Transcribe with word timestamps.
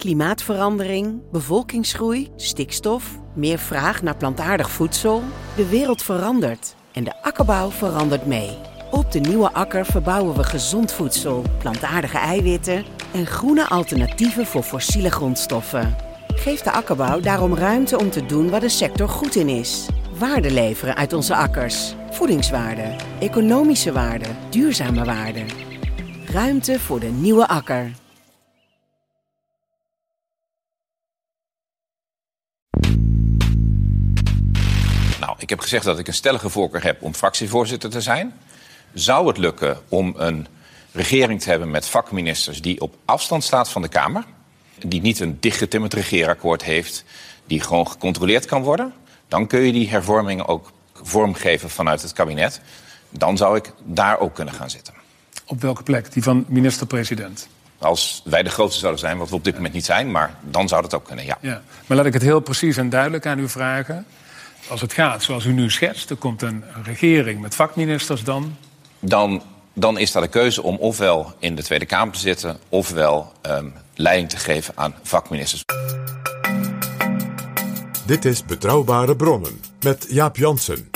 Klimaatverandering, 0.00 1.22
bevolkingsgroei, 1.32 2.28
stikstof, 2.36 3.18
meer 3.34 3.58
vraag 3.58 4.02
naar 4.02 4.16
plantaardig 4.16 4.70
voedsel. 4.70 5.22
De 5.56 5.68
wereld 5.68 6.02
verandert 6.02 6.74
en 6.92 7.04
de 7.04 7.22
akkerbouw 7.22 7.70
verandert 7.70 8.26
mee. 8.26 8.58
Op 8.90 9.12
de 9.12 9.18
nieuwe 9.18 9.52
akker 9.52 9.86
verbouwen 9.86 10.36
we 10.36 10.44
gezond 10.44 10.92
voedsel, 10.92 11.44
plantaardige 11.58 12.18
eiwitten 12.18 12.84
en 13.12 13.26
groene 13.26 13.68
alternatieven 13.68 14.46
voor 14.46 14.62
fossiele 14.62 15.10
grondstoffen. 15.10 15.96
Geef 16.26 16.60
de 16.60 16.70
akkerbouw 16.70 17.20
daarom 17.20 17.54
ruimte 17.54 17.98
om 17.98 18.10
te 18.10 18.26
doen 18.26 18.50
waar 18.50 18.60
de 18.60 18.68
sector 18.68 19.08
goed 19.08 19.34
in 19.34 19.48
is. 19.48 19.86
Waarde 20.18 20.50
leveren 20.50 20.96
uit 20.96 21.12
onze 21.12 21.34
akkers. 21.34 21.94
Voedingswaarde, 22.10 22.96
economische 23.18 23.92
waarde, 23.92 24.26
duurzame 24.50 25.04
waarde. 25.04 25.44
Ruimte 26.26 26.78
voor 26.78 27.00
de 27.00 27.06
nieuwe 27.06 27.48
akker. 27.48 27.99
Ik 35.42 35.48
heb 35.48 35.60
gezegd 35.60 35.84
dat 35.84 35.98
ik 35.98 36.06
een 36.06 36.14
stellige 36.14 36.48
voorkeur 36.48 36.82
heb 36.84 37.02
om 37.02 37.14
fractievoorzitter 37.14 37.90
te 37.90 38.00
zijn. 38.00 38.32
Zou 38.92 39.26
het 39.26 39.38
lukken 39.38 39.78
om 39.88 40.14
een 40.16 40.46
regering 40.92 41.40
te 41.40 41.50
hebben 41.50 41.70
met 41.70 41.86
vakministers 41.86 42.62
die 42.62 42.80
op 42.80 42.94
afstand 43.04 43.44
staat 43.44 43.68
van 43.68 43.82
de 43.82 43.88
Kamer, 43.88 44.24
die 44.86 45.00
niet 45.00 45.20
een 45.20 45.36
dichtgetimmerd 45.40 45.94
regeerakkoord 45.94 46.62
heeft, 46.62 47.04
die 47.46 47.60
gewoon 47.60 47.88
gecontroleerd 47.88 48.46
kan 48.46 48.62
worden, 48.62 48.92
dan 49.28 49.46
kun 49.46 49.60
je 49.60 49.72
die 49.72 49.88
hervormingen 49.88 50.46
ook 50.48 50.72
vormgeven 51.02 51.70
vanuit 51.70 52.02
het 52.02 52.12
kabinet. 52.12 52.60
Dan 53.10 53.36
zou 53.36 53.56
ik 53.56 53.72
daar 53.84 54.18
ook 54.18 54.34
kunnen 54.34 54.54
gaan 54.54 54.70
zitten. 54.70 54.94
Op 55.46 55.60
welke 55.60 55.82
plek? 55.82 56.12
Die 56.12 56.22
van 56.22 56.44
minister-president? 56.48 57.48
Als 57.78 58.22
wij 58.24 58.42
de 58.42 58.50
grootste 58.50 58.80
zouden 58.80 59.00
zijn, 59.00 59.18
wat 59.18 59.28
we 59.28 59.34
op 59.34 59.44
dit 59.44 59.54
moment 59.54 59.74
niet 59.74 59.84
zijn, 59.84 60.10
maar 60.10 60.34
dan 60.40 60.68
zou 60.68 60.82
dat 60.82 60.94
ook 60.94 61.04
kunnen, 61.04 61.24
ja. 61.24 61.38
Ja. 61.40 61.62
Maar 61.86 61.96
laat 61.96 62.06
ik 62.06 62.12
het 62.12 62.22
heel 62.22 62.40
precies 62.40 62.76
en 62.76 62.90
duidelijk 62.90 63.26
aan 63.26 63.38
u 63.38 63.48
vragen. 63.48 64.06
Als 64.70 64.80
het 64.80 64.92
gaat 64.92 65.22
zoals 65.22 65.44
u 65.44 65.52
nu 65.52 65.70
schetst, 65.70 66.10
er 66.10 66.16
komt 66.16 66.42
een 66.42 66.64
regering 66.84 67.40
met 67.40 67.54
vakministers 67.54 68.24
dan. 68.24 68.56
Dan, 69.00 69.42
dan 69.72 69.98
is 69.98 70.12
daar 70.12 70.22
de 70.22 70.28
keuze 70.28 70.62
om 70.62 70.76
ofwel 70.76 71.34
in 71.38 71.54
de 71.54 71.62
Tweede 71.62 71.86
Kamer 71.86 72.14
te 72.14 72.20
zitten, 72.20 72.58
ofwel 72.68 73.32
ehm, 73.42 73.66
leiding 73.94 74.28
te 74.28 74.36
geven 74.36 74.74
aan 74.76 74.94
vakministers. 75.02 75.64
Dit 78.06 78.24
is 78.24 78.44
Betrouwbare 78.44 79.16
Bronnen 79.16 79.60
met 79.80 80.06
Jaap 80.08 80.36
Jansen. 80.36 80.90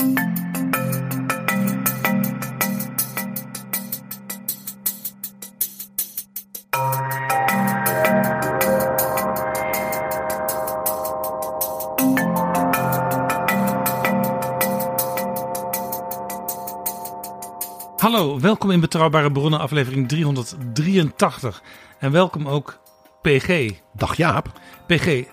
Welkom 18.44 18.70
in 18.70 18.80
Betrouwbare 18.80 19.32
Bronnen, 19.32 19.60
aflevering 19.60 20.08
383. 20.08 21.62
En 21.98 22.12
welkom 22.12 22.48
ook 22.48 22.78
PG. 23.22 23.70
Dag 23.94 24.16
Jaap. 24.16 24.60
PG, 24.86 25.24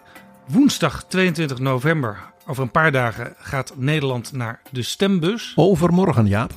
woensdag 0.48 1.04
22 1.04 1.60
november, 1.60 2.20
over 2.48 2.64
een 2.64 2.72
paar 2.72 2.92
dagen, 2.92 3.36
gaat 3.38 3.74
Nederland 3.78 4.32
naar 4.32 4.62
de 4.70 4.82
stembus. 4.82 5.54
Overmorgen 5.56 6.28
Jaap. 6.28 6.54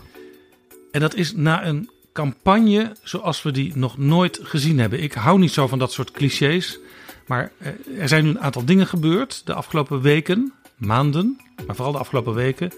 En 0.91 1.01
dat 1.01 1.15
is 1.15 1.35
na 1.35 1.67
een 1.67 1.91
campagne 2.13 2.97
zoals 3.03 3.43
we 3.43 3.51
die 3.51 3.77
nog 3.77 3.99
nooit 3.99 4.41
gezien 4.43 4.79
hebben. 4.79 5.03
Ik 5.03 5.13
hou 5.13 5.39
niet 5.39 5.53
zo 5.53 5.67
van 5.67 5.79
dat 5.79 5.93
soort 5.93 6.11
clichés. 6.11 6.79
Maar 7.27 7.53
eh, 7.59 8.01
er 8.01 8.09
zijn 8.09 8.25
nu 8.25 8.31
een 8.31 8.41
aantal 8.41 8.65
dingen 8.65 8.87
gebeurd 8.87 9.47
de 9.47 9.55
afgelopen 9.55 10.01
weken, 10.01 10.53
maanden, 10.77 11.41
maar 11.67 11.77
vooral 11.77 11.93
de 11.93 11.99
afgelopen 11.99 12.35
weken. 12.35 12.73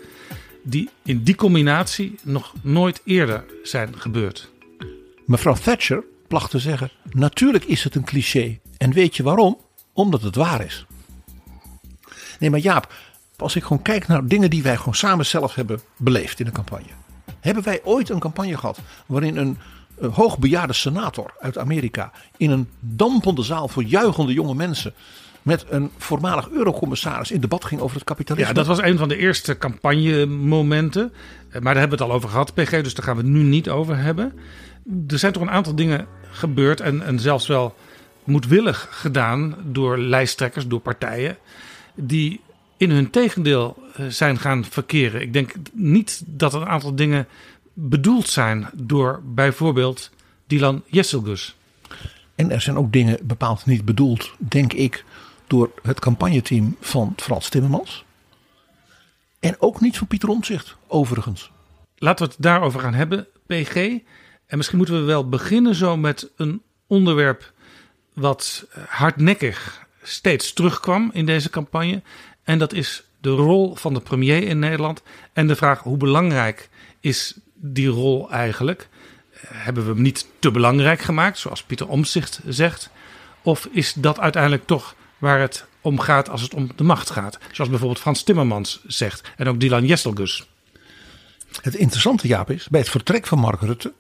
Die 0.69 0.91
in 1.03 1.22
die 1.22 1.34
combinatie 1.34 2.15
nog 2.22 2.53
nooit 2.62 3.00
eerder 3.04 3.44
zijn 3.62 4.00
gebeurd. 4.00 4.50
Mevrouw 5.27 5.54
Thatcher 5.54 6.04
placht 6.28 6.50
te 6.50 6.59
zeggen: 6.59 6.91
Natuurlijk 7.10 7.65
is 7.65 7.84
het 7.84 7.94
een 7.94 8.04
cliché. 8.04 8.59
En 8.78 8.93
weet 8.93 9.16
je 9.16 9.22
waarom? 9.22 9.59
Omdat 9.93 10.22
het 10.22 10.34
waar 10.34 10.65
is. 10.65 10.87
Nee, 12.38 12.50
maar 12.50 12.60
Jaap, 12.60 12.93
als 13.37 13.56
ik 13.56 13.62
gewoon 13.62 13.82
kijk 13.82 14.06
naar 14.06 14.27
dingen 14.27 14.50
die 14.50 14.62
wij 14.62 14.77
gewoon 14.77 14.94
samen 14.94 15.27
zelf 15.27 15.54
hebben 15.54 15.81
beleefd 15.97 16.41
in 16.41 16.47
de 16.47 16.53
campagne. 16.53 16.91
Hebben 17.41 17.65
wij 17.65 17.81
ooit 17.84 18.09
een 18.09 18.19
campagne 18.19 18.59
gehad 18.59 18.78
waarin 19.06 19.37
een, 19.37 19.59
een 19.98 20.10
hoogbejaarde 20.10 20.72
senator 20.72 21.34
uit 21.41 21.59
Amerika 21.59 22.12
in 22.37 22.50
een 22.50 22.69
dampende 22.81 23.43
zaal 23.43 23.69
voor 23.69 23.84
juichende 23.84 24.33
jonge 24.33 24.54
mensen 24.54 24.94
met 25.47 25.65
een 25.69 25.91
voormalig 25.97 26.49
eurocommissaris 26.51 27.31
in 27.31 27.41
debat 27.41 27.65
ging 27.65 27.81
over 27.81 27.97
het 27.97 28.05
kapitalisme? 28.05 28.49
Ja, 28.49 28.55
dat 28.55 28.67
was 28.67 28.81
een 28.81 28.99
van 28.99 29.09
de 29.09 29.17
eerste 29.17 29.59
campagnemomenten. 29.59 31.12
Eh, 31.49 31.53
Maar 31.53 31.73
daar 31.73 31.81
hebben 31.83 31.99
we 31.99 32.05
het 32.05 32.12
al 32.12 32.19
over 32.19 32.29
gehad, 32.29 32.55
PG, 32.55 32.71
dus 32.71 32.95
daar 32.95 33.05
gaan 33.05 33.17
we 33.17 33.23
het 33.23 33.31
nu 33.31 33.43
niet 33.43 33.69
over 33.69 33.97
hebben. 33.99 34.33
Er 35.09 35.19
zijn 35.19 35.33
toch 35.33 35.43
een 35.43 35.51
aantal 35.51 35.75
dingen 35.75 36.07
gebeurd 36.31 36.81
en, 36.81 37.03
en 37.03 37.19
zelfs 37.21 37.47
wel 37.47 37.75
moedwillig 38.25 38.89
gedaan 38.91 39.55
door 39.65 39.99
lijsttrekkers, 39.99 40.67
door 40.67 40.81
partijen, 40.81 41.37
die 41.95 42.41
in 42.77 42.91
hun 42.91 43.11
tegendeel 43.11 43.77
eh, 43.95 44.07
zijn 44.07 44.39
gaan 44.39 44.65
verkeren. 44.65 45.21
Ik 45.21 45.33
denk 45.33 45.53
niet 45.73 46.23
dat 46.27 46.55
een 46.55 46.67
aantal 46.67 46.95
dingen 46.95 47.27
bedoeld 47.73 48.28
zijn 48.28 48.69
door 48.75 49.21
bijvoorbeeld 49.25 50.11
Dylan 50.47 50.83
Jesselgus. 50.87 51.57
En 52.34 52.51
er 52.51 52.61
zijn 52.61 52.77
ook 52.78 52.93
dingen 52.93 53.19
bepaald 53.23 53.67
niet 53.67 53.84
bedoeld, 53.84 54.33
denk 54.39 54.73
ik, 54.73 55.05
door 55.47 55.71
het 55.83 56.01
campagneteam 56.01 56.77
van 56.81 57.12
Frans 57.17 57.49
Timmermans. 57.49 58.05
En 59.41 59.57
ook 59.59 59.81
niet 59.81 59.99
van 59.99 60.07
Pieter 60.07 60.29
Omtzigt, 60.29 60.77
overigens. 60.87 61.51
Laten 61.97 62.27
we 62.27 62.33
het 62.33 62.43
daarover 62.43 62.81
gaan 62.81 62.95
hebben, 62.95 63.27
PG. 63.47 63.75
En 64.47 64.57
misschien 64.57 64.77
moeten 64.79 64.99
we 65.01 65.05
wel 65.07 65.29
beginnen 65.29 65.75
zo 65.75 65.97
met 65.97 66.31
een 66.37 66.62
onderwerp 66.87 67.53
wat 68.12 68.67
hardnekkig 68.89 69.87
steeds 70.03 70.53
terugkwam 70.53 71.11
in 71.12 71.27
deze 71.27 71.51
campagne. 71.51 72.03
En 72.43 72.59
dat 72.59 72.73
is 72.73 73.05
de 73.21 73.31
rol 73.31 73.75
van 73.75 73.95
de 73.95 74.01
premier 74.01 74.43
in 74.43 74.59
Nederland. 74.59 75.03
En 75.33 75.47
de 75.47 75.57
vraag 75.57 75.81
hoe 75.83 75.97
belangrijk 75.97 76.69
is 77.01 77.34
die 77.55 77.89
rol 77.89 78.31
eigenlijk? 78.31 78.89
Eh, 79.33 79.41
Hebben 79.51 79.87
we 79.87 79.93
hem 79.93 80.03
niet 80.03 80.27
te 80.39 80.51
belangrijk 80.51 81.01
gemaakt, 81.01 81.39
zoals 81.39 81.63
Pieter 81.63 81.89
Omtzigt 81.89 82.41
zegt? 82.47 82.91
Of 83.43 83.69
is 83.71 83.93
dat 83.93 84.19
uiteindelijk 84.19 84.67
toch 84.67 84.95
waar 85.19 85.41
het 85.41 85.66
om 85.81 86.00
gaat 86.00 86.28
als 86.28 86.43
het 86.43 86.54
om 86.54 86.71
de 86.77 86.84
macht 86.84 87.10
gaat? 87.10 87.38
Zoals 87.53 87.71
bijvoorbeeld 87.71 88.00
Frans 88.00 88.22
Timmermans 88.22 88.81
zegt 88.87 89.31
en 89.37 89.49
ook 89.49 89.60
Dylan 89.60 89.87
Jesselgus. 89.87 90.47
Het 91.62 91.75
interessante, 91.75 92.28
Jaap, 92.28 92.50
is 92.50 92.69
bij 92.69 92.81
het 92.81 92.88
vertrek 92.88 93.27
van 93.27 93.38
Mark 93.38 93.60
Rutte. 93.60 93.93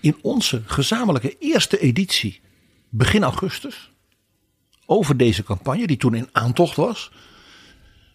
in 0.00 0.18
onze 0.22 0.62
gezamenlijke 0.66 1.36
eerste 1.38 1.78
editie, 1.78 2.40
begin 2.88 3.22
augustus. 3.22 3.90
over 4.86 5.16
deze 5.16 5.42
campagne, 5.42 5.86
die 5.86 5.96
toen 5.96 6.14
in 6.14 6.28
aantocht 6.32 6.76
was. 6.76 7.10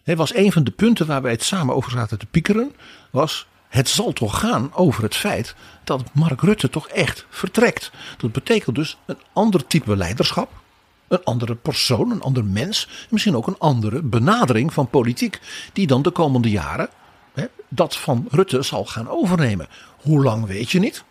was 0.04 0.34
een 0.34 0.52
van 0.52 0.64
de 0.64 0.70
punten 0.70 1.06
waar 1.06 1.22
wij 1.22 1.32
het 1.32 1.42
samen 1.42 1.74
over 1.74 1.90
zaten 1.90 2.18
te 2.18 2.26
piekeren. 2.26 2.74
was 3.10 3.46
het 3.68 3.88
zal 3.88 4.12
toch 4.12 4.38
gaan 4.38 4.74
over 4.74 5.02
het 5.02 5.16
feit 5.16 5.54
dat 5.84 6.14
Mark 6.14 6.40
Rutte 6.40 6.70
toch 6.70 6.88
echt 6.88 7.26
vertrekt. 7.28 7.90
Dat 8.18 8.32
betekent 8.32 8.76
dus 8.76 8.96
een 9.06 9.18
ander 9.32 9.66
type 9.66 9.96
leiderschap. 9.96 10.57
Een 11.08 11.24
andere 11.24 11.54
persoon, 11.54 12.10
een 12.10 12.22
ander 12.22 12.44
mens. 12.44 12.88
Misschien 13.10 13.36
ook 13.36 13.46
een 13.46 13.58
andere 13.58 14.02
benadering 14.02 14.72
van 14.72 14.88
politiek. 14.88 15.40
Die 15.72 15.86
dan 15.86 16.02
de 16.02 16.10
komende 16.10 16.50
jaren 16.50 16.88
hè, 17.32 17.46
dat 17.68 17.96
van 17.96 18.26
Rutte 18.30 18.62
zal 18.62 18.84
gaan 18.84 19.08
overnemen. 19.08 19.68
Hoe 20.02 20.22
lang 20.22 20.46
weet 20.46 20.70
je 20.70 20.78
niet. 20.78 21.04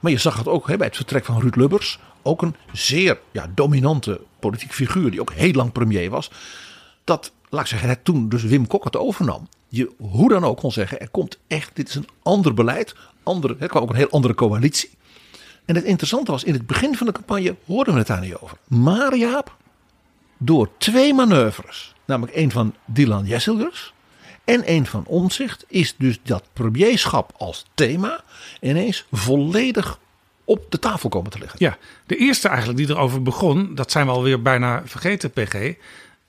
Maar 0.00 0.12
je 0.12 0.18
zag 0.18 0.36
het 0.36 0.48
ook 0.48 0.68
hè, 0.68 0.76
bij 0.76 0.86
het 0.86 0.96
vertrek 0.96 1.24
van 1.24 1.40
Ruud 1.40 1.56
Lubbers. 1.56 1.98
Ook 2.22 2.42
een 2.42 2.56
zeer 2.72 3.20
ja, 3.32 3.50
dominante 3.54 4.20
politiek 4.38 4.72
figuur 4.72 5.10
die 5.10 5.20
ook 5.20 5.32
heel 5.32 5.52
lang 5.52 5.72
premier 5.72 6.10
was. 6.10 6.30
Dat, 7.04 7.32
laat 7.48 7.60
ik 7.60 7.66
zeggen, 7.66 8.02
toen 8.02 8.28
dus 8.28 8.42
Wim 8.42 8.66
Kok 8.66 8.84
het 8.84 8.96
overnam. 8.96 9.48
Je 9.68 9.90
hoe 9.98 10.28
dan 10.28 10.44
ook 10.44 10.56
kon 10.56 10.72
zeggen, 10.72 11.00
er 11.00 11.08
komt 11.08 11.38
echt, 11.46 11.70
dit 11.76 11.88
is 11.88 11.94
een 11.94 12.08
ander 12.22 12.54
beleid. 12.54 12.94
Andere, 13.22 13.56
er 13.58 13.68
kwam 13.68 13.82
ook 13.82 13.90
een 13.90 13.96
heel 13.96 14.10
andere 14.10 14.34
coalitie. 14.34 14.90
En 15.66 15.74
het 15.74 15.84
interessante 15.84 16.30
was, 16.30 16.44
in 16.44 16.52
het 16.52 16.66
begin 16.66 16.96
van 16.96 17.06
de 17.06 17.12
campagne 17.12 17.56
hoorden 17.66 17.92
we 17.92 17.98
het 17.98 18.08
daar 18.08 18.20
niet 18.20 18.36
over. 18.36 18.56
Maar 18.66 19.16
Jaap, 19.16 19.56
door 20.36 20.70
twee 20.78 21.14
manoeuvres, 21.14 21.94
namelijk 22.04 22.36
een 22.36 22.50
van 22.50 22.74
Dylan 22.84 23.26
Jesselgers 23.26 23.94
en 24.44 24.70
een 24.70 24.86
van 24.86 25.04
Omzicht, 25.06 25.64
is 25.68 25.94
dus 25.98 26.18
dat 26.22 26.44
premierschap 26.52 27.32
als 27.36 27.64
thema 27.74 28.20
ineens 28.60 29.06
volledig 29.12 29.98
op 30.44 30.64
de 30.68 30.78
tafel 30.78 31.08
komen 31.08 31.30
te 31.30 31.38
liggen. 31.38 31.58
Ja, 31.62 31.76
de 32.06 32.16
eerste 32.16 32.48
eigenlijk 32.48 32.78
die 32.78 32.88
erover 32.88 33.22
begon, 33.22 33.74
dat 33.74 33.90
zijn 33.90 34.06
we 34.06 34.12
alweer 34.12 34.42
bijna 34.42 34.82
vergeten, 34.84 35.30
PG, 35.30 35.74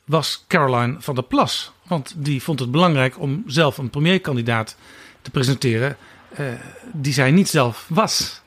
was 0.05 0.43
Caroline 0.47 0.95
van 0.99 1.15
der 1.15 1.23
Plas. 1.23 1.71
Want 1.83 2.13
die 2.15 2.43
vond 2.43 2.59
het 2.59 2.71
belangrijk 2.71 3.19
om 3.19 3.43
zelf 3.45 3.77
een 3.77 3.89
premierkandidaat 3.89 4.75
te 5.21 5.31
presenteren 5.31 5.97
eh, 6.29 6.45
die 6.93 7.13
zij 7.13 7.31
niet 7.31 7.49
zelf 7.49 7.85
was. 7.89 8.41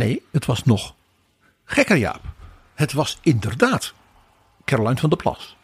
Nee, 0.00 0.22
het 0.30 0.46
was 0.46 0.64
nog 0.64 0.94
gekker 1.64 1.96
Jaap. 1.96 2.22
Het 2.74 2.92
was 2.92 3.18
inderdaad 3.22 3.94
Caroline 4.64 5.00
van 5.00 5.08
der 5.08 5.18
Plas. 5.18 5.56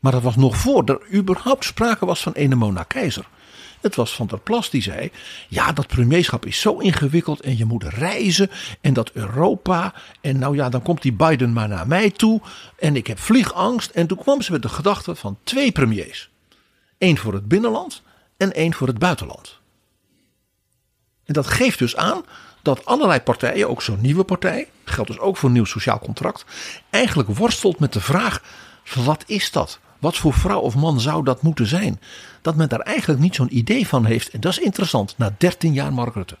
Maar 0.00 0.12
dat 0.12 0.22
was 0.22 0.36
nog 0.36 0.56
voor 0.56 0.84
er 0.84 1.14
überhaupt 1.14 1.64
sprake 1.64 2.06
was 2.06 2.22
van 2.22 2.32
ene 2.32 2.54
Mona 2.54 2.82
Keizer. 2.82 3.28
Het 3.80 3.94
was 3.94 4.14
Van 4.14 4.26
der 4.26 4.38
Plas 4.38 4.70
die 4.70 4.82
zei: 4.82 5.10
Ja, 5.48 5.72
dat 5.72 5.86
premierschap 5.86 6.46
is 6.46 6.60
zo 6.60 6.78
ingewikkeld 6.78 7.40
en 7.40 7.56
je 7.56 7.64
moet 7.64 7.84
reizen 7.84 8.50
en 8.80 8.92
dat 8.92 9.10
Europa. 9.10 9.94
En 10.20 10.38
nou 10.38 10.56
ja, 10.56 10.68
dan 10.68 10.82
komt 10.82 11.02
die 11.02 11.12
Biden 11.12 11.52
maar 11.52 11.68
naar 11.68 11.86
mij 11.86 12.10
toe 12.10 12.40
en 12.78 12.96
ik 12.96 13.06
heb 13.06 13.18
vliegangst. 13.18 13.90
En 13.90 14.06
toen 14.06 14.18
kwam 14.18 14.42
ze 14.42 14.52
met 14.52 14.62
de 14.62 14.68
gedachte 14.68 15.14
van 15.14 15.38
twee 15.42 15.72
premiers: 15.72 16.30
één 16.98 17.16
voor 17.16 17.32
het 17.32 17.48
binnenland 17.48 18.02
en 18.36 18.52
één 18.52 18.74
voor 18.74 18.86
het 18.86 18.98
buitenland. 18.98 19.58
En 21.24 21.34
dat 21.34 21.46
geeft 21.46 21.78
dus 21.78 21.96
aan 21.96 22.24
dat 22.66 22.84
allerlei 22.84 23.20
partijen, 23.20 23.68
ook 23.68 23.82
zo'n 23.82 24.00
nieuwe 24.00 24.24
partij, 24.24 24.68
geldt 24.84 25.10
dus 25.10 25.18
ook 25.18 25.36
voor 25.36 25.48
een 25.48 25.54
nieuw 25.54 25.64
sociaal 25.64 25.98
contract, 25.98 26.44
eigenlijk 26.90 27.28
worstelt 27.28 27.78
met 27.78 27.92
de 27.92 28.00
vraag: 28.00 28.42
wat 28.94 29.24
is 29.26 29.50
dat? 29.50 29.78
Wat 29.98 30.16
voor 30.16 30.32
vrouw 30.32 30.60
of 30.60 30.76
man 30.76 31.00
zou 31.00 31.24
dat 31.24 31.42
moeten 31.42 31.66
zijn? 31.66 32.00
Dat 32.42 32.56
men 32.56 32.68
daar 32.68 32.80
eigenlijk 32.80 33.20
niet 33.20 33.34
zo'n 33.34 33.56
idee 33.56 33.86
van 33.86 34.04
heeft. 34.04 34.28
En 34.28 34.40
dat 34.40 34.52
is 34.52 34.58
interessant, 34.58 35.14
na 35.18 35.34
13 35.38 35.72
jaar 35.72 35.92
Mark 35.92 36.14
Rutte. 36.14 36.36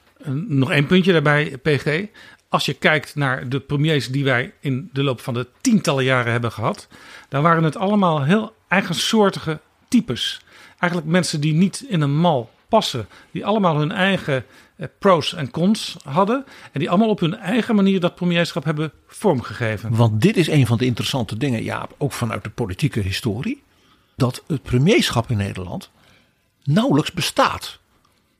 Nog 0.48 0.70
één 0.70 0.86
puntje 0.86 1.12
daarbij, 1.12 1.58
PG. 1.62 2.04
Als 2.48 2.64
je 2.64 2.74
kijkt 2.74 3.14
naar 3.14 3.48
de 3.48 3.60
premiers 3.60 4.08
die 4.08 4.24
wij 4.24 4.52
in 4.60 4.90
de 4.92 5.02
loop 5.02 5.20
van 5.20 5.34
de 5.34 5.46
tientallen 5.60 6.04
jaren 6.04 6.32
hebben 6.32 6.52
gehad, 6.52 6.88
dan 7.28 7.42
waren 7.42 7.62
het 7.62 7.76
allemaal 7.76 8.22
heel 8.22 8.54
eigensoortige 8.68 9.60
types. 9.88 10.40
Eigenlijk 10.78 11.12
mensen 11.12 11.40
die 11.40 11.54
niet 11.54 11.84
in 11.88 12.00
een 12.00 12.16
mal 12.16 12.50
passen, 12.68 13.08
die 13.30 13.46
allemaal 13.46 13.76
hun 13.76 13.92
eigen 13.92 14.44
pros 14.98 15.34
en 15.34 15.50
cons 15.50 15.96
hadden. 16.04 16.44
En 16.72 16.80
die 16.80 16.88
allemaal 16.88 17.08
op 17.08 17.20
hun 17.20 17.34
eigen 17.34 17.74
manier 17.74 18.00
dat 18.00 18.14
premierschap 18.14 18.64
hebben 18.64 18.92
vormgegeven. 19.06 19.96
Want 19.96 20.20
dit 20.20 20.36
is 20.36 20.48
een 20.48 20.66
van 20.66 20.78
de 20.78 20.84
interessante 20.84 21.36
dingen, 21.36 21.64
ja, 21.64 21.88
ook 21.98 22.12
vanuit 22.12 22.44
de 22.44 22.50
politieke 22.50 23.00
historie. 23.00 23.62
Dat 24.16 24.42
het 24.46 24.62
premierschap 24.62 25.30
in 25.30 25.36
Nederland 25.36 25.90
nauwelijks 26.64 27.12
bestaat 27.12 27.78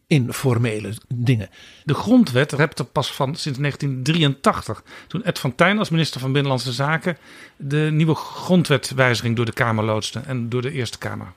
in 0.07 0.33
formele 0.33 0.95
dingen. 1.09 1.49
De 1.85 1.95
grondwet 1.95 2.53
rept 2.53 2.79
er 2.79 2.85
pas 2.85 3.13
van 3.13 3.37
sinds 3.37 3.59
1983. 3.59 4.83
Toen 5.07 5.25
Ed 5.25 5.39
van 5.39 5.55
Tijn 5.55 5.79
als 5.79 5.91
minister 5.91 6.21
van 6.21 6.33
Binnenlandse 6.33 6.73
Zaken 6.73 7.19
de 7.57 7.89
nieuwe 7.93 8.15
grondwetwijziging 8.15 9.37
door 9.37 9.45
de 9.45 9.53
Kamer 9.53 9.85
loodste 9.85 10.21
en 10.21 10.49
door 10.49 10.63
de 10.63 10.73
Eerste 10.73 10.99
Kamer. 10.99 11.33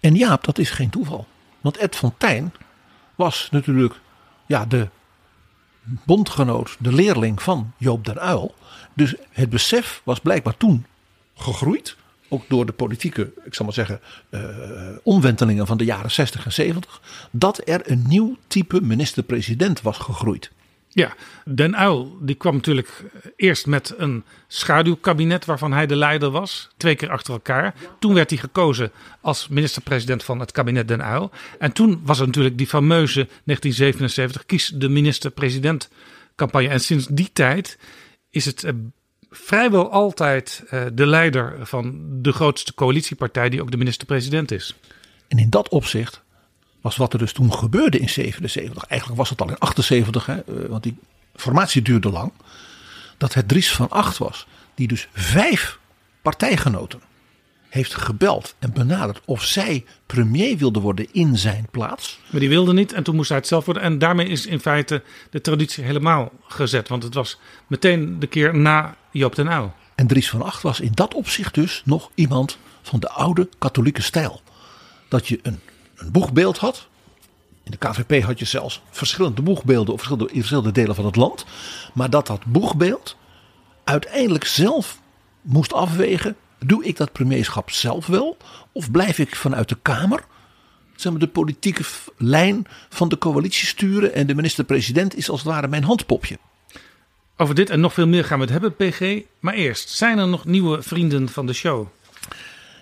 En 0.00 0.14
Jaap, 0.14 0.44
dat 0.44 0.58
is 0.58 0.70
geen 0.70 0.90
toeval. 0.90 1.26
Want 1.60 1.76
Ed 1.76 1.96
van 1.96 2.14
Tijn 2.18 2.52
was 3.20 3.48
natuurlijk 3.50 3.94
ja, 4.46 4.64
de 4.64 4.88
bondgenoot, 5.82 6.76
de 6.78 6.92
leerling 6.92 7.42
van 7.42 7.72
Joop 7.76 8.04
den 8.04 8.20
Uil. 8.20 8.54
Dus 8.94 9.14
het 9.30 9.50
besef 9.50 10.00
was 10.04 10.20
blijkbaar 10.20 10.56
toen 10.56 10.86
gegroeid. 11.34 11.96
Ook 12.28 12.44
door 12.48 12.66
de 12.66 12.72
politieke, 12.72 13.32
ik 13.44 13.54
zal 13.54 13.64
maar 13.64 13.74
zeggen, 13.74 14.00
uh, 14.30 14.40
omwentelingen 15.02 15.66
van 15.66 15.76
de 15.76 15.84
jaren 15.84 16.10
60 16.10 16.44
en 16.44 16.52
70. 16.52 17.00
Dat 17.30 17.68
er 17.68 17.90
een 17.90 18.04
nieuw 18.08 18.36
type 18.46 18.80
minister-president 18.80 19.82
was 19.82 19.98
gegroeid. 19.98 20.50
Ja, 20.92 21.14
Den 21.44 21.80
Uyl 21.80 22.18
die 22.20 22.34
kwam 22.34 22.54
natuurlijk 22.54 23.02
eerst 23.36 23.66
met 23.66 23.94
een 23.96 24.24
schaduwkabinet 24.46 25.44
waarvan 25.44 25.72
hij 25.72 25.86
de 25.86 25.96
leider 25.96 26.30
was. 26.30 26.68
Twee 26.76 26.94
keer 26.94 27.10
achter 27.10 27.32
elkaar. 27.32 27.74
Toen 27.98 28.14
werd 28.14 28.30
hij 28.30 28.38
gekozen 28.38 28.92
als 29.20 29.48
minister-president 29.48 30.24
van 30.24 30.40
het 30.40 30.52
kabinet 30.52 30.88
Den 30.88 31.00
Uyl. 31.00 31.30
En 31.58 31.72
toen 31.72 32.00
was 32.04 32.20
er 32.20 32.26
natuurlijk 32.26 32.58
die 32.58 32.66
fameuze 32.66 33.28
1977 33.44 34.46
kies 34.46 34.72
de 34.74 34.88
minister-president 34.88 35.88
campagne. 36.36 36.68
En 36.68 36.80
sinds 36.80 37.06
die 37.06 37.30
tijd 37.32 37.78
is 38.30 38.44
het 38.44 38.64
eh, 38.64 38.72
vrijwel 39.30 39.90
altijd 39.90 40.64
eh, 40.68 40.82
de 40.92 41.06
leider 41.06 41.66
van 41.66 41.98
de 42.22 42.32
grootste 42.32 42.74
coalitiepartij 42.74 43.48
die 43.48 43.62
ook 43.62 43.70
de 43.70 43.76
minister-president 43.76 44.50
is. 44.50 44.74
En 45.28 45.38
in 45.38 45.50
dat 45.50 45.68
opzicht 45.68 46.22
was 46.80 46.96
wat 46.96 47.12
er 47.12 47.18
dus 47.18 47.32
toen 47.32 47.54
gebeurde 47.54 47.98
in 47.98 48.08
77. 48.08 48.84
Eigenlijk 48.84 49.20
was 49.20 49.30
het 49.30 49.40
al 49.40 49.48
in 49.48 49.58
78, 49.58 50.26
hè, 50.26 50.34
eh, 50.34 50.68
want 50.68 50.82
die 50.82 50.96
formatie 51.34 51.82
duurde 51.82 52.10
lang. 52.10 52.32
Dat 53.16 53.34
het 53.34 53.48
Dries 53.48 53.72
van 53.72 53.90
Acht 53.90 54.18
was, 54.18 54.46
die 54.74 54.88
dus 54.88 55.08
vijf 55.12 55.78
partijgenoten 56.22 57.00
heeft 57.68 57.94
gebeld 57.94 58.54
en 58.58 58.72
benaderd 58.72 59.20
of 59.24 59.44
zij 59.44 59.84
premier 60.06 60.56
wilde 60.56 60.80
worden 60.80 61.06
in 61.12 61.38
zijn 61.38 61.66
plaats. 61.70 62.20
Maar 62.30 62.40
die 62.40 62.48
wilde 62.48 62.72
niet 62.72 62.92
en 62.92 63.02
toen 63.02 63.16
moest 63.16 63.28
hij 63.28 63.38
het 63.38 63.46
zelf 63.46 63.64
worden. 63.64 63.82
En 63.82 63.98
daarmee 63.98 64.26
is 64.26 64.46
in 64.46 64.60
feite 64.60 65.02
de 65.30 65.40
traditie 65.40 65.84
helemaal 65.84 66.32
gezet. 66.48 66.88
Want 66.88 67.02
het 67.02 67.14
was 67.14 67.38
meteen 67.66 68.18
de 68.18 68.26
keer 68.26 68.56
na 68.56 68.96
Joop 69.10 69.34
den 69.34 69.46
Uyl. 69.46 69.72
En 69.94 70.06
Dries 70.06 70.30
van 70.30 70.42
Acht 70.42 70.62
was 70.62 70.80
in 70.80 70.92
dat 70.94 71.14
opzicht 71.14 71.54
dus 71.54 71.82
nog 71.84 72.10
iemand 72.14 72.58
van 72.82 73.00
de 73.00 73.10
oude 73.10 73.48
katholieke 73.58 74.02
stijl. 74.02 74.40
Dat 75.08 75.28
je 75.28 75.38
een 75.42 75.60
een 76.00 76.10
boegbeeld 76.12 76.58
had. 76.58 76.88
In 77.62 77.70
de 77.70 77.88
KVP 77.88 78.24
had 78.24 78.38
je 78.38 78.44
zelfs 78.44 78.82
verschillende 78.90 79.42
boegbeelden 79.42 79.92
op 79.92 79.98
verschillende, 79.98 80.32
in 80.32 80.38
verschillende 80.38 80.72
delen 80.72 80.94
van 80.94 81.04
het 81.04 81.16
land. 81.16 81.44
Maar 81.94 82.10
dat 82.10 82.26
dat 82.26 82.44
boegbeeld 82.44 83.16
uiteindelijk 83.84 84.44
zelf 84.44 85.00
moest 85.40 85.72
afwegen. 85.72 86.36
Doe 86.58 86.84
ik 86.84 86.96
dat 86.96 87.12
premierschap 87.12 87.70
zelf 87.70 88.06
wel? 88.06 88.36
Of 88.72 88.90
blijf 88.90 89.18
ik 89.18 89.36
vanuit 89.36 89.68
de 89.68 89.78
Kamer 89.82 90.24
zeg 90.96 91.12
maar, 91.12 91.20
de 91.20 91.28
politieke 91.28 91.82
lijn 92.16 92.66
van 92.88 93.08
de 93.08 93.18
coalitie 93.18 93.66
sturen? 93.66 94.14
En 94.14 94.26
de 94.26 94.34
minister-president 94.34 95.16
is 95.16 95.30
als 95.30 95.40
het 95.40 95.48
ware 95.48 95.68
mijn 95.68 95.84
handpopje. 95.84 96.38
Over 97.36 97.54
dit 97.54 97.70
en 97.70 97.80
nog 97.80 97.92
veel 97.92 98.06
meer 98.06 98.24
gaan 98.24 98.38
we 98.38 98.44
het 98.44 98.52
hebben, 98.52 98.76
PG. 98.76 99.22
Maar 99.40 99.54
eerst, 99.54 99.88
zijn 99.88 100.18
er 100.18 100.28
nog 100.28 100.44
nieuwe 100.44 100.82
vrienden 100.82 101.28
van 101.28 101.46
de 101.46 101.52
show? 101.52 101.86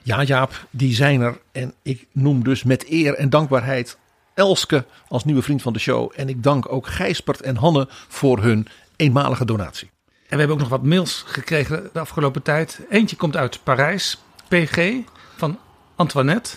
Ja, 0.09 0.23
Jaap, 0.23 0.67
die 0.71 0.95
zijn 0.95 1.21
er. 1.21 1.39
En 1.53 1.75
ik 1.83 2.07
noem 2.13 2.45
dus 2.45 2.63
met 2.63 2.91
eer 2.91 3.15
en 3.15 3.31
dankbaarheid 3.31 3.99
Elske 4.35 4.85
als 5.09 5.25
nieuwe 5.25 5.43
vriend 5.43 5.63
van 5.63 5.73
de 5.73 5.79
show. 5.79 6.13
En 6.17 6.29
ik 6.29 6.43
dank 6.43 6.73
ook 6.73 6.87
Gijsbert 6.87 7.41
en 7.41 7.57
Hanne 7.57 7.87
voor 7.91 8.43
hun 8.43 8.69
eenmalige 8.97 9.45
donatie. 9.45 9.91
En 10.07 10.15
we 10.29 10.37
hebben 10.37 10.51
ook 10.51 10.61
nog 10.61 10.69
wat 10.69 10.83
mails 10.83 11.25
gekregen 11.27 11.91
de 11.93 12.01
afgelopen 12.01 12.43
tijd. 12.43 12.81
Eentje 12.91 13.17
komt 13.17 13.37
uit 13.37 13.61
Parijs, 13.63 14.19
PG, 14.49 14.95
van 15.37 15.59
Antoinette. 15.97 16.57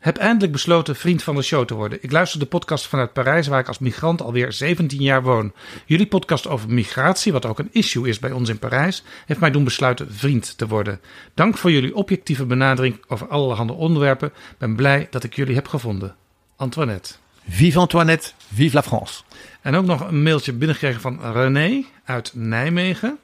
Heb 0.00 0.16
eindelijk 0.16 0.52
besloten 0.52 0.96
vriend 0.96 1.22
van 1.22 1.34
de 1.34 1.42
show 1.42 1.66
te 1.66 1.74
worden. 1.74 1.98
Ik 2.02 2.12
luister 2.12 2.38
de 2.38 2.46
podcast 2.46 2.86
vanuit 2.86 3.12
Parijs, 3.12 3.46
waar 3.46 3.60
ik 3.60 3.68
als 3.68 3.78
migrant 3.78 4.22
alweer 4.22 4.52
17 4.52 5.00
jaar 5.00 5.22
woon. 5.22 5.52
Jullie 5.86 6.06
podcast 6.06 6.46
over 6.46 6.70
migratie, 6.70 7.32
wat 7.32 7.46
ook 7.46 7.58
een 7.58 7.68
issue 7.72 8.08
is 8.08 8.18
bij 8.18 8.32
ons 8.32 8.48
in 8.48 8.58
Parijs, 8.58 9.02
heeft 9.26 9.40
mij 9.40 9.50
doen 9.50 9.64
besluiten 9.64 10.12
vriend 10.14 10.58
te 10.58 10.66
worden. 10.66 11.00
Dank 11.34 11.58
voor 11.58 11.70
jullie 11.70 11.94
objectieve 11.94 12.46
benadering 12.46 13.04
over 13.08 13.28
allerhande 13.28 13.72
onderwerpen. 13.72 14.32
Ben 14.58 14.76
blij 14.76 15.06
dat 15.10 15.24
ik 15.24 15.34
jullie 15.34 15.54
heb 15.54 15.68
gevonden. 15.68 16.16
Antoinette. 16.56 17.14
Vive 17.48 17.78
Antoinette, 17.78 18.30
vive 18.52 18.74
la 18.74 18.82
France. 18.82 19.22
En 19.60 19.74
ook 19.74 19.84
nog 19.84 20.00
een 20.00 20.22
mailtje 20.22 20.52
binnengekregen 20.52 21.00
van 21.00 21.32
René 21.32 21.84
uit 22.04 22.32
Nijmegen. 22.34 23.18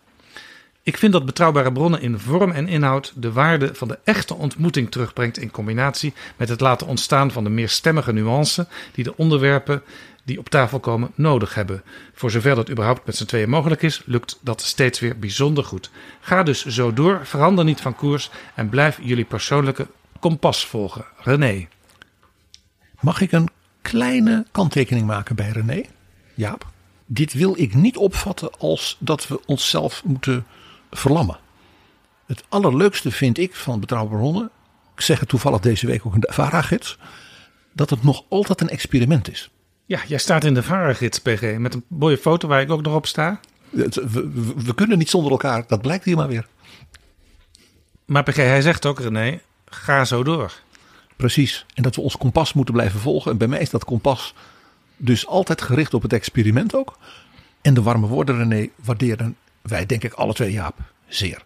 Ik 0.86 0.96
vind 0.96 1.12
dat 1.12 1.26
betrouwbare 1.26 1.72
bronnen 1.72 2.00
in 2.00 2.18
vorm 2.18 2.50
en 2.50 2.68
inhoud 2.68 3.12
de 3.16 3.32
waarde 3.32 3.74
van 3.74 3.88
de 3.88 3.98
echte 4.04 4.34
ontmoeting 4.34 4.90
terugbrengt 4.90 5.38
in 5.38 5.50
combinatie 5.50 6.14
met 6.36 6.48
het 6.48 6.60
laten 6.60 6.86
ontstaan 6.86 7.30
van 7.30 7.44
de 7.44 7.50
meerstemmige 7.50 8.12
nuance 8.12 8.66
die 8.92 9.04
de 9.04 9.16
onderwerpen 9.16 9.82
die 10.24 10.38
op 10.38 10.48
tafel 10.48 10.80
komen 10.80 11.10
nodig 11.14 11.54
hebben. 11.54 11.82
Voor 12.14 12.30
zover 12.30 12.54
dat 12.54 12.70
überhaupt 12.70 13.06
met 13.06 13.16
z'n 13.16 13.24
tweeën 13.24 13.48
mogelijk 13.48 13.82
is, 13.82 14.02
lukt 14.04 14.38
dat 14.42 14.62
steeds 14.62 15.00
weer 15.00 15.18
bijzonder 15.18 15.64
goed. 15.64 15.90
Ga 16.20 16.42
dus 16.42 16.64
zo 16.64 16.92
door, 16.92 17.20
verander 17.24 17.64
niet 17.64 17.80
van 17.80 17.96
koers 17.96 18.30
en 18.54 18.68
blijf 18.68 18.98
jullie 19.02 19.24
persoonlijke 19.24 19.86
kompas 20.20 20.66
volgen. 20.66 21.04
René. 21.16 21.68
Mag 23.00 23.20
ik 23.20 23.32
een 23.32 23.48
kleine 23.82 24.46
kanttekening 24.52 25.06
maken 25.06 25.36
bij 25.36 25.50
René? 25.50 25.82
Jaap. 26.34 26.66
Dit 27.06 27.32
wil 27.32 27.58
ik 27.58 27.74
niet 27.74 27.96
opvatten 27.96 28.58
als 28.58 28.96
dat 28.98 29.28
we 29.28 29.40
onszelf 29.46 30.04
moeten 30.04 30.46
verlammen. 30.96 31.38
Het 32.26 32.44
allerleukste 32.48 33.10
vind 33.10 33.38
ik 33.38 33.54
van 33.54 33.80
Betrouwbare 33.80 34.18
Bronnen, 34.20 34.50
ik 34.94 35.00
zeg 35.00 35.20
het 35.20 35.28
toevallig 35.28 35.60
deze 35.60 35.86
week 35.86 36.06
ook 36.06 36.14
in 36.14 36.20
de 36.20 36.32
vara 36.32 36.64
dat 37.72 37.90
het 37.90 38.02
nog 38.02 38.22
altijd 38.28 38.60
een 38.60 38.68
experiment 38.68 39.30
is. 39.30 39.50
Ja, 39.86 40.00
jij 40.06 40.18
staat 40.18 40.44
in 40.44 40.54
de 40.54 40.62
varengids, 40.62 41.18
PG, 41.18 41.56
met 41.58 41.74
een 41.74 41.84
mooie 41.88 42.18
foto 42.18 42.48
waar 42.48 42.60
ik 42.60 42.70
ook 42.70 42.82
nog 42.82 42.94
op 42.94 43.06
sta. 43.06 43.40
Het- 43.76 43.94
We, 43.94 44.30
we- 44.30 44.54
we 44.56 44.74
kunnen 44.74 44.98
niet 44.98 45.10
zonder 45.10 45.30
elkaar, 45.30 45.64
dat 45.66 45.82
blijkt 45.82 46.04
hier 46.04 46.16
maar 46.16 46.28
weer. 46.28 46.46
Maar 48.04 48.22
PG, 48.22 48.36
hij 48.36 48.62
zegt 48.62 48.86
ook, 48.86 49.00
René, 49.00 49.40
ga 49.64 50.04
zo 50.04 50.22
door. 50.22 50.52
Precies. 51.16 51.66
En 51.74 51.82
dat 51.82 51.94
we 51.96 52.00
ons 52.00 52.16
kompas 52.16 52.52
moeten 52.52 52.74
blijven 52.74 53.00
volgen. 53.00 53.30
En 53.30 53.36
bij 53.38 53.48
mij 53.48 53.60
is 53.60 53.70
dat 53.70 53.84
kompas 53.84 54.34
dus 54.96 55.26
altijd 55.26 55.62
gericht 55.62 55.94
op 55.94 56.02
het 56.02 56.12
experiment 56.12 56.74
ook. 56.74 56.98
En 57.62 57.74
de 57.74 57.82
warme 57.82 58.06
woorden, 58.06 58.36
René, 58.36 58.68
waarderen 58.84 59.36
wij, 59.68 59.86
denk 59.86 60.04
ik, 60.04 60.12
alle 60.12 60.34
twee, 60.34 60.52
Jaap, 60.52 60.78
zeer. 61.08 61.42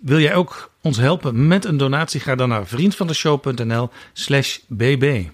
Wil 0.00 0.20
jij 0.20 0.34
ook 0.34 0.70
ons 0.82 0.96
helpen 0.96 1.46
met 1.46 1.64
een 1.64 1.76
donatie? 1.76 2.20
Ga 2.20 2.34
dan 2.34 2.48
naar 2.48 2.66
vriendvandeshow.nl 2.66 3.90
slash 4.12 4.58
bb. 4.68 5.28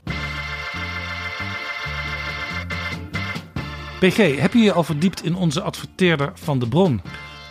PG, 4.00 4.40
heb 4.40 4.52
je 4.52 4.58
je 4.58 4.72
al 4.72 4.84
verdiept 4.84 5.24
in 5.24 5.34
onze 5.34 5.60
adverteerder 5.60 6.32
Van 6.34 6.58
de 6.58 6.68
Bron? 6.68 7.00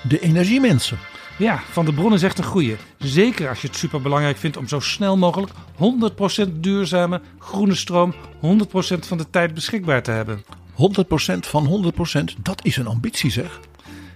De 0.07 0.19
energiemensen. 0.19 0.97
Ja, 1.37 1.61
Van 1.71 1.85
de 1.85 1.93
Bron 1.93 2.13
is 2.13 2.23
echt 2.23 2.37
een 2.37 2.43
goeie. 2.43 2.75
Zeker 2.97 3.49
als 3.49 3.61
je 3.61 3.67
het 3.67 3.75
superbelangrijk 3.75 4.37
vindt 4.37 4.57
om 4.57 4.67
zo 4.67 4.79
snel 4.79 5.17
mogelijk 5.17 5.51
100% 6.47 6.51
duurzame 6.53 7.21
groene 7.39 7.75
stroom 7.75 8.13
100% 8.13 8.17
van 8.99 9.17
de 9.17 9.29
tijd 9.29 9.53
beschikbaar 9.53 10.03
te 10.03 10.11
hebben. 10.11 10.43
100% 10.71 11.39
van 11.39 11.93
100%, 12.37 12.41
dat 12.41 12.65
is 12.65 12.77
een 12.77 12.87
ambitie 12.87 13.31
zeg. 13.31 13.59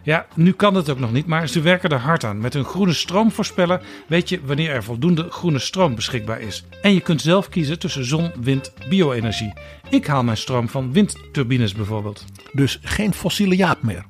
Ja, 0.05 0.25
nu 0.35 0.51
kan 0.51 0.75
het 0.75 0.89
ook 0.89 0.99
nog 0.99 1.11
niet, 1.11 1.25
maar 1.25 1.47
ze 1.47 1.61
werken 1.61 1.89
er 1.89 1.99
hard 1.99 2.23
aan. 2.23 2.37
Met 2.37 2.53
hun 2.53 2.63
groene 2.63 2.93
stroomvoorspeller 2.93 3.81
weet 4.07 4.29
je 4.29 4.39
wanneer 4.45 4.69
er 4.69 4.83
voldoende 4.83 5.29
groene 5.29 5.59
stroom 5.59 5.95
beschikbaar 5.95 6.41
is. 6.41 6.65
En 6.81 6.93
je 6.93 7.01
kunt 7.01 7.21
zelf 7.21 7.49
kiezen 7.49 7.79
tussen 7.79 8.05
zon, 8.05 8.31
wind, 8.41 8.73
bio-energie. 8.89 9.53
Ik 9.89 10.07
haal 10.07 10.23
mijn 10.23 10.37
stroom 10.37 10.69
van 10.69 10.93
windturbines 10.93 11.73
bijvoorbeeld. 11.73 12.25
Dus 12.51 12.79
geen 12.81 13.13
fossiele 13.13 13.55
Jaap 13.55 13.83
meer. 13.83 14.05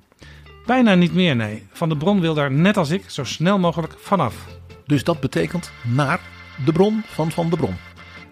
Bijna 0.65 0.95
niet 0.95 1.13
meer, 1.13 1.35
nee. 1.35 1.63
Van 1.71 1.89
de 1.89 1.97
Bron 1.97 2.19
wil 2.21 2.33
daar 2.33 2.51
net 2.51 2.77
als 2.77 2.89
ik 2.89 3.09
zo 3.09 3.23
snel 3.23 3.59
mogelijk 3.59 3.93
vanaf. 3.97 4.35
Dus 4.85 5.03
dat 5.03 5.19
betekent 5.19 5.71
naar 5.81 6.19
de 6.65 6.71
bron 6.71 7.03
van 7.05 7.31
Van 7.31 7.49
de 7.49 7.55
Bron. 7.55 7.75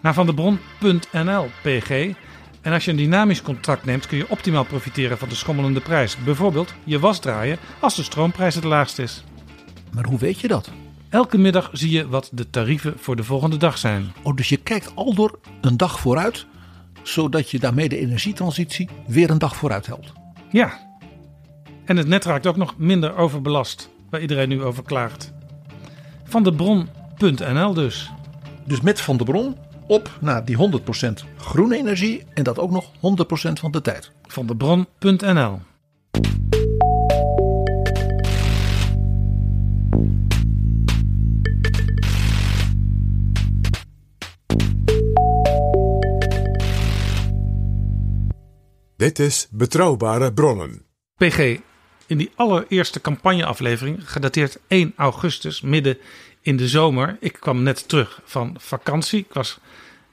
Naar 0.02 0.14
vandebron.nl, 0.14 1.50
PG. 1.62 2.14
En 2.62 2.74
als 2.74 2.86
je 2.86 2.92
een 2.92 2.98
dynamisch 2.98 3.42
contract 3.42 3.86
neemt, 3.86 4.08
kun 4.08 4.18
je 4.18 4.30
optimaal 4.30 4.64
profiteren 4.64 5.18
van 5.18 5.30
de 5.30 5.36
schommelende 5.36 5.82
prijs. 5.82 6.18
Bijvoorbeeld 6.18 6.74
je 6.84 7.00
was 7.00 7.20
draaien 7.20 7.58
als 7.80 7.96
de 7.96 8.04
stroomprijs 8.04 8.56
het 8.56 8.64
laagst 8.64 9.00
is. 9.00 9.24
Maar 9.92 10.06
hoe 10.06 10.20
weet 10.20 10.40
je 10.40 10.48
dat? 10.48 10.70
Elke 11.10 11.38
middag 11.38 11.70
zie 11.74 11.92
je 11.92 12.08
wat 12.08 12.30
de 12.34 12.50
tarieven 12.50 12.94
voor 12.98 13.16
de 13.16 13.24
volgende 13.24 13.58
dag 13.58 13.78
zijn. 13.78 14.14
Oh, 14.24 14.36
dus 14.36 14.50
je 14.50 14.58
kijkt 14.58 14.92
al 14.96 15.14
door 15.14 15.40
een 15.62 15.78
dag 15.78 16.00
vooruit, 16.00 16.46
zodat 17.04 17.52
je 17.52 17.60
daarmee 17.60 17.90
de 17.90 17.98
energietransitie 17.98 18.90
weer 19.08 19.30
een 19.30 19.38
dag 19.38 19.56
vooruit 19.56 19.86
helpt. 19.86 20.14
Ja. 20.50 20.90
En 21.86 21.98
het 21.98 22.08
net 22.08 22.26
raakt 22.26 22.48
ook 22.48 22.56
nog 22.56 22.78
minder 22.78 23.16
overbelast, 23.16 23.90
waar 24.10 24.22
iedereen 24.22 24.50
nu 24.50 24.64
over 24.64 24.84
klaagt. 24.84 25.34
Vandebron.nl 26.24 27.74
dus. 27.74 28.12
Dus 28.66 28.82
met 28.82 29.02
Van 29.02 29.18
de 29.18 29.24
Bron 29.24 29.56
op 29.92 30.18
naar 30.22 30.46
die 30.46 30.58
100% 30.58 31.26
groene 31.38 31.78
energie 31.78 32.24
en 32.34 32.44
dat 32.44 32.60
ook 32.60 32.72
nog 32.72 32.86
100% 32.86 32.92
van 33.54 33.72
de 33.72 33.82
tijd. 33.82 34.12
Vandebron.nl. 34.22 35.60
Dit 48.96 49.20
is 49.20 49.48
Betrouwbare 49.52 50.34
Bronnen. 50.34 50.86
PG, 51.16 51.60
in 52.12 52.18
die 52.18 52.32
allereerste 52.36 53.02
campagneaflevering, 53.02 54.12
gedateerd 54.12 54.60
1 54.68 54.94
augustus, 54.96 55.62
midden 55.62 55.98
in 56.42 56.58
de 56.58 56.68
zomer. 56.68 57.18
Ik 57.20 57.38
kwam 57.40 57.64
net 57.64 57.90
terug 57.90 58.22
van 58.24 58.56
vakantie. 58.60 59.20
Ik 59.20 59.34
was 59.34 59.60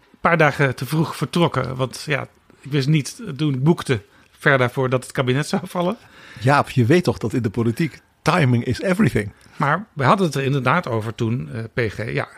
een 0.01 0.19
paar 0.21 0.37
dagen 0.37 0.75
te 0.75 0.87
vroeg 0.87 1.17
vertrokken. 1.17 1.77
Want 1.77 2.05
ja, 2.07 2.29
ik 2.61 2.71
wist 2.71 2.89
niet 2.89 3.23
toen 3.37 3.55
ik 3.55 3.63
boekte 3.63 4.03
ver 4.31 4.59
daarvoor 4.59 4.89
dat 4.89 5.03
het 5.03 5.13
kabinet 5.13 5.49
zou 5.49 5.63
vallen. 5.65 5.97
Jaap, 6.41 6.71
je 6.71 6.85
weet 6.85 7.05
toch 7.05 7.19
dat 7.19 7.33
in 7.33 7.43
de 7.43 7.51
politiek 7.51 8.01
timing 8.23 8.65
is 8.65 8.81
everything. 8.81 9.33
Maar 9.57 9.87
we 9.93 10.05
hadden 10.05 10.27
het 10.27 10.35
er 10.35 10.45
inderdaad 10.45 10.89
over 10.89 11.15
toen, 11.15 11.49
eh, 11.53 11.65
PG. 11.75 12.13
Ja, 12.13 12.29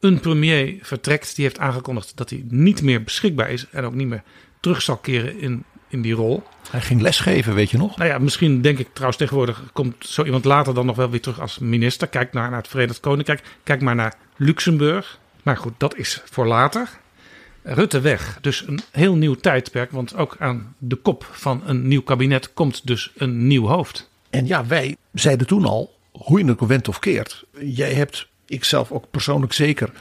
een 0.00 0.20
premier 0.20 0.78
vertrekt. 0.82 1.36
Die 1.36 1.44
heeft 1.44 1.58
aangekondigd 1.58 2.16
dat 2.16 2.30
hij 2.30 2.44
niet 2.48 2.82
meer 2.82 3.02
beschikbaar 3.02 3.50
is. 3.50 3.66
En 3.70 3.84
ook 3.84 3.94
niet 3.94 4.08
meer 4.08 4.22
terug 4.60 4.82
zal 4.82 4.96
keren 4.96 5.38
in, 5.38 5.64
in 5.92 6.02
die 6.02 6.14
rol. 6.14 6.42
Hij 6.70 6.80
ging 6.80 7.00
lesgeven, 7.00 7.54
weet 7.54 7.70
je 7.70 7.78
nog? 7.78 7.96
Nou 7.96 8.10
ja, 8.10 8.18
misschien 8.18 8.60
denk 8.60 8.78
ik 8.78 8.88
trouwens 8.92 9.18
tegenwoordig 9.18 9.62
komt 9.72 9.94
zo 9.98 10.24
iemand 10.24 10.44
later 10.44 10.74
dan 10.74 10.86
nog 10.86 10.96
wel 10.96 11.10
weer 11.10 11.20
terug 11.20 11.40
als 11.40 11.58
minister. 11.58 12.08
Kijk 12.08 12.32
naar, 12.32 12.50
naar 12.50 12.58
het 12.58 12.68
Verenigd 12.68 13.00
Koninkrijk. 13.00 13.42
Kijk 13.62 13.80
maar 13.80 13.94
naar 13.94 14.14
Luxemburg. 14.36 15.18
Maar 15.42 15.56
goed, 15.56 15.72
dat 15.76 15.96
is 15.96 16.22
voor 16.24 16.46
later. 16.46 16.88
Rutte 17.62 18.00
weg. 18.00 18.38
Dus 18.40 18.66
een 18.66 18.80
heel 18.90 19.14
nieuw 19.14 19.34
tijdperk. 19.34 19.90
Want 19.90 20.16
ook 20.16 20.36
aan 20.38 20.74
de 20.78 20.96
kop 20.96 21.28
van 21.30 21.62
een 21.66 21.88
nieuw 21.88 22.02
kabinet 22.02 22.52
komt 22.52 22.86
dus 22.86 23.12
een 23.16 23.46
nieuw 23.46 23.66
hoofd. 23.66 24.10
En 24.30 24.46
ja, 24.46 24.66
wij 24.66 24.96
zeiden 25.12 25.46
toen 25.46 25.64
al, 25.64 25.98
hoe 26.12 26.38
je 26.38 26.44
het 26.44 26.60
ook 26.60 26.68
went 26.68 26.88
of 26.88 26.98
keert. 26.98 27.44
Jij 27.60 27.92
hebt, 27.92 28.28
ikzelf 28.46 28.92
ook 28.92 29.10
persoonlijk 29.10 29.52
zeker, 29.52 29.92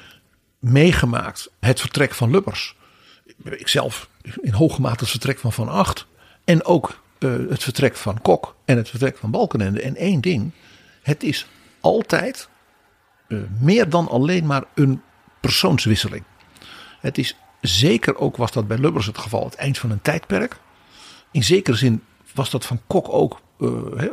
meegemaakt 0.60 1.52
het 1.60 1.80
vertrek 1.80 2.14
van 2.14 2.32
Lubbers. 2.32 2.76
Ikzelf 3.44 4.10
in 4.42 4.54
hoge 4.54 4.82
mate 4.82 5.00
het 5.00 5.10
vertrek 5.10 5.40
van 5.40 5.54
Van 5.54 5.70
Acht. 5.70 6.08
En 6.44 6.64
ook 6.64 7.02
eh, 7.20 7.30
het 7.50 7.64
vertrek 7.64 7.96
van 7.96 8.22
Kok 8.22 8.56
en 8.66 8.78
het 8.78 8.90
vertrek 8.90 9.18
van 9.18 9.32
Balkenende. 9.32 9.82
En 9.82 9.96
één 9.96 10.22
ding, 10.22 10.52
het 11.02 11.24
is 11.24 11.48
altijd 11.80 12.50
eh, 13.28 13.38
meer 13.60 13.90
dan 13.90 14.08
alleen 14.10 14.46
maar 14.46 14.64
een 14.74 15.02
persoonswisseling. 15.40 16.24
Het 17.00 17.18
is 17.18 17.38
zeker 17.62 18.18
ook, 18.18 18.38
was 18.38 18.52
dat 18.52 18.68
bij 18.68 18.78
Lubbers 18.78 19.06
het 19.06 19.18
geval, 19.18 19.44
het 19.44 19.56
eind 19.56 19.78
van 19.78 19.92
een 19.92 20.02
tijdperk. 20.02 20.60
In 21.32 21.44
zekere 21.44 21.78
zin 21.78 22.04
was 22.34 22.50
dat 22.50 22.66
van 22.66 22.82
Kok 22.88 23.10
ook, 23.10 23.42
eh, 23.60 23.68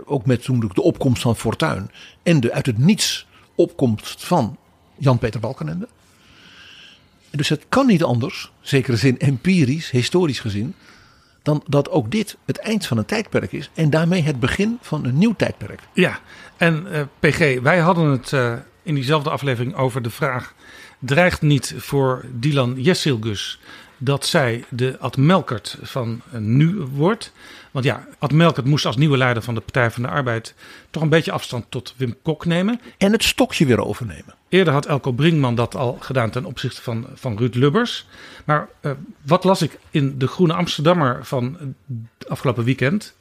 ook 0.04 0.26
met 0.26 0.42
toen 0.42 0.70
de 0.74 0.82
opkomst 0.82 1.22
van 1.22 1.36
Fortuin. 1.36 1.90
En 2.22 2.40
de 2.40 2.52
uit 2.52 2.66
het 2.66 2.78
niets 2.78 3.26
opkomst 3.54 4.24
van 4.24 4.58
Jan-Peter 4.98 5.40
Balkenende. 5.40 5.88
Dus 7.30 7.48
het 7.48 7.64
kan 7.68 7.86
niet 7.86 8.02
anders, 8.02 8.52
zekere 8.60 8.96
zin 8.96 9.18
empirisch, 9.18 9.90
historisch 9.90 10.40
gezien, 10.40 10.74
dan 11.42 11.62
dat 11.66 11.90
ook 11.90 12.10
dit 12.10 12.36
het 12.44 12.58
eind 12.58 12.86
van 12.86 12.98
een 12.98 13.04
tijdperk 13.04 13.52
is. 13.52 13.70
En 13.74 13.90
daarmee 13.90 14.22
het 14.22 14.40
begin 14.40 14.78
van 14.80 15.04
een 15.04 15.18
nieuw 15.18 15.34
tijdperk. 15.34 15.80
Ja, 15.92 16.20
en 16.56 16.92
eh, 16.92 17.02
PG, 17.20 17.60
wij 17.60 17.78
hadden 17.78 18.10
het 18.10 18.32
eh, 18.32 18.54
in 18.82 18.94
diezelfde 18.94 19.30
aflevering 19.30 19.74
over 19.74 20.02
de 20.02 20.10
vraag: 20.10 20.54
dreigt 20.98 21.42
niet 21.42 21.74
voor 21.76 22.24
Dylan 22.32 22.74
Jessilgus 22.82 23.60
dat 23.98 24.26
zij 24.26 24.64
de 24.68 24.96
Ad 24.98 25.16
Melkert 25.16 25.78
van 25.82 26.20
eh, 26.32 26.40
nu 26.40 26.74
wordt? 26.74 27.32
Want 27.70 27.84
ja, 27.84 28.06
Ad 28.18 28.32
Melkert 28.32 28.66
moest 28.66 28.86
als 28.86 28.96
nieuwe 28.96 29.16
leider 29.16 29.42
van 29.42 29.54
de 29.54 29.60
Partij 29.60 29.90
van 29.90 30.02
de 30.02 30.08
Arbeid 30.08 30.54
toch 30.90 31.02
een 31.02 31.08
beetje 31.08 31.32
afstand 31.32 31.64
tot 31.68 31.94
Wim 31.96 32.16
Kok 32.22 32.44
nemen. 32.44 32.80
En 32.98 33.12
het 33.12 33.24
stokje 33.24 33.66
weer 33.66 33.84
overnemen. 33.84 34.34
Eerder 34.48 34.72
had 34.72 34.86
Elko 34.86 35.12
Brinkman 35.12 35.54
dat 35.54 35.74
al 35.74 35.96
gedaan 36.00 36.30
ten 36.30 36.44
opzichte 36.44 36.82
van, 36.82 37.06
van 37.14 37.38
Ruud 37.38 37.54
Lubbers. 37.54 38.06
Maar 38.44 38.68
eh, 38.80 38.92
wat 39.22 39.44
las 39.44 39.62
ik 39.62 39.78
in 39.90 40.18
de 40.18 40.26
Groene 40.26 40.52
Amsterdammer 40.52 41.24
van 41.24 41.56
het 42.18 42.28
afgelopen 42.28 42.64
weekend? 42.64 43.14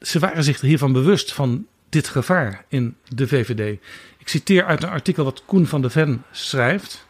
Ze 0.00 0.18
waren 0.18 0.44
zich 0.44 0.60
er 0.60 0.66
hiervan 0.66 0.92
bewust 0.92 1.32
van 1.32 1.66
dit 1.88 2.08
gevaar 2.08 2.64
in 2.68 2.96
de 3.08 3.28
VVD. 3.28 3.78
Ik 4.18 4.28
citeer 4.28 4.64
uit 4.64 4.82
een 4.82 4.88
artikel 4.88 5.24
wat 5.24 5.42
Koen 5.46 5.66
van 5.66 5.82
de 5.82 5.90
Ven 5.90 6.22
schrijft. 6.30 7.06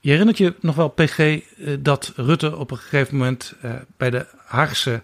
Je 0.00 0.10
herinnert 0.10 0.38
je 0.38 0.54
nog 0.60 0.74
wel, 0.74 0.88
PG, 0.88 1.18
eh, 1.18 1.40
dat 1.78 2.12
Rutte 2.16 2.56
op 2.56 2.70
een 2.70 2.78
gegeven 2.78 3.16
moment 3.16 3.54
eh, 3.60 3.72
bij 3.96 4.10
de 4.10 4.26
Haagse 4.44 5.02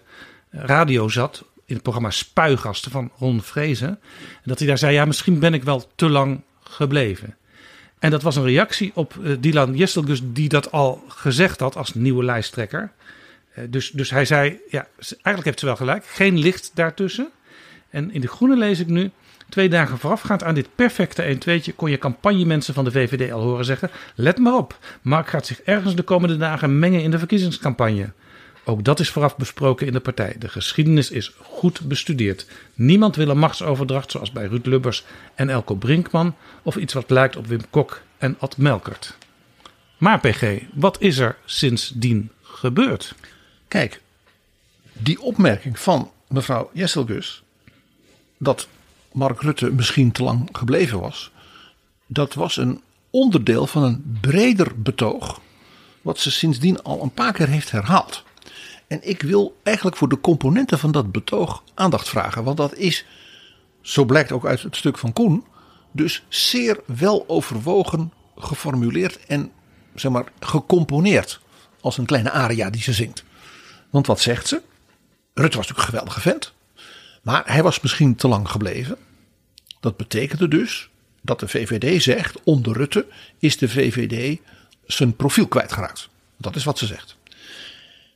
radio 0.49 1.07
zat. 1.07 1.43
In 1.65 1.73
het 1.73 1.83
programma 1.83 2.11
Spuigasten 2.11 2.91
van 2.91 3.11
Ron 3.17 3.41
Vrezen. 3.41 3.87
En 3.87 4.43
dat 4.43 4.59
hij 4.59 4.67
daar 4.67 4.77
zei: 4.77 4.93
Ja, 4.93 5.05
misschien 5.05 5.39
ben 5.39 5.53
ik 5.53 5.63
wel 5.63 5.89
te 5.95 6.09
lang 6.09 6.41
gebleven. 6.69 7.35
En 7.99 8.11
dat 8.11 8.21
was 8.21 8.35
een 8.35 8.43
reactie 8.43 8.91
op 8.95 9.15
uh, 9.21 9.35
Dylan 9.39 9.75
Jesselgus, 9.75 10.21
die 10.23 10.49
dat 10.49 10.71
al 10.71 11.03
gezegd 11.07 11.59
had 11.59 11.75
als 11.75 11.93
nieuwe 11.93 12.23
lijsttrekker. 12.23 12.91
Uh, 13.57 13.63
dus, 13.69 13.91
dus 13.91 14.09
hij 14.09 14.25
zei: 14.25 14.59
Ja, 14.69 14.87
eigenlijk 15.09 15.45
heeft 15.45 15.59
ze 15.59 15.65
wel 15.65 15.75
gelijk. 15.75 16.05
Geen 16.05 16.39
licht 16.39 16.71
daartussen. 16.73 17.29
En 17.89 18.11
in 18.11 18.21
de 18.21 18.27
Groene 18.27 18.57
lees 18.57 18.79
ik 18.79 18.87
nu. 18.87 19.11
Twee 19.49 19.69
dagen 19.69 19.97
voorafgaand 19.97 20.43
aan 20.43 20.55
dit 20.55 20.67
perfecte 20.75 21.35
1-2'tje 21.35 21.75
kon 21.75 21.89
je 21.89 21.97
campagnemensen 21.97 22.73
van 22.73 22.83
de 22.83 22.91
VVD 22.91 23.31
al 23.31 23.41
horen 23.41 23.65
zeggen: 23.65 23.89
Let 24.15 24.37
maar 24.37 24.53
op, 24.53 24.77
Mark 25.01 25.27
gaat 25.27 25.45
zich 25.45 25.61
ergens 25.61 25.95
de 25.95 26.03
komende 26.03 26.37
dagen 26.37 26.79
mengen 26.79 27.01
in 27.01 27.11
de 27.11 27.19
verkiezingscampagne. 27.19 28.11
Ook 28.63 28.83
dat 28.83 28.99
is 28.99 29.09
vooraf 29.09 29.37
besproken 29.37 29.87
in 29.87 29.93
de 29.93 29.99
partij. 29.99 30.35
De 30.39 30.49
geschiedenis 30.49 31.11
is 31.11 31.31
goed 31.41 31.81
bestudeerd. 31.81 32.45
Niemand 32.73 33.15
wil 33.15 33.29
een 33.29 33.37
machtsoverdracht 33.37 34.11
zoals 34.11 34.31
bij 34.31 34.45
Ruud 34.45 34.65
Lubbers 34.65 35.03
en 35.35 35.49
Elko 35.49 35.75
Brinkman 35.75 36.35
of 36.63 36.75
iets 36.75 36.93
wat 36.93 37.09
lijkt 37.09 37.35
op 37.35 37.47
Wim 37.47 37.61
Kok 37.69 38.01
en 38.17 38.35
Ad 38.39 38.57
Melkert. 38.57 39.17
Maar 39.97 40.19
PG, 40.19 40.59
wat 40.73 41.01
is 41.01 41.17
er 41.17 41.37
sindsdien 41.45 42.31
gebeurd? 42.41 43.15
Kijk, 43.67 44.01
die 44.93 45.21
opmerking 45.21 45.79
van 45.79 46.11
mevrouw 46.27 46.69
Jesselgus. 46.73 47.43
dat 48.37 48.67
Mark 49.11 49.41
Rutte 49.41 49.71
misschien 49.71 50.11
te 50.11 50.23
lang 50.23 50.49
gebleven 50.51 50.99
was. 50.99 51.31
dat 52.05 52.33
was 52.33 52.57
een 52.57 52.81
onderdeel 53.09 53.67
van 53.67 53.83
een 53.83 54.17
breder 54.21 54.81
betoog. 54.81 55.41
wat 56.01 56.19
ze 56.19 56.31
sindsdien 56.31 56.83
al 56.83 57.01
een 57.01 57.13
paar 57.13 57.33
keer 57.33 57.47
heeft 57.47 57.71
herhaald. 57.71 58.23
En 58.89 58.99
ik 59.01 59.21
wil 59.21 59.57
eigenlijk 59.63 59.97
voor 59.97 60.09
de 60.09 60.21
componenten 60.21 60.79
van 60.79 60.91
dat 60.91 61.11
betoog 61.11 61.63
aandacht 61.73 62.09
vragen. 62.09 62.43
Want 62.43 62.57
dat 62.57 62.75
is, 62.75 63.05
zo 63.81 64.05
blijkt 64.05 64.31
ook 64.31 64.45
uit 64.45 64.61
het 64.61 64.75
stuk 64.75 64.97
van 64.97 65.13
Koen. 65.13 65.45
dus 65.91 66.23
zeer 66.27 66.79
wel 66.85 67.23
overwogen, 67.27 68.13
geformuleerd 68.37 69.25
en 69.25 69.51
zeg 69.95 70.11
maar 70.11 70.31
gecomponeerd. 70.39 71.39
Als 71.81 71.97
een 71.97 72.05
kleine 72.05 72.31
aria 72.31 72.69
die 72.69 72.81
ze 72.81 72.93
zingt. 72.93 73.23
Want 73.89 74.07
wat 74.07 74.19
zegt 74.19 74.47
ze? 74.47 74.61
Rutte 75.33 75.57
was 75.57 75.67
natuurlijk 75.67 75.79
een 75.79 75.85
geweldige 75.85 76.21
vent. 76.21 76.53
Maar 77.21 77.43
hij 77.45 77.63
was 77.63 77.79
misschien 77.79 78.15
te 78.15 78.27
lang 78.27 78.49
gebleven. 78.49 78.97
Dat 79.79 79.97
betekende 79.97 80.47
dus 80.47 80.89
dat 81.21 81.39
de 81.39 81.47
VVD 81.47 82.03
zegt: 82.03 82.43
onder 82.43 82.73
Rutte 82.73 83.05
is 83.39 83.57
de 83.57 83.69
VVD 83.69 84.39
zijn 84.85 85.15
profiel 85.15 85.47
kwijtgeraakt. 85.47 86.09
Dat 86.37 86.55
is 86.55 86.63
wat 86.63 86.77
ze 86.77 86.85
zegt. 86.85 87.17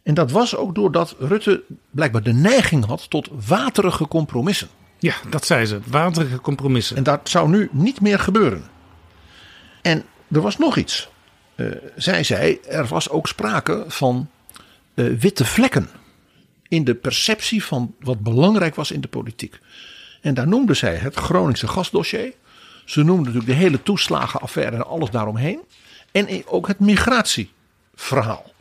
En 0.03 0.13
dat 0.13 0.31
was 0.31 0.55
ook 0.55 0.75
doordat 0.75 1.15
Rutte 1.19 1.63
blijkbaar 1.91 2.23
de 2.23 2.33
neiging 2.33 2.85
had 2.85 3.09
tot 3.09 3.29
waterige 3.47 4.07
compromissen. 4.07 4.67
Ja, 4.99 5.15
dat 5.29 5.45
zei 5.45 5.65
ze. 5.65 5.79
Waterige 5.87 6.41
compromissen. 6.41 6.97
En 6.97 7.03
dat 7.03 7.29
zou 7.29 7.49
nu 7.49 7.69
niet 7.71 8.01
meer 8.01 8.19
gebeuren. 8.19 8.63
En 9.81 10.03
er 10.31 10.41
was 10.41 10.57
nog 10.57 10.77
iets. 10.77 11.09
Uh, 11.55 11.71
zij 11.95 12.23
zei, 12.23 12.59
er 12.67 12.85
was 12.85 13.09
ook 13.09 13.27
sprake 13.27 13.83
van 13.87 14.29
uh, 14.93 15.19
witte 15.19 15.45
vlekken 15.45 15.89
in 16.67 16.83
de 16.83 16.95
perceptie 16.95 17.63
van 17.63 17.95
wat 17.99 18.19
belangrijk 18.19 18.75
was 18.75 18.91
in 18.91 19.01
de 19.01 19.07
politiek. 19.07 19.59
En 20.21 20.33
daar 20.33 20.47
noemde 20.47 20.73
zij 20.73 20.95
het 20.95 21.15
Groningse 21.15 21.67
gasdossier. 21.67 22.33
Ze 22.85 23.03
noemde 23.03 23.23
natuurlijk 23.23 23.45
de 23.45 23.53
hele 23.53 23.83
toeslagenaffaire 23.83 24.75
en 24.75 24.85
alles 24.85 25.09
daaromheen. 25.09 25.59
En 26.11 26.43
ook 26.45 26.67
het 26.67 26.79
migratieverhaal. 26.79 28.52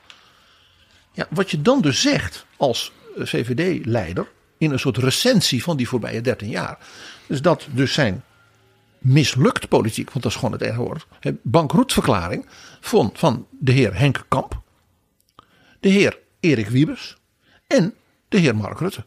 Ja, 1.12 1.26
wat 1.31 1.50
je 1.50 1.62
dan 1.62 1.81
dus 1.81 2.00
zegt 2.00 2.47
als 2.57 2.92
VVD-leider 3.16 4.28
in 4.59 4.71
een 4.71 4.78
soort 4.78 4.97
recensie 4.97 5.62
van 5.62 5.76
die 5.76 5.88
voorbije 5.88 6.21
13 6.21 6.49
jaar. 6.49 6.78
is 7.26 7.42
dat 7.42 7.66
dus 7.71 7.92
zijn 7.92 8.25
mislukt 8.99 9.69
politiek, 9.69 10.11
want 10.11 10.23
dat 10.23 10.33
is 10.33 10.38
gewoon 10.38 10.52
het 10.52 10.62
enige 10.62 10.81
woord. 10.81 11.07
Bankroetverklaring 11.42 12.47
van, 12.81 13.11
van 13.14 13.47
de 13.50 13.73
heer 13.73 13.99
Henk 13.99 14.25
Kamp, 14.28 14.61
de 15.81 15.88
heer 15.88 16.19
Erik 16.40 16.69
Wiebes 16.69 17.16
en 17.66 17.95
de 18.28 18.38
heer 18.38 18.57
Mark 18.57 18.78
Rutte. 18.78 19.04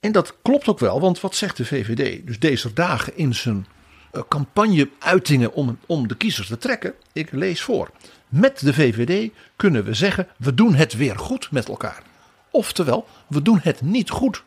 En 0.00 0.12
dat 0.12 0.36
klopt 0.42 0.68
ook 0.68 0.78
wel, 0.78 1.00
want 1.00 1.20
wat 1.20 1.34
zegt 1.34 1.56
de 1.56 1.64
VVD? 1.64 2.26
Dus 2.26 2.38
deze 2.38 2.72
dagen 2.72 3.16
in 3.16 3.34
zijn 3.34 3.66
uh, 4.12 4.22
campagne-uitingen 4.28 5.52
om, 5.52 5.78
om 5.86 6.08
de 6.08 6.16
kiezers 6.16 6.46
te 6.46 6.58
trekken. 6.58 6.94
Ik 7.12 7.32
lees 7.32 7.62
voor. 7.62 7.90
Met 8.32 8.60
de 8.60 8.74
VVD 8.74 9.30
kunnen 9.56 9.84
we 9.84 9.94
zeggen: 9.94 10.28
we 10.36 10.54
doen 10.54 10.74
het 10.74 10.92
weer 10.92 11.18
goed 11.18 11.50
met 11.50 11.68
elkaar. 11.68 12.02
Oftewel, 12.50 13.08
we 13.26 13.42
doen 13.42 13.58
het 13.62 13.80
niet 13.80 14.10
goed. 14.10 14.42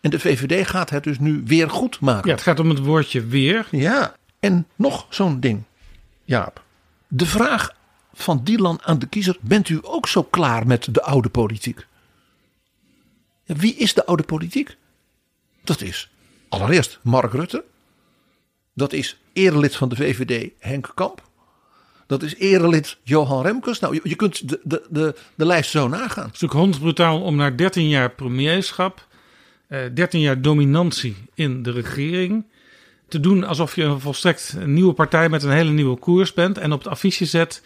En 0.00 0.10
de 0.10 0.18
VVD 0.18 0.68
gaat 0.68 0.90
het 0.90 1.04
dus 1.04 1.18
nu 1.18 1.42
weer 1.44 1.70
goed 1.70 2.00
maken. 2.00 2.28
Ja, 2.28 2.34
het 2.34 2.42
gaat 2.42 2.60
om 2.60 2.68
het 2.68 2.78
woordje 2.78 3.26
weer. 3.26 3.68
Ja, 3.70 4.14
en 4.40 4.66
nog 4.76 5.06
zo'n 5.08 5.40
ding, 5.40 5.62
Jaap. 6.24 6.62
De 7.08 7.26
vraag 7.26 7.74
van 8.12 8.44
Dylan 8.44 8.78
aan 8.82 8.98
de 8.98 9.06
kiezer: 9.06 9.36
bent 9.40 9.68
u 9.68 9.78
ook 9.82 10.08
zo 10.08 10.22
klaar 10.22 10.66
met 10.66 10.94
de 10.94 11.02
oude 11.02 11.28
politiek? 11.28 11.86
Ja, 13.44 13.54
wie 13.54 13.74
is 13.74 13.94
de 13.94 14.06
oude 14.06 14.22
politiek? 14.22 14.76
Dat 15.64 15.80
is 15.80 16.10
allereerst 16.48 16.98
Mark 17.02 17.32
Rutte. 17.32 17.64
Dat 18.74 18.92
is 18.92 19.20
erelid 19.32 19.76
van 19.76 19.88
de 19.88 19.96
VVD 19.96 20.50
Henk 20.58 20.92
Kamp. 20.94 21.28
Dat 22.10 22.22
is 22.22 22.36
erelid 22.36 22.96
Johan 23.02 23.42
Remkes. 23.42 23.78
Nou, 23.78 23.94
je, 23.94 24.00
je 24.02 24.14
kunt 24.14 24.48
de, 24.48 24.60
de, 24.62 24.86
de, 24.88 25.14
de 25.34 25.46
lijst 25.46 25.70
zo 25.70 25.88
nagaan. 25.88 26.24
Het 26.24 26.34
is 26.34 26.40
natuurlijk 26.40 26.60
hondsbrutaal 26.60 27.22
om 27.22 27.36
na 27.36 27.50
13 27.50 27.88
jaar 27.88 28.10
premierschap, 28.10 29.06
eh, 29.66 29.80
13 29.94 30.20
jaar 30.20 30.42
dominantie 30.42 31.16
in 31.34 31.62
de 31.62 31.70
regering, 31.70 32.44
te 33.08 33.20
doen 33.20 33.44
alsof 33.44 33.76
je 33.76 33.82
een 33.82 34.00
volstrekt 34.00 34.54
een 34.58 34.72
nieuwe 34.72 34.92
partij 34.92 35.28
met 35.28 35.42
een 35.42 35.50
hele 35.50 35.70
nieuwe 35.70 35.96
koers 35.98 36.32
bent 36.32 36.58
en 36.58 36.72
op 36.72 36.78
het 36.78 36.88
affiche 36.88 37.24
zet 37.24 37.62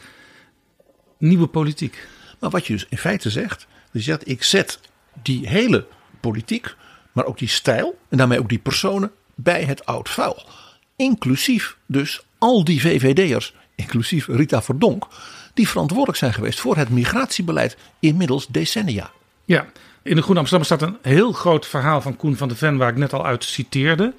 nieuwe 1.19 1.47
politiek. 1.47 2.09
Maar 2.41 2.51
wat 2.51 2.67
je 2.67 2.73
dus 2.73 2.87
in 2.89 2.99
feite 2.99 3.31
zegt, 3.31 3.67
je 3.93 4.01
zegt 4.01 4.29
ik 4.29 4.43
zet 4.43 4.81
die 5.23 5.49
hele 5.49 5.87
politiek, 6.21 6.75
maar 7.13 7.25
ook 7.25 7.39
die 7.39 7.49
stijl 7.49 7.99
en 8.09 8.19
daarmee 8.19 8.39
ook 8.39 8.49
die 8.49 8.59
personen 8.59 9.11
bij 9.35 9.65
het 9.65 9.87
oud 9.87 10.09
vuil. 10.09 10.49
Inclusief 10.97 11.77
dus 11.87 12.23
al 12.39 12.65
die 12.65 12.81
VVD'ers, 12.81 13.55
inclusief 13.75 14.27
Rita 14.27 14.63
Verdonk, 14.63 15.07
die 15.55 15.69
verantwoordelijk 15.69 16.19
zijn 16.19 16.35
geweest 16.35 16.61
voor 16.61 16.77
het 16.77 16.89
migratiebeleid 16.89 17.77
inmiddels 17.99 18.47
decennia. 18.47 19.11
Ja, 19.45 19.67
in 20.03 20.17
de 20.17 20.23
Groene 20.23 20.41
Amsterdam 20.41 20.67
staat 20.67 20.83
een 20.83 20.99
heel 21.03 21.33
groot 21.33 21.67
verhaal 21.67 22.01
van 22.01 22.17
Koen 22.17 22.37
van 22.37 22.49
de 22.49 22.57
Ven, 22.57 22.77
waar 22.77 22.91
ik 22.91 22.97
net 22.97 23.13
al 23.13 23.27
uit 23.27 23.45
citeerde. 23.45 24.15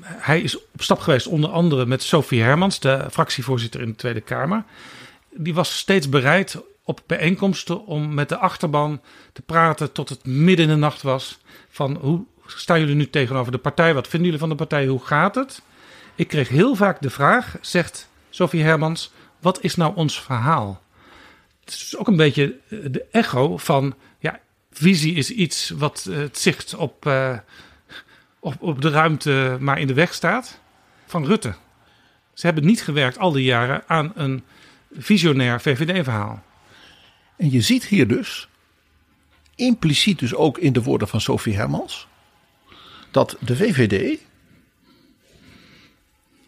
Hij 0.00 0.40
is 0.40 0.56
op 0.56 0.82
stap 0.82 0.98
geweest 0.98 1.26
onder 1.26 1.50
andere 1.50 1.86
met 1.86 2.02
Sophie 2.02 2.42
Hermans, 2.42 2.80
de 2.80 3.06
fractievoorzitter 3.10 3.80
in 3.80 3.88
de 3.88 3.96
Tweede 3.96 4.20
Kamer. 4.20 4.64
Die 5.30 5.54
was 5.54 5.76
steeds 5.78 6.08
bereid 6.08 6.62
op 6.84 7.00
bijeenkomsten 7.06 7.86
om 7.86 8.14
met 8.14 8.28
de 8.28 8.36
achterban 8.36 9.00
te 9.32 9.42
praten 9.42 9.92
tot 9.92 10.08
het 10.08 10.26
midden 10.26 10.66
in 10.66 10.72
de 10.72 10.78
nacht 10.78 11.02
was. 11.02 11.38
Van 11.70 11.98
hoe 12.00 12.24
staan 12.46 12.80
jullie 12.80 12.94
nu 12.94 13.10
tegenover 13.10 13.52
de 13.52 13.58
partij? 13.58 13.94
Wat 13.94 14.08
vinden 14.08 14.24
jullie 14.24 14.40
van 14.40 14.48
de 14.48 14.54
partij? 14.54 14.86
Hoe 14.86 15.04
gaat 15.04 15.34
het? 15.34 15.62
Ik 16.14 16.28
kreeg 16.28 16.48
heel 16.48 16.74
vaak 16.74 17.02
de 17.02 17.10
vraag, 17.10 17.56
zegt 17.60 18.08
Sophie 18.38 18.62
Hermans, 18.62 19.10
wat 19.40 19.62
is 19.62 19.74
nou 19.74 19.94
ons 19.94 20.20
verhaal? 20.20 20.82
Het 21.64 21.74
is 21.74 21.96
ook 21.96 22.08
een 22.08 22.16
beetje 22.16 22.58
de 22.68 23.04
echo 23.10 23.56
van, 23.56 23.94
ja, 24.18 24.40
visie 24.70 25.14
is 25.14 25.30
iets 25.30 25.70
wat 25.70 26.04
het 26.10 26.38
zicht 26.38 26.74
op, 26.74 27.06
uh, 27.06 27.38
op, 28.38 28.62
op 28.62 28.82
de 28.82 28.90
ruimte 28.90 29.56
maar 29.60 29.78
in 29.78 29.86
de 29.86 29.94
weg 29.94 30.14
staat. 30.14 30.60
Van 31.06 31.26
Rutte. 31.26 31.54
Ze 32.34 32.46
hebben 32.46 32.64
niet 32.64 32.82
gewerkt 32.82 33.18
al 33.18 33.32
die 33.32 33.44
jaren 33.44 33.82
aan 33.86 34.12
een 34.14 34.44
visionair 34.92 35.60
VVD-verhaal. 35.60 36.42
En 37.36 37.50
je 37.50 37.60
ziet 37.60 37.84
hier 37.84 38.08
dus, 38.08 38.48
impliciet 39.54 40.18
dus 40.18 40.34
ook 40.34 40.58
in 40.58 40.72
de 40.72 40.82
woorden 40.82 41.08
van 41.08 41.20
Sophie 41.20 41.56
Hermans, 41.56 42.06
dat 43.10 43.36
de 43.40 43.56
VVD, 43.56 44.20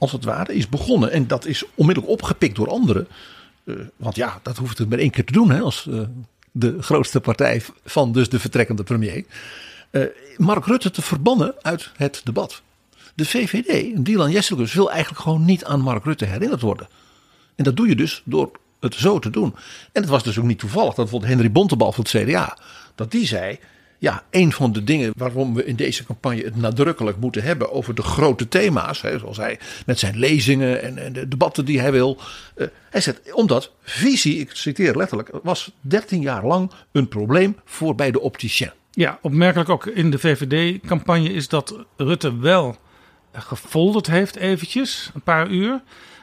als 0.00 0.12
het 0.12 0.24
ware, 0.24 0.54
is 0.54 0.68
begonnen. 0.68 1.10
En 1.10 1.26
dat 1.26 1.46
is 1.46 1.64
onmiddellijk 1.74 2.12
opgepikt 2.12 2.56
door 2.56 2.68
anderen. 2.68 3.08
Uh, 3.64 3.76
want 3.96 4.16
ja, 4.16 4.40
dat 4.42 4.56
hoeft 4.56 4.78
het 4.78 4.88
maar 4.88 4.98
één 4.98 5.10
keer 5.10 5.24
te 5.24 5.32
doen 5.32 5.50
hè, 5.50 5.60
als 5.60 5.86
uh, 5.88 6.00
de 6.52 6.82
grootste 6.82 7.20
partij 7.20 7.62
van 7.84 8.12
dus 8.12 8.28
de 8.28 8.40
vertrekkende 8.40 8.82
premier. 8.82 9.24
Uh, 9.90 10.04
Mark 10.36 10.66
Rutte 10.66 10.90
te 10.90 11.02
verbannen 11.02 11.54
uit 11.62 11.90
het 11.96 12.20
debat. 12.24 12.62
De 13.14 13.24
VVD, 13.24 14.04
Dylan 14.04 14.30
Jesselgus, 14.30 14.74
wil 14.74 14.90
eigenlijk 14.90 15.22
gewoon 15.22 15.44
niet 15.44 15.64
aan 15.64 15.80
Mark 15.80 16.04
Rutte 16.04 16.24
herinnerd 16.24 16.60
worden. 16.60 16.88
En 17.54 17.64
dat 17.64 17.76
doe 17.76 17.88
je 17.88 17.96
dus 17.96 18.22
door 18.24 18.50
het 18.80 18.94
zo 18.94 19.18
te 19.18 19.30
doen. 19.30 19.54
En 19.92 20.02
het 20.02 20.10
was 20.10 20.22
dus 20.22 20.38
ook 20.38 20.44
niet 20.44 20.58
toevallig 20.58 20.94
dat 20.94 20.96
bijvoorbeeld 20.96 21.32
Henry 21.32 21.52
Bontebal 21.52 21.92
van 21.92 22.04
het 22.10 22.22
CDA, 22.22 22.58
dat 22.94 23.10
die 23.10 23.26
zei, 23.26 23.58
ja, 24.00 24.22
een 24.30 24.52
van 24.52 24.72
de 24.72 24.84
dingen 24.84 25.12
waarom 25.16 25.54
we 25.54 25.64
in 25.64 25.76
deze 25.76 26.04
campagne 26.04 26.42
het 26.42 26.56
nadrukkelijk 26.56 27.16
moeten 27.16 27.42
hebben 27.42 27.72
over 27.72 27.94
de 27.94 28.02
grote 28.02 28.48
thema's, 28.48 29.00
hè, 29.00 29.18
zoals 29.18 29.36
hij 29.36 29.58
met 29.86 29.98
zijn 29.98 30.18
lezingen 30.18 30.82
en, 30.82 30.98
en 30.98 31.12
de 31.12 31.28
debatten 31.28 31.64
die 31.64 31.80
hij 31.80 31.92
wil. 31.92 32.18
Uh, 32.56 32.66
hij 32.90 33.00
zegt, 33.00 33.32
omdat 33.32 33.72
visie, 33.82 34.38
ik 34.38 34.50
citeer 34.52 34.96
letterlijk, 34.96 35.30
was 35.42 35.72
13 35.80 36.20
jaar 36.20 36.46
lang 36.46 36.70
een 36.92 37.08
probleem 37.08 37.56
voor 37.64 37.94
bij 37.94 38.10
de 38.10 38.20
opticien. 38.20 38.72
Ja, 38.90 39.18
opmerkelijk 39.22 39.68
ook 39.68 39.86
in 39.86 40.10
de 40.10 40.18
VVD-campagne 40.18 41.32
is 41.32 41.48
dat 41.48 41.76
Rutte 41.96 42.38
wel 42.38 42.76
gefolderd 43.32 44.06
heeft 44.06 44.36
eventjes, 44.36 45.10
een 45.14 45.22
paar 45.22 45.48
uur. 45.50 45.82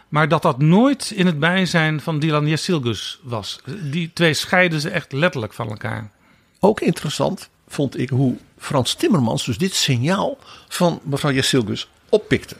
Maar 0.10 0.28
dat 0.28 0.42
dat 0.42 0.60
nooit 0.60 1.12
in 1.16 1.26
het 1.26 1.40
bijzijn 1.40 2.02
van 2.02 2.20
Dylan 2.20 2.48
Jessilgus 2.48 3.20
was. 3.24 3.62
Die 3.92 4.12
twee 4.14 4.34
scheiden 4.34 4.82
ze 4.82 4.90
echt 4.90 5.12
letterlijk 5.12 5.54
van 5.54 5.70
elkaar. 5.70 6.12
Ook 6.60 6.82
interessant 6.82 7.50
vond 7.68 7.98
ik 7.98 8.10
hoe 8.10 8.36
Frans 8.58 8.94
Timmermans 8.94 9.46
dus 9.46 9.58
dit 9.58 9.74
signaal 9.74 10.38
van 10.68 11.00
mevrouw 11.04 11.32
Jessilgus 11.32 11.88
oppikte. 12.10 12.56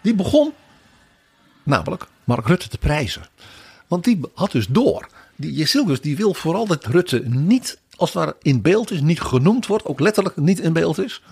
Die 0.00 0.14
begon 0.14 0.52
namelijk 1.62 2.06
Mark 2.24 2.46
Rutte 2.46 2.68
te 2.68 2.78
prijzen. 2.78 3.26
Want 3.86 4.04
die 4.04 4.20
had 4.34 4.52
dus 4.52 4.66
door. 4.66 5.08
Die 5.36 5.52
Jessilgus 5.52 6.00
die 6.00 6.16
wil 6.16 6.34
vooral 6.34 6.66
dat 6.66 6.86
Rutte 6.86 7.18
niet 7.28 7.78
als 7.96 8.12
het 8.12 8.18
ware 8.18 8.36
in 8.42 8.62
beeld 8.62 8.90
is, 8.90 9.00
niet 9.00 9.20
genoemd 9.20 9.66
wordt, 9.66 9.84
ook 9.84 10.00
letterlijk 10.00 10.36
niet 10.36 10.60
in 10.60 10.72
beeld 10.72 10.98
is. 10.98 11.22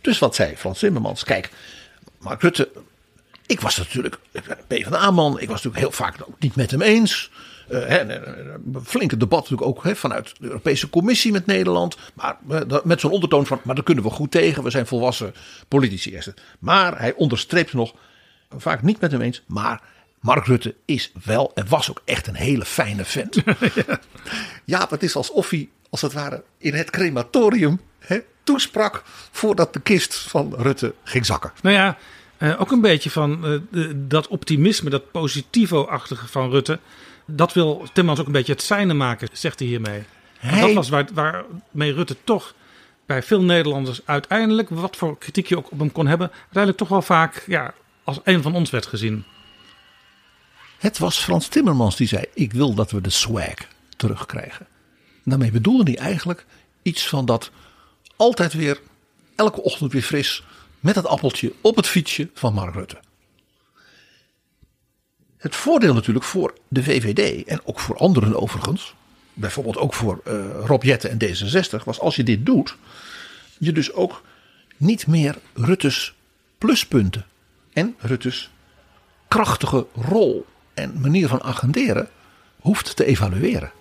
Dus 0.00 0.18
wat 0.18 0.34
zei 0.34 0.56
Frans 0.56 0.78
Timmermans? 0.78 1.24
Kijk, 1.24 1.50
Mark 2.18 2.42
Rutte 2.42 2.68
ik 3.48 3.60
was 3.60 3.76
natuurlijk, 3.76 4.18
PvdA-man, 4.66 5.40
ik 5.40 5.48
was 5.48 5.62
natuurlijk 5.62 5.76
heel 5.76 5.92
vaak 5.92 6.16
ook 6.28 6.38
niet 6.38 6.56
met 6.56 6.70
hem 6.70 6.82
eens. 6.82 7.30
Eh, 7.68 7.98
een 7.98 8.84
flinke 8.84 9.16
debat 9.16 9.40
natuurlijk 9.40 9.68
ook 9.68 9.84
hè, 9.84 9.96
vanuit 9.96 10.34
de 10.38 10.46
Europese 10.46 10.90
Commissie 10.90 11.32
met 11.32 11.46
Nederland. 11.46 11.96
Maar 12.14 12.36
eh, 12.48 12.60
met 12.84 13.00
zo'n 13.00 13.10
ondertoon 13.10 13.46
van, 13.46 13.60
maar 13.64 13.74
daar 13.74 13.84
kunnen 13.84 14.04
we 14.04 14.10
goed 14.10 14.30
tegen. 14.30 14.62
We 14.62 14.70
zijn 14.70 14.86
volwassen 14.86 15.34
politici. 15.68 16.18
Maar 16.58 16.98
hij 16.98 17.14
onderstreept 17.14 17.72
nog, 17.72 17.94
vaak 18.56 18.82
niet 18.82 19.00
met 19.00 19.12
hem 19.12 19.20
eens, 19.20 19.42
maar 19.46 19.82
Mark 20.20 20.46
Rutte 20.46 20.74
is 20.84 21.12
wel 21.24 21.50
en 21.54 21.68
was 21.68 21.90
ook 21.90 22.02
echt 22.04 22.26
een 22.26 22.34
hele 22.34 22.64
fijne 22.64 23.04
vent. 23.04 23.42
ja, 24.64 24.86
het 24.90 25.02
is 25.02 25.16
alsof 25.16 25.50
hij, 25.50 25.68
als 25.90 26.00
het 26.00 26.12
ware, 26.12 26.42
in 26.58 26.74
het 26.74 26.90
crematorium 26.90 27.80
hè, 27.98 28.18
toesprak 28.44 29.02
voordat 29.30 29.72
de 29.72 29.80
kist 29.80 30.14
van 30.14 30.54
Rutte 30.56 30.94
ging 31.04 31.26
zakken. 31.26 31.52
Nou 31.62 31.74
ja, 31.76 31.98
eh, 32.38 32.60
ook 32.60 32.70
een 32.70 32.80
beetje 32.80 33.10
van 33.10 33.62
eh, 33.72 33.82
dat 33.96 34.28
optimisme, 34.28 34.90
dat 34.90 35.10
positivo-achtige 35.10 36.26
van 36.26 36.50
Rutte. 36.50 36.78
Dat 37.30 37.52
wil 37.52 37.86
Timmans 37.92 38.20
ook 38.20 38.26
een 38.26 38.32
beetje 38.32 38.52
het 38.52 38.62
zijne 38.62 38.94
maken, 38.94 39.28
zegt 39.32 39.58
hij 39.58 39.68
hiermee. 39.68 40.02
Hij- 40.38 40.60
Dat 40.60 40.72
was 40.72 40.88
waar, 40.88 41.08
waarmee 41.14 41.92
Rutte 41.92 42.16
toch 42.24 42.54
bij 43.06 43.22
veel 43.22 43.42
Nederlanders 43.42 44.00
uiteindelijk, 44.04 44.68
wat 44.68 44.96
voor 44.96 45.18
kritiek 45.18 45.46
je 45.46 45.56
ook 45.56 45.72
op 45.72 45.78
hem 45.78 45.92
kon 45.92 46.06
hebben, 46.06 46.30
uiteindelijk 46.32 46.78
toch 46.78 46.88
wel 46.88 47.02
vaak 47.02 47.44
ja, 47.46 47.74
als 48.04 48.20
een 48.24 48.42
van 48.42 48.54
ons 48.54 48.70
werd 48.70 48.86
gezien. 48.86 49.24
Het 50.78 50.98
was 50.98 51.18
Frans 51.18 51.48
Timmermans 51.48 51.96
die 51.96 52.08
zei: 52.08 52.24
Ik 52.34 52.52
wil 52.52 52.74
dat 52.74 52.90
we 52.90 53.00
de 53.00 53.10
swag 53.10 53.54
terugkrijgen. 53.96 54.66
Daarmee 55.24 55.50
bedoelde 55.50 55.90
hij 55.90 56.00
eigenlijk 56.00 56.46
iets 56.82 57.08
van 57.08 57.24
dat 57.26 57.50
altijd 58.16 58.52
weer, 58.52 58.80
elke 59.36 59.62
ochtend 59.62 59.92
weer 59.92 60.02
fris, 60.02 60.44
met 60.80 60.94
het 60.94 61.06
appeltje 61.06 61.52
op 61.60 61.76
het 61.76 61.86
fietsje 61.86 62.28
van 62.34 62.54
Mark 62.54 62.74
Rutte. 62.74 62.98
Het 65.38 65.56
voordeel 65.56 65.94
natuurlijk 65.94 66.24
voor 66.24 66.54
de 66.68 66.82
VVD 66.82 67.46
en 67.46 67.60
ook 67.64 67.80
voor 67.80 67.96
anderen 67.96 68.40
overigens, 68.40 68.94
bijvoorbeeld 69.32 69.76
ook 69.76 69.94
voor 69.94 70.20
eh, 70.24 70.34
Rob 70.64 70.82
Jetten 70.82 71.10
en 71.10 71.18
D66, 71.18 71.84
was 71.84 72.00
als 72.00 72.16
je 72.16 72.22
dit 72.22 72.46
doet, 72.46 72.76
je 73.58 73.72
dus 73.72 73.92
ook 73.92 74.22
niet 74.76 75.06
meer 75.06 75.38
Rutte's 75.54 76.14
pluspunten 76.58 77.24
en 77.72 77.94
Rutte's 77.98 78.50
krachtige 79.28 79.86
rol 79.94 80.46
en 80.74 81.00
manier 81.00 81.28
van 81.28 81.42
agenderen 81.42 82.08
hoeft 82.60 82.96
te 82.96 83.04
evalueren. 83.04 83.72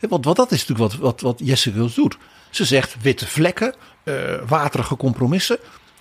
Want, 0.00 0.24
want 0.24 0.36
dat 0.36 0.52
is 0.52 0.66
natuurlijk 0.66 0.92
wat, 0.92 1.00
wat, 1.00 1.20
wat 1.20 1.40
Jesse 1.44 1.72
Wils 1.72 1.94
doet. 1.94 2.16
Ze 2.50 2.64
zegt 2.64 2.96
witte 3.02 3.26
vlekken, 3.26 3.74
eh, 4.02 4.14
waterige 4.46 4.96
compromissen. 4.96 5.58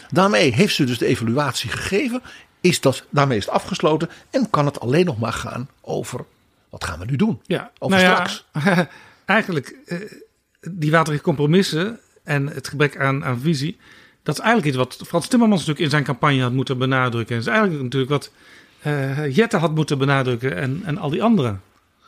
Daarmee 0.10 0.54
heeft 0.54 0.76
ze 0.76 0.84
dus 0.84 0.98
de 0.98 1.06
evaluatie 1.06 1.70
gegeven. 1.70 2.22
Is 2.62 2.82
dat, 2.82 3.06
daarmee 3.10 3.38
is 3.38 3.46
het 3.46 3.54
afgesloten 3.54 4.10
en 4.30 4.50
kan 4.50 4.66
het 4.66 4.80
alleen 4.80 5.06
nog 5.06 5.20
maar 5.20 5.34
gaan 5.34 5.70
over 5.82 6.26
wat 6.70 6.84
gaan 6.84 7.00
we 7.00 7.06
nu 7.06 7.16
doen? 7.16 7.42
Ja, 7.46 7.72
Over 7.80 7.98
nou 7.98 8.10
ja, 8.10 8.28
straks. 8.28 8.46
eigenlijk 9.26 9.76
eh, 9.86 9.98
die 10.62 10.92
waterige 10.92 11.24
compromissen 11.24 12.00
en 12.24 12.48
het 12.48 12.68
gebrek 12.68 12.98
aan, 12.98 13.26
aan 13.26 13.40
visie. 13.40 13.78
Dat 14.24 14.36
is 14.36 14.42
eigenlijk 14.44 14.76
iets 14.76 14.78
wat 14.78 15.08
Frans 15.08 15.28
Timmermans 15.28 15.60
natuurlijk 15.60 15.86
in 15.86 15.92
zijn 15.92 16.04
campagne 16.04 16.42
had 16.42 16.52
moeten 16.52 16.78
benadrukken. 16.78 17.36
En 17.36 17.42
is 17.42 17.48
eigenlijk 17.48 17.84
natuurlijk 17.84 18.12
wat 18.12 18.32
eh 18.80 19.36
Jette 19.36 19.58
had 19.58 19.76
moeten 19.76 19.98
benadrukken 19.98 20.56
en, 20.56 20.82
en 20.86 20.98
al 20.98 21.10
die 21.10 21.24
anderen. 21.24 21.62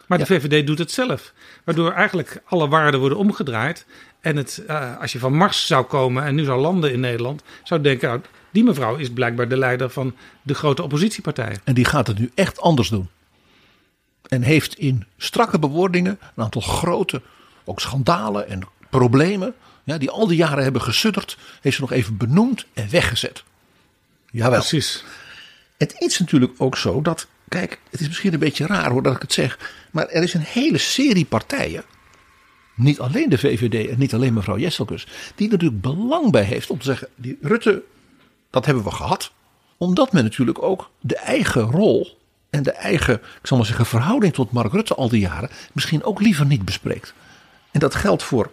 Maar 0.07 0.17
de. 0.17 0.25
VVD 0.25 0.67
doet 0.67 0.77
het 0.77 0.91
zelf. 0.91 1.33
Waardoor 1.63 1.91
eigenlijk 1.91 2.41
alle 2.45 2.67
waarden 2.67 2.99
worden 2.99 3.17
omgedraaid. 3.17 3.85
En 4.19 4.37
het, 4.37 4.63
eh, 4.67 4.99
als 4.99 5.11
je 5.11 5.19
van 5.19 5.33
Mars 5.33 5.67
zou 5.67 5.85
komen 5.85 6.23
en 6.23 6.35
nu 6.35 6.43
zou 6.43 6.61
landen 6.61 6.93
in 6.93 6.99
Nederland, 6.99 7.43
zou 7.63 7.81
denken, 7.81 8.07
nou, 8.09 8.21
die 8.51 8.63
mevrouw 8.63 8.95
is 8.95 9.09
blijkbaar 9.09 9.47
de 9.49 9.57
leider 9.57 9.89
van 9.89 10.15
de 10.41 10.53
grote 10.53 10.83
oppositiepartij. 10.83 11.57
En 11.63 11.73
die 11.73 11.85
gaat 11.85 12.07
het 12.07 12.19
nu 12.19 12.31
echt 12.35 12.59
anders 12.59 12.89
doen. 12.89 13.09
En 14.27 14.41
heeft 14.41 14.77
in 14.77 15.05
strakke 15.17 15.59
bewoordingen 15.59 16.19
een 16.35 16.43
aantal 16.43 16.61
grote 16.61 17.21
ook 17.63 17.79
schandalen 17.79 18.47
en 18.47 18.61
problemen. 18.89 19.53
Ja, 19.83 19.97
die 19.97 20.09
al 20.09 20.27
die 20.27 20.37
jaren 20.37 20.63
hebben 20.63 20.81
gesudderd. 20.81 21.37
Heeft 21.61 21.75
ze 21.75 21.81
nog 21.81 21.91
even 21.91 22.17
benoemd 22.17 22.65
en 22.73 22.89
weggezet. 22.89 23.43
Jawel. 24.31 24.59
Precies. 24.59 25.03
Het 25.77 25.95
is 25.97 26.19
natuurlijk 26.19 26.53
ook 26.57 26.77
zo 26.77 27.01
dat. 27.01 27.27
Kijk, 27.47 27.79
het 27.89 27.99
is 27.99 28.07
misschien 28.07 28.33
een 28.33 28.39
beetje 28.39 28.65
raar 28.65 28.91
hoor 28.91 29.03
dat 29.03 29.15
ik 29.15 29.21
het 29.21 29.33
zeg. 29.33 29.59
Maar 29.91 30.07
er 30.07 30.23
is 30.23 30.33
een 30.33 30.41
hele 30.41 30.77
serie 30.77 31.25
partijen. 31.25 31.83
Niet 32.75 32.99
alleen 32.99 33.29
de 33.29 33.37
VVD 33.37 33.89
en 33.89 33.99
niet 33.99 34.13
alleen 34.13 34.33
mevrouw 34.33 34.57
Jesselkus. 34.57 35.07
Die 35.35 35.45
er 35.45 35.51
natuurlijk 35.51 35.81
belang 35.81 36.31
bij 36.31 36.43
heeft 36.43 36.69
om 36.69 36.77
te 36.77 36.85
zeggen. 36.85 37.07
Die 37.15 37.37
Rutte, 37.41 37.83
dat 38.51 38.65
hebben 38.65 38.83
we 38.83 38.91
gehad. 38.91 39.31
Omdat 39.77 40.11
men 40.11 40.23
natuurlijk 40.23 40.61
ook 40.61 40.89
de 40.99 41.15
eigen 41.15 41.61
rol. 41.61 42.19
En 42.49 42.63
de 42.63 42.71
eigen, 42.71 43.13
ik 43.15 43.47
zal 43.47 43.57
maar 43.57 43.65
zeggen, 43.65 43.85
verhouding 43.85 44.33
tot 44.33 44.51
Mark 44.51 44.71
Rutte 44.73 44.95
al 44.95 45.09
die 45.09 45.19
jaren. 45.19 45.49
Misschien 45.73 46.03
ook 46.03 46.21
liever 46.21 46.45
niet 46.45 46.65
bespreekt. 46.65 47.13
En 47.71 47.79
dat 47.79 47.95
geldt 47.95 48.23
voor 48.23 48.51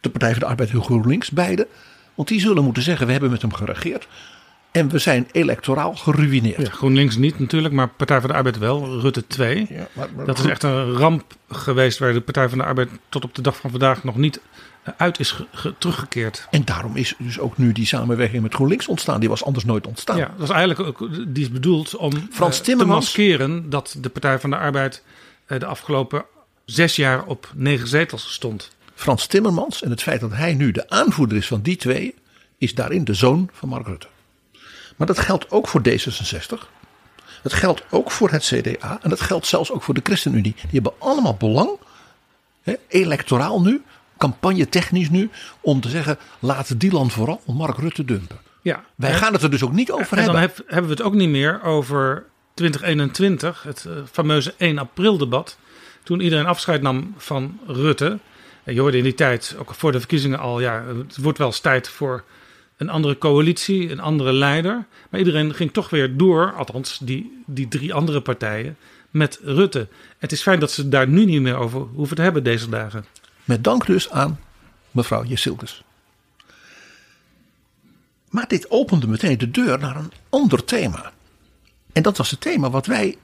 de 0.00 0.10
Partij 0.10 0.30
van 0.30 0.38
de 0.40 0.46
Arbeid 0.46 0.70
en 0.70 0.82
GroenLinks, 0.82 1.30
beide. 1.30 1.66
Want 2.14 2.28
die 2.28 2.40
zullen 2.40 2.64
moeten 2.64 2.82
zeggen: 2.82 3.06
we 3.06 3.12
hebben 3.12 3.30
met 3.30 3.42
hem 3.42 3.52
geregeerd. 3.52 4.08
En 4.70 4.88
we 4.88 4.98
zijn 4.98 5.28
electoraal 5.32 5.94
geruineerd. 5.94 6.66
Ja, 6.66 6.70
GroenLinks 6.70 7.16
niet 7.16 7.38
natuurlijk, 7.38 7.74
maar 7.74 7.88
Partij 7.88 8.20
van 8.20 8.30
de 8.30 8.36
Arbeid 8.36 8.58
wel. 8.58 9.00
Rutte 9.00 9.26
2. 9.26 9.66
Ja, 9.70 9.86
maar- 9.92 10.08
maar- 10.16 10.26
Dat 10.26 10.38
is 10.38 10.44
echt 10.44 10.62
een 10.62 10.92
ramp 10.92 11.34
geweest 11.48 11.98
waar 11.98 12.12
de 12.12 12.20
Partij 12.20 12.48
van 12.48 12.58
de 12.58 12.64
Arbeid 12.64 12.88
tot 13.08 13.24
op 13.24 13.34
de 13.34 13.42
dag 13.42 13.56
van 13.56 13.70
vandaag 13.70 14.04
nog 14.04 14.16
niet 14.16 14.40
uit 14.96 15.18
is 15.20 15.30
ge- 15.30 15.46
ge- 15.52 15.74
teruggekeerd. 15.78 16.46
En 16.50 16.64
daarom 16.64 16.96
is 16.96 17.14
dus 17.18 17.38
ook 17.38 17.58
nu 17.58 17.72
die 17.72 17.86
samenwerking 17.86 18.42
met 18.42 18.54
GroenLinks 18.54 18.88
ontstaan. 18.88 19.20
Die 19.20 19.28
was 19.28 19.44
anders 19.44 19.64
nooit 19.64 19.86
ontstaan. 19.86 20.16
Ja, 20.16 20.30
dat 20.38 20.48
is 20.48 20.54
eigenlijk 20.54 20.80
ook, 21.02 21.08
die 21.34 21.44
is 21.44 21.50
bedoeld 21.50 21.96
om 21.96 22.12
Frans 22.30 22.52
eh, 22.54 22.58
te 22.58 22.64
Timmermans- 22.70 23.04
maskeren 23.04 23.70
dat 23.70 23.96
de 24.00 24.08
Partij 24.08 24.38
van 24.38 24.50
de 24.50 24.56
Arbeid 24.56 25.02
eh, 25.46 25.58
de 25.60 25.66
afgelopen 25.66 26.24
zes 26.64 26.96
jaar 26.96 27.24
op 27.24 27.50
negen 27.54 27.88
zetels 27.88 28.32
stond. 28.32 28.70
Frans 28.94 29.26
Timmermans 29.26 29.82
en 29.82 29.90
het 29.90 30.02
feit 30.02 30.20
dat 30.20 30.32
hij 30.32 30.54
nu 30.54 30.72
de 30.72 30.90
aanvoerder 30.90 31.36
is 31.36 31.46
van 31.46 31.60
die 31.60 31.76
twee, 31.76 32.14
is 32.58 32.74
daarin 32.74 33.04
de 33.04 33.14
zoon 33.14 33.50
van 33.52 33.68
Mark 33.68 33.86
Rutte. 33.86 34.06
Maar 34.96 35.06
dat 35.06 35.18
geldt 35.18 35.50
ook 35.50 35.68
voor 35.68 35.80
D66. 35.88 36.68
Dat 37.42 37.52
geldt 37.52 37.82
ook 37.90 38.10
voor 38.10 38.30
het 38.30 38.44
CDA. 38.44 38.98
En 39.02 39.10
dat 39.10 39.20
geldt 39.20 39.46
zelfs 39.46 39.70
ook 39.70 39.82
voor 39.82 39.94
de 39.94 40.00
ChristenUnie. 40.02 40.54
Die 40.54 40.68
hebben 40.70 40.92
allemaal 40.98 41.34
belang, 41.34 41.70
hè, 42.62 42.74
electoraal 42.88 43.60
nu, 43.62 43.82
campagne-technisch 44.30 45.10
nu, 45.10 45.30
om 45.60 45.80
te 45.80 45.88
zeggen: 45.88 46.18
laten 46.38 46.78
die 46.78 46.92
land 46.92 47.12
vooral 47.12 47.40
Mark 47.46 47.78
Rutte 47.78 48.04
dumpen. 48.04 48.36
Ja, 48.62 48.84
Wij 48.94 49.14
gaan 49.14 49.32
het 49.32 49.42
er 49.42 49.50
dus 49.50 49.62
ook 49.62 49.72
niet 49.72 49.90
over 49.90 50.18
en 50.18 50.24
dan 50.24 50.36
hebben. 50.36 50.40
heb- 50.56 50.70
hebben 50.70 50.90
we 50.90 50.96
het 50.96 51.02
ook 51.06 51.14
niet 51.14 51.28
meer 51.28 51.62
over 51.62 52.24
2021, 52.54 53.62
het 53.62 53.84
eh, 53.88 53.92
fameuze 54.12 54.54
1 54.56 54.78
april 54.78 55.18
debat. 55.18 55.58
Toen 56.02 56.20
iedereen 56.20 56.46
afscheid 56.46 56.82
nam 56.82 57.14
van 57.16 57.58
Rutte. 57.66 58.18
En 58.64 58.74
je 58.74 58.80
hoorde 58.80 58.96
in 58.96 59.02
die 59.02 59.14
tijd, 59.14 59.56
ook 59.58 59.74
voor 59.74 59.92
de 59.92 59.98
verkiezingen 59.98 60.38
al, 60.38 60.60
ja, 60.60 60.84
het 61.06 61.16
wordt 61.16 61.38
wel 61.38 61.46
eens 61.46 61.60
tijd 61.60 61.88
voor 61.88 62.24
een 62.76 62.88
andere 62.88 63.18
coalitie, 63.18 63.90
een 63.90 64.00
andere 64.00 64.32
leider. 64.32 64.86
Maar 65.10 65.20
iedereen 65.20 65.54
ging 65.54 65.72
toch 65.72 65.90
weer 65.90 66.16
door, 66.16 66.52
althans 66.52 66.98
die, 67.02 67.42
die 67.46 67.68
drie 67.68 67.94
andere 67.94 68.20
partijen, 68.20 68.76
met 69.10 69.40
Rutte. 69.42 69.88
Het 70.18 70.32
is 70.32 70.42
fijn 70.42 70.60
dat 70.60 70.70
ze 70.70 70.88
daar 70.88 71.08
nu 71.08 71.24
niet 71.24 71.40
meer 71.40 71.56
over 71.56 71.80
hoeven 71.80 72.16
te 72.16 72.22
hebben 72.22 72.44
deze 72.44 72.68
dagen. 72.68 73.04
Met 73.44 73.64
dank 73.64 73.86
dus 73.86 74.10
aan 74.10 74.40
mevrouw 74.90 75.24
Jessilkes. 75.24 75.82
Maar 78.30 78.48
dit 78.48 78.70
opende 78.70 79.06
meteen 79.06 79.38
de 79.38 79.50
deur 79.50 79.78
naar 79.78 79.96
een 79.96 80.12
ander 80.28 80.64
thema. 80.64 81.12
En 81.92 82.02
dat 82.02 82.16
was 82.16 82.30
het 82.30 82.40
thema 82.40 82.70
wat 82.70 82.86
wij 82.86 83.16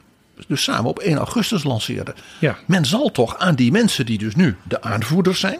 dus 0.46 0.62
samen 0.62 0.90
op 0.90 0.98
1 0.98 1.16
augustus 1.16 1.62
lanceerden. 1.64 2.14
Ja. 2.38 2.58
Men 2.66 2.84
zal 2.84 3.10
toch 3.10 3.38
aan 3.38 3.54
die 3.54 3.70
mensen 3.72 4.06
die 4.06 4.18
dus 4.18 4.34
nu 4.34 4.56
de 4.62 4.82
aanvoerders 4.82 5.40
zijn, 5.40 5.58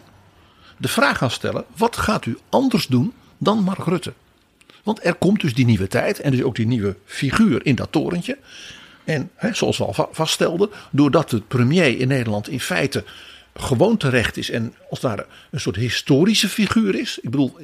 de 0.77 0.88
vraag 0.88 1.18
gaan 1.18 1.31
stellen: 1.31 1.64
wat 1.77 1.96
gaat 1.96 2.27
u 2.27 2.38
anders 2.49 2.87
doen 2.87 3.12
dan 3.38 3.62
Mark 3.62 3.85
Rutte? 3.85 4.12
Want 4.83 5.05
er 5.05 5.14
komt 5.14 5.40
dus 5.40 5.55
die 5.55 5.64
nieuwe 5.64 5.88
tijd 5.88 6.20
en 6.20 6.31
dus 6.31 6.42
ook 6.42 6.55
die 6.57 6.66
nieuwe 6.66 6.96
figuur 7.05 7.66
in 7.66 7.75
dat 7.75 7.92
torentje. 7.92 8.38
En 9.05 9.31
hè, 9.35 9.55
zoals 9.55 9.79
we 9.79 9.85
al 9.85 9.92
va- 9.92 10.09
vaststelden, 10.12 10.70
doordat 10.90 11.31
de 11.31 11.40
premier 11.40 11.99
in 11.99 12.09
Nederland 12.09 12.49
in 12.49 12.61
feite 12.61 13.05
gewoon 13.54 13.96
terecht 13.96 14.36
is 14.36 14.50
en 14.50 14.74
als 14.90 15.00
het 15.02 15.10
ware 15.10 15.26
een 15.50 15.60
soort 15.60 15.76
historische 15.76 16.48
figuur 16.48 16.94
is, 16.94 17.18
ik 17.22 17.30
bedoel 17.30 17.56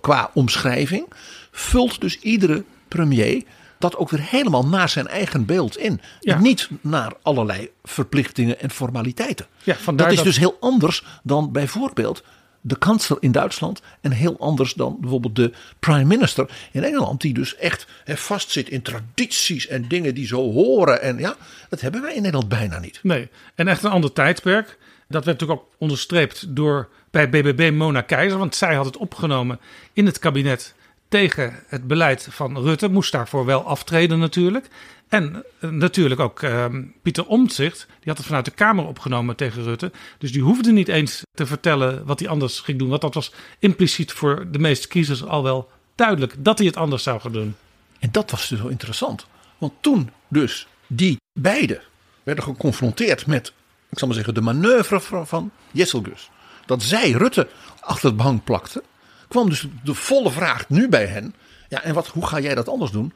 qua 0.00 0.30
omschrijving, 0.34 1.06
vult 1.50 2.00
dus 2.00 2.18
iedere 2.20 2.64
premier 2.88 3.42
dat 3.78 3.96
ook 3.96 4.10
weer 4.10 4.22
helemaal 4.22 4.66
naar 4.66 4.88
zijn 4.88 5.06
eigen 5.06 5.44
beeld 5.44 5.76
in. 5.78 6.00
Ja. 6.20 6.38
Niet 6.38 6.68
naar 6.80 7.12
allerlei 7.22 7.70
verplichtingen 7.84 8.60
en 8.60 8.70
formaliteiten. 8.70 9.46
Ja, 9.62 9.76
dat 9.94 10.10
is 10.10 10.16
dat- 10.16 10.24
dus 10.24 10.38
heel 10.38 10.56
anders 10.60 11.04
dan 11.22 11.52
bijvoorbeeld 11.52 12.22
de 12.60 12.78
kanselier 12.78 13.22
in 13.22 13.32
Duitsland. 13.32 13.80
En 14.00 14.10
heel 14.12 14.36
anders 14.40 14.74
dan 14.74 14.96
bijvoorbeeld 15.00 15.36
de 15.36 15.52
prime 15.78 16.04
minister 16.04 16.50
in 16.72 16.84
Engeland. 16.84 17.20
Die 17.20 17.34
dus 17.34 17.56
echt 17.56 17.86
hè, 18.04 18.16
vastzit 18.16 18.68
in 18.68 18.82
tradities 18.82 19.66
en 19.66 19.88
dingen 19.88 20.14
die 20.14 20.26
zo 20.26 20.52
horen. 20.52 21.02
En 21.02 21.18
ja, 21.18 21.36
dat 21.68 21.80
hebben 21.80 22.02
wij 22.02 22.14
in 22.14 22.22
Nederland 22.22 22.48
bijna 22.48 22.78
niet. 22.78 23.00
Nee, 23.02 23.28
en 23.54 23.68
echt 23.68 23.82
een 23.84 23.90
ander 23.90 24.12
tijdperk. 24.12 24.78
Dat 25.08 25.24
werd 25.24 25.38
natuurlijk 25.40 25.60
ook 25.60 25.74
onderstreept 25.78 26.56
door 26.56 26.88
bij 27.10 27.30
BBB 27.30 27.70
Mona 27.74 28.00
Keizer. 28.00 28.38
Want 28.38 28.54
zij 28.54 28.74
had 28.74 28.84
het 28.84 28.96
opgenomen 28.96 29.60
in 29.92 30.06
het 30.06 30.18
kabinet 30.18 30.74
tegen 31.08 31.62
het 31.66 31.86
beleid 31.86 32.28
van 32.30 32.58
Rutte, 32.58 32.88
moest 32.88 33.12
daarvoor 33.12 33.44
wel 33.44 33.64
aftreden 33.64 34.18
natuurlijk. 34.18 34.68
En 35.08 35.44
eh, 35.60 35.70
natuurlijk 35.70 36.20
ook 36.20 36.42
uh, 36.42 36.64
Pieter 37.02 37.26
Omtzigt, 37.26 37.86
die 37.86 38.08
had 38.08 38.16
het 38.16 38.26
vanuit 38.26 38.44
de 38.44 38.50
Kamer 38.50 38.86
opgenomen 38.86 39.36
tegen 39.36 39.62
Rutte. 39.62 39.92
Dus 40.18 40.32
die 40.32 40.42
hoefde 40.42 40.72
niet 40.72 40.88
eens 40.88 41.22
te 41.34 41.46
vertellen 41.46 42.04
wat 42.04 42.20
hij 42.20 42.28
anders 42.28 42.60
ging 42.60 42.78
doen. 42.78 42.88
Want 42.88 43.00
dat 43.00 43.14
was 43.14 43.32
impliciet 43.58 44.12
voor 44.12 44.46
de 44.50 44.58
meeste 44.58 44.88
kiezers 44.88 45.24
al 45.24 45.42
wel 45.42 45.70
duidelijk 45.94 46.34
dat 46.38 46.58
hij 46.58 46.66
het 46.66 46.76
anders 46.76 47.02
zou 47.02 47.20
gaan 47.20 47.32
doen. 47.32 47.56
En 47.98 48.08
dat 48.12 48.30
was 48.30 48.48
dus 48.48 48.60
wel 48.60 48.70
interessant. 48.70 49.26
Want 49.58 49.72
toen 49.80 50.10
dus 50.28 50.66
die 50.86 51.16
beiden 51.32 51.80
werden 52.22 52.44
geconfronteerd 52.44 53.26
met, 53.26 53.52
ik 53.90 53.98
zal 53.98 54.06
maar 54.06 54.16
zeggen, 54.16 54.34
de 54.34 54.40
manoeuvre 54.40 55.00
van, 55.00 55.26
van 55.26 55.50
Jesselgus. 55.72 56.30
Dat 56.66 56.82
zij 56.82 57.10
Rutte 57.10 57.48
achter 57.80 58.06
het 58.08 58.16
behang 58.16 58.44
plakte. 58.44 58.82
Kwam 59.28 59.48
dus 59.48 59.66
de 59.84 59.94
volle 59.94 60.30
vraag 60.30 60.68
nu 60.68 60.88
bij 60.88 61.06
hen. 61.06 61.34
Ja, 61.68 61.82
en 61.82 61.94
wat, 61.94 62.06
hoe 62.06 62.26
ga 62.26 62.40
jij 62.40 62.54
dat 62.54 62.68
anders 62.68 62.90
doen? 62.90 63.12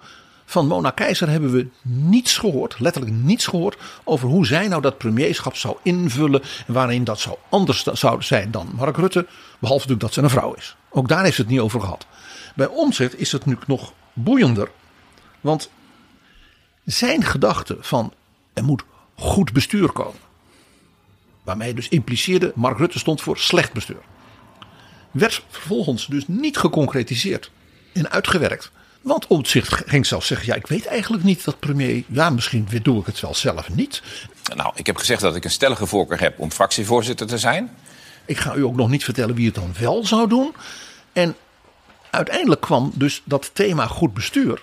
Van 0.51 0.67
Mona 0.67 0.91
Keizer 0.91 1.29
hebben 1.29 1.53
we 1.53 1.69
niets 1.83 2.37
gehoord, 2.37 2.81
letterlijk 2.81 3.15
niets 3.15 3.47
gehoord, 3.47 3.77
over 4.05 4.29
hoe 4.29 4.47
zij 4.47 4.69
nou 4.69 4.83
dat 4.83 4.99
premierschap 4.99 5.57
zou 5.57 5.77
invullen 5.83 6.43
en 6.67 6.73
waarin 6.73 7.05
dat 7.05 7.21
zou 7.21 7.37
anders 7.49 7.83
zou 7.83 8.23
zijn 8.23 8.51
dan 8.51 8.71
Mark 8.75 8.97
Rutte, 8.97 9.27
behalve 9.59 9.89
natuurlijk 9.89 10.01
dat 10.01 10.13
ze 10.13 10.23
een 10.23 10.31
vrouw 10.31 10.53
is. 10.53 10.77
Ook 10.91 11.09
daar 11.09 11.25
heeft 11.25 11.37
ze 11.37 11.43
het 11.43 11.51
niet 11.51 11.61
over 11.61 11.81
gehad. 11.81 12.07
Bij 12.55 12.67
Omtzigt 12.67 13.19
is 13.19 13.33
het 13.33 13.47
nu 13.47 13.59
nog 13.67 13.93
boeiender, 14.13 14.71
want 15.41 15.71
zijn 16.85 17.25
gedachte 17.25 17.77
van 17.81 18.13
er 18.53 18.65
moet 18.65 18.85
goed 19.15 19.53
bestuur 19.53 19.93
komen, 19.93 20.21
waarmee 21.51 21.75
dus 21.75 21.89
impliceerde 21.89 22.53
Mark 22.55 22.79
Rutte 22.79 22.99
stond 22.99 23.21
voor 23.21 23.39
slecht 23.39 23.73
bestuur, 23.73 24.03
werd 25.11 25.43
vervolgens 25.49 26.07
dus 26.07 26.25
niet 26.27 26.57
geconcretiseerd 26.57 27.51
en 27.93 28.11
uitgewerkt. 28.11 28.71
Want 29.01 29.27
Omtzigt 29.27 29.83
ging 29.87 30.07
zelfs 30.07 30.27
zeggen: 30.27 30.47
Ja, 30.47 30.55
ik 30.55 30.67
weet 30.67 30.87
eigenlijk 30.87 31.23
niet 31.23 31.45
dat 31.45 31.59
premier. 31.59 32.05
Ja, 32.07 32.31
misschien 32.31 32.69
doe 32.83 33.01
ik 33.01 33.07
het 33.07 33.21
wel 33.21 33.35
zelf 33.35 33.69
niet. 33.69 34.03
Nou, 34.55 34.73
ik 34.75 34.87
heb 34.87 34.97
gezegd 34.97 35.21
dat 35.21 35.37
ik 35.37 35.45
een 35.45 35.51
stellige 35.51 35.87
voorkeur 35.87 36.21
heb 36.21 36.39
om 36.39 36.51
fractievoorzitter 36.51 37.27
te 37.27 37.39
zijn. 37.39 37.71
Ik 38.25 38.39
ga 38.39 38.55
u 38.55 38.65
ook 38.65 38.77
nog 38.77 38.89
niet 38.89 39.05
vertellen 39.05 39.35
wie 39.35 39.47
het 39.47 39.55
dan 39.55 39.75
wel 39.79 40.07
zou 40.07 40.29
doen. 40.29 40.55
En 41.13 41.37
uiteindelijk 42.11 42.61
kwam 42.61 42.93
dus 42.95 43.23
dat 43.25 43.51
thema 43.53 43.87
goed 43.87 44.15
bestuur 44.15 44.63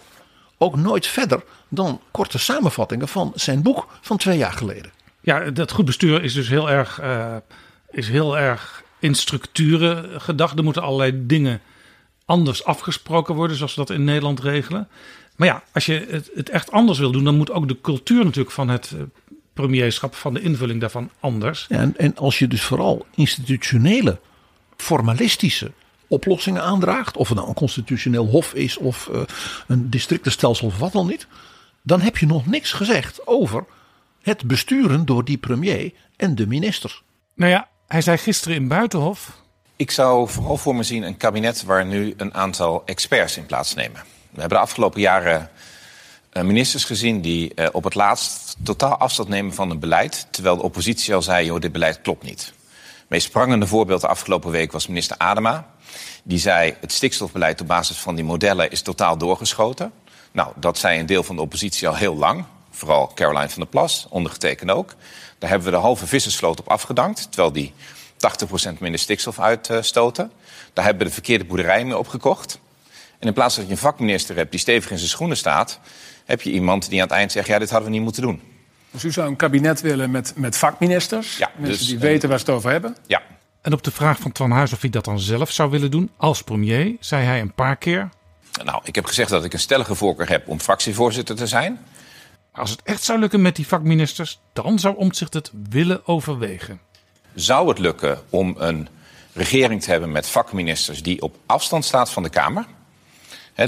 ook 0.58 0.76
nooit 0.76 1.08
verder 1.08 1.43
dan 1.67 2.02
korte 2.12 2.38
samenvattingen 2.38 3.08
van 3.08 3.32
zijn 3.36 3.62
boek 3.62 3.88
van 4.02 4.17
twee 4.17 4.38
jaar 4.38 4.54
geleden. 4.54 4.96
Ja, 5.28 5.52
dat 5.52 5.72
goed 5.72 5.86
bestuur 5.86 6.24
is 6.24 6.34
dus 6.34 6.48
heel 6.48 6.70
erg, 6.70 7.02
uh, 7.02 7.36
is 7.92 8.10
heel 8.10 8.38
erg 8.38 8.84
in 9.00 9.16
structuren 9.16 10.22
gedacht. 10.22 10.58
Er 10.58 10.63
moeten 10.63 10.82
allerlei 10.82 11.26
dingen 11.26 11.62
anders 12.26 12.63
afgesproken 12.63 13.36
worden, 13.36 13.58
zoals 13.58 13.76
we 13.76 13.86
dat 13.86 13.96
in 13.96 14.04
Nederland 14.04 14.40
regelen. 14.40 14.88
Maar 15.36 15.48
ja, 15.48 15.63
als 15.74 15.86
je 15.86 16.08
het, 16.10 16.30
het 16.36 16.50
echt 16.50 16.72
anders 16.72 17.00
wil 17.00 17.12
doen, 17.12 17.24
dan 17.24 17.38
moet 17.38 17.52
ook 17.52 17.68
de 17.68 17.82
cultuur 17.82 18.24
natuurlijk 18.24 18.52
van 18.52 18.70
het 18.70 18.92
eh, 18.96 19.02
premierschap, 19.54 20.16
van 20.16 20.34
de 20.34 20.42
invulling 20.42 20.80
daarvan 20.82 21.12
anders. 21.20 21.66
Ja, 21.70 21.78
en, 21.78 21.94
en 21.98 22.18
als 22.18 22.40
je 22.40 22.48
dus 22.48 22.63
vooral 22.63 23.06
institutionele, 23.16 24.20
formalistische 24.78 25.72
oplossingen 26.08 26.63
aandraagt, 26.63 27.18
of 27.18 27.28
het 27.28 27.38
nou 27.38 27.50
een 27.50 27.56
constitutioneel 27.56 28.26
hof 28.26 28.54
is 28.54 28.78
of 28.78 29.10
uh, 29.12 29.22
een 29.68 29.90
districtenstelsel 29.90 30.68
of 30.68 30.78
wat 30.78 30.92
dan 30.92 31.08
niet, 31.08 31.28
dan 31.82 32.02
heb 32.02 32.18
je 32.18 32.26
nog 32.26 32.46
niks 32.46 32.72
gezegd 32.72 33.28
over 33.28 33.66
het 34.28 34.48
besturen 34.48 35.06
door 35.06 35.26
die 35.26 35.38
premier 35.38 35.94
en 36.16 36.36
de 36.36 36.48
ministers. 36.48 37.04
Nou 37.36 37.52
ja, 37.52 37.70
hij 37.88 38.02
zei 38.02 38.18
gisteren 38.18 38.58
in 38.58 38.68
Buitenhof 38.68 39.46
ik 39.78 39.92
zou 39.92 40.30
vooral 40.30 40.58
voor 40.58 40.76
me 40.76 40.84
zien 40.84 41.04
een 41.04 41.18
kabinet 41.18 41.63
waar 41.63 41.86
nu 41.86 42.13
een 42.18 42.34
aantal 42.34 42.82
experts 42.86 43.38
in 43.38 43.46
plaatsnemen. 43.46 44.02
We 44.30 44.40
hebben 44.40 44.58
de 44.58 44.63
afgelopen 44.63 45.02
jaren 45.02 45.50
eh, 46.30 46.44
ministers 46.44 46.84
gezien 46.84 47.22
die 47.22 47.54
eh, 47.54 47.68
op 47.72 47.84
het 47.84 47.96
laatst 47.96 48.56
totaal 48.63 48.98
afstand 48.98 49.30
nemen 49.30 49.54
van 49.54 49.70
een 49.70 49.80
beleid. 49.80 50.28
Terwijl 50.32 50.56
de 50.56 50.63
oppositie 50.63 51.13
al 51.13 51.22
zei, 51.22 51.46
joh, 51.46 51.60
dit 51.60 51.72
beleid 51.72 52.02
klopt 52.02 52.24
niet. 52.24 52.54
Het 52.76 53.10
meest 53.10 53.28
sprangende 53.28 53.68
voorbeeld 53.68 54.02
de 54.02 54.08
afgelopen 54.08 54.52
week 54.52 54.72
was 54.72 54.88
minister 54.88 55.18
Adema. 55.18 55.68
Die 56.24 56.40
zei, 56.40 56.76
het 56.82 56.92
stikstofbeleid 56.92 57.62
op 57.62 57.68
basis 57.68 57.98
van 57.98 58.16
die 58.16 58.26
modellen 58.26 58.72
is 58.72 58.82
totaal 58.82 59.18
doorgeschoten. 59.18 59.92
Nou, 60.32 60.54
dat 60.56 60.78
zei 60.78 61.00
een 61.00 61.06
deel 61.06 61.24
van 61.24 61.36
de 61.36 61.42
oppositie 61.42 61.88
al 61.88 61.96
heel 61.96 62.16
lang. 62.16 62.46
Vooral 62.78 63.12
Caroline 63.16 63.50
van 63.50 63.62
der 63.62 63.70
Plas, 63.70 64.08
ondergetekend 64.10 64.72
ook. 64.72 64.96
Daar 65.40 65.50
hebben 65.50 65.68
we 65.68 65.74
de 65.76 65.82
halve 65.82 66.08
vissersvloot 66.08 66.60
op 66.60 66.70
afgedankt. 66.70 67.32
Terwijl 67.32 67.52
die 67.52 67.74
80% 68.68 68.78
minder 68.80 69.00
stikstof 69.00 69.40
uitstoten. 69.40 70.32
Daar 70.74 70.86
hebben 70.86 71.04
we 71.04 71.08
de 71.08 71.13
verkeerde 71.13 71.46
boerderijen 71.46 71.88
mee 71.88 71.98
opgekocht. 71.98 72.60
En 73.20 73.28
in 73.28 73.34
plaats 73.34 73.56
dat 73.56 73.66
je 73.66 73.72
een 73.72 73.78
vakminister 73.78 74.36
hebt 74.36 74.52
die 74.52 74.60
stevig 74.60 74.92
in 74.92 74.98
zijn 74.98 75.10
schoenen 75.10 75.38
staat, 75.38 75.80
heb 76.26 76.42
je 76.42 76.52
iemand 76.52 76.90
die 76.90 77.02
aan 77.02 77.08
het 77.08 77.18
eind 77.18 77.32
zegt: 77.32 77.48
ja, 77.48 77.60
dit 77.60 77.70
hadden 77.70 77.90
we 77.90 77.96
niet 77.96 78.04
moeten 78.04 78.22
doen. 78.22 78.42
Dus 78.92 79.04
u 79.04 79.12
zou 79.12 79.28
een 79.28 79.36
kabinet 79.36 79.82
willen 79.82 80.12
met, 80.12 80.34
met 80.36 80.58
vakministers? 80.58 81.38
Ja, 81.38 81.52
mensen 81.56 81.80
dus, 81.80 81.88
die 81.88 82.00
weten 82.00 82.30
waar 82.30 82.40
ze 82.40 82.46
het 82.46 82.54
over 82.54 82.72
hebben? 82.72 82.98
Ja. 83.08 83.22
En 83.62 83.74
op 83.74 83.84
de 83.84 83.92
vraag 83.92 84.20
van 84.20 84.32
Twan 84.32 84.52
Huis 84.52 84.74
of 84.74 84.82
hij 84.82 84.90
dat 84.90 85.06
dan 85.06 85.20
zelf 85.20 85.52
zou 85.52 85.70
willen 85.70 85.92
doen 85.92 86.10
als 86.18 86.42
premier, 86.42 86.96
zei 87.00 87.26
hij 87.26 87.42
een 87.42 87.54
paar 87.54 87.76
keer. 87.76 88.10
Nou, 88.63 88.82
ik 88.84 88.96
heb 88.96 89.06
gezegd 89.06 89.30
dat 89.30 89.44
ik 89.44 89.54
een 89.54 89.60
stellige 89.60 89.96
voorkeur 89.96 90.30
heb 90.30 90.48
om 90.48 90.60
fractievoorzitter 90.60 91.36
te 91.36 91.48
zijn. 91.48 91.80
Als 92.58 92.70
het 92.70 92.82
echt 92.84 93.04
zou 93.04 93.20
lukken 93.20 93.41
met 93.41 93.56
die 93.56 93.67
vakministers, 93.67 94.39
dan 94.54 94.80
zou 94.80 94.98
Omtzigt 94.98 95.34
het 95.34 95.52
willen 95.70 96.08
overwegen 96.08 96.80
zou 97.39 97.70
het 97.70 97.80
lukken 97.80 98.20
om 98.30 98.56
een 98.58 98.88
regering 99.34 99.82
te 99.82 99.91
hebben 99.91 100.12
met 100.12 100.28
vakministers 100.28 101.04
die 101.04 101.22
op 101.22 101.36
afstand 101.46 101.86
staat 101.86 102.10
van 102.10 102.24
de 102.24 102.30
Kamer. 102.30 102.65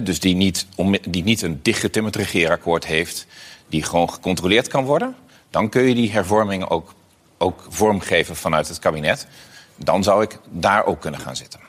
dus 0.04 0.19
die 0.19 0.36
niet, 0.36 0.67
die 1.10 1.23
niet 1.23 1.41
een 1.41 1.60
dichtgetimmerd 1.62 2.15
regeerakkoord 2.15 2.86
heeft, 2.86 3.28
die 3.67 3.84
gewoon 3.84 4.10
gecontroleerd 4.10 4.67
kan 4.67 4.86
worden. 4.86 5.15
Dan 5.49 5.69
kun 5.69 5.84
je 5.84 5.95
die 5.95 6.12
hervormingen 6.12 6.69
ook, 6.69 6.93
ook 7.38 7.65
vormgeven 7.69 8.36
vanuit 8.36 8.67
het 8.67 8.80
kabinet. 8.80 9.28
Dan 9.75 10.04
zou 10.04 10.23
ik 10.23 10.39
daar 10.49 10.86
ook 10.86 11.02
kunnen 11.02 11.19
gaan 11.19 11.36
zitten. 11.36 11.60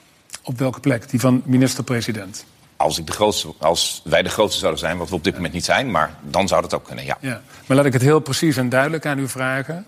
Op 0.43 0.59
welke 0.59 0.81
plek? 0.81 1.11
Die 1.11 1.21
van 1.21 1.43
minister-president? 1.45 2.45
Als, 2.81 2.99
ik 2.99 3.07
de 3.07 3.13
grootste, 3.13 3.55
als 3.59 4.01
wij 4.05 4.23
de 4.23 4.29
grootste 4.29 4.59
zouden 4.59 4.81
zijn, 4.81 4.99
wat 4.99 5.09
we 5.09 5.15
op 5.15 5.25
dit 5.25 5.35
moment 5.35 5.53
niet 5.53 5.65
zijn, 5.65 5.91
maar 5.91 6.15
dan 6.21 6.49
zou 6.49 6.63
dat 6.63 6.75
ook 6.75 6.85
kunnen, 6.85 7.05
ja. 7.05 7.17
ja. 7.21 7.41
Maar 7.67 7.77
laat 7.77 7.87
ik 7.87 7.93
het 7.93 8.03
heel 8.03 8.21
precies 8.21 8.57
en 8.57 8.69
duidelijk 8.69 9.07
aan 9.07 9.19
u 9.19 9.29
vragen 9.29 9.87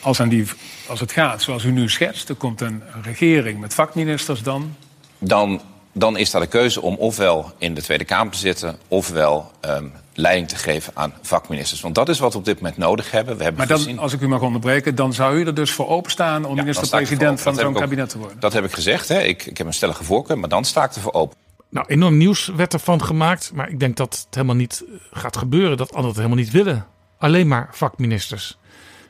als, 0.00 0.20
aan 0.20 0.28
die, 0.28 0.46
als 0.88 1.00
het 1.00 1.12
gaat 1.12 1.42
zoals 1.42 1.64
u 1.64 1.70
nu 1.70 1.88
schetst, 1.88 2.28
er 2.28 2.34
komt 2.34 2.60
een 2.60 2.82
regering 3.02 3.60
met 3.60 3.74
vakministers 3.74 4.42
dan. 4.42 4.76
Dan, 5.18 5.60
dan 5.92 6.16
is 6.16 6.30
daar 6.30 6.40
de 6.40 6.46
keuze 6.46 6.82
om 6.82 6.94
ofwel 6.94 7.52
in 7.58 7.74
de 7.74 7.82
Tweede 7.82 8.04
Kamer 8.04 8.32
te 8.32 8.38
zitten, 8.38 8.78
ofwel 8.88 9.50
um, 9.66 9.92
leiding 10.14 10.48
te 10.48 10.56
geven 10.56 10.92
aan 10.96 11.14
vakministers. 11.22 11.80
Want 11.80 11.94
dat 11.94 12.08
is 12.08 12.18
wat 12.18 12.32
we 12.32 12.38
op 12.38 12.44
dit 12.44 12.56
moment 12.60 12.76
nodig 12.76 13.10
hebben. 13.10 13.36
We 13.36 13.42
hebben 13.42 13.68
maar 13.68 13.78
dan, 13.78 13.98
als 13.98 14.12
ik 14.12 14.20
u 14.20 14.28
mag 14.28 14.40
onderbreken, 14.40 14.94
dan 14.94 15.12
zou 15.12 15.38
u 15.38 15.46
er 15.46 15.54
dus 15.54 15.72
voor 15.72 15.88
openstaan 15.88 16.44
om 16.44 16.56
minister-president 16.56 17.40
van 17.40 17.54
zo'n 17.54 17.74
kabinet 17.74 18.08
te 18.08 18.18
worden? 18.18 18.40
Dat 18.40 18.52
heb 18.52 18.64
ik 18.64 18.72
gezegd. 18.72 19.08
Hè. 19.08 19.20
Ik, 19.20 19.46
ik 19.46 19.58
heb 19.58 19.66
een 19.66 19.72
stellige 19.72 20.04
voorkeur, 20.04 20.38
maar 20.38 20.48
dan 20.48 20.64
sta 20.64 20.84
ik 20.84 20.94
ervoor 20.94 21.12
open. 21.12 21.36
Nou, 21.70 21.86
enorm 21.86 22.16
nieuws 22.16 22.46
werd 22.46 22.72
ervan 22.72 23.02
gemaakt. 23.02 23.52
Maar 23.54 23.68
ik 23.68 23.80
denk 23.80 23.96
dat 23.96 24.24
het 24.24 24.34
helemaal 24.34 24.56
niet 24.56 24.84
gaat 25.12 25.36
gebeuren. 25.36 25.76
Dat 25.76 25.88
anderen 25.88 26.08
het 26.08 26.16
helemaal 26.16 26.44
niet 26.44 26.50
willen. 26.50 26.86
Alleen 27.18 27.48
maar 27.48 27.68
vakministers. 27.70 28.58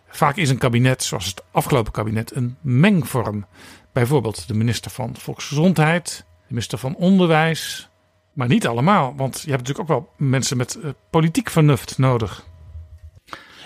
Vaak 0.09 0.37
is 0.37 0.51
een 0.51 0.59
kabinet, 0.59 1.03
zoals 1.03 1.27
het 1.27 1.43
afgelopen 1.51 1.93
kabinet, 1.93 2.35
een 2.35 2.57
mengvorm. 2.61 3.47
Bijvoorbeeld 3.93 4.49
de 4.49 4.55
minister 4.55 4.91
van 4.91 5.15
Volksgezondheid, 5.19 6.25
de 6.27 6.45
minister 6.49 6.79
van 6.79 6.95
Onderwijs. 6.95 7.89
Maar 8.33 8.49
niet 8.49 8.67
allemaal, 8.67 9.15
want 9.17 9.41
je 9.41 9.51
hebt 9.51 9.67
natuurlijk 9.67 9.91
ook 9.91 9.99
wel 9.99 10.29
mensen 10.29 10.57
met 10.57 10.79
uh, 10.83 10.91
politiek 11.11 11.51
vernuft 11.51 11.99
nodig. 11.99 12.47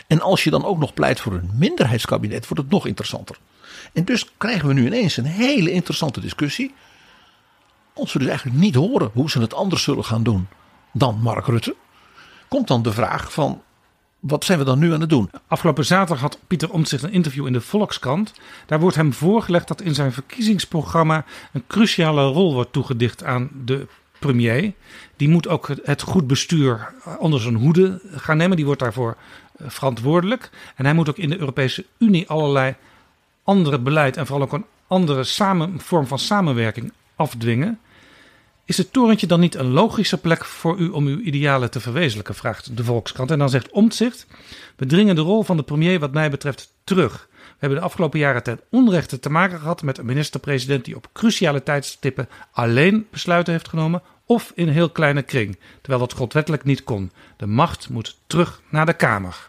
En 0.06 0.20
als 0.20 0.44
je 0.44 0.50
dan 0.50 0.64
ook 0.64 0.78
nog 0.78 0.94
pleit 0.94 1.20
voor 1.20 1.32
een 1.32 1.50
minderheidskabinet, 1.54 2.48
wordt 2.48 2.62
het 2.62 2.72
nog 2.72 2.86
interessanter. 2.86 3.38
En 3.92 4.04
dus 4.04 4.32
krijgen 4.36 4.68
we 4.68 4.74
nu 4.74 4.86
ineens 4.86 5.16
een 5.16 5.24
hele 5.24 5.70
interessante 5.70 6.20
discussie. 6.20 6.74
Als 7.94 8.12
we 8.12 8.18
dus 8.18 8.28
eigenlijk 8.28 8.58
niet 8.58 8.74
horen 8.74 9.10
hoe 9.12 9.30
ze 9.30 9.40
het 9.40 9.54
anders 9.54 9.82
zullen 9.82 10.04
gaan 10.04 10.22
doen 10.22 10.48
dan 10.92 11.18
Mark 11.22 11.46
Rutte, 11.46 11.74
komt 12.48 12.68
dan 12.68 12.82
de 12.82 12.92
vraag 12.92 13.32
van 13.32 13.62
wat 14.20 14.44
zijn 14.44 14.58
we 14.58 14.64
dan 14.64 14.78
nu 14.78 14.92
aan 14.92 15.00
het 15.00 15.10
doen? 15.10 15.30
Afgelopen 15.46 15.84
zaterdag 15.84 16.20
had 16.20 16.38
Pieter 16.46 16.70
Omtzigt 16.70 17.02
een 17.02 17.12
interview 17.12 17.46
in 17.46 17.52
de 17.52 17.60
Volkskrant. 17.60 18.32
Daar 18.66 18.80
wordt 18.80 18.96
hem 18.96 19.12
voorgelegd 19.12 19.68
dat 19.68 19.80
in 19.80 19.94
zijn 19.94 20.12
verkiezingsprogramma 20.12 21.24
een 21.52 21.64
cruciale 21.66 22.22
rol 22.22 22.54
wordt 22.54 22.72
toegedicht 22.72 23.24
aan 23.24 23.50
de 23.64 23.86
premier. 24.18 24.72
Die 25.16 25.28
moet 25.28 25.48
ook 25.48 25.68
het 25.82 26.02
goed 26.02 26.26
bestuur 26.26 26.94
onder 27.18 27.40
zijn 27.40 27.54
hoede 27.54 28.00
gaan 28.10 28.36
nemen. 28.36 28.56
Die 28.56 28.66
wordt 28.66 28.80
daarvoor 28.80 29.16
eh, 29.56 29.68
verantwoordelijk. 29.68 30.50
En 30.76 30.84
hij 30.84 30.94
moet 30.94 31.08
ook 31.08 31.18
in 31.18 31.30
de 31.30 31.38
Europese 31.38 31.86
Unie 31.98 32.28
allerlei 32.28 32.74
andere 33.44 33.78
beleid 33.78 34.16
en 34.16 34.26
vooral 34.26 34.44
ook 34.46 34.52
een 34.52 34.66
andere 34.86 35.24
vorm 35.78 36.06
van 36.06 36.18
samenwerking 36.18 36.92
afdwingen. 37.22 37.80
Is 38.64 38.78
het 38.78 38.92
torentje 38.92 39.26
dan 39.26 39.40
niet 39.40 39.54
een 39.54 39.70
logische 39.70 40.18
plek 40.18 40.44
voor 40.44 40.78
u 40.78 40.88
om 40.88 41.06
uw 41.06 41.20
idealen 41.20 41.70
te 41.70 41.80
verwezenlijken? 41.80 42.34
vraagt 42.34 42.76
de 42.76 42.84
Volkskrant. 42.84 43.30
En 43.30 43.38
dan 43.38 43.50
zegt 43.50 43.70
Omtzigt: 43.70 44.26
We 44.76 44.86
dringen 44.86 45.14
de 45.14 45.20
rol 45.20 45.42
van 45.42 45.56
de 45.56 45.62
premier, 45.62 45.98
wat 45.98 46.12
mij 46.12 46.30
betreft, 46.30 46.72
terug. 46.84 47.28
hebben 47.58 47.78
de 47.78 47.84
afgelopen 47.84 48.18
jaren 48.18 48.42
ten 48.42 48.60
onrechte 48.70 49.20
te 49.20 49.30
maken 49.30 49.58
gehad 49.58 49.82
met 49.82 49.98
een 49.98 50.06
minister-president 50.06 50.84
die 50.84 50.96
op 50.96 51.08
cruciale 51.12 51.62
tijdstippen 51.62 52.28
alleen 52.52 53.06
besluiten 53.10 53.52
heeft 53.52 53.68
genomen 53.68 54.02
of 54.26 54.52
in 54.54 54.68
een 54.68 54.74
heel 54.74 54.90
kleine 54.90 55.22
kring, 55.22 55.58
terwijl 55.80 56.02
dat 56.02 56.12
grondwettelijk 56.12 56.64
niet 56.64 56.84
kon. 56.84 57.12
De 57.36 57.46
macht 57.46 57.88
moet 57.88 58.18
terug 58.26 58.62
naar 58.68 58.86
de 58.86 58.94
Kamer. 58.94 59.46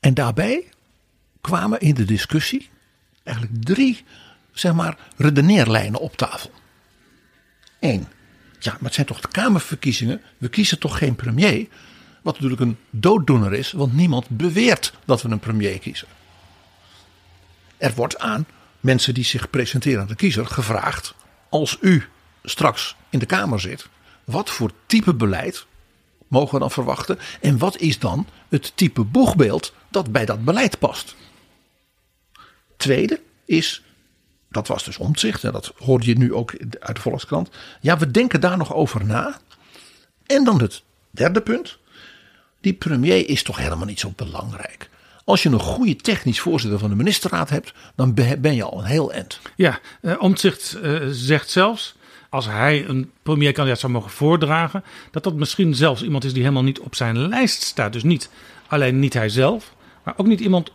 En 0.00 0.14
daarbij 0.14 0.68
kwamen 1.40 1.80
in 1.80 1.94
de 1.94 2.04
discussie 2.04 2.68
eigenlijk 3.22 3.64
drie, 3.64 4.04
zeg 4.52 4.72
maar, 4.72 4.96
redeneerlijnen 5.16 6.00
op 6.00 6.16
tafel. 6.16 6.50
Eén, 7.80 8.08
ja, 8.58 8.72
maar 8.72 8.82
het 8.82 8.94
zijn 8.94 9.06
toch 9.06 9.20
de 9.20 9.28
Kamerverkiezingen? 9.28 10.22
We 10.38 10.48
kiezen 10.48 10.78
toch 10.78 10.98
geen 10.98 11.14
premier? 11.14 11.68
Wat 12.22 12.34
natuurlijk 12.34 12.60
een 12.60 12.78
dooddoener 12.90 13.52
is, 13.52 13.72
want 13.72 13.92
niemand 13.92 14.28
beweert 14.28 14.92
dat 15.04 15.22
we 15.22 15.28
een 15.28 15.38
premier 15.38 15.78
kiezen. 15.78 16.08
Er 17.76 17.94
wordt 17.94 18.18
aan 18.18 18.46
mensen 18.80 19.14
die 19.14 19.24
zich 19.24 19.50
presenteren 19.50 20.00
aan 20.00 20.06
de 20.06 20.14
kiezer 20.14 20.46
gevraagd: 20.46 21.14
als 21.48 21.78
u 21.80 22.08
straks 22.44 22.96
in 23.10 23.18
de 23.18 23.26
Kamer 23.26 23.60
zit, 23.60 23.88
wat 24.24 24.50
voor 24.50 24.72
type 24.86 25.14
beleid 25.14 25.66
mogen 26.28 26.54
we 26.54 26.60
dan 26.60 26.70
verwachten? 26.70 27.18
En 27.40 27.58
wat 27.58 27.78
is 27.78 27.98
dan 27.98 28.26
het 28.48 28.72
type 28.74 29.04
boegbeeld 29.04 29.74
dat 29.88 30.12
bij 30.12 30.24
dat 30.24 30.44
beleid 30.44 30.78
past? 30.78 31.16
Tweede 32.76 33.20
is, 33.44 33.82
dat 34.50 34.68
was 34.68 34.84
dus 34.84 34.98
omzicht, 34.98 35.44
en 35.44 35.52
dat 35.52 35.72
hoorde 35.76 36.06
je 36.06 36.18
nu 36.18 36.34
ook 36.34 36.54
uit 36.78 36.96
de 36.96 37.02
Volkskrant. 37.02 37.50
Ja, 37.80 37.98
we 37.98 38.10
denken 38.10 38.40
daar 38.40 38.56
nog 38.56 38.74
over 38.74 39.04
na. 39.04 39.38
En 40.26 40.44
dan 40.44 40.60
het 40.60 40.82
derde 41.10 41.40
punt. 41.40 41.78
Die 42.60 42.72
premier 42.72 43.28
is 43.28 43.42
toch 43.42 43.56
helemaal 43.56 43.86
niet 43.86 44.00
zo 44.00 44.12
belangrijk. 44.16 44.90
Als 45.24 45.42
je 45.42 45.48
een 45.48 45.60
goede 45.60 45.96
technisch 45.96 46.40
voorzitter 46.40 46.78
van 46.78 46.90
de 46.90 46.96
ministerraad 46.96 47.50
hebt, 47.50 47.72
dan 47.94 48.14
ben 48.14 48.54
je 48.54 48.64
al 48.64 48.78
een 48.78 48.84
heel 48.84 49.12
eind. 49.12 49.40
Ja, 49.56 49.78
eh, 50.00 50.14
Omtzigt 50.18 50.78
eh, 50.82 51.00
zegt 51.10 51.50
zelfs, 51.50 51.94
als 52.28 52.46
hij 52.46 52.84
een 52.88 53.10
premierkandidaat 53.22 53.80
zou 53.80 53.92
mogen 53.92 54.10
voordragen, 54.10 54.84
dat 55.10 55.24
dat 55.24 55.34
misschien 55.34 55.74
zelfs 55.74 56.02
iemand 56.02 56.24
is 56.24 56.32
die 56.32 56.42
helemaal 56.42 56.62
niet 56.62 56.80
op 56.80 56.94
zijn 56.94 57.28
lijst 57.28 57.62
staat. 57.62 57.92
Dus 57.92 58.02
niet 58.02 58.30
alleen 58.66 58.98
niet 58.98 59.14
hij 59.14 59.28
zelf, 59.28 59.74
maar 60.04 60.14
ook 60.16 60.26
niet 60.26 60.40
iemand 60.40 60.70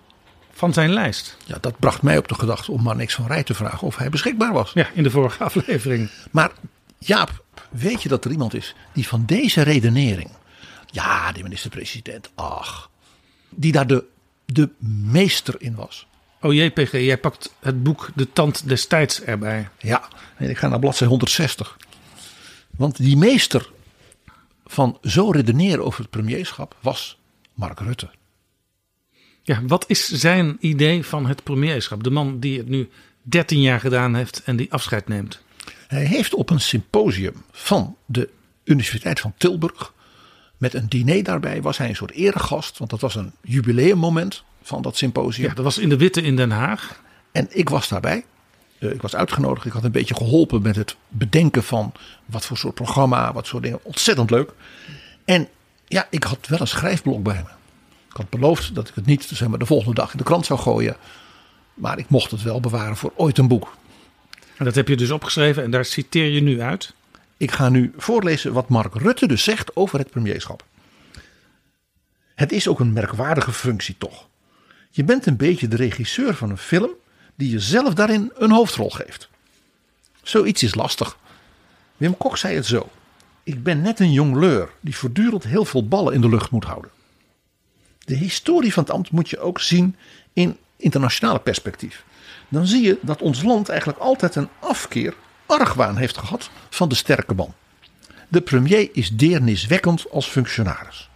van 0.55 0.73
zijn 0.73 0.93
lijst. 0.93 1.37
Ja, 1.45 1.57
dat 1.61 1.79
bracht 1.79 2.01
mij 2.01 2.17
op 2.17 2.27
de 2.27 2.35
gedachte 2.35 2.71
om 2.71 2.83
maar 2.83 2.95
niks 2.95 3.13
van 3.13 3.27
Rij 3.27 3.43
te 3.43 3.53
vragen 3.53 3.87
of 3.87 3.97
hij 3.97 4.09
beschikbaar 4.09 4.53
was. 4.53 4.71
Ja, 4.73 4.87
in 4.93 5.03
de 5.03 5.11
vorige 5.11 5.43
aflevering. 5.43 6.09
Maar 6.31 6.51
Jaap, 6.97 7.43
weet 7.69 8.03
je 8.03 8.09
dat 8.09 8.25
er 8.25 8.31
iemand 8.31 8.53
is 8.53 8.75
die 8.93 9.07
van 9.07 9.23
deze 9.25 9.61
redenering, 9.61 10.29
ja, 10.85 11.31
die 11.31 11.43
minister-president, 11.43 12.29
ach, 12.35 12.89
die 13.49 13.71
daar 13.71 13.87
de, 13.87 14.03
de 14.45 14.69
meester 15.11 15.55
in 15.57 15.75
was. 15.75 16.07
Oh 16.41 16.53
jee, 16.53 16.69
PG, 16.69 16.91
jij 16.91 17.17
pakt 17.17 17.53
het 17.59 17.83
boek 17.83 18.09
De 18.15 18.33
Tand 18.33 18.67
des 18.67 18.87
Tijds 18.87 19.21
erbij. 19.21 19.69
Ja, 19.79 20.07
en 20.37 20.49
ik 20.49 20.57
ga 20.57 20.67
naar 20.67 20.79
bladzijde 20.79 21.09
160. 21.09 21.77
Want 22.77 22.97
die 22.97 23.17
meester 23.17 23.71
van 24.65 24.97
zo 25.01 25.29
redeneren 25.29 25.85
over 25.85 26.01
het 26.01 26.09
premierschap 26.09 26.75
was 26.81 27.17
Mark 27.53 27.79
Rutte. 27.79 28.09
Ja, 29.45 29.61
wat 29.67 29.85
is 29.87 30.07
zijn 30.07 30.57
idee 30.59 31.05
van 31.05 31.25
het 31.25 31.43
premierschap? 31.43 32.03
De 32.03 32.09
man 32.09 32.39
die 32.39 32.57
het 32.57 32.69
nu 32.69 32.89
13 33.21 33.61
jaar 33.61 33.79
gedaan 33.79 34.15
heeft 34.15 34.41
en 34.45 34.55
die 34.55 34.71
afscheid 34.73 35.07
neemt. 35.07 35.43
Hij 35.87 36.05
heeft 36.05 36.33
op 36.33 36.49
een 36.49 36.59
symposium 36.59 37.33
van 37.51 37.95
de 38.05 38.29
Universiteit 38.63 39.19
van 39.19 39.33
Tilburg. 39.37 39.93
Met 40.57 40.73
een 40.73 40.89
diner 40.89 41.23
daarbij 41.23 41.61
was 41.61 41.77
hij 41.77 41.89
een 41.89 41.95
soort 41.95 42.11
eregast. 42.11 42.77
Want 42.77 42.89
dat 42.89 43.01
was 43.01 43.15
een 43.15 43.31
jubileummoment 43.41 44.43
van 44.61 44.81
dat 44.81 44.97
symposium. 44.97 45.47
Ja, 45.47 45.53
dat 45.53 45.63
was 45.63 45.77
in 45.77 45.89
de 45.89 45.97
Witte 45.97 46.21
in 46.21 46.35
Den 46.35 46.51
Haag. 46.51 47.01
En 47.31 47.47
ik 47.49 47.69
was 47.69 47.87
daarbij. 47.87 48.25
Eh, 48.77 48.91
ik 48.91 49.01
was 49.01 49.15
uitgenodigd. 49.15 49.65
Ik 49.65 49.71
had 49.71 49.83
een 49.83 49.91
beetje 49.91 50.15
geholpen 50.15 50.61
met 50.61 50.75
het 50.75 50.95
bedenken 51.07 51.63
van 51.63 51.91
wat 52.25 52.45
voor 52.45 52.57
soort 52.57 52.75
programma, 52.75 53.33
wat 53.33 53.47
soort 53.47 53.63
dingen. 53.63 53.79
Ontzettend 53.83 54.29
leuk. 54.29 54.51
En 55.25 55.47
ja, 55.87 56.07
ik 56.09 56.23
had 56.23 56.47
wel 56.47 56.59
een 56.59 56.67
schrijfblok 56.67 57.23
bij 57.23 57.43
me. 57.43 57.64
Ik 58.15 58.21
had 58.21 58.39
beloofd 58.39 58.75
dat 58.75 58.87
ik 58.87 58.95
het 58.95 59.05
niet 59.05 59.23
zeg 59.23 59.47
maar, 59.47 59.59
de 59.59 59.65
volgende 59.65 59.95
dag 59.95 60.11
in 60.11 60.17
de 60.17 60.23
krant 60.23 60.45
zou 60.45 60.59
gooien. 60.59 60.95
Maar 61.73 61.97
ik 61.97 62.09
mocht 62.09 62.31
het 62.31 62.43
wel 62.43 62.59
bewaren 62.59 62.97
voor 62.97 63.13
ooit 63.15 63.37
een 63.37 63.47
boek. 63.47 63.77
En 64.57 64.65
dat 64.65 64.75
heb 64.75 64.87
je 64.87 64.95
dus 64.95 65.11
opgeschreven 65.11 65.63
en 65.63 65.71
daar 65.71 65.85
citeer 65.85 66.29
je 66.29 66.41
nu 66.41 66.61
uit. 66.61 66.93
Ik 67.37 67.51
ga 67.51 67.69
nu 67.69 67.93
voorlezen 67.97 68.53
wat 68.53 68.69
Mark 68.69 68.95
Rutte 68.95 69.27
dus 69.27 69.43
zegt 69.43 69.75
over 69.75 69.99
het 69.99 70.09
premierschap. 70.09 70.63
Het 72.35 72.51
is 72.51 72.67
ook 72.67 72.79
een 72.79 72.93
merkwaardige 72.93 73.51
functie 73.51 73.95
toch. 73.97 74.27
Je 74.91 75.03
bent 75.03 75.25
een 75.25 75.37
beetje 75.37 75.67
de 75.67 75.75
regisseur 75.75 76.35
van 76.35 76.49
een 76.49 76.57
film 76.57 76.89
die 77.35 77.49
jezelf 77.49 77.93
daarin 77.93 78.31
een 78.35 78.51
hoofdrol 78.51 78.89
geeft. 78.89 79.29
Zoiets 80.21 80.63
is 80.63 80.75
lastig. 80.75 81.17
Wim 81.97 82.17
Kok 82.17 82.37
zei 82.37 82.55
het 82.55 82.65
zo. 82.65 82.89
Ik 83.43 83.63
ben 83.63 83.81
net 83.81 83.99
een 83.99 84.11
jongleur 84.11 84.69
die 84.79 84.95
voortdurend 84.95 85.43
heel 85.43 85.65
veel 85.65 85.87
ballen 85.87 86.13
in 86.13 86.21
de 86.21 86.29
lucht 86.29 86.51
moet 86.51 86.65
houden. 86.65 86.93
De 88.05 88.15
historie 88.15 88.73
van 88.73 88.83
het 88.83 88.91
ambt 88.91 89.11
moet 89.11 89.29
je 89.29 89.39
ook 89.39 89.59
zien 89.59 89.95
in 90.33 90.57
internationale 90.77 91.39
perspectief. 91.39 92.03
Dan 92.49 92.67
zie 92.67 92.81
je 92.81 92.97
dat 93.01 93.21
ons 93.21 93.43
land 93.43 93.69
eigenlijk 93.69 93.99
altijd 93.99 94.35
een 94.35 94.49
afkeer, 94.59 95.13
argwaan 95.45 95.97
heeft 95.97 96.17
gehad 96.17 96.49
van 96.69 96.89
de 96.89 96.95
sterke 96.95 97.33
man. 97.33 97.53
De 98.27 98.41
premier 98.41 98.89
is 98.93 99.09
deerniswekkend 99.09 100.09
als 100.11 100.27
functionaris. 100.27 101.09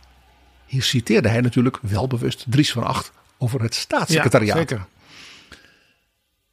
Hier 0.66 0.84
citeerde 0.84 1.30
hij 1.30 1.42
natuurlijk 1.42 1.78
welbewust 1.82 2.46
Dries 2.48 2.72
van 2.72 2.84
Acht 2.84 3.12
over 3.38 3.62
het 3.62 3.76
staatssecretariaat. 3.76 4.56
Ja, 4.56 4.62
zeker. 4.68 4.86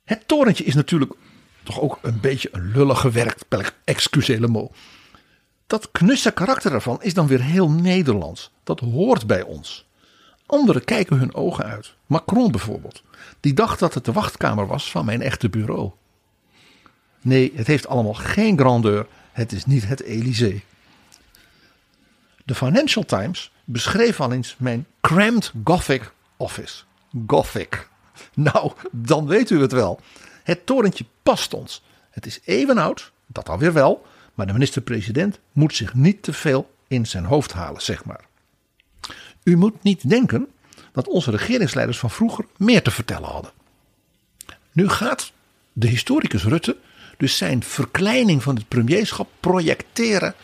Het 0.05 0.29
torentje 0.29 0.65
is 0.65 0.75
natuurlijk 0.75 1.13
toch 1.63 1.81
ook 1.81 1.99
een 2.03 2.21
beetje 2.21 2.49
een 2.53 2.71
lullig 2.73 3.01
gewerkt, 3.01 3.45
excusez 3.85 4.39
mo. 4.39 4.71
Dat 5.67 5.91
knusse 5.91 6.31
karakter 6.31 6.73
ervan 6.73 7.03
is 7.03 7.15
dan 7.15 7.27
weer 7.27 7.43
heel 7.43 7.71
Nederlands. 7.71 8.51
Dat 8.65 8.81
hoort 8.81 9.27
bij 9.27 9.43
ons. 9.43 9.86
Anderen 10.47 10.85
kijken 10.85 11.19
hun 11.19 11.35
ogen 11.35 11.65
uit. 11.65 11.95
Macron 12.07 12.51
bijvoorbeeld. 12.51 13.03
Die 13.41 13.55
dacht 13.55 13.79
dat 13.79 13.95
het 13.95 14.05
de 14.05 14.13
wachtkamer 14.13 14.67
was 14.67 14.91
van 14.91 15.05
mijn 15.05 15.23
echte 15.23 15.49
bureau. 15.49 15.91
Nee, 17.21 17.53
het 17.55 17.67
heeft 17.67 17.87
allemaal 17.87 18.15
geen 18.15 18.59
grandeur. 18.59 19.07
Het 19.33 19.53
is 19.53 19.67
niet 19.67 19.89
het 19.89 20.03
Elysée. 20.03 20.65
De 22.45 22.55
Financial 22.55 23.05
Times 23.05 23.53
beschreef 23.65 24.21
al 24.21 24.33
eens 24.33 24.57
mijn 24.59 24.87
cramped 25.01 25.53
Gothic 25.65 26.13
office. 26.37 26.83
Gothic. 27.27 27.89
Nou, 28.35 28.73
dan 28.91 29.27
weet 29.27 29.51
u 29.51 29.61
het 29.61 29.73
wel. 29.73 30.01
Het 30.43 30.67
torentje 30.67 31.05
past 31.23 31.55
ons. 31.55 31.83
Het 32.11 32.27
is 32.27 32.41
even 32.45 32.79
oud, 32.79 33.13
dat 33.27 33.49
alweer 33.49 33.73
wel. 33.73 34.07
Maar 34.35 34.47
de 34.47 34.53
minister-president 34.53 35.39
moet 35.53 35.75
zich 35.75 35.95
niet 35.95 36.23
te 36.23 36.33
veel 36.33 36.75
in 36.89 37.07
zijn 37.07 37.25
hoofd 37.25 37.53
halen, 37.53 37.83
zeg 37.83 38.05
maar. 38.05 38.26
U 39.47 39.57
moet 39.57 39.83
niet 39.83 40.09
denken 40.09 40.49
dat 40.93 41.09
onze 41.09 41.31
regeringsleiders 41.31 41.99
van 41.99 42.11
vroeger 42.11 42.45
meer 42.57 42.83
te 42.83 42.91
vertellen 42.91 43.29
hadden. 43.29 43.51
Nu 44.73 44.89
gaat 44.89 45.33
de 45.73 45.87
historicus 45.87 46.45
Rutte 46.45 46.77
dus 47.17 47.37
zijn 47.37 47.63
verkleining 47.63 48.43
van 48.43 48.55
het 48.55 48.69
premierschap 48.69 49.29
projecteren 49.41 50.35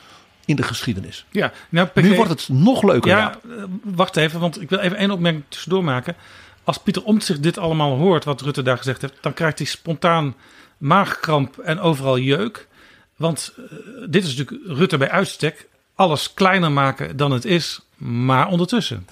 in 0.45 0.57
de 0.57 0.63
geschiedenis. 0.63 1.25
Ja, 1.31 1.53
nou, 1.69 1.89
nu 1.95 2.15
wordt 2.15 2.31
het 2.31 2.49
nog 2.49 2.83
leuker. 2.83 3.11
Ja, 3.11 3.39
uh, 3.47 3.65
wacht 3.83 4.17
even, 4.17 4.41
want 4.41 4.61
ik 4.61 4.69
wil 4.69 4.79
even 4.79 4.97
één 4.97 5.11
opmerking 5.11 5.45
tussendoor 5.49 5.85
maken. 5.85 6.17
Als 6.65 6.79
Pieter 6.79 7.05
Omtzigt 7.05 7.43
dit 7.43 7.59
allemaal 7.59 7.97
hoort, 7.97 8.25
wat 8.25 8.41
Rutte 8.41 8.63
daar 8.63 8.79
gezegd 8.79 9.01
heeft, 9.01 9.19
dan 9.21 9.35
krijgt 9.35 9.59
hij 9.59 9.67
spontaan 9.67 10.35
maagkramp 10.79 11.59
en 11.59 11.81
overal 11.81 12.19
jeuk. 12.19 12.69
Want 13.17 13.55
uh, 13.59 13.65
dit 14.09 14.25
is 14.25 14.37
natuurlijk 14.37 14.79
Rutte 14.79 14.99
bij 14.99 15.11
uitstek. 15.11 15.69
Alles 15.95 16.35
kleiner 16.35 16.73
maken 16.73 17.17
dan 17.17 17.31
het 17.31 17.45
is, 17.45 17.81
maar 18.03 18.49
ondertussen. 18.49 19.07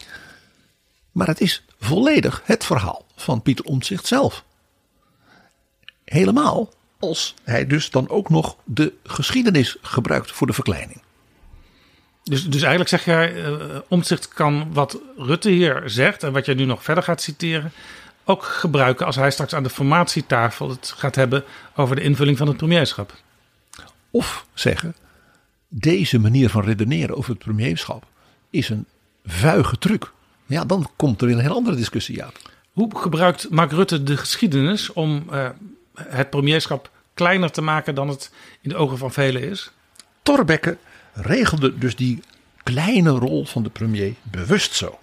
Maar 1.12 1.26
het 1.26 1.40
is 1.40 1.64
volledig 1.81 2.42
het 2.44 2.64
verhaal 2.64 3.07
van 3.16 3.42
Pieter 3.42 3.64
Omtzigt 3.64 4.07
zelf. 4.07 4.44
Helemaal 6.05 6.72
als 6.98 7.35
hij 7.44 7.66
dus 7.66 7.90
dan 7.90 8.09
ook 8.09 8.29
nog 8.29 8.57
de 8.64 8.92
geschiedenis 9.05 9.76
gebruikt 9.83 10.33
voor 10.33 10.46
de 10.46 10.53
verkleining. 10.53 11.03
Dus, 12.22 12.44
dus 12.44 12.61
eigenlijk 12.61 12.90
zeg 12.90 13.05
jij, 13.05 13.35
uh, 13.35 13.79
Omtzigt 13.88 14.29
kan 14.29 14.72
wat 14.72 14.98
Rutte 15.16 15.50
hier 15.50 15.83
zegt 15.87 16.22
en 16.22 16.32
wat 16.32 16.47
jij 16.47 16.55
nu 16.55 16.64
nog 16.64 16.82
verder 16.82 17.05
gaat 17.05 17.22
citeren, 17.22 17.72
ook 18.24 18.45
gebruiken 18.45 19.07
als 19.07 19.16
hij 19.16 19.30
straks 19.30 19.55
aan 19.55 19.62
de 19.62 19.70
formatietafel 19.70 20.68
het 20.68 20.93
gaat 20.97 21.14
hebben 21.14 21.45
over 21.76 21.97
de 21.97 22.03
invulling 22.03 22.38
van 22.38 22.47
het 22.47 22.57
premierschap. 22.57 23.14
Of 24.11 24.47
zeggen, 24.55 24.97
deze 25.68 26.18
manier 26.18 26.51
van 26.51 26.64
redeneren 26.64 27.16
over 27.16 27.30
het 27.30 27.38
premierschap 27.38 28.05
is 28.51 28.68
een 28.68 28.86
vuige 29.24 29.78
truc. 29.78 30.12
Ja, 30.46 30.64
dan 30.64 30.90
komt 30.96 31.20
er 31.20 31.26
weer 31.26 31.36
een 31.36 31.42
heel 31.42 31.55
andere 31.55 31.76
discussie 31.76 32.24
aan. 32.24 32.32
Hoe 32.72 32.98
gebruikt 32.98 33.51
Mark 33.51 33.72
Rutte 33.72 34.03
de 34.03 34.16
geschiedenis 34.16 34.92
om 34.92 35.26
uh, 35.32 35.48
het 35.94 36.30
premierschap 36.30 36.90
kleiner 37.14 37.51
te 37.51 37.61
maken 37.61 37.94
dan 37.94 38.09
het 38.09 38.32
in 38.61 38.68
de 38.68 38.76
ogen 38.76 38.98
van 38.98 39.12
velen 39.12 39.42
is? 39.42 39.70
Torbekke 40.22 40.78
regelde 41.12 41.78
dus 41.78 41.96
die 41.96 42.22
kleine 42.62 43.11
rol 43.11 43.44
van 43.46 43.62
de 43.62 43.70
premier 43.70 44.14
bewust 44.22 44.74
zo. 44.74 44.98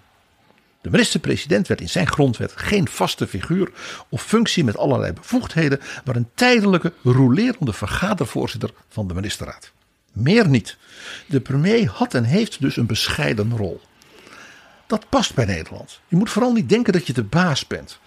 De 0.82 0.90
minister-president 0.90 1.68
werd 1.68 1.82
in 1.82 1.90
zijn 1.90 2.08
grondwet 2.08 2.54
geen 2.56 2.88
vaste 2.88 3.28
figuur 3.28 3.72
of 4.10 4.24
functie 4.24 4.64
met 4.64 4.78
allerlei 4.78 5.14
bevoegdheden, 5.14 5.80
maar 6.06 6.16
een 6.16 6.30
tijdelijke, 6.34 6.94
rolerende 7.04 7.74
vergadervoorzitter 7.74 8.72
van 8.90 9.08
de 9.08 9.14
ministerraad. 9.14 9.72
Meer 10.14 10.48
niet. 10.48 10.78
De 11.26 11.40
premier 11.40 11.90
had 11.90 12.14
en 12.14 12.24
heeft 12.24 12.62
dus 12.62 12.78
een 12.78 12.86
bescheiden 12.86 13.58
rol. 13.58 13.82
Dat 14.88 15.10
past 15.10 15.34
bij 15.34 15.46
Nederland. 15.46 16.00
Je 16.08 16.16
moet 16.16 16.30
vooral 16.30 16.54
niet 16.54 16.70
denken 16.70 16.94
dat 16.94 17.08
je 17.08 17.14
de 17.14 17.24
baas 17.24 17.68
bent. 17.68 18.00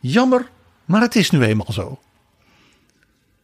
Jammer, 0.00 0.48
maar 0.84 1.00
het 1.00 1.16
is 1.16 1.30
nu 1.30 1.42
eenmaal 1.42 1.72
zo. 1.72 2.00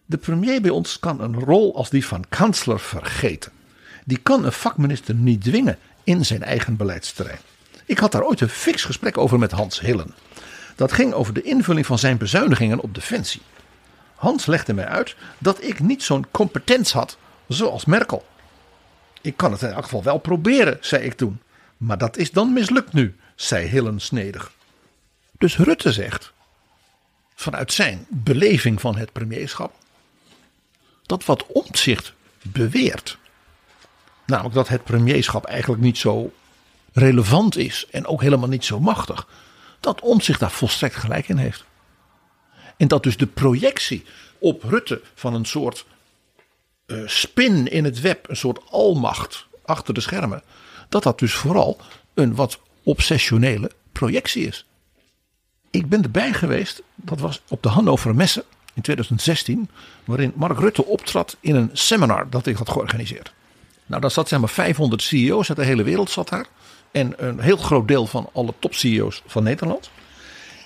De 0.06 0.16
premier 0.16 0.60
bij 0.60 0.70
ons 0.70 0.98
kan 0.98 1.20
een 1.20 1.40
rol 1.40 1.76
als 1.76 1.90
die 1.90 2.06
van 2.06 2.24
kansler 2.28 2.80
vergeten. 2.80 3.52
Die 4.04 4.18
kan 4.18 4.44
een 4.44 4.52
vakminister 4.52 5.14
niet 5.14 5.42
dwingen 5.42 5.78
in 6.04 6.24
zijn 6.24 6.42
eigen 6.42 6.76
beleidsterrein. 6.76 7.38
Ik 7.84 7.98
had 7.98 8.12
daar 8.12 8.24
ooit 8.24 8.40
een 8.40 8.48
fix 8.48 8.84
gesprek 8.84 9.18
over 9.18 9.38
met 9.38 9.50
Hans 9.50 9.80
Hillen. 9.80 10.14
Dat 10.74 10.92
ging 10.92 11.12
over 11.12 11.34
de 11.34 11.42
invulling 11.42 11.86
van 11.86 11.98
zijn 11.98 12.16
bezuinigingen 12.16 12.80
op 12.80 12.94
defensie. 12.94 13.42
Hans 14.14 14.46
legde 14.46 14.74
mij 14.74 14.86
uit 14.86 15.16
dat 15.38 15.62
ik 15.62 15.80
niet 15.80 16.02
zo'n 16.02 16.26
competentie 16.30 16.98
had 16.98 17.18
zoals 17.48 17.84
Merkel. 17.84 18.26
Ik 19.20 19.36
kan 19.36 19.52
het 19.52 19.62
in 19.62 19.70
elk 19.70 19.82
geval 19.82 20.02
wel 20.02 20.18
proberen, 20.18 20.78
zei 20.80 21.04
ik 21.04 21.14
toen. 21.14 21.40
Maar 21.76 21.98
dat 21.98 22.16
is 22.16 22.30
dan 22.30 22.52
mislukt 22.52 22.92
nu, 22.92 23.16
zei 23.34 23.66
Hillen 23.66 24.00
snedig. 24.00 24.52
Dus 25.38 25.56
Rutte 25.56 25.92
zegt, 25.92 26.32
vanuit 27.34 27.72
zijn 27.72 28.06
beleving 28.08 28.80
van 28.80 28.96
het 28.96 29.12
premierschap, 29.12 29.74
dat 31.02 31.24
wat 31.24 31.46
omzicht 31.46 32.12
beweert. 32.42 33.18
Namelijk 34.26 34.54
dat 34.54 34.68
het 34.68 34.84
premierschap 34.84 35.44
eigenlijk 35.44 35.82
niet 35.82 35.98
zo 35.98 36.32
relevant 36.92 37.56
is 37.56 37.86
en 37.90 38.06
ook 38.06 38.20
helemaal 38.20 38.48
niet 38.48 38.64
zo 38.64 38.80
machtig. 38.80 39.28
Dat 39.80 40.00
Omtzigt 40.00 40.40
daar 40.40 40.50
volstrekt 40.50 40.94
gelijk 40.94 41.28
in 41.28 41.36
heeft. 41.36 41.64
En 42.76 42.88
dat 42.88 43.02
dus 43.02 43.16
de 43.16 43.26
projectie 43.26 44.04
op 44.38 44.62
Rutte 44.62 45.02
van 45.14 45.34
een 45.34 45.44
soort 45.44 45.86
uh, 46.86 47.08
spin 47.08 47.70
in 47.70 47.84
het 47.84 48.00
web, 48.00 48.28
een 48.28 48.36
soort 48.36 48.60
almacht 48.70 49.46
achter 49.64 49.94
de 49.94 50.00
schermen, 50.00 50.42
dat 50.88 51.02
dat 51.02 51.18
dus 51.18 51.34
vooral 51.34 51.80
een 52.14 52.34
wat 52.34 52.58
obsessionele 52.82 53.70
projectie 53.92 54.46
is. 54.46 54.66
Ik 55.70 55.88
ben 55.88 56.02
erbij 56.02 56.32
geweest, 56.32 56.82
dat 56.94 57.20
was 57.20 57.42
op 57.48 57.62
de 57.62 57.68
Hannover 57.68 58.14
Messe 58.14 58.44
in 58.74 58.82
2016, 58.82 59.70
waarin 60.04 60.32
Mark 60.34 60.58
Rutte 60.58 60.84
optrad 60.84 61.36
in 61.40 61.54
een 61.54 61.70
seminar 61.72 62.30
dat 62.30 62.46
ik 62.46 62.56
had 62.56 62.70
georganiseerd. 62.70 63.32
Nou, 63.86 64.00
daar 64.00 64.10
zat 64.10 64.28
zeg 64.28 64.38
maar 64.38 64.48
500 64.48 65.02
CEO's 65.02 65.48
uit 65.48 65.58
de 65.58 65.64
hele 65.64 65.82
wereld 65.82 66.10
zat 66.10 66.28
daar. 66.28 66.46
En 66.90 67.14
een 67.16 67.40
heel 67.40 67.56
groot 67.56 67.88
deel 67.88 68.06
van 68.06 68.28
alle 68.32 68.54
top-CEO's 68.58 69.22
van 69.26 69.42
Nederland. 69.42 69.90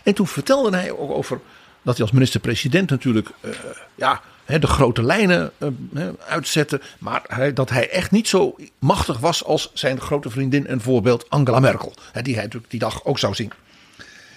En 0.02 0.14
toen 0.14 0.26
vertelde 0.26 0.76
hij 0.76 0.90
ook 0.90 1.10
over 1.10 1.40
dat 1.82 1.94
hij 1.94 2.04
als 2.04 2.12
minister-president 2.14 2.90
natuurlijk 2.90 3.30
uh, 3.40 3.50
ja, 3.94 4.22
de 4.58 4.66
grote 4.66 5.02
lijnen 5.02 5.52
uh, 5.58 6.08
uitzette. 6.26 6.80
Maar 6.98 7.50
dat 7.54 7.70
hij 7.70 7.90
echt 7.90 8.10
niet 8.10 8.28
zo 8.28 8.56
machtig 8.78 9.18
was 9.18 9.44
als 9.44 9.70
zijn 9.74 10.00
grote 10.00 10.30
vriendin 10.30 10.66
en 10.66 10.80
voorbeeld 10.80 11.30
Angela 11.30 11.60
Merkel. 11.60 11.94
die 12.22 12.34
hij 12.34 12.42
natuurlijk 12.42 12.70
die 12.70 12.80
dag 12.80 13.04
ook 13.04 13.18
zou 13.18 13.34
zien. 13.34 13.52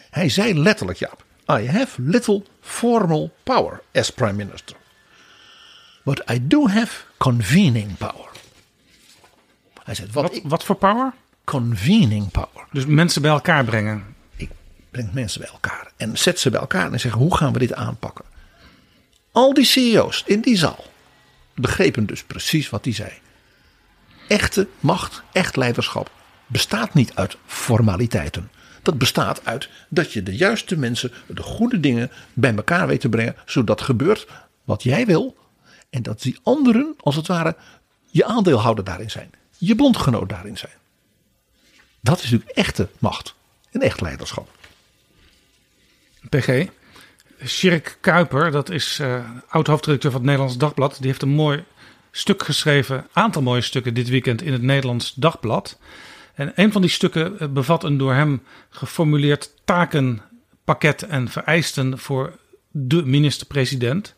Hij 0.10 0.30
zei 0.30 0.60
letterlijk, 0.60 1.00
Jaap. 1.00 1.24
I 1.52 1.70
have 1.70 2.02
little 2.02 2.44
formal 2.62 3.32
power 3.44 3.82
as 3.94 4.10
prime 4.10 4.34
minister. 4.34 4.76
But 6.04 6.24
I 6.32 6.48
do 6.48 6.68
have 6.68 7.04
convening 7.18 7.98
power. 7.98 8.30
Hij 9.84 9.96
zei, 9.96 10.08
wat, 10.12 10.32
wat, 10.32 10.42
wat 10.44 10.64
voor 10.64 10.76
power? 10.76 11.14
convening 11.44 12.32
power. 12.32 12.68
Dus 12.72 12.86
mensen 12.86 13.22
bij 13.22 13.32
elkaar 13.32 13.64
brengen. 13.64 14.16
Ik 14.36 14.50
breng 14.92 15.14
mensen 15.14 15.42
bij 15.42 15.50
elkaar 15.50 15.92
en 15.98 16.18
zet 16.18 16.40
ze 16.40 16.50
bij 16.50 16.60
elkaar 16.60 16.92
en 16.92 17.00
zeg 17.00 17.12
hoe 17.12 17.38
gaan 17.38 17.54
we 17.54 17.60
dit 17.60 17.74
aanpakken. 17.74 18.26
Al 19.34 19.54
die 19.54 19.66
CEO's 19.66 20.24
in 20.26 20.42
die 20.42 20.58
zaal 20.58 20.86
begrepen 21.56 22.06
dus 22.06 22.24
precies 22.24 22.70
wat 22.70 22.84
hij 22.86 22.94
zei. 22.94 23.12
Echte 24.28 24.68
macht, 24.80 25.24
echt 25.32 25.56
leiderschap 25.56 26.12
bestaat 26.48 26.94
niet 26.94 27.16
uit 27.16 27.38
formaliteiten. 27.46 28.52
Dat 28.82 28.98
bestaat 28.98 29.46
uit 29.46 29.70
dat 29.90 30.14
je 30.14 30.24
de 30.24 30.36
juiste 30.36 30.78
mensen, 30.78 31.12
de 31.28 31.42
goede 31.42 31.80
dingen 31.80 32.12
bij 32.34 32.56
elkaar 32.56 32.88
weet 32.88 33.02
te 33.02 33.10
brengen, 33.10 33.36
zodat 33.46 33.82
gebeurt 33.82 34.28
wat 34.64 34.84
jij 34.84 35.06
wil. 35.06 35.38
En 35.90 36.04
dat 36.04 36.22
die 36.22 36.40
anderen, 36.44 36.96
als 37.00 37.16
het 37.16 37.28
ware, 37.28 37.56
je 38.10 38.26
aandeelhouder 38.26 38.84
daarin 38.84 39.12
zijn, 39.12 39.32
je 39.58 39.76
bondgenoot 39.76 40.30
daarin 40.30 40.58
zijn. 40.58 40.74
Dat 42.00 42.18
is 42.18 42.24
natuurlijk 42.32 42.58
echte 42.58 42.90
macht 43.00 43.36
en 43.72 43.82
echt 43.82 44.02
leiderschap. 44.02 44.50
PG, 46.30 46.68
Sjerk 47.46 47.98
Kuiper, 48.02 48.52
dat 48.52 48.70
is 48.70 49.00
uh, 49.02 49.24
oud-hoofdredacteur 49.48 50.12
van 50.12 50.20
het 50.20 50.30
Nederlands 50.30 50.58
Dagblad. 50.58 50.98
Die 50.98 51.08
heeft 51.08 51.22
een 51.22 51.30
mooi 51.30 51.64
stuk 52.12 52.44
geschreven, 52.44 53.08
aantal 53.14 53.42
mooie 53.42 53.62
stukken 53.62 53.94
dit 53.94 54.10
weekend 54.10 54.42
in 54.42 54.52
het 54.52 54.62
Nederlands 54.62 55.14
Dagblad. 55.14 55.80
En 56.34 56.52
een 56.56 56.72
van 56.72 56.82
die 56.82 56.90
stukken 56.90 57.40
eh, 57.40 57.48
bevat 57.48 57.84
een 57.84 57.98
door 57.98 58.14
hem 58.14 58.44
geformuleerd 58.70 59.54
takenpakket 59.66 61.02
en 61.02 61.30
vereisten 61.30 62.00
voor 62.00 62.38
de 62.72 63.06
minister-president. 63.06 64.16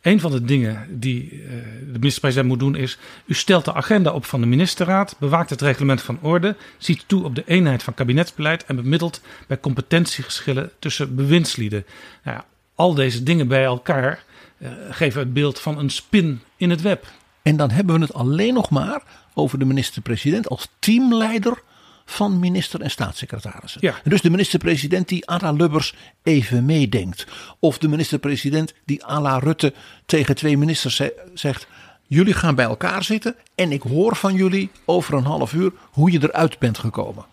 Een 0.00 0.20
van 0.20 0.30
de 0.30 0.44
dingen 0.44 1.00
die 1.00 1.32
uh, 1.32 1.40
de 1.92 1.98
minister-president 1.98 2.48
moet 2.48 2.58
doen 2.58 2.76
is: 2.76 2.98
u 3.26 3.34
stelt 3.34 3.64
de 3.64 3.74
agenda 3.74 4.12
op 4.12 4.24
van 4.24 4.40
de 4.40 4.46
ministerraad, 4.46 5.16
bewaakt 5.18 5.50
het 5.50 5.60
reglement 5.60 6.02
van 6.02 6.18
orde, 6.22 6.56
ziet 6.78 7.04
toe 7.06 7.24
op 7.24 7.34
de 7.34 7.42
eenheid 7.46 7.82
van 7.82 7.94
kabinetsbeleid 7.94 8.64
en 8.64 8.76
bemiddelt 8.76 9.20
bij 9.46 9.60
competentiegeschillen 9.60 10.70
tussen 10.78 11.14
bewindslieden. 11.14 11.84
Nou 12.22 12.36
ja, 12.36 12.44
al 12.78 12.94
deze 12.94 13.22
dingen 13.22 13.48
bij 13.48 13.64
elkaar 13.64 14.24
uh, 14.58 14.70
geven 14.90 15.20
het 15.20 15.32
beeld 15.32 15.60
van 15.60 15.78
een 15.78 15.90
spin 15.90 16.40
in 16.56 16.70
het 16.70 16.82
web. 16.82 17.06
En 17.42 17.56
dan 17.56 17.70
hebben 17.70 17.94
we 17.94 18.00
het 18.00 18.14
alleen 18.14 18.54
nog 18.54 18.70
maar 18.70 19.02
over 19.34 19.58
de 19.58 19.64
minister-president 19.64 20.48
als 20.48 20.68
teamleider 20.78 21.62
van 22.04 22.38
minister 22.38 22.80
en 22.80 22.90
staatssecretarissen. 22.90 23.80
Ja. 23.80 23.94
dus 24.04 24.20
de 24.20 24.30
minister-president 24.30 25.08
die 25.08 25.30
à 25.30 25.38
la 25.40 25.52
Lubbers 25.52 25.94
even 26.22 26.64
meedenkt. 26.64 27.26
Of 27.58 27.78
de 27.78 27.88
minister-president 27.88 28.74
die 28.84 29.06
à 29.06 29.20
la 29.20 29.38
Rutte 29.38 29.74
tegen 30.06 30.34
twee 30.34 30.58
ministers 30.58 31.02
zegt... 31.34 31.66
jullie 32.06 32.34
gaan 32.34 32.54
bij 32.54 32.64
elkaar 32.64 33.04
zitten 33.04 33.36
en 33.54 33.72
ik 33.72 33.82
hoor 33.82 34.16
van 34.16 34.34
jullie 34.34 34.70
over 34.84 35.14
een 35.14 35.24
half 35.24 35.52
uur 35.52 35.72
hoe 35.90 36.10
je 36.10 36.22
eruit 36.22 36.58
bent 36.58 36.78
gekomen. 36.78 37.24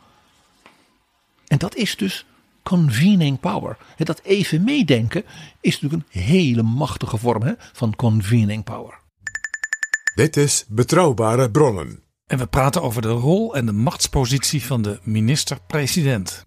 En 1.47 1.57
dat 1.57 1.75
is 1.75 1.95
dus 1.95 2.25
convening 2.66 3.39
power. 3.39 3.78
Dat 3.97 4.22
even 4.24 4.63
meedenken 4.63 5.24
is 5.61 5.82
natuurlijk 5.82 6.09
een 6.11 6.22
hele 6.22 6.63
machtige 6.63 7.18
vorm 7.18 7.55
van 7.74 7.95
convening 7.95 8.63
power. 8.63 8.99
Dit 10.16 10.38
is 10.38 10.66
Betrouwbare 10.68 11.51
Bronnen. 11.51 11.99
En 12.28 12.38
we 12.38 12.47
praten 12.47 12.82
over 12.82 13.01
de 13.01 13.09
rol 13.09 13.55
en 13.55 13.66
de 13.66 13.72
machtspositie 13.72 14.63
van 14.63 14.82
de 14.82 14.99
minister-president. 15.03 16.43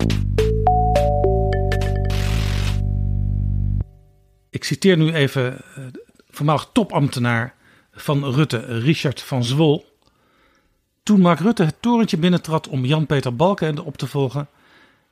Ik 4.50 4.64
citeer 4.64 4.96
nu 4.96 5.12
even 5.12 5.52
uh, 5.78 5.84
voormalig 6.30 6.70
topambtenaar 6.72 7.54
van 7.92 8.24
Rutte, 8.24 8.58
Richard 8.58 9.22
van 9.22 9.44
Zwol. 9.44 9.86
Toen 11.02 11.20
Mark 11.20 11.40
Rutte 11.40 11.64
het 11.64 11.82
torentje 11.82 12.16
binnentrad 12.16 12.68
om 12.68 12.84
Jan-Peter 12.84 13.36
Balkenende 13.36 13.84
op 13.84 13.96
te 13.96 14.06
volgen, 14.06 14.48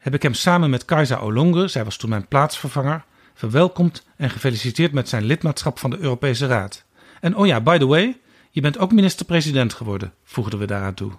heb 0.06 0.14
ik 0.14 0.22
hem 0.22 0.34
samen 0.34 0.70
met 0.70 0.84
Kajsa 0.84 1.16
Olonge, 1.16 1.68
zij 1.68 1.84
was 1.84 1.96
toen 1.96 2.10
mijn 2.10 2.28
plaatsvervanger, 2.28 3.04
verwelkomd 3.34 4.04
en 4.16 4.30
gefeliciteerd 4.30 4.92
met 4.92 5.08
zijn 5.08 5.24
lidmaatschap 5.24 5.78
van 5.78 5.90
de 5.90 5.98
Europese 5.98 6.46
Raad. 6.46 6.84
En 7.20 7.36
oh 7.36 7.46
ja, 7.46 7.60
by 7.60 7.78
the 7.78 7.86
way, 7.86 8.20
je 8.50 8.60
bent 8.60 8.78
ook 8.78 8.92
minister-president 8.92 9.74
geworden, 9.74 10.12
voegden 10.24 10.58
we 10.58 10.66
daaraan 10.66 10.94
toe. 10.94 11.12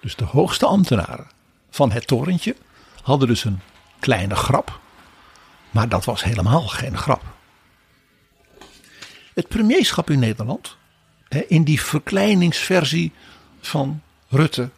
Dus 0.00 0.16
de 0.16 0.24
hoogste 0.24 0.66
ambtenaren 0.66 1.26
van 1.70 1.92
het 1.92 2.06
torentje 2.06 2.56
hadden 3.02 3.28
dus 3.28 3.44
een 3.44 3.60
kleine 3.98 4.34
grap. 4.34 4.80
Maar 5.70 5.88
dat 5.88 6.04
was 6.04 6.24
helemaal 6.24 6.68
geen 6.68 6.96
grap. 6.96 7.22
Het 9.34 9.48
premierschap 9.48 10.10
in 10.10 10.18
Nederland, 10.18 10.76
in 11.46 11.64
die 11.64 11.80
verkleiningsversie 11.80 13.12
van 13.60 14.02
Rutte, 14.28 14.70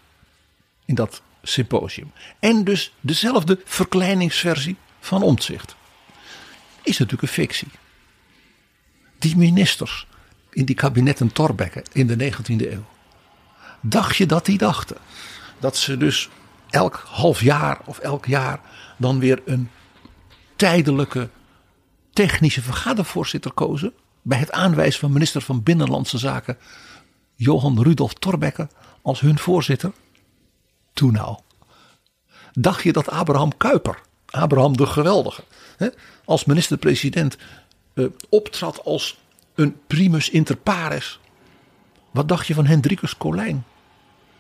in 0.84 0.95
dat 0.95 1.22
symposium. 1.43 2.12
En 2.38 2.64
dus 2.64 2.95
dezelfde 3.01 3.61
verkleiningsversie 3.64 4.76
van 5.01 5.22
Omtzigt. 5.22 5.76
Is 6.82 6.99
natuurlijk 6.99 7.22
een 7.22 7.28
fictie. 7.28 7.68
Die 9.18 9.36
ministers 9.36 10.07
in 10.51 10.64
die 10.64 10.74
kabinetten 10.74 11.32
Torbekke 11.32 11.84
in 11.93 12.07
de 12.07 12.32
19e 12.32 12.72
eeuw. 12.72 12.84
Dacht 13.80 14.16
je 14.16 14.26
dat 14.26 14.47
die 14.47 14.59
dachten? 14.59 14.97
Dat 15.59 15.76
ze 15.76 15.97
dus 15.97 16.28
elk 16.70 17.05
half 17.07 17.43
jaar 17.43 17.80
of 17.84 17.99
elk 17.99 18.26
jaar 18.26 18.61
dan 18.97 19.18
weer 19.18 19.43
een 19.45 19.70
tijdelijke 20.57 21.30
technische 22.12 22.62
vergadervoorzitter 22.62 23.53
kozen. 23.53 23.93
Bij 24.22 24.38
het 24.38 24.53
aanwijzen 24.53 25.01
van 25.01 25.12
minister 25.12 25.41
van 25.41 25.62
Binnenlandse 25.62 26.18
Zaken 26.18 26.59
Johan 27.34 27.82
Rudolf 27.82 28.14
Torbekke 28.14 28.68
als 29.03 29.20
hun 29.20 29.38
voorzitter. 29.38 29.93
Toen 30.93 31.12
nou. 31.12 31.38
dacht 32.53 32.82
je 32.82 32.93
dat 32.93 33.11
Abraham 33.11 33.57
Kuyper, 33.57 34.01
Abraham 34.26 34.76
de 34.76 34.86
Geweldige, 34.86 35.43
hè, 35.76 35.88
als 36.24 36.45
minister-president 36.45 37.36
eh, 37.95 38.05
optrad 38.28 38.84
als 38.84 39.18
een 39.55 39.76
primus 39.86 40.30
inter 40.30 40.57
pares? 40.57 41.20
Wat 42.11 42.28
dacht 42.28 42.47
je 42.47 42.55
van 42.55 42.66
Hendrikus 42.66 43.16
Colijn? 43.16 43.64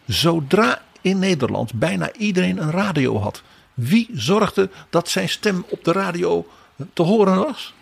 Zodra 0.06 0.82
in 1.00 1.18
Nederland 1.18 1.74
bijna 1.74 2.12
iedereen 2.12 2.58
een 2.58 2.70
radio 2.70 3.18
had, 3.18 3.42
wie 3.74 4.08
zorgde 4.12 4.70
dat 4.90 5.08
zijn 5.08 5.28
stem 5.28 5.64
op 5.68 5.84
de 5.84 5.92
radio 5.92 6.46
te 6.92 7.02
horen 7.02 7.36
was? 7.36 7.74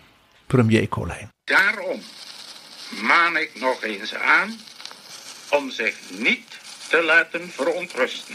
Premier 0.46 0.88
Colijn. 0.88 1.28
Daarom 1.44 2.00
maan 3.02 3.36
ik 3.36 3.60
nog 3.60 3.82
eens 3.82 4.14
aan 4.14 4.56
om 5.50 5.70
zich 5.70 5.96
niet 6.18 6.58
te 6.88 7.02
laten 7.02 7.50
verontrusten. 7.50 8.34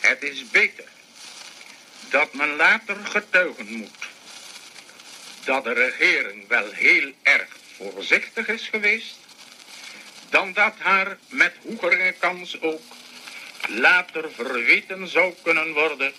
Het 0.00 0.22
is 0.22 0.50
beter 0.50 0.84
dat 2.10 2.32
men 2.34 2.56
later 2.56 2.96
getuigen 3.04 3.72
moet 3.72 4.08
dat 5.44 5.64
de 5.64 5.72
regering 5.72 6.48
wel 6.48 6.70
heel 6.70 7.12
erg 7.22 7.56
voorzichtig 7.76 8.48
is 8.48 8.68
geweest, 8.68 9.16
dan 10.28 10.52
dat 10.52 10.74
haar 10.78 11.18
met 11.28 11.54
hoegere 11.62 12.12
kans 12.12 12.60
ook 12.60 12.82
later 13.68 14.32
verweten 14.32 15.08
zou 15.08 15.34
kunnen 15.42 15.72
worden 15.72 16.12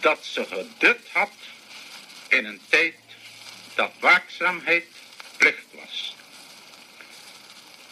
dat 0.00 0.24
ze 0.24 0.44
gedut 0.44 1.00
had 1.12 1.32
in 2.28 2.44
een 2.44 2.60
tijd 2.68 2.94
dat 3.74 3.92
waakzaamheid 4.00 4.84
plicht 5.36 5.66
was. 5.70 6.16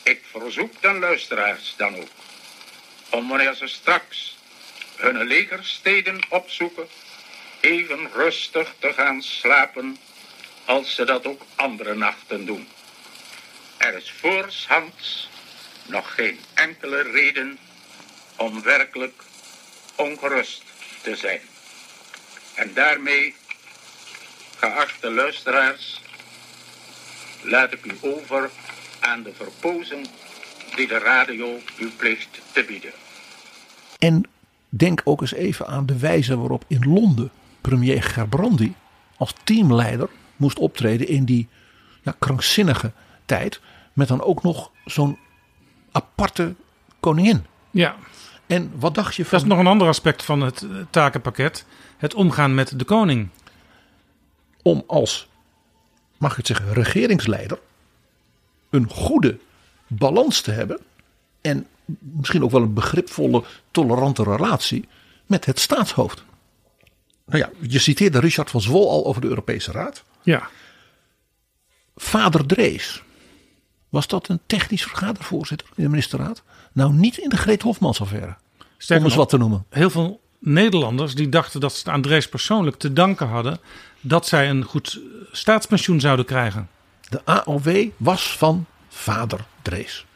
Ik 0.02 0.22
verzoek 0.30 0.82
de 0.82 0.92
luisteraars 0.92 1.74
dan 1.76 1.96
ook 1.96 2.08
om 3.10 3.28
wanneer 3.28 3.54
ze 3.54 3.66
straks 3.66 4.36
hun 4.96 5.24
legersteden 5.24 6.20
opzoeken, 6.28 6.88
even 7.60 8.12
rustig 8.12 8.74
te 8.78 8.92
gaan 8.92 9.22
slapen 9.22 9.96
als 10.64 10.94
ze 10.94 11.04
dat 11.04 11.26
ook 11.26 11.42
andere 11.54 11.94
nachten 11.94 12.46
doen. 12.46 12.68
Er 13.76 13.94
is 13.96 14.12
voorshands 14.20 15.28
nog 15.86 16.14
geen 16.14 16.38
enkele 16.54 17.02
reden 17.02 17.58
om 18.36 18.62
werkelijk 18.62 19.22
ongerust 19.94 20.62
te 21.02 21.16
zijn. 21.16 21.40
En 22.54 22.74
daarmee, 22.74 23.34
geachte 24.56 25.10
luisteraars, 25.10 26.00
laat 27.42 27.72
ik 27.72 27.84
u 27.84 27.96
over 28.00 28.50
aan 29.00 29.22
de 29.22 29.32
verpozen 29.34 30.06
die 30.74 30.86
de 30.86 30.98
radio 30.98 31.60
u 31.78 31.88
plicht 31.88 32.40
te 32.52 32.64
bieden. 32.64 32.92
En 33.98 34.33
denk 34.76 35.00
ook 35.04 35.20
eens 35.20 35.34
even 35.34 35.66
aan 35.66 35.86
de 35.86 35.98
wijze 35.98 36.36
waarop 36.38 36.64
in 36.66 36.92
Londen 36.92 37.30
premier 37.60 38.02
Gerbrandi 38.02 38.74
als 39.16 39.34
teamleider 39.44 40.08
moest 40.36 40.58
optreden 40.58 41.08
in 41.08 41.24
die 41.24 41.48
ja, 42.02 42.14
krankzinnige 42.18 42.92
tijd. 43.24 43.60
Met 43.92 44.08
dan 44.08 44.22
ook 44.22 44.42
nog 44.42 44.70
zo'n 44.84 45.18
aparte 45.92 46.54
koningin. 47.00 47.44
Ja, 47.70 47.96
En 48.46 48.72
wat 48.78 48.94
dacht 48.94 49.14
je 49.14 49.22
dat 49.22 49.30
van... 49.30 49.40
is 49.40 49.44
nog 49.44 49.58
een 49.58 49.66
ander 49.66 49.88
aspect 49.88 50.22
van 50.22 50.40
het 50.40 50.62
eh, 50.62 50.70
takenpakket. 50.90 51.64
Het 51.96 52.14
omgaan 52.14 52.54
met 52.54 52.78
de 52.78 52.84
koning. 52.84 53.28
om 54.62 54.84
als, 54.86 55.28
mag 56.18 56.30
ik 56.30 56.36
het 56.36 56.46
zeggen, 56.46 56.72
regeringsleider 56.72 57.58
een 58.70 58.88
goede 58.90 59.38
balans 59.86 60.40
te 60.40 60.50
hebben 60.50 60.80
en 61.40 61.66
misschien 61.98 62.44
ook 62.44 62.50
wel 62.50 62.62
een 62.62 62.74
begripvolle, 62.74 63.44
tolerante 63.70 64.22
relatie 64.22 64.88
met 65.26 65.44
het 65.44 65.60
staatshoofd. 65.60 66.24
Nou 67.26 67.38
ja, 67.38 67.50
je 67.68 67.78
citeerde 67.78 68.18
Richard 68.20 68.50
van 68.50 68.60
Zwol 68.60 68.90
al 68.90 69.06
over 69.06 69.20
de 69.20 69.28
Europese 69.28 69.72
Raad. 69.72 70.04
Ja, 70.22 70.48
Vader 71.96 72.46
Drees, 72.46 73.02
was 73.88 74.06
dat 74.06 74.28
een 74.28 74.40
technisch 74.46 74.82
vergadervoorzitter 74.82 75.68
in 75.74 75.82
de 75.82 75.88
ministerraad? 75.88 76.42
Nou, 76.72 76.92
niet 76.92 77.18
in 77.18 77.28
de 77.28 77.36
Greet 77.36 77.62
Hofmans 77.62 78.00
affaire. 78.00 78.36
Om 78.88 79.04
eens 79.04 79.14
wat 79.14 79.28
te 79.28 79.36
noemen. 79.36 79.64
heel 79.70 79.90
veel 79.90 80.20
Nederlanders 80.38 81.14
die 81.14 81.28
dachten 81.28 81.60
dat 81.60 81.72
ze 81.72 81.78
het 81.78 81.88
aan 81.88 82.02
Drees 82.02 82.28
persoonlijk 82.28 82.76
te 82.76 82.92
danken 82.92 83.28
hadden 83.28 83.58
dat 84.00 84.26
zij 84.26 84.50
een 84.50 84.64
goed 84.64 84.94
eh, 84.94 85.02
staatspensioen 85.32 86.00
zouden 86.00 86.24
krijgen. 86.24 86.68
De 87.08 87.24
AOW 87.24 87.88
was 87.96 88.36
van 88.36 88.66
vader 88.88 89.44
Drees. 89.62 90.06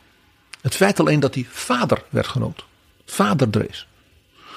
Het 0.61 0.74
feit 0.74 1.00
alleen 1.00 1.20
dat 1.20 1.34
hij 1.34 1.46
vader 1.50 2.02
werd 2.09 2.26
genoemd. 2.26 2.64
Vader 3.04 3.50
Drees. 3.50 3.86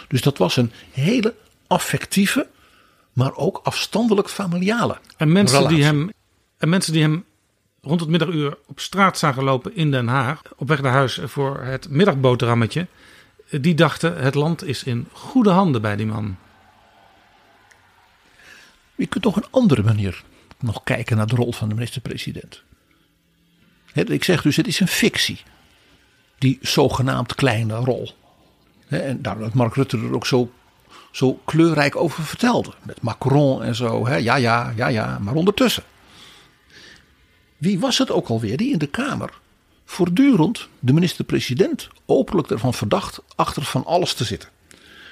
Dus 0.07 0.21
dat 0.21 0.37
was 0.37 0.57
een 0.57 0.71
hele 0.91 1.35
affectieve, 1.67 2.47
maar 3.13 3.35
ook 3.35 3.59
afstandelijk 3.63 4.29
familiale 4.29 4.97
En 5.17 5.31
mensen, 5.31 5.67
die 5.67 5.83
hem, 5.83 6.11
en 6.57 6.69
mensen 6.69 6.93
die 6.93 7.01
hem 7.01 7.25
rond 7.81 7.99
het 7.99 8.09
middaguur 8.09 8.57
op 8.67 8.79
straat 8.79 9.17
zagen 9.17 9.43
lopen 9.43 9.75
in 9.75 9.91
Den 9.91 10.07
Haag, 10.07 10.41
op 10.55 10.67
weg 10.67 10.81
naar 10.81 10.91
huis 10.91 11.19
voor 11.23 11.61
het 11.63 11.89
middagboterhammetje, 11.89 12.87
die 13.49 13.75
dachten 13.75 14.17
het 14.17 14.35
land 14.35 14.63
is 14.63 14.83
in 14.83 15.07
goede 15.11 15.49
handen 15.49 15.81
bij 15.81 15.95
die 15.95 16.05
man. 16.05 16.37
Je 18.95 19.05
kunt 19.07 19.23
toch 19.23 19.35
een 19.35 19.47
andere 19.49 19.83
manier 19.83 20.23
nog 20.59 20.83
kijken 20.83 21.17
naar 21.17 21.27
de 21.27 21.35
rol 21.35 21.51
van 21.51 21.69
de 21.69 21.73
minister-president. 21.73 22.63
Ik 23.93 24.23
zeg 24.23 24.41
dus, 24.41 24.55
het 24.55 24.67
is 24.67 24.79
een 24.79 24.87
fictie. 24.87 25.41
Die 26.41 26.57
zogenaamd 26.61 27.35
kleine 27.35 27.75
rol. 27.75 28.11
En 28.87 29.21
daarom 29.21 29.43
dat 29.43 29.53
Mark 29.53 29.75
Rutte 29.75 29.97
er 29.97 30.15
ook 30.15 30.25
zo, 30.25 30.51
zo 31.11 31.39
kleurrijk 31.45 31.95
over 31.95 32.23
vertelde. 32.23 32.73
Met 32.83 33.01
Macron 33.01 33.63
en 33.63 33.75
zo. 33.75 34.07
Hè. 34.07 34.15
Ja, 34.15 34.35
ja, 34.35 34.73
ja, 34.75 34.87
ja. 34.87 35.19
Maar 35.19 35.33
ondertussen. 35.33 35.83
Wie 37.57 37.79
was 37.79 37.97
het 37.97 38.11
ook 38.11 38.27
alweer 38.27 38.57
die 38.57 38.71
in 38.71 38.77
de 38.77 38.87
Kamer 38.87 39.29
voortdurend 39.85 40.67
de 40.79 40.93
minister-president 40.93 41.89
openlijk 42.05 42.49
ervan 42.49 42.73
verdacht 42.73 43.21
achter 43.35 43.63
van 43.63 43.85
alles 43.85 44.13
te 44.13 44.23
zitten? 44.23 44.49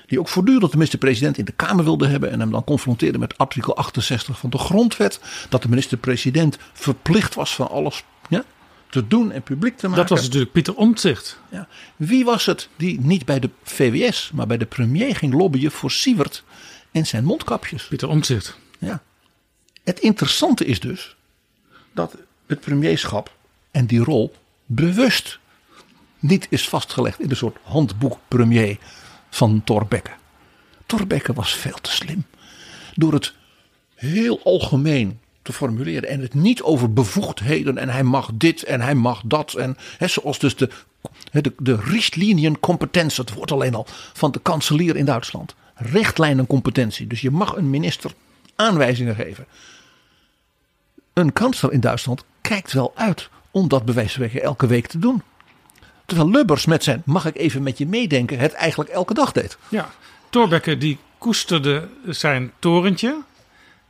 Die 0.07 0.19
ook 0.19 0.27
voortdurend 0.27 0.71
de 0.71 0.77
minister-president 0.77 1.37
in 1.37 1.45
de 1.45 1.51
Kamer 1.51 1.83
wilde 1.83 2.07
hebben 2.07 2.31
en 2.31 2.39
hem 2.39 2.51
dan 2.51 2.63
confronteerde 2.63 3.17
met 3.17 3.37
artikel 3.37 3.75
68 3.75 4.39
van 4.39 4.49
de 4.49 4.57
grondwet. 4.57 5.19
Dat 5.49 5.61
de 5.61 5.69
minister-president 5.69 6.57
verplicht 6.73 7.35
was 7.35 7.55
van 7.55 7.69
alles 7.69 8.03
ja, 8.29 8.43
te 8.89 9.07
doen 9.07 9.31
en 9.31 9.41
publiek 9.41 9.77
te 9.77 9.87
maken. 9.87 10.01
Dat 10.01 10.17
was 10.17 10.25
natuurlijk 10.25 10.51
Pieter 10.51 10.75
Omtzigt. 10.75 11.39
Ja. 11.49 11.67
Wie 11.95 12.25
was 12.25 12.45
het 12.45 12.69
die 12.75 12.99
niet 12.99 13.25
bij 13.25 13.39
de 13.39 13.49
VWS, 13.63 14.31
maar 14.33 14.47
bij 14.47 14.57
de 14.57 14.65
premier 14.65 15.15
ging 15.15 15.33
lobbyen 15.33 15.71
voor 15.71 15.91
Siewert 15.91 16.43
en 16.91 17.05
zijn 17.05 17.23
mondkapjes? 17.23 17.87
Pieter 17.87 18.07
Omtzigt. 18.07 18.57
Ja. 18.79 19.03
Het 19.83 19.99
interessante 19.99 20.65
is 20.65 20.79
dus 20.79 21.15
dat 21.91 22.15
het 22.47 22.59
premierschap 22.59 23.35
en 23.71 23.85
die 23.85 24.03
rol 24.03 24.33
bewust 24.65 25.39
niet 26.19 26.47
is 26.49 26.69
vastgelegd 26.69 27.19
in 27.19 27.29
een 27.29 27.35
soort 27.35 27.57
handboek 27.63 28.19
premier 28.27 28.77
van 29.29 29.63
Thorbecke. 29.63 30.11
Thorbecke 30.85 31.33
was 31.33 31.53
veel 31.53 31.77
te 31.81 31.91
slim. 31.91 32.25
Door 32.95 33.13
het 33.13 33.33
heel 33.95 34.43
algemeen 34.43 35.19
te 35.41 35.53
formuleren 35.53 36.09
en 36.09 36.21
het 36.21 36.33
niet 36.33 36.61
over 36.61 36.93
bevoegdheden 36.93 37.77
en 37.77 37.89
hij 37.89 38.03
mag 38.03 38.29
dit 38.33 38.63
en 38.63 38.81
hij 38.81 38.95
mag 38.95 39.21
dat 39.25 39.53
en 39.53 39.77
hè, 39.97 40.07
zoals 40.07 40.39
dus 40.39 40.55
de, 40.55 40.69
de, 41.31 41.53
de 41.57 41.75
Richtlijnencompetentie, 41.75 43.23
het 43.23 43.33
woord 43.33 43.51
alleen 43.51 43.75
al 43.75 43.85
van 44.13 44.31
de 44.31 44.39
kanselier 44.39 44.95
in 44.95 45.05
Duitsland. 45.05 45.55
Richtlijnencompetentie. 45.75 47.07
Dus 47.07 47.21
je 47.21 47.31
mag 47.31 47.55
een 47.55 47.69
minister 47.69 48.11
aanwijzingen 48.55 49.15
geven. 49.15 49.45
Een 51.13 51.33
kanselier 51.33 51.73
in 51.73 51.79
Duitsland 51.79 52.23
kijkt 52.41 52.73
wel 52.73 52.91
uit 52.95 53.29
om 53.51 53.67
dat 53.67 53.85
bij 53.85 53.93
wijze 53.93 54.39
elke 54.39 54.67
week 54.67 54.87
te 54.87 54.99
doen. 54.99 55.23
Terwijl 56.05 56.29
Lubbers 56.29 56.65
met 56.65 56.83
zijn 56.83 57.01
mag 57.05 57.25
ik 57.25 57.37
even 57.37 57.63
met 57.63 57.77
je 57.77 57.87
meedenken 57.87 58.39
het 58.39 58.53
eigenlijk 58.53 58.89
elke 58.89 59.13
dag 59.13 59.31
deed. 59.31 59.57
Ja, 59.67 59.89
Thorbecke 60.29 60.77
die 60.77 60.97
koesterde 61.17 61.87
zijn 62.05 62.51
torentje. 62.59 63.21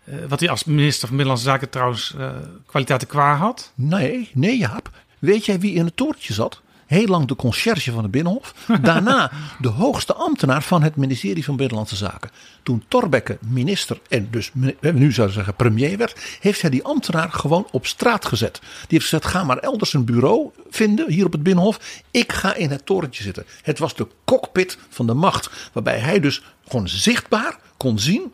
Eh, 0.10 0.18
wat 0.28 0.40
hij 0.40 0.50
als 0.50 0.64
minister 0.64 1.08
van 1.08 1.18
Binnenlandse 1.18 1.50
Zaken 1.50 1.70
trouwens 1.70 2.16
eh 2.18 2.32
kwaliteiten 2.66 3.08
qua 3.08 3.36
had. 3.36 3.72
Nee, 3.76 4.30
nee 4.34 4.58
Jaap. 4.58 4.90
Weet 5.20 5.46
jij 5.46 5.60
wie 5.60 5.74
in 5.74 5.86
het 5.86 5.96
torentje 5.96 6.34
zat? 6.34 6.62
Heel 6.86 7.08
lang 7.08 7.28
de 7.28 7.36
conciërge 7.36 7.92
van 7.92 8.04
het 8.04 8.12
Binnenhof. 8.12 8.54
Daarna 8.82 9.32
de 9.60 9.68
hoogste 9.68 10.14
ambtenaar 10.14 10.64
van 10.64 10.84
het 10.84 10.96
ministerie 10.96 11.44
van 11.44 11.56
Binnenlandse 11.56 11.96
Zaken. 11.96 12.30
Toen 12.64 12.84
Thorbecke 12.88 13.38
minister 13.42 14.00
en 14.08 14.28
dus 14.32 14.52
nu 14.80 15.12
zouden 15.12 15.36
zeggen 15.36 15.56
premier 15.56 15.98
werd. 15.98 16.38
Heeft 16.40 16.62
hij 16.62 16.70
die 16.70 16.84
ambtenaar 16.84 17.32
gewoon 17.32 17.68
op 17.72 17.86
straat 17.86 18.26
gezet. 18.26 18.60
Die 18.62 18.70
heeft 18.88 19.04
gezegd 19.04 19.26
ga 19.26 19.44
maar 19.44 19.58
elders 19.58 19.94
een 19.94 20.06
bureau 20.06 20.50
vinden 20.70 21.12
hier 21.12 21.26
op 21.26 21.32
het 21.32 21.44
Binnenhof. 21.44 22.02
Ik 22.12 22.32
ga 22.32 22.56
in 22.56 22.70
het 22.70 22.86
torentje 22.86 23.24
zitten. 23.24 23.46
Het 23.62 23.80
was 23.80 23.96
de 23.96 24.08
cockpit 24.26 24.78
van 24.90 25.08
de 25.08 25.14
macht. 25.14 25.50
Waarbij 25.74 26.00
hij 26.00 26.20
dus 26.20 26.44
gewoon 26.68 26.88
zichtbaar 26.88 27.60
kon 27.78 28.00
zien 28.00 28.32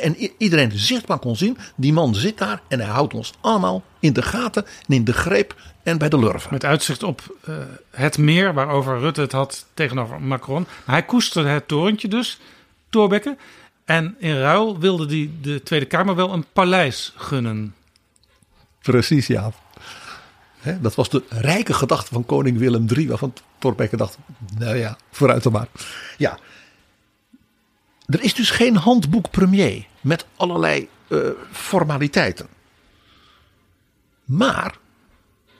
En 0.00 0.30
iedereen 0.38 0.72
zichtbaar 0.74 1.18
kon 1.18 1.36
zien, 1.36 1.58
die 1.76 1.92
man 1.92 2.14
zit 2.14 2.38
daar 2.38 2.60
en 2.68 2.80
hij 2.80 2.88
houdt 2.88 3.14
ons 3.14 3.32
allemaal 3.40 3.82
in 4.00 4.12
de 4.12 4.22
gaten 4.22 4.64
en 4.64 4.94
in 4.94 5.04
de 5.04 5.12
greep 5.12 5.54
en 5.82 5.98
bij 5.98 6.08
de 6.08 6.18
lurven. 6.18 6.52
Met 6.52 6.64
uitzicht 6.64 7.02
op 7.02 7.36
eh, 7.44 7.54
het 7.90 8.18
meer 8.18 8.54
waarover 8.54 8.98
Rutte 8.98 9.20
het 9.20 9.32
had 9.32 9.66
tegenover 9.74 10.20
Macron. 10.20 10.66
Hij 10.84 11.04
koesterde 11.04 11.48
het 11.48 11.68
torentje 11.68 12.08
dus, 12.08 12.40
Thorbecke. 12.90 13.36
En 13.84 14.16
in 14.18 14.38
ruil 14.38 14.78
wilde 14.78 15.06
hij 15.06 15.30
de 15.42 15.62
Tweede 15.62 15.86
Kamer 15.86 16.14
wel 16.14 16.32
een 16.32 16.44
paleis 16.52 17.12
gunnen. 17.16 17.74
Precies, 18.82 19.26
ja. 19.26 19.52
Dat 20.80 20.94
was 20.94 21.08
de 21.08 21.22
rijke 21.28 21.74
gedachte 21.74 22.12
van 22.12 22.26
koning 22.26 22.58
Willem 22.58 22.86
III, 22.94 23.08
waarvan 23.08 23.32
Thorbecke 23.58 23.96
dacht, 23.96 24.18
nou 24.58 24.76
ja, 24.76 24.96
vooruit 25.10 25.42
dan 25.42 25.52
maar. 25.52 25.68
Ja, 26.16 26.38
er 28.06 28.22
is 28.22 28.34
dus 28.34 28.50
geen 28.50 28.76
handboek 28.76 29.30
premier 29.30 29.86
met 30.00 30.26
allerlei 30.36 30.88
eh, 31.08 31.18
formaliteiten. 31.50 32.46
Maar, 34.24 34.78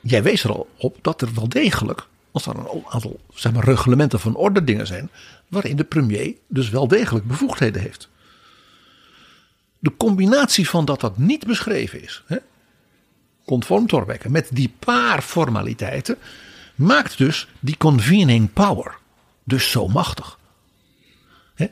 jij 0.01 0.23
wees 0.23 0.43
er 0.43 0.51
al 0.51 0.69
op 0.77 0.97
dat 1.01 1.21
er 1.21 1.33
wel 1.33 1.49
degelijk, 1.49 2.07
als 2.31 2.45
er 2.45 2.55
een 2.55 2.83
aantal 2.89 3.19
reglementen 3.61 4.19
van 4.19 4.35
orde 4.35 4.63
dingen 4.63 4.87
zijn, 4.87 5.09
waarin 5.47 5.75
de 5.75 5.83
premier 5.83 6.35
dus 6.47 6.69
wel 6.69 6.87
degelijk 6.87 7.27
bevoegdheden 7.27 7.81
heeft. 7.81 8.09
De 9.79 9.97
combinatie 9.97 10.69
van 10.69 10.85
dat 10.85 10.99
dat 10.99 11.17
niet 11.17 11.45
beschreven 11.45 12.03
is, 12.03 12.23
hè, 12.25 12.37
conform 13.45 13.87
Thorbecke, 13.87 14.29
met 14.29 14.49
die 14.51 14.73
paar 14.79 15.21
formaliteiten, 15.21 16.17
maakt 16.75 17.17
dus 17.17 17.47
die 17.59 17.77
convening 17.77 18.53
power 18.53 18.97
dus 19.43 19.71
zo 19.71 19.87
machtig. 19.87 20.39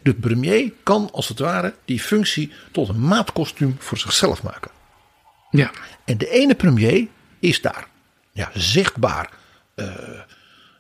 De 0.03 0.13
premier 0.13 0.71
kan 0.83 1.09
als 1.11 1.27
het 1.27 1.39
ware 1.39 1.73
die 1.86 1.99
functie 1.99 2.51
tot 2.71 2.89
een 2.89 2.99
maatkostuum 2.99 3.75
voor 3.79 3.97
zichzelf 3.97 4.43
maken. 4.43 4.71
Ja, 5.49 5.71
En 6.05 6.17
de 6.17 6.29
ene 6.29 6.55
premier 6.55 7.07
is 7.39 7.61
daar 7.61 7.88
ja, 8.31 8.51
zichtbaar 8.53 9.29
eh, 9.75 9.86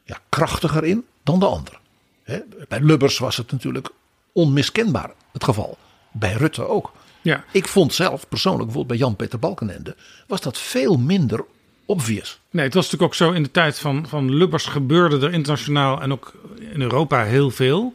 ja, 0.03 0.19
krachtiger 0.29 0.83
in 0.83 1.05
dan 1.23 1.39
de 1.39 1.45
andere. 1.45 1.77
Hè, 2.23 2.39
bij 2.67 2.79
Lubbers 2.81 3.17
was 3.17 3.37
het 3.37 3.51
natuurlijk 3.51 3.89
onmiskenbaar 4.31 5.11
het 5.31 5.43
geval. 5.43 5.77
Bij 6.11 6.33
Rutte 6.33 6.67
ook. 6.67 6.91
ja. 7.21 7.43
Ik 7.51 7.67
vond 7.67 7.93
zelf 7.93 8.27
persoonlijk, 8.27 8.65
bijvoorbeeld 8.65 8.99
bij 8.99 9.07
Jan-Peter 9.07 9.39
Balkenende, 9.39 9.95
was 10.27 10.41
dat 10.41 10.57
veel 10.57 10.97
minder 10.97 11.45
obvious. 11.85 12.39
Nee, 12.49 12.65
het 12.65 12.73
was 12.73 12.83
natuurlijk 12.83 13.11
ook 13.11 13.17
zo 13.17 13.31
in 13.31 13.43
de 13.43 13.51
tijd 13.51 13.79
van, 13.79 14.07
van 14.07 14.33
Lubbers 14.33 14.65
gebeurde 14.65 15.25
er 15.25 15.33
internationaal 15.33 16.01
en 16.01 16.11
ook 16.11 16.33
in 16.59 16.81
Europa 16.81 17.23
heel 17.23 17.51
veel. 17.51 17.93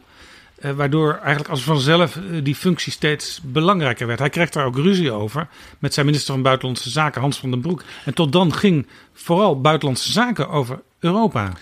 Eh, 0.61 0.71
waardoor 0.71 1.13
eigenlijk 1.13 1.49
als 1.49 1.63
vanzelf 1.63 2.15
eh, 2.15 2.23
die 2.43 2.55
functie 2.55 2.91
steeds 2.91 3.39
belangrijker 3.43 4.07
werd. 4.07 4.19
Hij 4.19 4.29
kreeg 4.29 4.49
daar 4.49 4.65
ook 4.65 4.75
ruzie 4.75 5.11
over 5.11 5.47
met 5.79 5.93
zijn 5.93 6.05
minister 6.05 6.33
van 6.33 6.43
Buitenlandse 6.43 6.89
Zaken, 6.89 7.21
Hans 7.21 7.39
van 7.39 7.51
den 7.51 7.61
Broek. 7.61 7.83
En 8.05 8.13
tot 8.13 8.31
dan 8.31 8.53
ging 8.53 8.87
vooral 9.13 9.61
Buitenlandse 9.61 10.11
Zaken 10.11 10.49
over 10.49 10.81
Europa. 10.99 11.53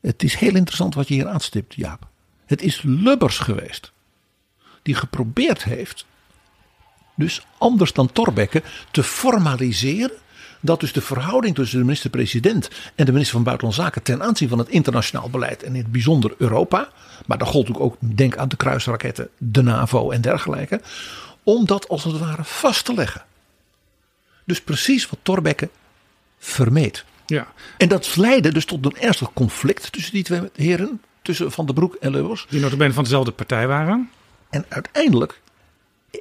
Het 0.00 0.22
is 0.22 0.34
heel 0.34 0.54
interessant 0.54 0.94
wat 0.94 1.08
je 1.08 1.14
hier 1.14 1.28
aanstipt, 1.28 1.74
Jaap. 1.74 2.06
Het 2.46 2.62
is 2.62 2.82
Lubbers 2.82 3.38
geweest 3.38 3.92
die 4.82 4.94
geprobeerd 4.94 5.64
heeft, 5.64 6.06
dus 7.14 7.46
anders 7.58 7.92
dan 7.92 8.12
Thorbecke, 8.12 8.62
te 8.90 9.02
formaliseren 9.02 10.16
dat 10.66 10.80
dus 10.80 10.92
de 10.92 11.00
verhouding 11.00 11.54
tussen 11.54 11.78
de 11.78 11.84
minister-president 11.84 12.70
en 12.94 13.04
de 13.04 13.12
minister 13.12 13.34
van 13.34 13.44
Buitenlandse 13.44 13.82
Zaken 13.82 14.02
ten 14.02 14.22
aanzien 14.22 14.48
van 14.48 14.58
het 14.58 14.68
internationaal 14.68 15.30
beleid 15.30 15.62
en 15.62 15.74
in 15.74 15.82
het 15.82 15.92
bijzonder 15.92 16.34
Europa, 16.38 16.88
maar 17.26 17.38
dat 17.38 17.48
gold 17.48 17.78
ook, 17.78 17.96
denk 17.98 18.36
aan 18.36 18.48
de 18.48 18.56
kruisraketten, 18.56 19.28
de 19.38 19.62
NAVO 19.62 20.10
en 20.10 20.20
dergelijke, 20.20 20.80
om 21.42 21.66
dat 21.66 21.88
als 21.88 22.04
het 22.04 22.18
ware 22.18 22.44
vast 22.44 22.84
te 22.84 22.94
leggen. 22.94 23.24
Dus 24.44 24.60
precies 24.60 25.08
wat 25.08 25.18
Thorbecke 25.22 25.68
vermeed. 26.38 27.04
Ja, 27.26 27.46
En 27.78 27.88
dat 27.88 28.16
leidde 28.16 28.52
dus 28.52 28.64
tot 28.64 28.84
een 28.84 28.96
ernstig 29.00 29.32
conflict 29.32 29.92
tussen 29.92 30.12
die 30.12 30.22
twee 30.22 30.40
heren, 30.54 31.00
tussen 31.22 31.52
Van 31.52 31.66
der 31.66 31.74
Broek 31.74 31.94
en 31.94 32.10
Lubbers. 32.10 32.46
die 32.48 32.60
notabene 32.60 32.92
van 32.92 33.04
dezelfde 33.04 33.30
partij 33.30 33.66
waren. 33.66 34.10
En 34.50 34.64
uiteindelijk 34.68 35.40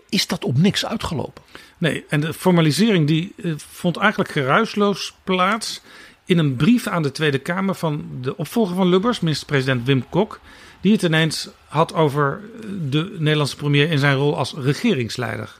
is 0.10 0.28
dat 0.28 0.44
op 0.46 0.58
niks 0.58 0.86
uitgelopen. 0.86 1.44
Nee, 1.78 2.06
en 2.10 2.20
de 2.20 2.34
formalisering 2.34 3.08
die 3.08 3.34
eh, 3.44 3.54
vond 3.58 3.98
eigenlijk 3.98 4.32
geruisloos 4.32 5.14
plaats 5.24 5.82
in 6.26 6.38
een 6.38 6.56
brief 6.56 6.88
aan 6.88 7.02
de 7.02 7.12
Tweede 7.12 7.40
Kamer 7.40 7.76
van 7.76 8.08
de 8.22 8.38
opvolger 8.38 8.76
van 8.76 8.88
Lubbers, 8.88 9.20
minister-president 9.20 9.86
Wim 9.86 10.10
Kok, 10.10 10.40
die 10.82 10.92
het 10.92 11.04
ineens 11.04 11.50
had 11.68 11.94
over 11.94 12.42
eh, 12.54 12.70
de 12.90 13.16
Nederlandse 13.18 13.56
premier 13.56 13.92
in 13.92 14.00
zijn 14.00 14.16
rol 14.16 14.38
als 14.38 14.54
regeringsleider. 14.54 15.56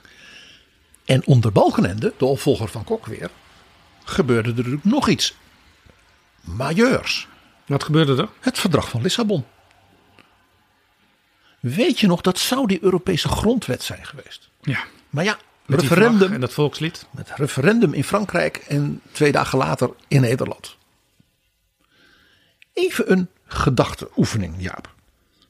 En 1.04 1.26
onder 1.26 1.52
Balkenende, 1.52 2.12
de 2.16 2.24
opvolger 2.24 2.68
van 2.68 2.84
Kok 2.84 3.06
weer, 3.06 3.30
gebeurde 4.04 4.48
er 4.48 4.56
natuurlijk 4.56 4.84
nog 4.84 5.08
iets 5.08 5.34
majeurs. 6.40 7.28
Wat 7.66 7.84
gebeurde 7.84 8.22
er? 8.22 8.28
Het 8.40 8.58
verdrag 8.58 8.88
van 8.88 9.02
Lissabon. 9.02 9.44
Weet 11.60 12.00
je 12.00 12.06
nog, 12.06 12.20
dat 12.20 12.38
zou 12.38 12.66
die 12.66 12.82
Europese 12.82 13.28
grondwet 13.28 13.82
zijn 13.82 14.06
geweest. 14.06 14.48
Ja, 14.62 14.84
Maar 15.10 15.24
ja, 15.24 15.38
met 15.66 15.80
referendum, 15.80 16.32
en 16.32 16.40
dat 16.40 16.52
volkslied. 16.52 17.06
met 17.10 17.30
referendum 17.34 17.92
in 17.92 18.04
Frankrijk 18.04 18.56
en 18.56 19.00
twee 19.12 19.32
dagen 19.32 19.58
later 19.58 19.90
in 20.08 20.20
Nederland. 20.20 20.76
Even 22.72 23.12
een 23.12 23.28
gedachteoefening, 23.46 24.54
Jaap. 24.58 24.94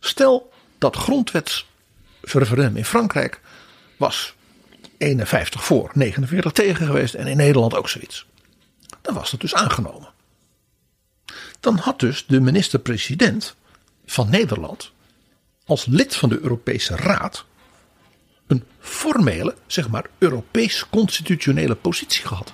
Stel 0.01 0.53
dat 0.79 0.97
grondwetsreferendum 0.97 2.77
in 2.77 2.85
Frankrijk 2.85 3.41
was 3.97 4.35
51 4.99 5.64
voor, 5.64 5.91
49 5.95 6.53
tegen 6.53 6.87
geweest 6.87 7.14
en 7.14 7.27
in 7.27 7.37
Nederland 7.37 7.75
ook 7.75 7.89
zoiets. 7.89 8.27
Dan 9.03 9.14
was 9.14 9.31
het 9.31 9.41
dus 9.41 9.55
aangenomen. 9.55 10.09
Dan 11.61 11.77
had 11.79 12.01
dus 12.01 12.27
de 12.27 12.41
minister-president 12.41 13.55
van 14.07 14.31
Nederland 14.31 14.93
als 15.64 15.87
lid 15.87 16.17
van 16.17 16.29
de 16.29 16.41
Europese 16.41 16.97
Raad 16.97 17.45
een 18.47 18.64
formele, 18.78 19.55
zeg 19.66 19.88
maar, 19.88 20.07
Europees 20.18 20.88
constitutionele 20.90 21.74
positie 21.74 22.26
gehad. 22.26 22.53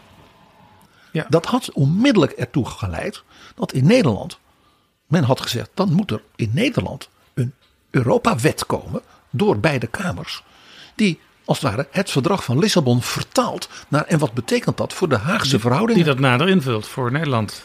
Ja. 1.12 1.26
Dat 1.28 1.46
had 1.46 1.72
onmiddellijk 1.72 2.32
ertoe 2.32 2.66
geleid 2.66 3.22
dat 3.54 3.72
in 3.72 3.86
Nederland, 3.86 4.38
men 5.06 5.24
had 5.24 5.40
gezegd, 5.40 5.70
dan 5.74 5.92
moet 5.92 6.10
er 6.10 6.22
in 6.36 6.50
Nederland 6.52 7.08
een 7.34 7.54
Europawet 7.90 8.66
komen 8.66 9.02
door 9.30 9.60
beide 9.60 9.86
kamers, 9.86 10.42
die 10.94 11.20
als 11.44 11.60
het 11.60 11.70
ware 11.70 11.88
het 11.90 12.10
verdrag 12.10 12.44
van 12.44 12.58
Lissabon 12.58 13.02
vertaalt 13.02 13.68
naar, 13.88 14.04
en 14.04 14.18
wat 14.18 14.32
betekent 14.32 14.76
dat 14.76 14.92
voor 14.92 15.08
de 15.08 15.16
Haagse 15.16 15.58
verhoudingen? 15.60 16.04
Die 16.04 16.12
dat 16.12 16.18
nader 16.18 16.48
invult 16.48 16.88
voor 16.88 17.12
Nederland. 17.12 17.62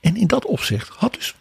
En 0.00 0.16
in 0.16 0.26
dat 0.26 0.44
opzicht 0.44 0.88
had 0.88 1.14
dus 1.14 1.34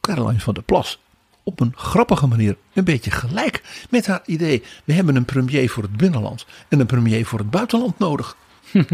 Caroline 0.00 0.40
van 0.40 0.54
der 0.54 0.62
Plas 0.62 0.98
op 1.42 1.60
een 1.60 1.72
grappige 1.76 2.26
manier 2.26 2.56
een 2.72 2.84
beetje 2.84 3.10
gelijk 3.10 3.86
met 3.90 4.06
haar 4.06 4.22
idee. 4.26 4.62
We 4.84 4.92
hebben 4.92 5.16
een 5.16 5.24
premier 5.24 5.68
voor 5.68 5.82
het 5.82 5.96
binnenland 5.96 6.46
en 6.68 6.80
een 6.80 6.86
premier 6.86 7.26
voor 7.26 7.38
het 7.38 7.50
buitenland 7.50 7.98
nodig. 7.98 8.36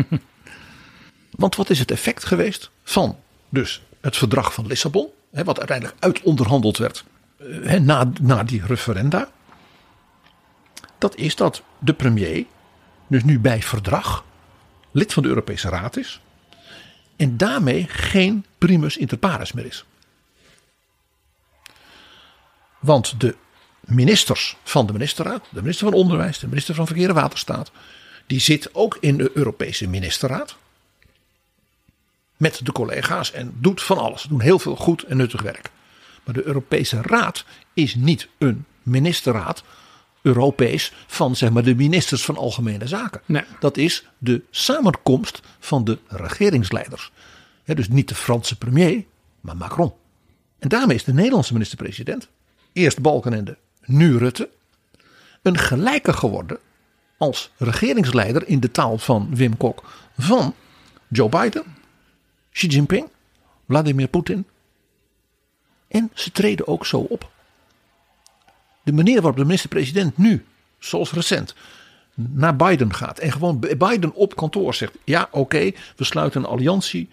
Want 1.31 1.57
wat 1.57 1.71
is 1.71 1.79
het 1.79 1.91
effect 1.91 2.25
geweest 2.25 2.71
van 2.83 3.17
dus 3.49 3.83
het 4.01 4.17
verdrag 4.17 4.55
van 4.55 4.67
Lissabon, 4.67 5.09
hè, 5.31 5.45
wat 5.45 5.59
uiteindelijk 5.59 5.97
uitonderhandeld 6.01 6.77
werd 6.77 7.05
hè, 7.63 7.81
na, 7.81 8.11
na 8.21 8.45
die 8.45 8.63
referenda? 8.67 9.31
Dat 10.99 11.17
is 11.17 11.37
dat 11.37 11.63
de 11.79 11.95
premier 11.95 12.45
dus 13.07 13.25
nu 13.25 13.41
bij 13.41 13.63
verdrag 13.63 14.25
lid 14.91 15.13
van 15.13 15.23
de 15.23 15.29
Europese 15.29 15.69
Raad 15.69 15.97
is. 15.97 16.21
En 17.17 17.37
daarmee 17.37 17.87
geen 17.89 18.45
primus 18.59 18.97
inter 18.97 19.19
pares 19.19 19.53
meer 19.53 19.67
is. 19.67 19.85
Want 22.79 23.21
de 23.21 23.37
ministers 23.81 24.57
van 24.65 24.87
de 24.87 24.93
ministerraad, 24.93 25.45
de 25.51 25.61
minister 25.61 25.91
van 25.91 25.99
Onderwijs, 25.99 26.39
de 26.39 26.49
minister 26.49 26.75
van 26.75 26.87
Verkeer 26.87 27.09
en 27.09 27.15
Waterstaat, 27.15 27.71
die 28.27 28.41
zit 28.41 28.75
ook 28.75 28.97
in 29.01 29.17
de 29.17 29.31
Europese 29.35 29.89
ministerraad. 29.89 30.57
Met 32.37 32.61
de 32.65 32.73
collega's 32.73 33.33
en 33.33 33.53
doet 33.61 33.83
van 33.83 33.99
alles. 33.99 34.23
Doen 34.23 34.41
heel 34.41 34.59
veel 34.59 34.77
goed 34.77 35.03
en 35.03 35.17
nuttig 35.17 35.43
werk. 35.43 35.71
Maar 36.25 36.35
de 36.35 36.47
Europese 36.47 37.03
Raad 37.03 37.45
is 37.75 37.95
niet 37.95 38.29
een 38.39 38.65
ministerraad 38.83 39.63
Europees 40.23 40.93
van 41.07 41.37
zeg 41.37 41.51
maar, 41.51 41.63
de 41.63 41.75
ministers 41.75 42.25
van 42.25 42.37
Algemene 42.37 42.87
Zaken. 42.87 43.21
Nee. 43.27 43.45
Dat 43.61 43.77
is 43.77 44.09
de 44.19 44.43
samenkomst 44.51 45.41
van 45.59 45.85
de 45.85 45.99
regeringsleiders. 46.09 47.11
Dus 47.65 47.89
niet 47.89 48.09
de 48.09 48.15
Franse 48.15 48.59
premier, 48.59 49.05
maar 49.41 49.57
Macron. 49.57 49.93
En 50.59 50.69
daarmee 50.69 50.97
is 50.97 51.05
de 51.05 51.13
Nederlandse 51.13 51.53
minister-president, 51.53 52.29
eerst 52.79 53.01
Balkenende, 53.01 53.57
nu 53.85 54.17
Rutte, 54.17 54.49
een 55.43 55.59
gelijke 55.59 56.13
geworden 56.13 56.59
als 57.17 57.51
regeringsleider 57.57 58.49
in 58.49 58.61
de 58.61 58.71
taal 58.71 58.99
van 58.99 59.35
Wim 59.35 59.57
Kok 59.57 60.09
van 60.19 60.55
Joe 61.09 61.29
Biden, 61.29 61.65
Xi 62.53 62.67
Jinping, 62.67 63.09
Vladimir 63.67 64.09
Poetin. 64.09 64.47
En 65.89 66.11
ze 66.15 66.33
treden 66.33 66.67
ook 66.67 66.87
zo 66.87 66.99
op. 66.99 67.31
De 68.83 68.93
manier 68.93 69.15
waarop 69.15 69.37
de 69.37 69.45
minister-president 69.45 70.19
nu 70.19 70.45
zoals 70.79 71.13
recent, 71.13 71.55
naar 72.15 72.57
Biden 72.57 72.95
gaat 72.95 73.19
en 73.19 73.33
gewoon 73.33 73.59
Biden 73.59 74.15
op 74.15 74.37
kantoor 74.37 74.75
zegt: 74.75 74.93
ja, 75.05 75.29
oké, 75.31 75.71
we 75.97 76.05
sluiten 76.05 76.41
een 76.41 76.49
alliantie. 76.49 77.09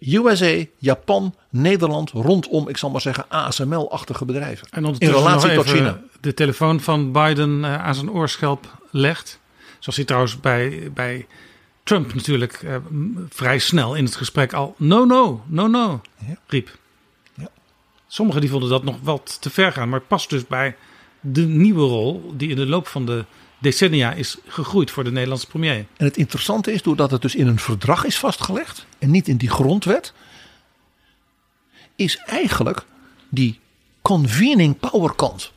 USA, 0.00 0.64
Japan, 0.78 1.34
Nederland, 1.50 2.10
rondom, 2.10 2.68
ik 2.68 2.76
zal 2.76 2.90
maar 2.90 3.00
zeggen, 3.00 3.24
ASML-achtige 3.28 4.24
bedrijven. 4.24 4.66
En 4.70 4.84
in 4.84 5.10
relatie 5.10 5.54
tot 5.54 5.66
China. 5.66 6.00
de 6.20 6.34
telefoon 6.34 6.80
van 6.80 7.12
Biden 7.12 7.64
eh, 7.64 7.84
aan 7.84 7.94
zijn 7.94 8.10
oorschelp 8.10 8.76
legt. 8.90 9.40
Zoals 9.78 9.96
hij 9.96 10.04
trouwens 10.04 10.40
bij, 10.40 10.90
bij 10.94 11.26
Trump 11.82 12.14
natuurlijk 12.14 12.52
eh, 12.52 12.76
vrij 13.28 13.58
snel 13.58 13.94
in 13.94 14.04
het 14.04 14.16
gesprek 14.16 14.52
al 14.52 14.74
no, 14.78 15.04
no, 15.04 15.42
no, 15.46 15.66
no 15.66 16.00
Ja. 16.26 16.36
riep. 16.46 16.78
Ja. 17.34 17.48
Sommigen 18.06 18.40
die 18.40 18.50
vonden 18.50 18.68
dat 18.68 18.84
nog 18.84 18.96
wat 19.02 19.36
te 19.40 19.50
ver 19.50 19.72
gaan. 19.72 19.88
Maar 19.88 19.98
het 19.98 20.08
past 20.08 20.30
dus 20.30 20.46
bij 20.46 20.76
de 21.20 21.42
nieuwe 21.46 21.86
rol 21.86 22.32
die 22.36 22.48
in 22.48 22.56
de 22.56 22.66
loop 22.66 22.86
van 22.86 23.06
de 23.06 23.24
decennia 23.60 24.12
is 24.12 24.36
gegroeid 24.46 24.90
voor 24.90 25.04
de 25.04 25.12
Nederlandse 25.12 25.46
premier. 25.46 25.86
En 25.96 26.06
het 26.06 26.16
interessante 26.16 26.72
is, 26.72 26.82
doordat 26.82 27.10
het 27.10 27.22
dus 27.22 27.34
in 27.34 27.46
een 27.46 27.58
verdrag 27.58 28.04
is 28.04 28.18
vastgelegd 28.18 28.86
en 28.98 29.10
niet 29.10 29.28
in 29.28 29.36
die 29.36 29.50
grondwet, 29.50 30.12
is 31.96 32.16
eigenlijk 32.16 32.84
die 33.28 33.60
convening 34.02 34.78
power 34.78 35.14
kant 35.14 35.52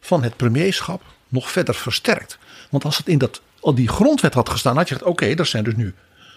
van 0.00 0.22
het 0.22 0.36
premierschap 0.36 1.02
nog 1.28 1.50
verder 1.50 1.74
versterkt. 1.74 2.38
Want 2.70 2.84
als 2.84 2.96
het 2.96 3.08
in 3.08 3.18
dat, 3.18 3.40
al 3.60 3.74
die 3.74 3.88
grondwet 3.88 4.34
had 4.34 4.48
gestaan, 4.48 4.76
had 4.76 4.88
je 4.88 4.94
gezegd: 4.94 5.10
oké, 5.10 5.34
dat 5.34 5.46
zijn 5.46 5.64
dus 5.64 5.76
nu 5.76 5.94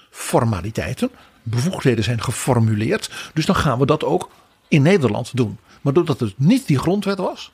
formaliteiten, 0.09 1.09
bevoegdheden 1.43 2.03
zijn 2.03 2.21
geformuleerd, 2.21 3.31
dus 3.33 3.45
dan 3.45 3.55
gaan 3.55 3.79
we 3.79 3.85
dat 3.85 4.03
ook 4.03 4.29
in 4.67 4.81
Nederland 4.81 5.31
doen. 5.33 5.57
Maar 5.81 5.93
doordat 5.93 6.19
het 6.19 6.33
niet 6.37 6.67
die 6.67 6.79
grondwet 6.79 7.17
was, 7.17 7.51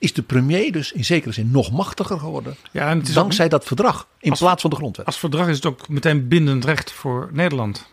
is 0.00 0.12
de 0.12 0.22
premier 0.22 0.72
dus 0.72 0.92
in 0.92 1.04
zekere 1.04 1.32
zin 1.32 1.50
nog 1.50 1.72
machtiger 1.72 2.18
geworden. 2.18 2.56
Ja, 2.72 2.88
en 2.88 2.98
het 2.98 3.08
is 3.08 3.14
dankzij 3.14 3.48
dat 3.48 3.64
verdrag 3.64 4.06
in 4.18 4.30
Als- 4.30 4.38
plaats 4.38 4.60
van 4.60 4.70
de 4.70 4.76
grondwet. 4.76 5.06
Als 5.06 5.18
verdrag 5.18 5.48
is 5.48 5.56
het 5.56 5.66
ook 5.66 5.88
meteen 5.88 6.28
bindend 6.28 6.64
recht 6.64 6.92
voor 6.92 7.28
Nederland. 7.32 7.86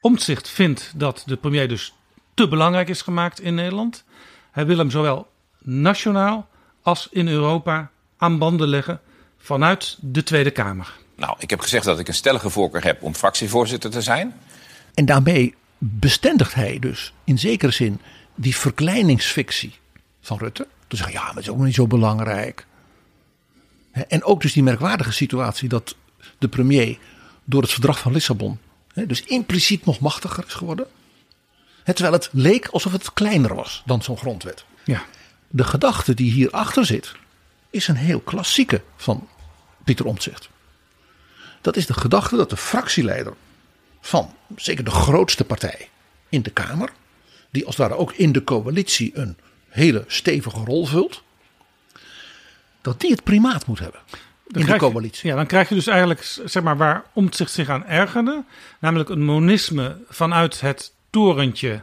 Omtzigt 0.00 0.48
vindt 0.48 0.92
dat 0.96 1.22
de 1.26 1.36
premier 1.36 1.68
dus 1.68 1.94
te 2.34 2.48
belangrijk 2.48 2.88
is 2.88 3.02
gemaakt 3.02 3.40
in 3.40 3.54
Nederland. 3.54 4.04
Hij 4.50 4.66
wil 4.66 4.78
hem 4.78 4.90
zowel 4.90 5.26
nationaal 5.58 6.48
als 6.82 7.08
in 7.10 7.28
Europa 7.28 7.90
aan 8.16 8.38
banden 8.38 8.68
leggen 8.68 9.00
vanuit 9.38 9.98
de 10.00 10.22
Tweede 10.22 10.50
Kamer. 10.50 10.94
Nou, 11.16 11.36
ik 11.38 11.50
heb 11.50 11.60
gezegd 11.60 11.84
dat 11.84 11.98
ik 11.98 12.08
een 12.08 12.14
stellige 12.14 12.50
voorkeur 12.50 12.84
heb 12.84 13.02
om 13.02 13.14
fractievoorzitter 13.14 13.90
te 13.90 14.02
zijn. 14.02 14.34
En 14.94 15.04
daarmee 15.04 15.54
bestendigt 15.78 16.54
hij 16.54 16.78
dus 16.78 17.12
in 17.24 17.38
zekere 17.38 17.72
zin 17.72 18.00
die 18.34 18.56
verkleiningsfictie 18.56 19.74
van 20.20 20.38
Rutte. 20.38 20.66
Te 20.88 20.96
zeggen, 20.96 21.14
ja, 21.14 21.20
maar 21.24 21.34
het 21.34 21.42
is 21.42 21.48
ook 21.50 21.56
nog 21.56 21.66
niet 21.66 21.74
zo 21.74 21.86
belangrijk. 21.86 22.66
Hè, 23.90 24.02
En 24.02 24.24
ook 24.24 24.40
dus 24.40 24.52
die 24.52 24.62
merkwaardige 24.62 25.12
situatie 25.12 25.68
dat 25.68 25.96
de 26.38 26.48
premier 26.48 26.98
door 27.44 27.62
het 27.62 27.70
verdrag 27.70 27.98
van 27.98 28.12
Lissabon 28.12 28.58
hè, 28.94 29.06
dus 29.06 29.22
impliciet 29.22 29.84
nog 29.84 30.00
machtiger 30.00 30.44
is 30.46 30.54
geworden. 30.54 30.86
Terwijl 31.84 32.12
het 32.12 32.28
leek 32.32 32.66
alsof 32.66 32.92
het 32.92 33.12
kleiner 33.12 33.54
was 33.54 33.82
dan 33.86 34.02
zo'n 34.02 34.16
grondwet. 34.16 34.64
Ja, 34.84 35.04
De 35.48 35.64
gedachte 35.64 36.14
die 36.14 36.32
hierachter 36.32 36.86
zit, 36.86 37.12
is 37.70 37.88
een 37.88 37.96
heel 37.96 38.20
klassieke 38.20 38.82
van 38.96 39.28
Pieter 39.84 40.06
Omtzigt. 40.06 40.48
Dat 41.64 41.76
is 41.76 41.86
de 41.86 41.94
gedachte 41.94 42.36
dat 42.36 42.50
de 42.50 42.56
fractieleider 42.56 43.34
van 44.00 44.34
zeker 44.56 44.84
de 44.84 44.90
grootste 44.90 45.44
partij 45.44 45.88
in 46.28 46.42
de 46.42 46.50
Kamer, 46.50 46.90
die 47.50 47.66
als 47.66 47.76
het 47.76 47.86
ware 47.88 48.00
ook 48.00 48.12
in 48.12 48.32
de 48.32 48.44
coalitie 48.44 49.10
een 49.18 49.36
hele 49.68 50.04
stevige 50.06 50.58
rol 50.64 50.86
vult, 50.86 51.22
dat 52.80 53.00
die 53.00 53.10
het 53.10 53.22
primaat 53.22 53.66
moet 53.66 53.78
hebben 53.78 54.00
Dan 54.48 54.60
in 54.60 54.66
de 54.66 54.72
je- 54.72 54.78
coalitie. 54.78 55.28
Ja, 55.30 55.36
dan 55.36 55.46
krijg 55.46 55.68
je 55.68 55.74
dus 55.74 55.86
eigenlijk 55.86 56.20
zeg 56.44 56.62
maar, 56.62 56.76
waar 56.76 57.04
Omtzigt 57.12 57.52
zich 57.52 57.68
aan 57.68 57.86
ergerde. 57.86 58.44
Namelijk 58.80 59.08
een 59.08 59.24
monisme 59.24 59.96
vanuit 60.08 60.60
het 60.60 60.92
torentje 61.10 61.82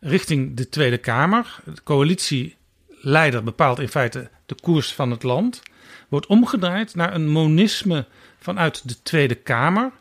richting 0.00 0.56
de 0.56 0.68
Tweede 0.68 0.98
Kamer. 0.98 1.60
De 1.64 1.82
coalitieleider 1.82 3.44
bepaalt 3.44 3.78
in 3.78 3.88
feite 3.88 4.30
de 4.46 4.54
koers 4.62 4.92
van 4.92 5.10
het 5.10 5.22
land. 5.22 5.62
Wordt 6.08 6.26
omgedraaid 6.26 6.94
naar 6.94 7.14
een 7.14 7.28
monisme 7.28 8.06
vanuit 8.44 8.88
de 8.88 9.02
Tweede 9.02 9.34
Kamer. 9.34 9.92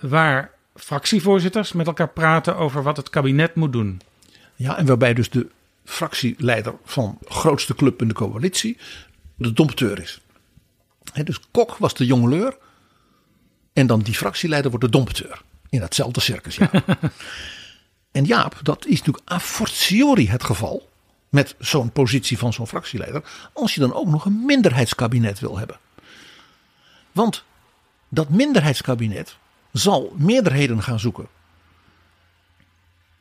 Waar 0.00 0.50
fractievoorzitters 0.74 1.72
met 1.72 1.86
elkaar 1.86 2.08
praten 2.08 2.56
over 2.56 2.82
wat 2.82 2.96
het 2.96 3.10
kabinet 3.10 3.54
moet 3.54 3.72
doen. 3.72 4.00
Ja, 4.54 4.76
en 4.76 4.86
waarbij 4.86 5.14
dus 5.14 5.30
de 5.30 5.46
fractieleider 5.84 6.74
van 6.84 7.18
de 7.20 7.30
grootste 7.30 7.74
club 7.74 8.02
in 8.02 8.08
de 8.08 8.14
coalitie 8.14 8.76
de 9.36 9.52
dompteur 9.52 10.00
is. 10.00 10.20
Dus 11.24 11.40
Kok 11.50 11.76
was 11.76 11.94
de 11.94 12.06
jongleur. 12.06 12.56
En 13.72 13.86
dan 13.86 14.00
die 14.00 14.14
fractieleider 14.14 14.70
wordt 14.70 14.84
de 14.84 14.92
dompteur. 14.92 15.42
In 15.68 15.80
datzelfde 15.80 16.20
circus, 16.20 16.56
ja. 16.56 16.70
en 18.18 18.24
Jaap, 18.24 18.58
dat 18.62 18.86
is 18.86 18.98
natuurlijk 18.98 19.32
a 19.32 19.40
fortiori 19.40 20.28
het 20.28 20.44
geval. 20.44 20.88
Met 21.28 21.54
zo'n 21.58 21.92
positie 21.92 22.38
van 22.38 22.52
zo'n 22.52 22.66
fractieleider. 22.66 23.24
Als 23.52 23.74
je 23.74 23.80
dan 23.80 23.94
ook 23.94 24.06
nog 24.06 24.24
een 24.24 24.44
minderheidskabinet 24.44 25.40
wil 25.40 25.58
hebben. 25.58 25.78
Want 27.12 27.44
dat 28.14 28.28
minderheidskabinet 28.28 29.36
zal 29.72 30.12
meerderheden 30.16 30.82
gaan 30.82 31.00
zoeken. 31.00 31.26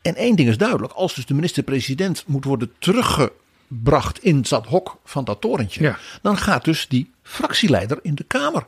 En 0.01 0.15
één 0.15 0.35
ding 0.35 0.49
is 0.49 0.57
duidelijk. 0.57 0.93
Als 0.93 1.13
dus 1.13 1.25
de 1.25 1.33
minister-president 1.33 2.23
moet 2.27 2.45
worden 2.45 2.71
teruggebracht 2.79 4.23
in 4.23 4.45
dat 4.49 4.65
hok 4.65 4.99
van 5.05 5.23
dat 5.23 5.41
torentje. 5.41 5.81
Ja. 5.83 5.97
Dan 6.21 6.37
gaat 6.37 6.65
dus 6.65 6.87
die 6.87 7.11
fractieleider 7.23 7.99
in 8.01 8.15
de 8.15 8.23
Kamer 8.23 8.65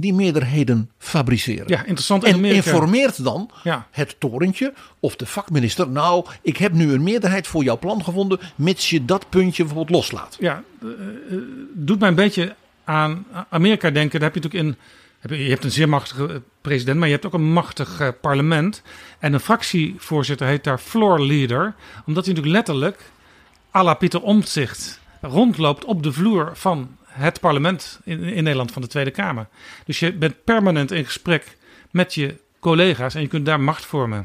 die 0.00 0.14
meerderheden 0.14 0.90
fabriceren. 0.98 1.68
Ja, 1.68 1.78
interessant. 1.78 2.24
In 2.24 2.34
En 2.34 2.44
informeert 2.44 3.24
dan 3.24 3.50
Ja. 3.62 3.86
het 3.90 4.20
torentje 4.20 4.72
of 5.00 5.16
de 5.16 5.26
vakminister. 5.26 5.88
Nou, 5.88 6.26
ik 6.42 6.56
heb 6.56 6.72
nu 6.72 6.92
een 6.92 7.02
meerderheid 7.02 7.46
voor 7.46 7.64
jouw 7.64 7.78
plan 7.78 8.04
gevonden. 8.04 8.38
mits 8.54 8.90
je 8.90 9.04
dat 9.04 9.28
puntje 9.28 9.64
bijvoorbeeld 9.64 9.96
loslaat. 9.96 10.36
Ja, 10.40 10.62
eh, 10.82 10.88
eh, 10.88 11.38
doet 11.72 11.98
mij 11.98 12.08
een 12.08 12.14
beetje 12.14 12.54
aan 12.84 13.26
Amerika 13.48 13.90
denken. 13.90 14.20
Daar 14.20 14.32
heb 14.32 14.42
je 14.42 14.48
natuurlijk 14.48 14.76
in. 14.76 14.82
Je- 15.20 15.34
hebt 15.34 15.64
een 15.64 15.70
zeer 15.70 15.88
machtige 15.88 16.26
eh, 16.28 16.36
president, 16.60 16.98
maar 16.98 17.06
je 17.08 17.14
hebt 17.14 17.26
ook 17.26 17.32
een 17.34 17.52
machtig 17.52 18.00
eh, 18.00 18.08
parlement. 18.20 18.82
En 19.18 19.32
een 19.32 19.40
fractievoorzitter 19.40 20.46
heet 20.46 20.64
daar 20.64 20.78
floor 20.78 21.20
leader. 21.20 21.74
Omdat 22.06 22.24
hij 22.24 22.34
natuurlijk 22.34 22.46
letterlijk, 22.56 23.10
à 23.74 23.82
la 23.82 23.94
Pieter 23.94 24.22
Omtzigt, 24.22 25.00
rondloopt 25.20 25.84
op 25.84 26.02
de 26.02 26.12
vloer 26.12 26.50
van 26.54 26.96
het 27.04 27.40
parlement 27.40 28.00
in, 28.04 28.22
in 28.22 28.42
Nederland 28.42 28.72
van 28.72 28.82
de 28.82 28.88
Tweede 28.88 29.10
Kamer. 29.10 29.46
Dus 29.84 29.98
je 29.98 30.12
bent 30.12 30.44
permanent 30.44 30.90
in 30.90 31.04
gesprek 31.04 31.56
met 31.90 32.14
je 32.14 32.36
collega's 32.60 33.14
en 33.14 33.20
je 33.20 33.26
kunt 33.28 33.46
daar 33.46 33.60
macht 33.60 33.84
vormen. 33.84 34.24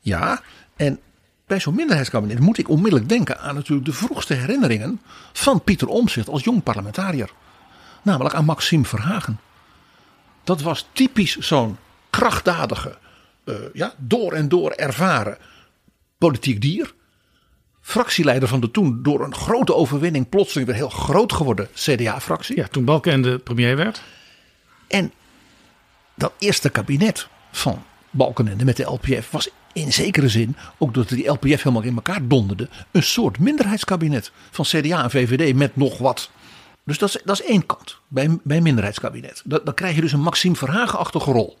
Ja, 0.00 0.40
en 0.76 1.00
bij 1.46 1.60
zo'n 1.60 1.74
minderheidskabinet 1.74 2.38
moet 2.38 2.58
ik 2.58 2.68
onmiddellijk 2.68 3.08
denken 3.08 3.40
aan 3.40 3.54
natuurlijk 3.54 3.86
de 3.86 3.92
vroegste 3.92 4.34
herinneringen 4.34 5.00
van 5.32 5.62
Pieter 5.62 5.88
Omtzigt 5.88 6.28
als 6.28 6.44
jong 6.44 6.62
parlementariër. 6.62 7.30
Namelijk 8.02 8.34
aan 8.34 8.44
Maxime 8.44 8.84
Verhagen. 8.84 9.38
Dat 10.44 10.62
was 10.62 10.88
typisch 10.92 11.36
zo'n 11.36 11.76
krachtdadige, 12.10 12.98
eh, 13.44 13.54
ja, 13.72 13.94
door 13.98 14.32
en 14.32 14.48
door 14.48 14.70
ervaren 14.70 15.38
politiek 16.18 16.60
dier. 16.60 16.94
Fractieleider 17.80 18.48
van 18.48 18.60
de 18.60 18.70
toen 18.70 19.02
door 19.02 19.24
een 19.24 19.34
grote 19.34 19.74
overwinning 19.74 20.28
plotseling 20.28 20.66
weer 20.66 20.76
heel 20.76 20.88
groot 20.88 21.32
geworden 21.32 21.68
CDA-fractie. 21.74 22.56
Ja, 22.56 22.66
toen 22.66 22.84
Balkenende 22.84 23.38
premier 23.38 23.76
werd. 23.76 24.02
En 24.86 25.12
dat 26.14 26.32
eerste 26.38 26.70
kabinet 26.70 27.28
van 27.52 27.82
Balkenende 28.10 28.64
met 28.64 28.76
de 28.76 28.82
LPF 28.82 29.30
was 29.30 29.48
in 29.72 29.92
zekere 29.92 30.28
zin, 30.28 30.56
ook 30.78 30.94
doordat 30.94 31.16
die 31.16 31.28
LPF 31.28 31.62
helemaal 31.62 31.82
in 31.82 31.94
elkaar 31.94 32.28
donderde, 32.28 32.68
een 32.90 33.02
soort 33.02 33.38
minderheidskabinet 33.38 34.32
van 34.50 34.64
CDA 34.64 35.02
en 35.02 35.10
VVD 35.10 35.54
met 35.54 35.76
nog 35.76 35.98
wat. 35.98 36.30
Dus 36.84 36.98
dat 36.98 37.08
is, 37.08 37.20
dat 37.24 37.40
is 37.40 37.46
één 37.46 37.66
kant 37.66 37.98
bij, 38.08 38.38
bij 38.42 38.56
een 38.56 38.62
minderheidskabinet. 38.62 39.42
Dat, 39.44 39.64
dan 39.64 39.74
krijg 39.74 39.94
je 39.94 40.00
dus 40.00 40.12
een 40.12 40.20
Maxime 40.20 40.54
Verhagen-achtige 40.56 41.32
rol 41.32 41.58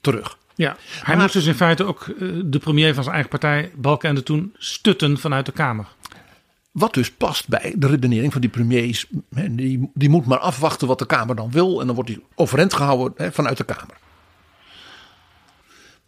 terug. 0.00 0.38
Ja, 0.54 0.76
hij 0.88 1.14
Maar- 1.14 1.22
moest 1.22 1.32
dus 1.32 1.46
in 1.46 1.54
feite 1.54 1.84
ook 1.84 2.00
eh, 2.08 2.28
de 2.44 2.58
premier 2.58 2.94
van 2.94 3.02
zijn 3.02 3.14
eigen 3.14 3.30
partij, 3.32 3.72
Balkenende, 3.76 4.22
toen 4.22 4.54
stutten 4.58 5.18
vanuit 5.18 5.46
de 5.46 5.52
Kamer. 5.52 5.86
Wat 6.70 6.94
dus 6.94 7.10
past 7.10 7.48
bij 7.48 7.74
de 7.76 7.86
redenering 7.86 8.32
van 8.32 8.40
die 8.40 8.50
premiers. 8.50 9.06
Die, 9.50 9.90
die 9.94 10.08
moet 10.08 10.26
maar 10.26 10.38
afwachten 10.38 10.88
wat 10.88 10.98
de 10.98 11.06
Kamer 11.06 11.36
dan 11.36 11.50
wil. 11.50 11.80
En 11.80 11.86
dan 11.86 11.94
wordt 11.94 12.10
hij 12.10 12.20
overeind 12.34 12.74
gehouden 12.74 13.32
vanuit 13.32 13.56
de 13.56 13.64
Kamer. 13.64 13.96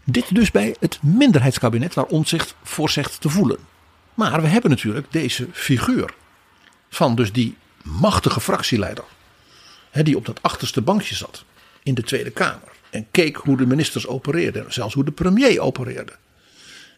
Dit 0.05 0.35
dus 0.35 0.51
bij 0.51 0.77
het 0.81 0.99
minderheidskabinet 1.03 1.95
waar 1.95 2.05
Omtzigt 2.05 2.55
voor 2.63 2.91
zegt 2.91 3.21
te 3.21 3.29
voelen. 3.29 3.59
Maar 4.15 4.43
we 4.43 4.49
hebben 4.49 4.71
natuurlijk 4.71 5.07
deze 5.13 5.49
figuur 5.53 6.15
van 6.89 7.15
dus 7.15 7.33
die 7.33 7.57
machtige 7.85 8.41
fractieleider. 8.41 9.05
Hè, 9.91 10.03
die 10.03 10.17
op 10.17 10.27
dat 10.27 10.43
achterste 10.43 10.83
bankje 10.83 11.15
zat 11.15 11.45
in 11.83 11.95
de 11.95 12.03
Tweede 12.03 12.31
Kamer. 12.31 12.73
En 12.91 13.07
keek 13.11 13.37
hoe 13.37 13.57
de 13.57 13.67
ministers 13.67 14.07
opereerden. 14.07 14.73
Zelfs 14.73 14.95
hoe 14.95 15.05
de 15.05 15.11
premier 15.11 15.61
opereerde. 15.61 16.13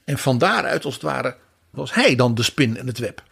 En 0.04 0.18
van 0.18 0.38
daaruit, 0.38 0.84
als 0.84 0.94
het 0.94 1.02
ware, 1.02 1.36
was 1.70 1.94
hij 1.94 2.14
dan 2.14 2.34
de 2.34 2.42
spin 2.42 2.76
in 2.76 2.86
het 2.86 2.98
web. 2.98 3.22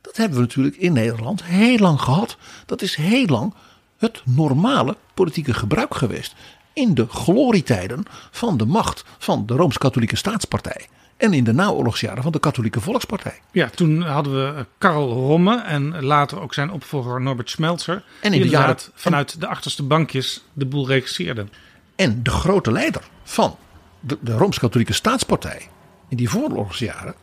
Dat 0.00 0.16
hebben 0.16 0.36
we 0.36 0.44
natuurlijk 0.44 0.76
in 0.76 0.92
Nederland 0.92 1.44
heel 1.44 1.78
lang 1.78 2.00
gehad. 2.00 2.36
Dat 2.66 2.82
is 2.82 2.94
heel 2.94 3.26
lang 3.26 3.54
het 3.98 4.22
normale 4.24 4.96
politieke 5.14 5.54
gebruik 5.54 5.94
geweest. 5.94 6.34
In 6.72 6.94
de 6.94 7.06
glorietijden 7.06 8.02
van 8.30 8.56
de 8.56 8.64
macht 8.64 9.04
van 9.18 9.46
de 9.46 9.54
Rooms-Katholieke 9.54 10.16
Staatspartij. 10.16 10.88
En 11.16 11.32
in 11.32 11.44
de 11.44 11.52
naoorlogsjaren 11.52 12.22
van 12.22 12.32
de 12.32 12.40
Katholieke 12.40 12.80
Volkspartij. 12.80 13.40
Ja, 13.52 13.68
toen 13.68 14.02
hadden 14.02 14.32
we 14.32 14.66
Karl 14.78 15.12
Romme 15.12 15.60
en 15.60 16.04
later 16.04 16.40
ook 16.40 16.54
zijn 16.54 16.70
opvolger 16.70 17.20
Norbert 17.20 17.50
Schmelzer. 17.50 18.04
En 18.20 18.32
in 18.32 18.40
die 18.40 18.40
de 18.40 18.48
jaren- 18.48 18.76
vanuit 18.94 19.40
de 19.40 19.46
achterste 19.46 19.82
bankjes 19.82 20.44
de 20.52 20.66
boel 20.66 20.86
regisseerden. 20.86 21.50
En 21.96 22.22
de 22.22 22.30
grote 22.30 22.72
leider 22.72 23.02
van 23.24 23.56
de, 24.00 24.18
de 24.20 24.32
Rooms-Katholieke 24.32 24.92
Staatspartij 24.92 25.68
in 26.08 26.16
die 26.16 26.30
vooroorlogsjaren, 26.30 27.14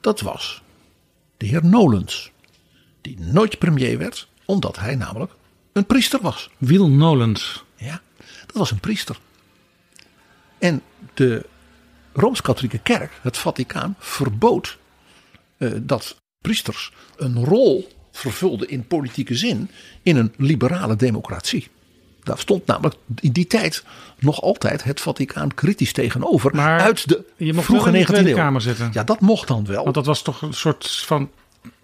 dat 0.00 0.20
was 0.20 0.62
de 1.36 1.46
heer 1.46 1.64
Nolens. 1.64 2.30
Die 3.00 3.20
nooit 3.20 3.58
premier 3.58 3.98
werd, 3.98 4.28
omdat 4.44 4.78
hij 4.78 4.94
namelijk 4.94 5.32
een 5.72 5.86
priester 5.86 6.20
was. 6.22 6.50
Wiel 6.58 6.88
Nolens. 6.88 7.64
Ja, 7.76 8.00
dat 8.46 8.56
was 8.56 8.70
een 8.70 8.80
priester. 8.80 9.18
En 10.58 10.82
de 11.14 11.46
Rooms-Katholieke 12.12 12.78
Kerk, 12.78 13.12
het 13.22 13.36
Vaticaan, 13.36 13.94
verbood 13.98 14.78
eh, 15.56 15.70
dat 15.82 16.16
priesters 16.40 16.92
een 17.16 17.44
rol 17.44 17.88
vervulden 18.12 18.68
in 18.68 18.86
politieke 18.86 19.34
zin 19.34 19.70
in 20.02 20.16
een 20.16 20.34
liberale 20.36 20.96
democratie. 20.96 21.68
Daar 22.22 22.38
stond 22.38 22.66
namelijk 22.66 22.94
in 23.20 23.32
die 23.32 23.46
tijd 23.46 23.84
nog 24.18 24.42
altijd 24.42 24.84
het 24.84 25.00
Vaticaan 25.00 25.54
kritisch 25.54 25.92
tegenover. 25.92 26.54
Maar 26.54 26.80
uit 26.80 27.08
de 27.08 27.24
je 27.36 27.52
mocht 27.52 27.66
vroege 27.66 27.84
wel 27.84 27.94
in 27.94 28.00
de 28.00 28.06
19e 28.06 28.10
Tweede 28.10 28.30
eeuw. 28.30 28.36
Kamer 28.36 28.60
zitten. 28.60 28.90
Ja, 28.92 29.04
dat 29.04 29.20
mocht 29.20 29.48
dan 29.48 29.66
wel. 29.66 29.82
Want 29.82 29.94
dat 29.94 30.06
was 30.06 30.22
toch 30.22 30.42
een 30.42 30.54
soort 30.54 30.90
van 31.06 31.30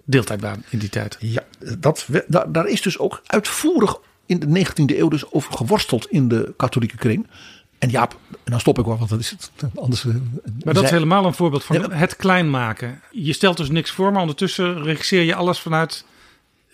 deeltijdbaan 0.04 0.64
in 0.68 0.78
die 0.78 0.88
tijd. 0.88 1.16
Ja, 1.20 1.44
dat, 1.78 2.06
daar 2.48 2.66
is 2.66 2.82
dus 2.82 2.98
ook 2.98 3.22
uitvoerig 3.26 3.98
in 4.26 4.38
de 4.38 4.66
19e 4.66 4.96
eeuw 4.96 5.08
dus 5.08 5.32
over 5.32 5.52
geworsteld 5.52 6.10
in 6.10 6.28
de 6.28 6.54
katholieke 6.56 6.96
kring. 6.96 7.26
En 7.78 7.88
Jaap, 7.90 8.16
en 8.30 8.50
dan 8.50 8.60
stop 8.60 8.78
ik 8.78 8.84
wel, 8.84 8.96
want 8.98 9.10
dat 9.10 9.18
is 9.20 9.30
het. 9.30 9.50
Anders, 9.74 10.04
eh, 10.04 10.14
Maar 10.64 10.74
dat 10.74 10.84
is 10.84 10.90
helemaal 10.90 11.24
een 11.24 11.34
voorbeeld 11.34 11.64
van 11.64 11.76
Ja. 11.76 11.90
het 11.90 12.16
klein 12.16 12.50
maken. 12.50 13.00
Je 13.10 13.32
stelt 13.32 13.56
dus 13.56 13.68
niks 13.70 13.90
voor, 13.90 14.12
maar 14.12 14.20
ondertussen 14.20 14.82
regisseer 14.82 15.22
je 15.22 15.34
alles 15.34 15.58
vanuit 15.60 16.04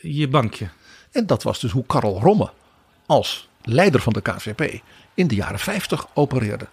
je 0.00 0.28
bankje. 0.28 0.68
En 1.12 1.26
dat 1.26 1.42
was 1.42 1.60
dus 1.60 1.70
hoe 1.70 1.86
Karel 1.86 2.20
Romme 2.20 2.50
als 3.06 3.48
leider 3.62 4.00
van 4.00 4.12
de 4.12 4.20
KVP 4.20 4.80
in 5.14 5.26
de 5.28 5.34
jaren 5.34 5.58
50 5.58 6.06
opereerde. 6.14 6.66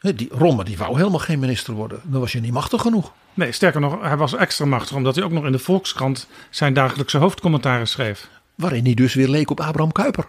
Die 0.00 0.28
Romme 0.32 0.64
die 0.64 0.78
wou 0.78 0.96
helemaal 0.96 1.18
geen 1.18 1.38
minister 1.38 1.74
worden. 1.74 2.00
Dan 2.04 2.20
was 2.20 2.32
je 2.32 2.40
niet 2.40 2.52
machtig 2.52 2.80
genoeg. 2.80 3.12
Nee, 3.34 3.52
sterker 3.52 3.80
nog, 3.80 4.00
hij 4.02 4.16
was 4.16 4.34
extra 4.34 4.64
machtig 4.64 4.96
omdat 4.96 5.14
hij 5.14 5.24
ook 5.24 5.30
nog 5.30 5.44
in 5.44 5.52
de 5.52 5.58
Volkskrant 5.58 6.26
zijn 6.50 6.74
dagelijkse 6.74 7.18
hoofdcommentaren 7.18 7.88
schreef. 7.88 8.28
Waarin 8.54 8.84
hij 8.84 8.94
dus 8.94 9.14
weer 9.14 9.28
leek 9.28 9.50
op 9.50 9.60
Abraham 9.60 9.92
Kuyper. 9.92 10.28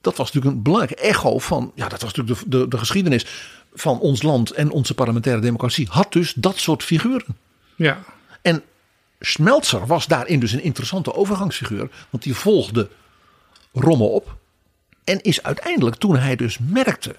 Dat 0.00 0.16
was 0.16 0.26
natuurlijk 0.26 0.56
een 0.56 0.62
belangrijk 0.62 1.00
echo 1.00 1.38
van. 1.38 1.72
Ja, 1.74 1.88
dat 1.88 2.02
was 2.02 2.14
natuurlijk 2.14 2.40
de, 2.40 2.58
de, 2.58 2.68
de 2.68 2.78
geschiedenis 2.78 3.26
van 3.74 3.98
ons 3.98 4.22
land 4.22 4.50
en 4.50 4.70
onze 4.70 4.94
parlementaire 4.94 5.40
democratie. 5.40 5.86
Had 5.90 6.12
dus 6.12 6.32
dat 6.32 6.58
soort 6.58 6.82
figuren. 6.82 7.36
Ja, 7.76 7.98
En 8.42 8.62
Schmelzer 9.20 9.86
was 9.86 10.06
daarin 10.06 10.40
dus 10.40 10.52
een 10.52 10.62
interessante 10.62 11.14
overgangsfiguur. 11.14 11.90
Want 12.10 12.22
die 12.22 12.34
volgde 12.34 12.88
Rommel 13.72 14.08
op. 14.08 14.36
En 15.04 15.20
is 15.20 15.42
uiteindelijk, 15.42 15.96
toen 15.96 16.16
hij 16.16 16.36
dus 16.36 16.58
merkte 16.58 17.16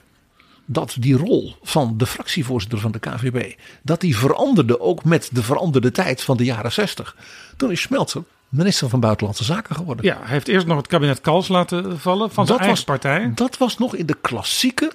dat 0.66 0.96
die 1.00 1.18
rol 1.18 1.56
van 1.62 1.98
de 1.98 2.06
fractievoorzitter 2.06 2.80
van 2.80 2.92
de 2.92 3.00
KVB, 3.00 3.56
dat 3.82 4.02
die 4.02 4.18
veranderde 4.18 4.80
ook 4.80 5.04
met 5.04 5.30
de 5.32 5.44
veranderde 5.44 5.92
tijd 5.92 6.22
van 6.22 6.38
de 6.38 6.44
jaren 6.44 6.72
60. 6.72 7.16
Toen 7.58 7.72
is 7.72 7.82
Schmelzer 7.82 8.24
minister 8.52 8.90
van 8.90 9.00
Buitenlandse 9.00 9.44
Zaken 9.44 9.76
geworden. 9.76 10.06
ja, 10.06 10.18
hij 10.20 10.32
heeft 10.32 10.48
eerst 10.48 10.66
nog 10.66 10.78
het 10.78 10.88
kabinet 10.88 11.22
Kals 11.22 11.48
laten 11.48 12.00
vallen 12.00 12.32
van 12.32 12.48
zijn 12.48 12.60
eigen 12.60 12.84
partij. 12.84 13.32
dat 13.36 13.58
was 13.58 13.78
nog 13.78 13.96
in 13.96 14.06
de 14.06 14.18
klassieke 14.22 14.92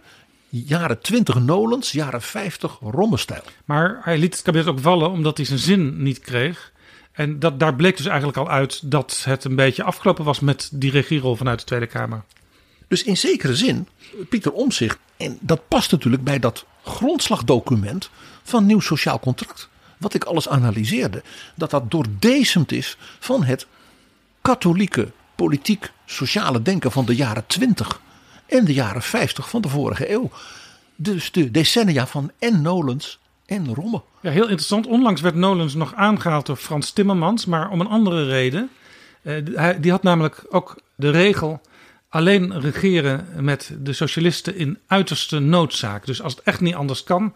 jaren 0.48 1.00
20 1.00 1.40
Nolens, 1.40 1.92
jaren 1.92 2.22
50 2.22 2.78
Rommestijl. 2.80 3.42
Maar 3.64 4.00
hij 4.02 4.18
liet 4.18 4.32
het 4.32 4.42
kabinet 4.42 4.66
ook 4.66 4.80
vallen 4.80 5.11
omdat 5.11 5.36
hij 5.36 5.46
zijn 5.46 5.59
zin 5.59 6.02
niet 6.02 6.20
kreeg. 6.20 6.72
En 7.12 7.38
dat, 7.38 7.61
daar 7.61 7.74
bleek 7.74 7.96
dus 7.96 8.07
eigenlijk 8.07 8.38
al 8.38 8.50
uit 8.50 8.90
dat 8.90 9.22
het 9.24 9.44
een 9.44 9.57
beetje 9.57 9.82
afgelopen 9.82 10.24
was 10.24 10.40
met 10.40 10.70
die 10.72 10.90
regierol 10.90 11.36
vanuit 11.36 11.59
de 11.59 11.64
Tweede 11.64 11.86
Kamer. 11.86 12.22
Dus 12.88 13.02
in 13.02 13.16
zekere 13.16 13.57
zin, 13.57 13.88
Pieter 14.28 14.52
Omzicht, 14.52 14.98
en 15.16 15.38
dat 15.40 15.68
past 15.68 15.90
natuurlijk 15.90 16.24
bij 16.24 16.38
dat 16.38 16.64
grondslagdocument 16.84 18.11
van 18.42 18.66
Nieuw 18.66 18.80
Sociaal 18.80 19.20
Contract. 19.20 19.68
Wat 19.97 20.14
ik 20.14 20.24
alles 20.24 20.49
analyseerde, 20.49 21.22
dat 21.55 21.70
dat 21.70 21.90
doordezemd 21.90 22.72
is 22.72 22.97
van 23.18 23.44
het 23.44 23.66
katholieke 24.42 25.11
politiek-sociale 25.34 26.62
denken 26.62 26.92
van 26.92 27.05
de 27.05 27.14
jaren 27.14 27.47
20 27.47 28.01
en 28.47 28.64
de 28.64 28.72
jaren 28.72 29.03
50 29.03 29.49
van 29.49 29.61
de 29.61 29.68
vorige 29.68 30.11
eeuw. 30.11 30.30
Dus 30.97 31.32
de 31.32 31.51
decennia 31.51 32.07
van 32.07 32.30
en 32.38 32.62
Nolens 32.62 33.18
en 33.47 33.74
Romme. 33.74 34.03
Ja, 34.20 34.30
heel 34.30 34.42
interessant. 34.42 34.86
Onlangs 34.86 35.20
werd 35.20 35.34
Nolens 35.34 35.74
nog 35.74 35.94
aangehaald 35.94 36.47
door 36.47 36.57
Frans 36.57 36.90
Timmermans, 36.90 37.47
maar 37.47 37.70
om 37.70 37.80
een 37.80 37.88
andere 37.88 38.26
reden. 38.26 38.70
Eh, 39.22 39.68
die 39.80 39.90
had 39.90 40.03
namelijk 40.03 40.44
ook 40.51 40.80
de 40.94 41.11
regel 41.11 41.61
alleen 42.09 42.61
regeren 42.61 43.26
met 43.40 43.72
de 43.78 43.92
socialisten 43.92 44.57
in 44.57 44.78
uiterste 44.86 45.38
noodzaak. 45.38 46.07
Dus 46.07 46.22
als 46.22 46.34
het 46.34 46.42
echt 46.42 46.61
niet 46.61 46.74
anders 46.74 47.05
kan, 47.05 47.34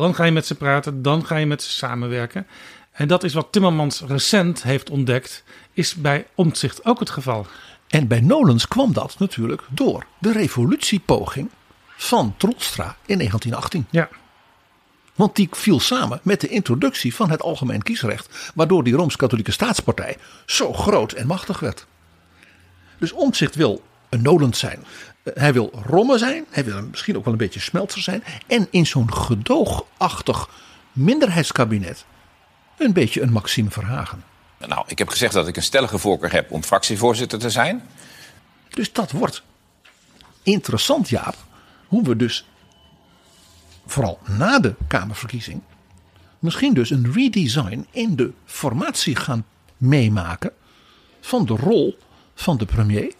dan 0.00 0.14
ga 0.14 0.24
je 0.24 0.32
met 0.32 0.46
ze 0.46 0.54
praten, 0.54 1.02
dan 1.02 1.26
ga 1.26 1.36
je 1.36 1.46
met 1.46 1.62
ze 1.62 1.70
samenwerken. 1.70 2.46
En 2.92 3.08
dat 3.08 3.24
is 3.24 3.34
wat 3.34 3.48
Timmermans 3.50 4.00
recent 4.00 4.62
heeft 4.62 4.90
ontdekt, 4.90 5.44
is 5.72 5.94
bij 5.94 6.26
Omtzigt 6.34 6.84
ook 6.84 6.98
het 6.98 7.10
geval. 7.10 7.46
En 7.88 8.06
bij 8.06 8.20
Nolens 8.20 8.68
kwam 8.68 8.92
dat 8.92 9.18
natuurlijk 9.18 9.62
door 9.70 10.06
de 10.18 10.32
revolutiepoging 10.32 11.50
van 11.96 12.34
Troelstra 12.36 12.96
in 13.06 13.16
1918. 13.18 13.86
Ja, 13.90 14.08
Want 15.14 15.36
die 15.36 15.48
viel 15.50 15.80
samen 15.80 16.20
met 16.22 16.40
de 16.40 16.48
introductie 16.48 17.14
van 17.14 17.30
het 17.30 17.42
algemeen 17.42 17.82
kiesrecht, 17.82 18.52
waardoor 18.54 18.84
die 18.84 18.94
Rooms-Katholieke 18.94 19.52
Staatspartij 19.52 20.16
zo 20.46 20.72
groot 20.72 21.12
en 21.12 21.26
machtig 21.26 21.60
werd. 21.60 21.86
Dus 22.98 23.12
Omtzigt 23.12 23.54
wil 23.54 23.82
Nolens 24.22 24.58
zijn. 24.58 24.84
Eh, 25.22 25.32
Hij 25.36 25.52
wil 25.52 25.70
Romme 25.86 26.18
zijn, 26.18 26.44
hij 26.50 26.64
wil 26.64 26.82
misschien 26.82 27.16
ook 27.16 27.24
wel 27.24 27.32
een 27.32 27.38
beetje 27.38 27.60
Smeltzer 27.60 28.02
zijn. 28.02 28.24
En 28.46 28.66
in 28.70 28.86
zo'n 28.86 29.12
gedoogachtig 29.14 30.48
minderheidskabinet 30.92 32.04
een 32.78 32.92
beetje 32.92 33.20
een 33.22 33.32
Maxime 33.32 33.70
Verhagen. 33.70 34.24
Nou, 34.66 34.84
ik 34.86 34.98
heb 34.98 35.08
gezegd 35.08 35.32
dat 35.32 35.48
ik 35.48 35.56
een 35.56 35.62
stellige 35.62 35.98
voorkeur 35.98 36.32
heb 36.32 36.50
om 36.50 36.62
fractievoorzitter 36.62 37.38
te 37.38 37.50
zijn. 37.50 37.82
Dus 38.68 38.92
dat 38.92 39.10
wordt 39.10 39.42
interessant, 40.42 41.08
Jaap. 41.08 41.36
Hoe 41.86 42.02
we 42.02 42.16
dus, 42.16 42.48
vooral 43.86 44.18
na 44.28 44.58
de 44.58 44.74
Kamerverkiezing, 44.88 45.60
misschien 46.38 46.74
dus 46.74 46.90
een 46.90 47.12
redesign 47.12 47.86
in 47.90 48.16
de 48.16 48.32
formatie 48.44 49.16
gaan 49.16 49.44
meemaken 49.76 50.52
van 51.20 51.46
de 51.46 51.54
rol 51.56 51.98
van 52.34 52.56
de 52.56 52.64
premier. 52.64 53.12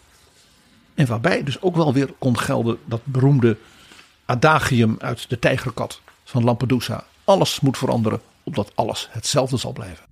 En 0.95 1.05
waarbij 1.05 1.43
dus 1.43 1.61
ook 1.61 1.75
wel 1.75 1.93
weer 1.93 2.13
kon 2.17 2.39
gelden 2.39 2.77
dat 2.85 3.01
beroemde 3.03 3.57
adagium 4.25 4.95
uit 4.99 5.29
de 5.29 5.39
tijgerkat 5.39 6.01
van 6.23 6.43
Lampedusa. 6.43 7.03
Alles 7.23 7.59
moet 7.59 7.77
veranderen, 7.77 8.21
opdat 8.43 8.71
alles 8.75 9.07
hetzelfde 9.11 9.57
zal 9.57 9.73
blijven. 9.73 10.05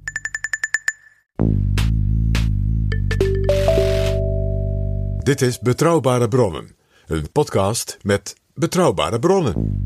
Dit 5.18 5.42
is 5.42 5.60
Betrouwbare 5.60 6.28
Bronnen, 6.28 6.76
een 7.06 7.32
podcast 7.32 7.98
met 8.02 8.36
betrouwbare 8.54 9.20
bronnen. 9.20 9.82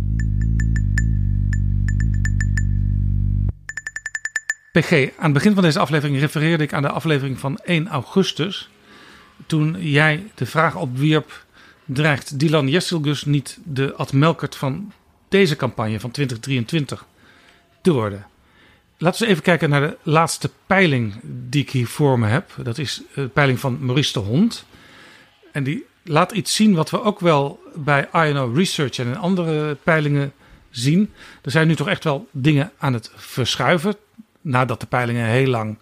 PG, 4.71 4.91
aan 4.91 5.23
het 5.23 5.33
begin 5.33 5.53
van 5.53 5.63
deze 5.63 5.79
aflevering 5.79 6.19
refereerde 6.19 6.63
ik 6.63 6.73
aan 6.73 6.81
de 6.81 6.89
aflevering 6.89 7.39
van 7.39 7.57
1 7.57 7.87
augustus. 7.87 8.69
Toen 9.45 9.75
jij 9.79 10.31
de 10.35 10.45
vraag 10.45 10.75
opwierp: 10.75 11.45
dreigt 11.85 12.39
Dylan 12.39 12.67
Jesselgus 12.67 13.25
niet 13.25 13.57
de 13.63 13.93
Ad 13.95 14.13
Melkert 14.13 14.55
van 14.55 14.91
deze 15.29 15.55
campagne 15.55 15.99
van 15.99 16.11
2023 16.11 17.05
te 17.81 17.91
worden? 17.91 18.25
Laten 18.97 19.21
we 19.21 19.27
even 19.27 19.43
kijken 19.43 19.69
naar 19.69 19.81
de 19.81 19.97
laatste 20.03 20.49
peiling 20.65 21.15
die 21.23 21.61
ik 21.61 21.69
hier 21.69 21.87
voor 21.87 22.19
me 22.19 22.27
heb. 22.27 22.51
Dat 22.63 22.77
is 22.77 23.01
de 23.13 23.27
peiling 23.27 23.59
van 23.59 23.85
Maurice 23.85 24.13
de 24.13 24.19
Hond. 24.19 24.65
En 25.51 25.63
die 25.63 25.85
laat 26.03 26.31
iets 26.31 26.55
zien 26.55 26.75
wat 26.75 26.89
we 26.89 27.03
ook 27.03 27.19
wel 27.19 27.59
bij 27.75 28.09
INO 28.13 28.51
Research 28.55 28.97
en 28.97 29.15
andere 29.15 29.75
peilingen 29.75 30.33
zien. 30.69 31.11
Er 31.41 31.51
zijn 31.51 31.67
nu 31.67 31.75
toch 31.75 31.87
echt 31.87 32.03
wel 32.03 32.27
dingen 32.31 32.71
aan 32.77 32.93
het 32.93 33.11
verschuiven. 33.15 33.95
Nadat 34.41 34.79
de 34.79 34.85
peilingen 34.85 35.25
heel 35.25 35.47
lang 35.47 35.77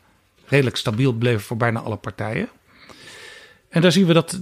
redelijk 0.46 0.76
stabiel 0.76 1.14
bleven 1.14 1.42
voor 1.42 1.58
bijna 1.58 1.80
alle 1.80 1.96
partijen. 1.96 2.50
En 3.76 3.82
daar 3.82 3.92
zien 3.92 4.06
we 4.06 4.14
dat 4.14 4.40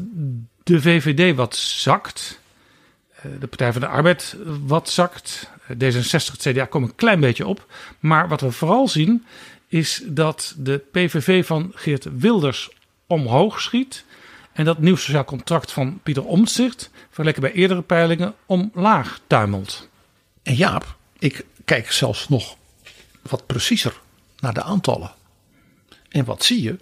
de 0.64 0.82
VVD 0.82 1.36
wat 1.36 1.56
zakt. 1.56 2.40
eh, 3.16 3.32
de 3.40 3.48
Partij 3.48 3.72
van 3.72 3.82
de 3.82 3.88
Arbeid 3.88 4.36
wat 4.66 4.90
zakt. 4.90 5.50
Eh, 5.68 5.76
D66, 5.76 6.32
het 6.32 6.42
CDA 6.42 6.66
komen 6.66 6.90
een 6.90 6.96
klein 6.96 7.20
beetje 7.20 7.48
op. 7.48 7.74
Maar 8.00 8.28
wat 8.28 8.42
we 8.42 8.52
vooral 8.52 8.88
zien 8.88 9.26
is 9.68 10.04
dat 10.06 10.56
de 10.58 10.78
PVV 10.92 11.46
van 11.46 11.72
Geert 11.76 12.08
Wilders 12.18 12.70
omhoog 13.08 13.62
schiet. 13.62 14.06
En 14.52 14.66
dat 14.66 14.80
nieuw 14.80 14.96
sociaal 14.96 15.24
contract 15.24 15.72
van 15.72 16.00
Pieter 16.04 16.26
Omtzigt, 16.26 16.90
vergeleken 17.06 17.42
bij 17.42 17.52
eerdere 17.52 17.82
peilingen, 17.82 18.36
omlaag 18.46 19.20
tuimelt. 19.28 19.90
En 20.44 20.56
Jaap, 20.56 20.96
ik 21.20 21.46
kijk 21.66 21.92
zelfs 21.92 22.30
nog 22.30 22.58
wat 23.22 23.46
preciezer 23.46 24.02
naar 24.40 24.54
de 24.54 24.64
aantallen. 24.64 25.12
En 26.10 26.26
wat 26.26 26.44
zie 26.44 26.62
je? 26.62 26.78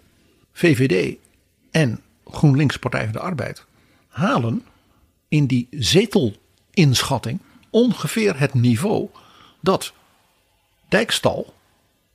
VVD 0.53 1.15
en 1.71 2.01
GroenLinks 2.32 2.77
Partij 2.77 3.03
van 3.03 3.11
de 3.11 3.19
Arbeid 3.19 3.65
halen 4.07 4.65
in 5.27 5.45
die 5.45 5.67
zetelinschating 5.71 7.39
ongeveer 7.69 8.39
het 8.39 8.53
niveau 8.53 9.09
dat 9.59 9.93
Dijkstal 10.89 11.53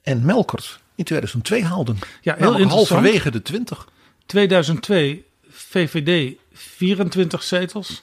en 0.03 0.25
Melkert 0.25 0.81
in 0.95 1.05
2002 1.05 1.65
haalden. 1.65 1.99
Ja, 2.21 2.35
heel 2.39 2.69
halverwege 2.69 3.31
de 3.31 3.43
20. 3.43 3.89
2002 4.27 5.25
VVD 5.49 6.37
24 6.53 7.43
zetels. 7.43 8.03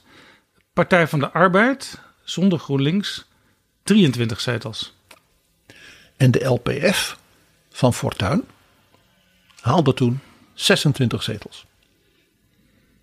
Partij 0.72 1.08
van 1.08 1.18
de 1.18 1.30
Arbeid 1.30 1.98
zonder 2.24 2.58
GroenLinks 2.58 3.24
23 3.82 4.40
zetels. 4.40 4.94
En 6.16 6.30
de 6.30 6.44
LPF 6.44 7.18
van 7.70 7.94
Fortuyn 7.94 8.44
haalde 9.60 9.94
toen 9.94 10.20
26 10.54 11.22
zetels. 11.22 11.66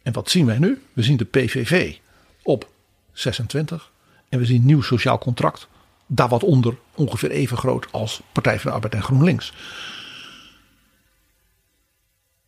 En 0.04 0.14
wat 0.14 0.30
zien 0.30 0.46
wij 0.46 0.58
nu? 0.58 0.82
We 0.94 1.04
zien 1.04 1.18
de 1.18 1.26
PVV 1.26 1.98
op 2.44 2.70
26 3.14 3.92
en 4.30 4.40
we 4.40 4.46
zien 4.46 4.66
nieuw 4.66 4.82
sociaal 4.82 5.18
contract 5.18 5.68
daar 6.06 6.30
wat 6.30 6.44
onder 6.44 6.78
ongeveer 6.96 7.32
even 7.32 7.58
groot 7.58 7.92
als 7.92 8.22
Partij 8.32 8.60
van 8.60 8.70
de 8.70 8.76
Arbeid 8.76 8.94
en 8.94 9.04
GroenLinks. 9.04 9.54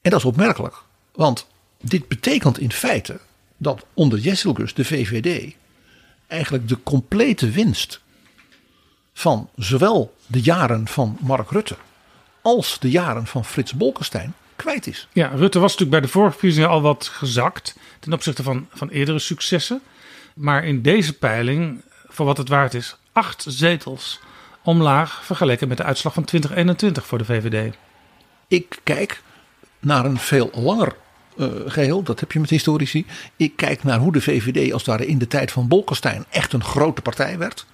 En 0.01 0.10
dat 0.10 0.20
is 0.20 0.26
opmerkelijk, 0.26 0.76
want 1.12 1.47
dit 1.82 2.08
betekent 2.08 2.60
in 2.60 2.72
feite 2.72 3.20
dat 3.58 3.86
onder 3.93 4.20
Jesselgus 4.20 4.74
de 4.74 4.86
VVD 4.86 5.56
eigenlijk 6.28 6.68
de 6.68 6.84
complete 6.84 7.49
winst 7.49 8.01
van 9.14 9.49
zowel 9.56 10.16
de 10.28 10.41
jaren 10.41 10.88
van 10.88 11.18
Mark 11.22 11.49
Rutte 11.49 11.76
als 12.41 12.80
de 12.80 12.89
jaren 12.89 13.28
van 13.28 13.45
Frits 13.45 13.74
Bolkestein 13.74 14.34
kwijt 14.64 14.88
is. 14.88 15.07
Ja, 15.14 15.28
Rutte 15.28 15.59
was 15.59 15.72
natuurlijk 15.72 15.91
bij 15.91 16.01
de 16.01 16.07
vorige 16.07 16.32
verkiezingen 16.32 16.70
al 16.70 16.82
wat 16.82 17.07
gezakt 17.07 17.76
ten 17.99 18.14
opzichte 18.14 18.43
van, 18.43 18.68
van 18.74 18.89
eerdere 18.89 19.20
successen. 19.20 19.82
Maar 20.36 20.66
in 20.66 20.82
deze 20.82 21.14
peiling, 21.14 21.82
voor 22.07 22.26
wat 22.26 22.38
het 22.38 22.49
waard 22.49 22.74
is, 22.74 22.97
acht 23.11 23.45
zetels 23.47 24.20
omlaag 24.64 25.26
vergeleken 25.26 25.68
met 25.68 25.78
de 25.78 25.84
uitslag 25.84 26.14
van 26.14 26.24
2021 26.24 27.05
voor 27.05 27.18
de 27.18 27.26
VVD. 27.26 27.76
Ik 28.47 28.80
kijk 28.84 29.22
naar 29.80 30.05
een 30.05 30.18
veel 30.18 30.49
langer 30.53 30.95
eh, 31.38 31.47
geheel, 31.66 32.03
dat 32.03 32.20
heb 32.20 32.32
je 32.32 32.39
met 32.39 32.49
historici. 32.49 33.05
Ik 33.36 33.55
kijk 33.55 33.84
naar 33.84 33.99
hoe 33.99 34.11
de 34.11 34.22
VVD 34.22 34.74
als 34.74 34.82
het 34.82 34.91
ware 34.91 35.07
in 35.07 35.18
de 35.18 35.28
tijd 35.28 35.51
van 35.51 35.68
Bolkestein 35.68 36.26
echt 36.30 36.53
een 36.53 36.64
grote 36.64 37.01
partij 37.01 37.38
werd. 37.38 37.66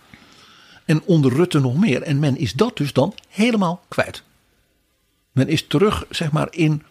En 0.86 1.02
onder 1.06 1.34
Rutte 1.34 1.60
nog 1.60 1.78
meer. 1.78 2.02
En 2.02 2.20
men 2.20 2.38
is 2.38 2.54
dat 2.54 2.78
dus 2.78 2.94
dan 2.94 3.14
helemaal 3.30 3.82
kwijt. 3.88 4.24
Men 5.32 5.48
is 5.48 5.68
terug, 5.68 6.06
zeg 6.10 6.32
maar, 6.32 6.48
in, 6.52 6.84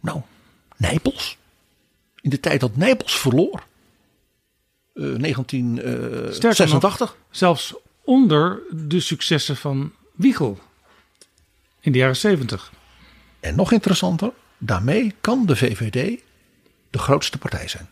nou, 0.00 0.20
Nijpels. 0.76 1.36
In 2.20 2.30
de 2.30 2.40
tijd 2.40 2.60
dat 2.60 2.76
Nijpels 2.76 3.18
verloor. 3.18 3.64
Eh, 4.94 5.02
Sterker 5.04 5.20
1986. 5.20 7.16
Zelfs 7.30 7.74
onder 8.04 8.60
de 8.70 9.00
successen 9.00 9.56
van 9.56 9.92
Wiegel 10.12 10.58
in 11.80 11.92
de 11.92 11.98
jaren 11.98 12.16
70. 12.16 12.72
En 13.40 13.56
nog 13.56 13.72
interessanter, 13.72 14.32
daarmee 14.58 15.14
kan 15.20 15.46
de 15.46 15.56
VVD 15.56 16.20
de 16.90 16.98
grootste 16.98 17.38
partij 17.38 17.68
zijn. 17.68 17.88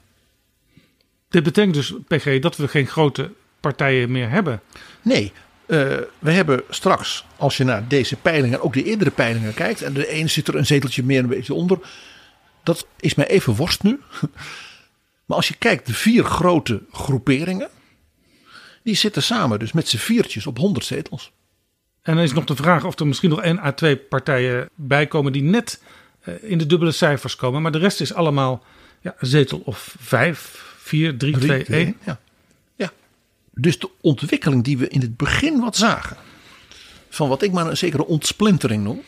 Dit 1.29 1.43
betekent 1.43 1.75
dus, 1.75 1.95
PG, 2.07 2.39
dat 2.41 2.57
we 2.57 2.69
geen 2.69 2.87
grote 2.87 3.31
partijen 3.61 4.11
meer 4.11 4.31
hebben. 4.31 4.61
Nee, 5.03 5.33
eh, 5.67 5.97
we 6.19 6.31
hebben 6.31 6.62
straks, 6.69 7.25
als 7.37 7.57
je 7.57 7.65
naar 7.65 7.89
deze 7.89 8.17
peilingen, 8.17 8.62
ook 8.62 8.73
de 8.73 8.85
eerdere 8.85 9.11
peilingen 9.11 9.55
kijkt, 9.55 9.83
en 9.83 9.93
de 9.93 10.09
ene 10.09 10.29
zit 10.29 10.49
er 10.49 10.55
een 10.55 10.67
zeteltje 10.67 11.03
meer 11.03 11.19
en 11.19 11.25
een 11.25 11.31
beetje 11.31 11.55
onder. 11.55 11.79
Dat 12.62 12.87
is 13.01 13.15
mij 13.15 13.27
even 13.27 13.55
worst 13.55 13.83
nu. 13.83 14.01
Maar 15.25 15.37
als 15.37 15.49
je 15.49 15.57
kijkt, 15.59 15.87
de 15.87 15.95
vier 15.95 16.25
grote 16.25 16.83
groeperingen, 16.93 17.69
die 18.83 18.95
zitten 18.95 19.23
samen 19.23 19.59
dus 19.59 19.73
met 19.73 19.89
z'n 19.89 19.97
viertjes 19.97 20.47
op 20.47 20.59
100 20.59 20.85
zetels. 20.85 21.33
En 22.03 22.15
dan 22.15 22.25
is 22.25 22.33
nog 22.33 22.45
de 22.45 22.57
vraag 22.57 22.85
of 22.85 22.99
er 22.99 23.07
misschien 23.07 23.31
nog 23.31 23.43
één 23.43 23.59
à 23.59 23.73
twee 23.73 23.97
partijen 23.97 24.69
bij 24.75 25.07
komen 25.07 25.33
die 25.33 25.43
net 25.43 25.83
eh, 26.21 26.35
in 26.41 26.59
de 26.59 26.67
dubbele 26.67 26.93
cijfers 26.93 27.37
komen. 27.37 27.62
Maar 27.62 27.73
de 27.73 27.79
rest 27.79 28.01
is 28.01 28.15
allemaal 28.15 28.65
ja, 29.01 29.15
zetel 29.21 29.62
of 29.65 29.97
vijf, 29.99 30.73
vier, 30.79 31.17
drie, 31.17 31.39
twee, 31.39 31.65
één. 31.65 31.97
Ja. 32.05 32.21
Dus 33.55 33.79
de 33.79 33.91
ontwikkeling 34.01 34.65
die 34.65 34.79
we 34.79 34.89
in 34.89 35.01
het 35.01 35.17
begin 35.17 35.61
wat 35.61 35.77
zagen, 35.77 36.17
van 37.09 37.29
wat 37.29 37.43
ik 37.43 37.53
maar 37.53 37.67
een 37.67 37.77
zekere 37.77 38.07
ontsplintering 38.07 38.83
noem, 38.85 39.03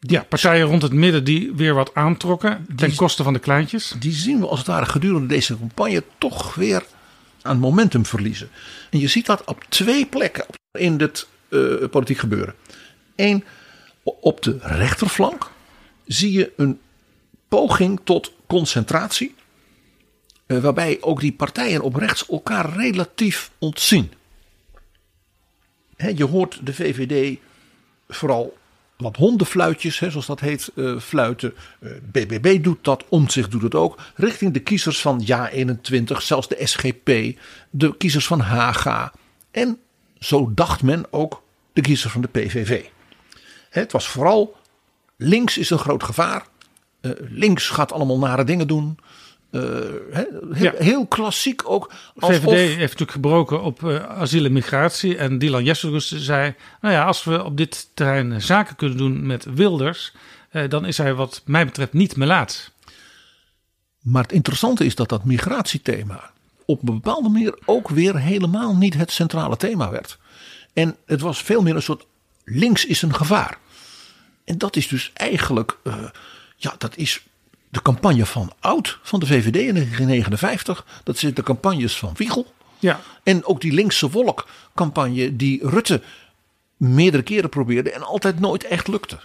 Ja, 0.00 0.22
partijen 0.28 0.66
rond 0.66 0.82
het 0.82 0.92
midden 0.92 1.24
die 1.24 1.52
weer 1.54 1.74
wat 1.74 1.94
aantrokken 1.94 2.66
ten 2.76 2.88
Die- 2.88 2.96
koste 2.96 3.22
van 3.22 3.32
de 3.32 3.38
kleintjes. 3.38 3.94
die 3.98 4.12
zien 4.12 4.40
we 4.40 4.46
als 4.48 4.58
het 4.58 4.68
ware 4.68 4.86
gedurende 4.86 5.26
deze 5.26 5.58
campagne 5.58 6.02
toch 6.18 6.54
weer 6.54 6.82
aan 7.42 7.58
momentum 7.58 8.06
verliezen. 8.06 8.48
En 8.90 8.98
je 8.98 9.08
ziet 9.08 9.26
dat 9.26 9.44
op 9.44 9.64
twee 9.68 10.06
plekken 10.06 10.46
in 10.78 10.96
dit 10.96 11.26
eh, 11.48 11.60
politiek 11.90 12.18
gebeuren. 12.18 12.54
Eén, 13.16 13.44
op 14.02 14.42
de 14.42 14.58
rechterflank 14.62 15.50
zie 16.06 16.32
je 16.32 16.52
een 16.56 16.80
poging 17.48 18.00
tot 18.04 18.32
concentratie. 18.46 19.34
Eh, 20.52 20.62
waarbij 20.62 20.98
ook 21.00 21.20
die 21.20 21.32
partijen 21.32 21.80
op 21.80 21.94
rechts 21.94 22.28
elkaar 22.28 22.76
relatief 22.76 23.50
ontzien. 23.58 24.12
Je 26.14 26.24
hoort 26.24 26.66
de 26.66 26.74
VVD 26.74 27.38
vooral 28.08 28.56
wat 28.96 29.16
hondenfluitjes, 29.16 29.96
zoals 29.96 30.26
dat 30.26 30.40
heet, 30.40 30.70
eh, 30.76 30.98
fluiten. 30.98 31.54
Eh, 31.80 31.90
BBB 32.02 32.62
doet 32.62 32.84
dat, 32.84 33.04
Omtzigt 33.08 33.50
doet 33.50 33.62
het 33.62 33.74
ook. 33.74 33.98
Richting 34.14 34.52
de 34.52 34.60
kiezers 34.60 35.00
van 35.00 35.22
Ja21, 35.24 36.22
zelfs 36.22 36.48
de 36.48 36.66
SGP, 36.66 37.38
de 37.70 37.96
kiezers 37.96 38.26
van 38.26 38.40
Haga. 38.40 39.12
En 39.50 39.78
zo 40.18 40.52
dacht 40.54 40.82
men 40.82 41.04
ook 41.10 41.42
de 41.72 41.80
kiezers 41.80 42.12
van 42.12 42.20
de 42.20 42.28
PVV. 42.28 42.84
Het 43.70 43.92
was 43.92 44.08
vooral 44.08 44.56
links 45.16 45.58
is 45.58 45.70
een 45.70 45.78
groot 45.78 46.02
gevaar. 46.02 46.46
Eh, 47.00 47.10
links 47.18 47.68
gaat 47.68 47.92
allemaal 47.92 48.18
nare 48.18 48.44
dingen 48.44 48.66
doen. 48.66 48.98
Eh, 49.52 49.60
heel, 50.10 50.54
Ja. 50.54 50.72
heel 50.76 51.06
klassiek 51.06 51.62
ook. 51.64 51.92
De 52.14 52.20
Alsof, 52.20 52.42
VVD 52.42 52.68
heeft 52.68 52.80
natuurlijk 52.80 53.10
gebroken 53.10 53.62
op 53.62 53.84
eh, 53.88 54.04
asiel 54.04 54.44
en 54.44 54.52
migratie. 54.52 55.16
En 55.16 55.38
Dylan 55.38 55.64
Jesselgus 55.64 56.12
zei, 56.12 56.54
nou 56.80 56.94
ja, 56.94 57.04
als 57.04 57.24
we 57.24 57.44
op 57.44 57.56
dit 57.56 57.88
terrein 57.94 58.32
eh, 58.32 58.40
zaken 58.40 58.76
kunnen 58.76 58.96
doen 58.96 59.26
met 59.26 59.46
Wilders... 59.54 60.12
dan 60.68 60.84
is 60.86 60.98
hij 60.98 61.14
wat 61.14 61.42
mij 61.44 61.64
betreft 61.64 61.92
niet 61.92 62.16
melaats. 62.16 62.70
Maar 64.00 64.22
het 64.22 64.32
interessante 64.32 64.84
is 64.84 64.94
dat 64.94 65.08
dat 65.08 65.24
migratiethema 65.24 66.30
op 66.64 66.88
een 66.88 66.94
bepaalde 66.94 67.28
manier 67.28 67.58
ook 67.64 67.88
weer 67.88 68.18
helemaal 68.18 68.76
niet 68.76 68.94
het 68.94 69.10
centrale 69.10 69.56
thema 69.56 69.90
werd. 69.90 70.18
En 70.72 70.96
het 71.06 71.20
was 71.20 71.42
veel 71.42 71.62
meer 71.62 71.74
een 71.74 71.82
soort 71.82 72.06
links 72.44 72.84
is 72.84 73.02
een 73.02 73.14
gevaar. 73.14 73.58
En 74.44 74.58
dat 74.58 74.76
is 74.76 74.88
dus 74.88 75.10
eigenlijk, 75.14 75.76
ja, 76.56 76.74
dat 76.78 76.96
is 76.96 77.22
de 77.72 77.82
campagne 77.82 78.26
van 78.26 78.52
Oud 78.60 78.98
van 79.02 79.20
de 79.20 79.26
VVD 79.26 79.56
in 79.56 79.74
1959. 79.74 80.86
Dat 81.04 81.18
zijn 81.18 81.34
de 81.34 81.42
campagnes 81.42 81.96
van 81.98 82.12
Wiegel. 82.16 82.52
Ja, 82.78 83.00
En 83.22 83.44
ook 83.44 83.60
die 83.60 83.72
linkse 83.72 84.10
wolk 84.10 84.48
campagne 84.74 85.36
die 85.36 85.68
Rutte 85.68 86.02
meerdere 86.76 87.22
keren 87.22 87.48
probeerde 87.48 87.90
en 87.90 88.02
altijd 88.02 88.40
nooit 88.40 88.64
echt 88.64 88.88
lukte. 88.88 89.18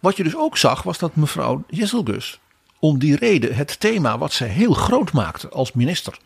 Wat 0.00 0.16
je 0.16 0.22
dus 0.22 0.36
ook 0.36 0.56
zag 0.56 0.82
was 0.82 0.98
dat 0.98 1.16
mevrouw 1.16 1.64
Jesselgus 1.68 2.38
om 2.78 2.98
die 2.98 3.16
reden 3.16 3.54
het 3.54 3.80
thema 3.80 4.18
wat 4.18 4.32
zij 4.32 4.48
heel 4.48 4.72
groot 4.72 5.12
maakte 5.12 5.48
als 5.48 5.72
minister. 5.72 6.18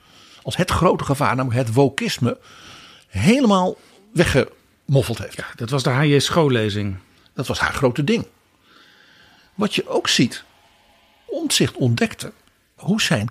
Als 0.42 0.56
het 0.56 0.70
grote 0.70 1.04
gevaar, 1.04 1.36
namelijk 1.36 1.66
het 1.66 1.74
wokisme, 1.74 2.38
helemaal 3.08 3.76
weggemoffeld 4.12 5.18
heeft. 5.18 5.42
dat 5.56 5.70
was 5.70 5.82
de 5.82 5.90
H.J. 5.90 6.18
schoollezing. 6.18 6.96
Dat 7.34 7.46
was 7.46 7.58
haar 7.58 7.72
grote 7.72 8.04
ding. 8.04 8.26
Wat 9.54 9.74
je 9.74 9.88
ook 9.88 10.08
ziet, 10.08 10.44
Omtzigt 11.30 11.76
ontdekte 11.76 12.32
hoe 12.74 13.00
zijn 13.00 13.30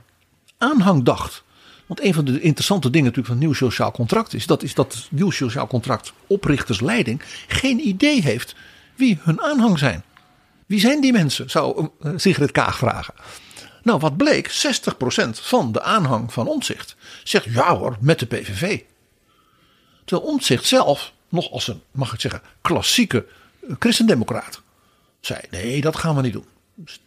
aanhang 0.58 1.04
dacht. 1.04 1.44
Want 1.86 2.04
een 2.04 2.14
van 2.14 2.26
de 2.26 2.42
interessante 2.42 2.90
dingen 2.90 3.06
natuurlijk 3.08 3.28
van 3.28 3.36
het 3.36 3.46
nieuw 3.46 3.68
sociaal 3.70 3.92
contract 3.92 4.34
is, 4.34 4.46
dat 4.46 4.64
is 4.64 4.74
dat 4.74 4.94
het 4.94 5.08
nieuw 5.12 5.32
sociaal 5.32 5.68
contract 5.68 6.14
oprichtersleiding 6.28 7.22
geen 7.48 7.88
idee 7.88 8.22
heeft 8.22 8.56
wie 8.96 9.20
hun 9.22 9.42
aanhang 9.42 9.80
zijn. 9.80 10.04
Wie 10.66 10.80
zijn 10.80 11.02
die 11.02 11.12
mensen, 11.12 11.50
zou 11.50 11.90
eh, 12.02 12.12
Sigrid 12.16 12.52
Kaag 12.52 12.78
vragen. 12.78 13.14
Nou, 13.84 14.00
wat 14.00 14.18
bleek? 14.18 14.52
60% 14.52 14.52
van 15.30 15.72
de 15.72 15.82
aanhang 15.82 16.34
van 16.34 16.48
Omtzigt 16.48 16.96
zegt 17.24 17.46
ja 17.46 17.76
hoor, 17.78 17.98
met 18.00 18.20
de 18.20 18.26
PVV. 18.26 18.80
Terwijl 20.06 20.30
Omtzigt 20.30 20.66
zelf, 20.66 21.14
nog 21.30 21.52
als 21.52 21.68
een, 21.68 21.82
mag 21.92 22.14
ik 22.14 22.20
zeggen, 22.20 22.42
klassieke 22.62 23.26
christendemocraat, 23.80 24.62
zei 25.20 25.40
nee, 25.50 25.82
dat 25.82 25.96
gaan 25.96 26.16
we 26.16 26.22
niet 26.22 26.34
doen. 26.34 26.46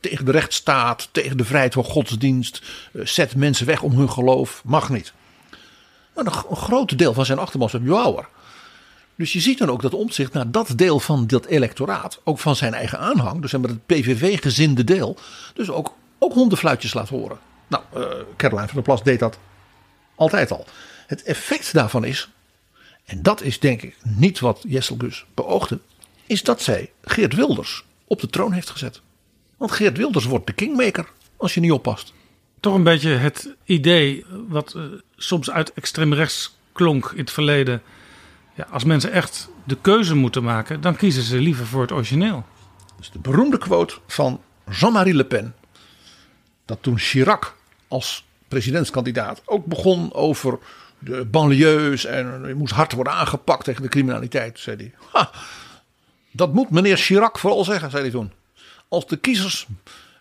Tegen 0.01 0.25
de 0.25 0.31
rechtsstaat, 0.31 1.09
tegen 1.13 1.37
de 1.37 1.45
vrijheid 1.45 1.73
van 1.73 1.85
godsdienst, 1.85 2.63
eh, 2.93 3.07
zet 3.07 3.37
mensen 3.37 3.67
weg 3.67 3.83
om 3.83 3.93
hun 3.93 4.11
geloof, 4.11 4.63
mag 4.65 4.89
niet. 4.89 5.13
Maar 6.15 6.27
een, 6.27 6.57
groot 6.57 6.99
deel 6.99 7.15
van 7.15 7.27
zijn 7.27 7.39
achterban 7.39 7.71
ja 7.85 8.05
hoor. 8.05 8.29
Dus 9.15 9.33
je 9.33 9.41
ziet 9.41 9.59
dan 9.59 9.71
ook 9.71 9.83
dat 9.83 9.95
Omtzigt 9.95 10.33
naar 10.33 10.51
dat 10.51 10.73
deel 10.77 11.01
van 11.01 11.27
dat 11.27 11.47
electoraat, 11.47 12.21
ook 12.25 12.39
van 12.39 12.57
zijn 12.57 12.75
eigen 12.75 12.99
aanhang, 12.99 13.41
dus 13.41 13.53
het 13.53 13.87
PVV-gezinde 13.87 14.85
deel, 14.85 15.17
dus 15.55 15.71
ook, 15.71 15.95
ook 16.19 16.33
hondenfluitjes 16.33 16.95
laat 16.95 17.09
horen. 17.09 17.39
Nou, 17.67 17.83
uh, 17.97 18.07
Caroline 18.37 18.67
van 18.67 18.75
der 18.75 18.85
Plas 18.85 19.03
deed 19.03 19.19
dat 19.19 19.39
altijd 20.15 20.51
al. 20.51 20.67
Het 21.07 21.23
effect 21.23 21.73
daarvan 21.73 22.05
is, 22.05 22.29
en 23.05 23.23
dat 23.23 23.43
is 23.43 23.61
denk 23.61 23.83
ik 23.83 23.97
niet 24.03 24.41
wat 24.41 24.65
Gus 24.69 25.25
beoogde, 25.35 25.81
is 26.27 26.43
dat 26.43 26.63
zij 26.63 26.91
Geert 27.03 27.35
Wilders 27.35 27.85
op 28.07 28.21
de 28.21 28.29
troon 28.29 28.53
heeft 28.53 28.71
gezet. 28.71 29.01
Want 29.63 29.75
Geert 29.75 29.97
Wilders 29.97 30.25
wordt 30.25 30.47
de 30.47 30.53
kingmaker 30.53 31.09
als 31.37 31.55
je 31.55 31.61
niet 31.61 31.73
oppast. 31.73 32.13
Toch 32.61 32.75
een 32.75 32.83
beetje 32.83 33.11
het 33.11 33.55
idee 33.65 34.25
wat 34.49 34.75
uh, 34.77 34.83
soms 35.17 35.51
uit 35.51 35.73
extreem 35.73 36.15
rechts 36.15 36.57
klonk 36.73 37.11
in 37.11 37.21
het 37.21 37.31
verleden 37.31 37.83
ja, 38.55 38.67
als 38.71 38.85
mensen 38.85 39.13
echt 39.13 39.49
de 39.65 39.77
keuze 39.81 40.15
moeten 40.15 40.43
maken, 40.43 40.81
dan 40.81 40.97
kiezen 40.97 41.23
ze 41.23 41.39
liever 41.39 41.67
voor 41.67 41.81
het 41.81 41.93
origineel. 41.93 42.45
Dus 42.97 43.11
de 43.11 43.19
beroemde 43.19 43.59
quote 43.59 43.95
van 44.07 44.41
Jean-Marie 44.71 45.15
Le 45.15 45.25
Pen. 45.25 45.55
Dat 46.65 46.79
toen 46.81 46.99
Chirac 46.99 47.57
als 47.89 48.25
presidentskandidaat 48.49 49.43
ook 49.45 49.67
begon 49.67 50.13
over 50.13 50.59
de 50.99 51.25
banlieues 51.25 52.05
en 52.05 52.27
er 52.27 52.57
moest 52.57 52.75
hard 52.75 52.93
worden 52.93 53.13
aangepakt 53.13 53.65
tegen 53.65 53.83
de 53.83 53.89
criminaliteit, 53.89 54.59
zei 54.59 54.77
hij. 54.77 54.93
Ha, 55.11 55.31
dat 56.31 56.55
moet 56.55 56.71
meneer 56.71 56.97
Chirac 56.97 57.39
vooral 57.39 57.65
zeggen, 57.65 57.91
zei 57.91 58.03
hij 58.03 58.13
toen. 58.13 58.33
Als 58.93 59.07
de 59.07 59.17
kiezers 59.17 59.67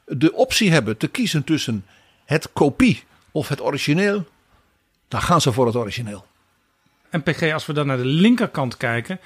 de 0.06 0.34
optie 0.34 0.72
hebben 0.72 0.98
te 0.98 1.08
kiezen 1.08 1.44
tussen 1.44 1.86
het 2.26 2.50
kopie 2.54 3.04
of 3.32 3.48
het 3.48 3.62
origineel, 3.62 4.26
dan 5.08 5.22
gaan 5.22 5.42
ze 5.42 5.52
voor 5.52 5.66
het 5.66 5.76
origineel. 5.76 6.26
En 7.10 7.24
PG, 7.24 7.54
als 7.54 7.66
we 7.66 7.74
dan 7.74 7.88
naar 7.88 7.98
de 7.98 8.06
linkerkant 8.06 8.78
kijken, 8.78 9.20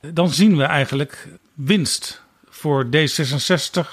dan 0.00 0.30
zien 0.30 0.56
we 0.56 0.62
eigenlijk 0.62 1.28
winst 1.54 2.22
voor 2.48 2.84
D66, 2.84 3.88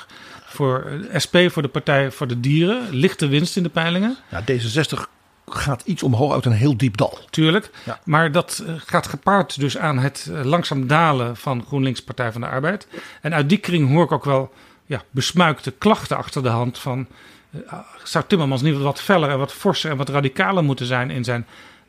voor 0.46 1.00
SP, 1.24 1.36
voor 1.48 1.62
de 1.62 1.68
Partij 1.68 2.12
voor 2.12 2.28
de 2.28 2.40
Dieren. 2.40 2.90
Lichte 2.90 3.28
winst 3.28 3.58
in 3.58 3.64
de 3.64 3.70
peilingen. 3.70 4.18
Ja, 4.30 4.42
D66 4.42 5.10
gaat 5.46 5.82
iets 5.86 6.04
omhoog 6.04 6.34
uit 6.34 6.46
een 6.46 6.52
heel 6.52 6.78
diep 6.78 6.98
dal. 6.98 7.20
Tuurlijk, 7.30 7.70
ja. 7.86 8.00
maar 8.04 8.32
dat 8.32 8.64
eh, 8.66 8.74
gaat 8.78 9.08
gepaard 9.08 9.60
dus 9.60 9.78
aan 9.78 9.98
het 9.98 10.30
eh, 10.34 10.44
langzaam 10.44 10.88
dalen 10.88 11.38
van 11.38 11.64
GroenLinks 11.68 12.04
Partij 12.04 12.32
van 12.32 12.42
de 12.42 12.48
Arbeid. 12.48 12.88
En 13.22 13.34
uit 13.34 13.50
die 13.50 13.58
kring 13.58 13.90
hoor 13.90 14.04
ik 14.04 14.12
ook 14.12 14.26
wel 14.26 14.54
ja, 14.88 15.04
besmuikte 15.12 15.72
klachten 15.72 16.18
achter 16.18 16.44
de 16.44 16.50
hand 16.50 16.80
van... 16.80 17.08
Uh, 17.52 17.74
zou 18.04 18.24
Timmermans 18.28 18.62
niet 18.62 18.78
wat 18.78 19.02
feller 19.02 19.30
en 19.30 19.38
wat 19.38 19.54
forser 19.54 19.92
en 19.92 19.98
wat 19.98 20.10
radicaler 20.10 20.64
moeten 20.64 20.86
zijn 20.86 21.10
in 21.10 21.24
zijn 21.24 21.46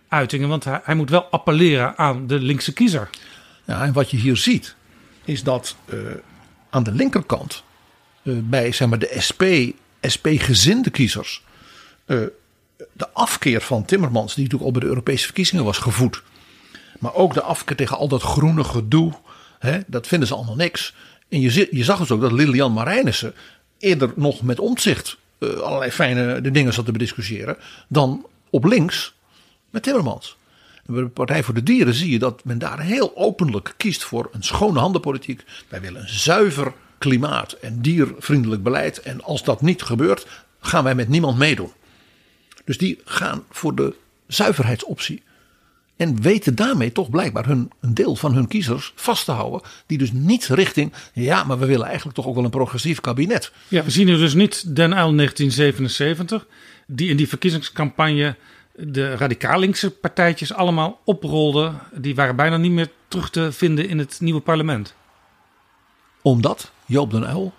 uitingen. 0.09 0.49
Want 0.49 0.65
hij, 0.65 0.95
moet 0.95 1.11
wel 1.11 1.25
appelleren 1.25 1.99
aan 1.99 2.27
de 2.27 2.39
linkse 2.41 2.73
kiezer. 2.73 3.11
Ja, 3.65 3.83
en 3.83 3.93
wat 3.93 4.11
je 4.11 4.17
hier 4.17 4.37
ziet 4.37 4.75
is 5.25 5.43
dat 5.43 5.77
uh, 5.87 6.01
aan 6.71 6.83
de 6.83 6.93
linkerkant 6.93 7.63
uh, 8.23 8.39
bij 8.43 8.73
zeg 8.73 8.89
maar, 8.89 8.99
de 8.99 9.15
SP, 9.27 9.43
SP-gezinde 10.01 10.91
kiezers 10.91 11.43
de 12.93 13.09
afkeer 13.13 13.61
van 13.61 13.85
Timmermans, 13.85 14.35
die 14.35 14.45
natuurlijk 14.45 14.71
al 14.71 14.79
bij 14.79 14.89
de 14.89 14.95
Europese 14.95 15.25
verkiezingen 15.25 15.65
was 15.65 15.79
gevoed. 15.79 16.23
Maar 16.99 17.15
ook 17.15 17.35
de 17.35 17.43
afkeer 17.43 17.77
tegen 17.77 17.97
al 17.97 18.09
dat 18.09 18.23
groene 18.23 18.65
gedoe, 18.65 19.13
hè, 19.59 19.81
dat 19.87 20.07
vinden 20.07 20.29
ze 20.29 20.35
allemaal 20.35 20.57
niks. 20.57 20.95
En 21.29 21.41
je, 21.41 21.69
je 21.71 21.85
zag 21.85 21.99
dus 21.99 22.11
ook 22.11 22.21
dat 22.21 22.33
Lilian 22.33 22.73
Marijnissen 22.73 23.35
eerder 23.79 24.13
nog 24.17 24.43
met 24.43 24.61
omzicht 24.61 25.19
allerlei 25.39 25.91
fijne 25.91 26.41
de 26.41 26.51
dingen 26.51 26.73
zat 26.73 26.85
te 26.85 26.93
bediscussiëren. 26.93 27.57
Dan 27.89 28.27
op 28.51 28.65
links 28.65 29.15
met 29.71 29.83
Timmermans. 29.83 30.37
En 30.87 30.95
bij 30.95 31.03
de 31.03 31.09
Partij 31.09 31.43
voor 31.43 31.55
de 31.55 31.63
Dieren 31.63 31.95
zie 31.95 32.11
je 32.11 32.19
dat 32.19 32.45
men 32.45 32.59
daar 32.59 32.81
heel 32.81 33.17
openlijk 33.17 33.75
kiest 33.77 34.05
voor 34.05 34.29
een 34.33 34.43
schone 34.43 34.79
handenpolitiek. 34.79 35.45
Wij 35.69 35.81
willen 35.81 36.01
een 36.01 36.09
zuiver 36.09 36.73
klimaat 36.99 37.53
en 37.53 37.81
diervriendelijk 37.81 38.63
beleid. 38.63 39.03
En 39.03 39.23
als 39.23 39.43
dat 39.45 39.63
niet 39.63 39.83
gebeurt, 39.83 40.27
gaan 40.61 40.85
wij 40.85 40.95
met 40.95 41.09
niemand 41.09 41.39
meedoen. 41.39 41.73
Dus 42.65 42.79
die 42.79 43.01
gaan 43.05 43.45
voor 43.51 43.75
de 43.75 43.95
zuiverheidsoptie. 44.27 45.23
En 45.99 46.23
weten 46.23 46.55
daarmee 46.55 46.93
toch 46.93 47.11
blijkbaar 47.11 47.47
hun, 47.47 47.71
een 47.81 47.95
deel 47.95 48.17
van 48.17 48.35
hun 48.35 48.49
kiezers 48.49 48.93
vast 48.95 49.25
te 49.25 49.33
houden. 49.33 49.61
Die 49.87 49.99
dus 49.99 50.13
niet 50.13 50.47
richting, 50.47 50.93
ja, 51.13 51.45
maar 51.45 51.59
we 51.59 51.67
willen 51.67 51.87
eigenlijk 51.87 52.17
toch 52.17 52.27
ook 52.27 52.35
wel 52.35 52.45
een 52.45 52.51
progressief 52.51 53.01
kabinet. 53.01 53.53
Ja, 53.69 53.85
we 53.85 53.91
zien 53.91 54.07
dus 54.07 54.35
niet 54.35 54.75
Den 54.77 54.93
Uyl 54.93 55.15
1977. 55.15 56.47
Die 56.87 57.11
in 57.11 57.17
die 57.17 57.29
verkiezingscampagne 57.29 58.37
de 58.75 59.17
radicaal 59.17 59.59
linkse 59.59 59.91
partijtjes 59.91 60.53
allemaal 60.53 61.01
oprolden. 61.05 61.79
Die 61.93 62.15
waren 62.15 62.37
bijna 62.37 62.57
niet 62.57 62.73
meer 62.73 62.91
terug 63.09 63.31
te 63.31 63.53
vinden 63.53 63.89
in 63.89 63.99
het 63.99 64.17
nieuwe 64.21 64.41
parlement. 64.41 64.95
Omdat 66.23 66.73
Joop 66.87 67.11
den 67.11 67.23
Uyl 67.23 67.53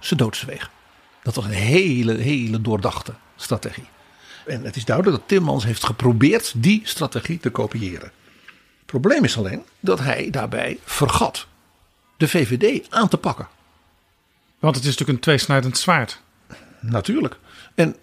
ze 0.00 0.16
doodzweeg. 0.16 0.70
Dat 1.22 1.34
was 1.34 1.44
een 1.44 1.50
hele, 1.50 2.14
hele 2.14 2.60
doordachte 2.60 3.14
strategie. 3.36 3.88
En 4.46 4.64
het 4.64 4.76
is 4.76 4.84
duidelijk 4.84 5.16
dat 5.16 5.28
Timmans 5.28 5.64
heeft 5.64 5.84
geprobeerd 5.84 6.52
die 6.56 6.80
strategie 6.84 7.38
te 7.38 7.50
kopiëren. 7.50 8.12
Het 8.78 8.86
probleem 8.86 9.24
is 9.24 9.38
alleen 9.38 9.64
dat 9.80 9.98
hij 9.98 10.30
daarbij 10.30 10.78
vergat 10.84 11.46
de 12.16 12.28
VVD 12.28 12.90
aan 12.90 13.08
te 13.08 13.16
pakken. 13.16 13.48
Want 14.58 14.76
het 14.76 14.84
is 14.84 14.90
natuurlijk 14.90 15.18
een 15.18 15.24
tweesnijdend 15.24 15.78
zwaard. 15.78 16.20
Natuurlijk. 16.80 17.38
En 17.74 17.96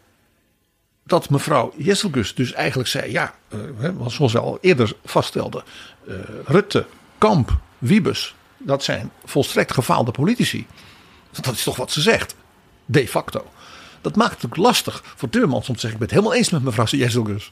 dat 1.04 1.30
mevrouw 1.30 1.74
Jesselgus 1.78 2.36
dus 2.36 2.54
eigenlijk 2.54 2.90
zei: 2.90 3.12
ja, 3.12 3.34
uh, 3.80 4.08
zoals 4.08 4.34
we 4.34 4.40
al 4.40 4.58
eerder 4.62 4.94
vaststelden, 5.06 5.64
uh, 6.08 6.16
Rutte, 6.46 6.86
Kamp, 7.18 7.58
Wiebes, 7.78 8.36
dat 8.58 8.84
zijn 8.84 9.12
volstrekt 9.26 9.74
gefaalde 9.74 10.12
politici. 10.12 10.68
Dat 11.42 11.54
is 11.54 11.64
toch 11.64 11.76
wat 11.76 11.92
ze 11.92 12.02
zegt, 12.02 12.36
de 12.86 13.08
facto. 13.08 13.52
Dat 14.04 14.16
maakt 14.16 14.42
het 14.42 14.46
ook 14.46 14.58
lastig 14.58 15.04
voor 15.16 15.30
Timmermans 15.30 15.70
om 15.70 15.76
te 15.76 15.80
zeggen: 15.80 16.02
ik 16.02 16.08
ben 16.08 16.16
het 16.16 16.18
helemaal 16.18 16.40
eens 16.40 16.50
met 16.50 16.64
mevrouw 16.64 17.00
Jesselgus. 17.00 17.52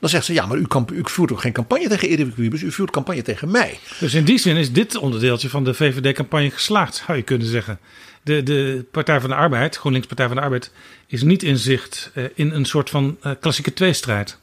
Dan 0.00 0.08
zegt 0.08 0.24
ze: 0.24 0.32
ja, 0.32 0.46
maar 0.46 0.58
u, 0.58 0.66
u 0.92 1.00
voert 1.02 1.32
ook 1.32 1.40
geen 1.40 1.52
campagne 1.52 1.88
tegen 1.88 2.08
Erik 2.08 2.36
Wiebes, 2.36 2.62
u 2.62 2.72
voert 2.72 2.90
campagne 2.90 3.22
tegen 3.22 3.50
mij. 3.50 3.78
Dus 4.00 4.14
in 4.14 4.24
die 4.24 4.38
zin 4.38 4.56
is 4.56 4.72
dit 4.72 4.96
onderdeeltje 4.96 5.48
van 5.48 5.64
de 5.64 5.74
VVD-campagne 5.74 6.50
geslaagd, 6.50 7.02
zou 7.06 7.18
je 7.18 7.24
kunnen 7.24 7.46
zeggen 7.46 7.78
de, 8.22 8.42
de 8.42 8.84
Partij 8.90 9.20
van 9.20 9.30
de 9.30 9.36
Arbeid, 9.36 9.76
GroenLinks 9.76 10.06
Partij 10.06 10.26
van 10.26 10.36
de 10.36 10.42
Arbeid, 10.42 10.70
is 11.06 11.22
niet 11.22 11.42
in 11.42 11.58
zicht 11.58 12.10
uh, 12.14 12.24
in 12.34 12.50
een 12.50 12.64
soort 12.64 12.90
van 12.90 13.16
uh, 13.22 13.32
klassieke 13.40 13.72
tweestrijd. 13.72 14.38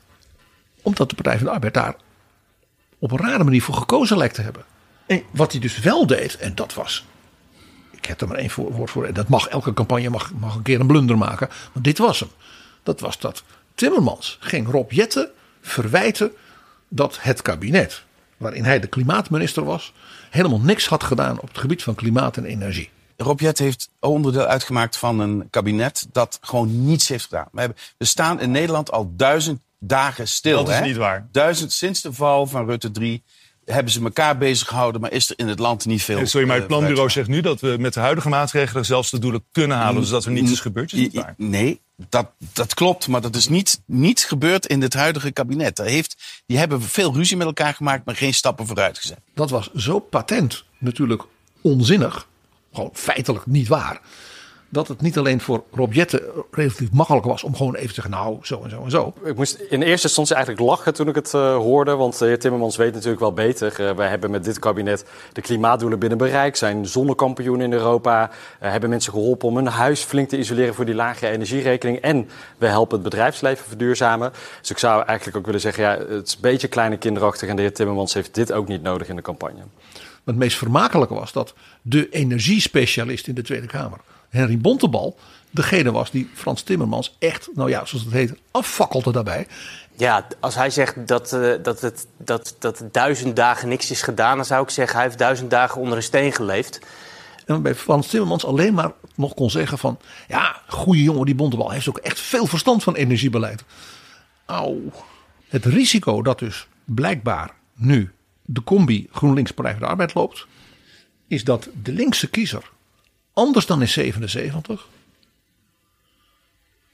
Omdat 0.82 1.10
de 1.10 1.16
Partij 1.16 1.38
van 1.38 1.46
de 1.46 1.52
Arbeid 1.52 1.74
daar 1.74 1.96
op 3.00 3.12
een 3.12 3.18
rare 3.18 3.44
manier 3.44 3.62
voor 3.62 3.76
gekozen 3.76 4.18
lijkt 4.18 4.36
te 4.36 4.42
hebben. 4.42 4.66
En 5.08 5.24
wat 5.32 5.52
hij 5.52 5.62
dus 5.62 5.80
wel 5.80 6.08
deed, 6.08 6.38
en 6.38 6.56
dat 6.56 6.74
was. 6.74 7.06
Ik 8.02 8.08
heb 8.08 8.22
er 8.22 8.28
maar 8.28 8.38
één 8.38 8.52
woord 8.56 8.92
voor. 8.92 9.06
En 9.06 9.14
dat 9.14 9.28
mag 9.28 9.48
elke 9.48 9.74
campagne 9.74 10.10
mag, 10.10 10.32
mag 10.34 10.56
een 10.56 10.62
keer 10.62 10.80
een 10.80 10.88
blunder 10.88 11.18
maken. 11.18 11.50
Want 11.72 11.86
dit 11.86 11.98
was 11.98 12.20
hem. 12.20 12.30
Dat 12.84 13.00
was 13.00 13.20
dat 13.20 13.44
Timmermans 13.76 14.38
ging 14.40 14.72
Rob 14.72 14.92
Jetten 14.92 15.30
verwijten 15.62 16.32
dat 16.88 17.18
het 17.22 17.42
kabinet, 17.42 18.04
waarin 18.38 18.64
hij 18.64 18.80
de 18.80 18.88
klimaatminister 18.88 19.64
was, 19.64 19.94
helemaal 20.30 20.60
niks 20.60 20.88
had 20.88 21.04
gedaan 21.04 21.40
op 21.40 21.48
het 21.48 21.58
gebied 21.58 21.84
van 21.84 21.96
klimaat 21.96 22.38
en 22.38 22.46
energie. 22.46 22.90
Rob 23.18 23.40
heeft 23.40 23.90
onderdeel 24.00 24.46
uitgemaakt 24.46 24.98
van 24.98 25.20
een 25.20 25.48
kabinet 25.50 26.08
dat 26.12 26.38
gewoon 26.42 26.86
niets 26.86 27.08
heeft 27.08 27.24
gedaan. 27.24 27.48
We, 27.52 27.60
hebben, 27.60 27.78
we 27.98 28.06
staan 28.06 28.40
in 28.40 28.52
Nederland 28.52 28.92
al 28.92 29.14
duizend 29.16 29.62
dagen 29.80 30.28
stil. 30.28 30.64
Dat 30.64 30.74
is 30.74 30.82
niet 30.82 30.96
waar. 30.96 31.28
Duizend 31.32 31.72
sinds 31.72 32.02
de 32.02 32.14
val 32.14 32.48
van 32.48 32.66
Rutte 32.66 32.92
3 32.92 33.24
hebben 33.72 33.92
ze 33.92 34.04
elkaar 34.04 34.38
bezig 34.38 34.68
gehouden, 34.68 35.02
maar 35.02 35.12
is 35.12 35.30
er 35.30 35.40
in 35.40 35.48
het 35.48 35.60
land 35.60 35.86
niet 35.86 36.04
veel. 36.04 36.28
Sorry, 36.28 36.48
maar 36.48 36.56
het 36.56 36.66
eh, 36.66 36.78
planbureau 36.78 37.10
zegt 37.10 37.28
nu 37.28 37.42
dat 37.42 37.60
we 37.60 37.76
met 37.80 37.94
de 37.94 38.00
huidige 38.00 38.30
maatregelen 38.30 38.86
zelfs 38.86 39.12
de 39.12 39.20
doelen 39.20 39.44
kunnen 39.52 39.78
halen. 39.78 40.02
Dus 40.02 40.10
dat 40.10 40.26
er 40.26 40.32
niets 40.32 40.52
is 40.52 40.60
gebeurd. 40.60 40.94
Is 40.94 41.08
waar. 41.14 41.34
Nee, 41.38 41.82
dat, 42.10 42.32
dat 42.54 42.74
klopt, 42.74 43.08
maar 43.08 43.22
dat 43.22 43.36
is 43.36 43.48
niet, 43.48 43.82
niet 43.86 44.20
gebeurd 44.20 44.66
in 44.66 44.82
het 44.82 44.94
huidige 44.94 45.32
kabinet. 45.32 45.76
Dat 45.76 45.86
heeft, 45.86 46.44
die 46.46 46.58
hebben 46.58 46.82
veel 46.82 47.14
ruzie 47.14 47.38
met 47.38 47.48
elkaar 47.48 47.74
gemaakt, 47.74 48.06
maar 48.06 48.16
geen 48.16 48.34
stappen 48.34 48.68
vooruit 48.68 48.98
gezet. 48.98 49.20
Dat 49.34 49.50
was 49.50 49.72
zo 49.74 50.00
patent 50.00 50.64
natuurlijk 50.78 51.24
onzinnig 51.62 52.28
gewoon 52.74 52.90
feitelijk 52.94 53.46
niet 53.46 53.68
waar. 53.68 54.02
Dat 54.72 54.88
het 54.88 55.02
niet 55.02 55.18
alleen 55.18 55.42
voor 55.42 55.64
Rob 55.72 55.94
Jetten 55.94 56.22
relatief 56.52 56.92
makkelijk 56.92 57.26
was 57.26 57.44
om 57.44 57.56
gewoon 57.56 57.76
even 57.76 57.88
te 57.88 57.94
zeggen, 57.94 58.14
nou, 58.14 58.38
zo 58.42 58.62
en 58.64 58.70
zo 58.70 58.84
en 58.84 58.92
zo. 58.92 59.14
Ik 59.24 59.36
moest 59.36 59.60
in 59.70 59.82
eerste 59.82 60.08
instantie 60.08 60.36
eigenlijk 60.36 60.66
lachen 60.66 60.94
toen 60.94 61.08
ik 61.08 61.16
het 61.16 61.34
uh, 61.34 61.56
hoorde. 61.56 61.96
Want 61.96 62.20
de 62.20 62.26
heer 62.26 62.40
Timmermans 62.40 62.76
weet 62.76 62.94
natuurlijk 62.94 63.22
wel 63.22 63.34
beter. 63.34 63.82
Uh, 63.82 63.92
wij 63.92 64.08
hebben 64.08 64.32
met 64.32 64.44
dit 64.44 64.60
kabinet 64.60 65.06
de 65.34 65.42
klimaatdoelen 65.42 66.00
binnen 66.00 66.18
bereik. 66.18 66.56
Zijn 66.56 66.86
zonnekampioen 66.86 67.62
in 67.62 67.74
Europa. 67.74 68.30
Uh, 68.64 68.72
hebben 68.72 68.90
mensen 68.90 69.14
geholpen 69.14 69.48
om 69.48 69.56
hun 69.56 69.68
huis 69.68 70.02
flink 70.02 70.30
te 70.30 70.38
isoleren 70.38 70.74
voor 70.74 70.86
die 70.86 70.96
lage 70.96 71.28
energierekening. 71.28 71.98
En 72.00 72.30
we 72.58 72.68
helpen 72.68 72.94
het 72.94 73.04
bedrijfsleven 73.04 73.66
verduurzamen. 73.66 74.32
Dus 74.60 74.70
ik 74.70 74.78
zou 74.78 75.04
eigenlijk 75.06 75.38
ook 75.38 75.46
willen 75.46 75.62
zeggen, 75.62 75.84
ja, 75.84 75.98
het 75.98 76.28
is 76.28 76.34
een 76.34 76.42
beetje 76.42 76.68
kleine 76.68 76.98
kinderachtig. 76.98 77.50
En 77.50 77.56
de 77.56 77.62
heer 77.62 77.74
Timmermans 77.74 78.14
heeft 78.14 78.36
dit 78.36 78.52
ook 78.52 78.68
niet 78.68 78.82
nodig 78.82 79.08
in 79.08 79.16
de 79.16 79.22
campagne. 79.22 79.62
het 80.24 80.36
meest 80.36 80.58
vermakelijke 80.58 81.14
was 81.14 81.32
dat 81.32 81.54
de 81.82 82.10
energiespecialist 82.10 83.28
in 83.28 83.36
de 83.36 83.42
Tweede 83.42 83.68
Kamer 83.68 84.00
Henry 84.32 84.58
Bontebal 84.58 85.18
degene 85.50 85.92
was 85.92 86.12
die 86.12 86.30
Frans 86.34 86.62
Timmermans 86.62 87.16
echt, 87.20 87.50
nou 87.54 87.70
ja, 87.70 87.86
zoals 87.86 88.04
het 88.04 88.14
heet, 88.14 88.34
affakkelde 88.52 89.12
daarbij. 89.12 89.48
Ja, 89.96 90.28
als 90.40 90.56
hij 90.56 90.70
zegt 90.70 91.08
dat, 91.08 91.34
uh, 91.34 91.54
dat, 91.64 91.82
het, 91.82 92.08
dat, 92.18 92.56
dat 92.60 92.84
duizend 92.92 93.36
dagen 93.36 93.70
niks 93.70 93.92
is 93.92 94.02
gedaan, 94.02 94.36
dan 94.36 94.46
zou 94.46 94.64
ik 94.64 94.70
zeggen 94.70 94.96
hij 94.96 95.06
heeft 95.06 95.18
duizend 95.18 95.50
dagen 95.50 95.82
onder 95.82 95.98
een 95.98 96.04
steen 96.04 96.32
geleefd. 96.32 96.80
En 97.46 97.62
bij 97.62 97.76
Frans 97.76 98.08
Timmermans 98.08 98.46
alleen 98.46 98.74
maar 98.74 98.92
nog 99.16 99.34
kon 99.34 99.50
zeggen 99.50 99.78
van, 99.78 100.00
ja, 100.28 100.62
goede 100.68 101.04
jongen 101.04 101.26
die 101.26 101.36
Bontebal 101.36 101.66
hij 101.66 101.76
heeft 101.76 101.90
ook 101.90 101.98
echt 101.98 102.20
veel 102.20 102.46
verstand 102.46 102.84
van 102.84 102.96
energiebeleid. 102.96 103.64
Auw. 104.46 104.80
Het 105.48 105.66
risico 105.66 106.22
dat 106.22 106.40
dus 106.40 106.68
blijkbaar 106.86 107.52
nu 107.74 108.12
de 108.46 108.64
combi 108.64 109.08
GroenLinks 109.12 109.52
Partij 109.52 109.72
van 109.72 109.82
de 109.82 109.88
Arbeid 109.88 110.14
loopt, 110.14 110.48
is 111.28 111.44
dat 111.44 111.70
de 111.84 111.92
linkse 111.92 112.30
kiezer 112.30 112.70
anders 113.34 113.66
dan 113.66 113.82
in 113.82 113.88
77, 113.88 114.88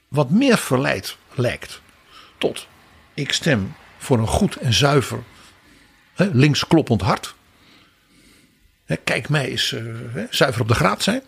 wat 0.08 0.30
meer 0.30 0.58
verleid 0.58 1.16
lijkt 1.34 1.80
tot 2.38 2.66
ik 3.14 3.32
stem 3.32 3.74
voor 3.98 4.18
een 4.18 4.26
goed 4.26 4.56
en 4.56 4.72
zuiver 4.72 5.22
links 6.16 6.66
kloppend 6.66 7.00
hart. 7.00 7.34
Kijk 9.04 9.28
mij 9.28 9.48
eens 9.48 9.72
uh, 9.72 9.94
zuiver 10.30 10.60
op 10.60 10.68
de 10.68 10.74
graad 10.74 11.02
zijn. 11.02 11.22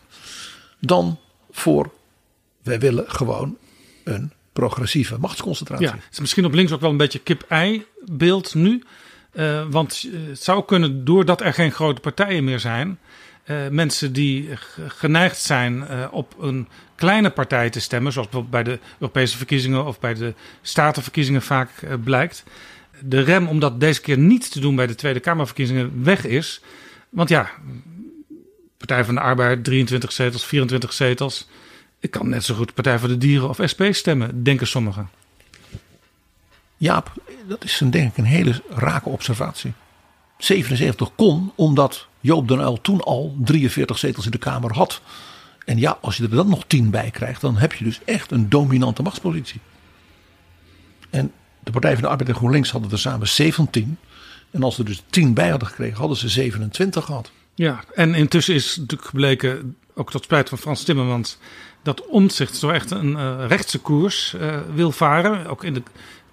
Dan 0.79 1.19
voor 1.51 1.91
wij 2.63 2.81
willen 2.81 3.11
gewoon 3.11 3.57
een 4.05 4.33
progressieve 4.53 5.19
machtsconcentratie. 5.19 5.87
Ja, 5.87 5.95
het 5.95 6.13
is 6.13 6.21
misschien 6.21 6.45
op 6.45 6.53
links 6.53 6.73
ook 6.73 6.81
wel 6.81 6.91
een 6.91 6.97
beetje 6.97 7.19
kip-ei 7.19 7.87
beeld 8.05 8.55
nu. 8.55 8.83
Uh, 9.33 9.67
want 9.69 10.07
het 10.29 10.43
zou 10.43 10.65
kunnen, 10.65 11.05
doordat 11.05 11.41
er 11.41 11.55
geen 11.55 11.73
grote 11.73 12.01
partijen 12.01 12.45
meer 12.45 12.61
zijn, 12.61 12.99
uh, 13.51 13.69
mensen 13.69 14.13
die 14.13 14.49
geneigd 14.87 15.39
zijn 15.39 15.77
uh, 15.77 16.07
op 16.11 16.35
een 16.41 16.69
kleine 16.95 17.31
partij 17.31 17.71
te 17.71 17.81
stemmen, 17.81 18.13
zoals 18.13 18.29
bij 18.51 18.63
de 18.63 18.79
Europese 18.99 19.37
verkiezingen 19.37 19.87
of 19.87 20.01
bij 20.01 20.15
de 20.15 20.35
statenverkiezingen 20.63 21.43
vaak 21.43 21.71
uh, 21.85 21.95
blijkt. 22.05 22.45
De 23.01 23.21
rem 23.21 23.49
om 23.49 23.61
dat 23.61 23.81
deze 23.81 24.01
keer 24.01 24.19
niet 24.19 24.53
te 24.53 24.61
doen 24.61 24.77
bij 24.77 24.87
de 24.87 24.95
Tweede 24.95 25.21
Kamerverkiezingen 25.21 26.05
weg 26.05 26.27
is. 26.27 26.61
Want 27.09 27.29
ja, 27.29 27.51
Partij 28.77 29.05
van 29.05 29.15
de 29.15 29.21
Arbeid 29.21 29.65
23 29.65 30.13
zetels, 30.13 30.47
24 30.47 30.93
zetels. 30.93 31.49
Ik 31.99 32.11
kan 32.11 32.29
net 32.29 32.45
zo 32.45 32.55
goed 32.55 32.75
Partij 32.75 32.99
voor 32.99 33.09
de 33.09 33.19
Dieren 33.19 33.49
of 33.49 33.59
SP 33.73 33.83
stemmen, 33.91 34.43
denken 34.43 34.67
sommigen. 34.67 35.11
Jaap, 36.77 37.13
dat 37.49 37.65
is 37.65 37.81
een, 37.81 37.91
denk 37.91 38.11
ik 38.11 38.17
een 38.17 38.25
hele 38.25 38.63
rake 38.69 39.09
observatie. 39.09 39.73
77 40.39 41.15
kon 41.15 41.53
omdat 41.55 42.09
Joop 42.21 42.49
den 42.49 42.59
Uyl 42.59 42.81
toen 42.81 43.01
al 43.01 43.37
43 43.45 43.99
zetels 43.99 44.25
in 44.25 44.31
de 44.31 44.39
Kamer 44.39 44.73
had. 44.73 45.01
En 45.65 45.79
ja, 45.79 45.99
als 46.01 46.17
je 46.17 46.23
er 46.23 46.31
dan 46.31 46.49
nog 46.49 46.65
10 46.67 46.91
bij 46.91 47.11
krijgt, 47.11 47.41
dan 47.41 47.57
heb 47.57 47.73
je 47.73 47.85
dus 47.85 48.01
echt 48.05 48.31
een 48.31 48.49
dominante 48.49 49.03
machtspositie. 49.03 49.61
En 51.11 51.33
de 51.65 51.71
Partij 51.71 51.93
van 51.93 52.03
de 52.03 52.09
Arbeid 52.09 52.29
en 52.29 52.35
GroenLinks 52.35 52.71
hadden 52.71 52.91
er 52.91 52.99
samen 52.99 53.29
17. 53.29 53.99
En 54.51 54.63
als 54.63 54.75
ze 54.75 54.81
er 54.81 54.89
dus 54.89 55.03
10 55.11 55.35
bij 55.35 55.49
hadden 55.49 55.69
gekregen, 55.69 55.97
hadden 55.99 56.17
ze 56.17 56.29
27 56.29 57.05
gehad. 57.05 57.31
Ja, 57.55 57.85
en 57.95 58.15
intussen 58.15 58.55
is 58.55 58.77
natuurlijk 58.77 59.09
gebleken, 59.09 59.77
ook 59.95 60.11
tot 60.11 60.25
spijt 60.25 60.49
van 60.49 60.59
Frans 60.59 60.83
Timmermans, 60.83 61.39
dat 61.83 62.07
Omtzigt 62.07 62.57
zo 62.57 62.69
echt 62.69 62.91
een 62.91 63.11
uh, 63.11 63.45
rechtse 63.47 63.79
koers 63.79 64.35
uh, 64.41 64.59
wil 64.75 64.93
varen. 64.93 65.47
Ook 65.47 65.65
in 65.65 65.75
de 65.75 65.83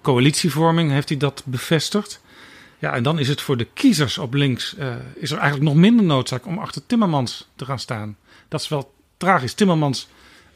coalitievorming 0.02 0.90
heeft 0.90 1.08
hij 1.08 1.18
dat 1.18 1.42
bevestigd. 1.44 2.20
Ja, 2.78 2.92
en 2.94 3.02
dan 3.02 3.18
is 3.18 3.28
het 3.28 3.40
voor 3.40 3.56
de 3.56 3.68
kiezers 3.74 4.18
op 4.18 4.34
links 4.34 4.74
uh, 4.78 4.96
is 5.14 5.30
er 5.30 5.38
eigenlijk 5.38 5.70
nog 5.70 5.80
minder 5.80 6.04
noodzaak 6.04 6.46
om 6.46 6.58
achter 6.58 6.86
Timmermans 6.86 7.48
te 7.56 7.64
gaan 7.64 7.78
staan. 7.78 8.16
Dat 8.48 8.60
is 8.60 8.68
wel 8.68 8.94
tragisch. 9.16 9.54
Timmermans 9.54 10.08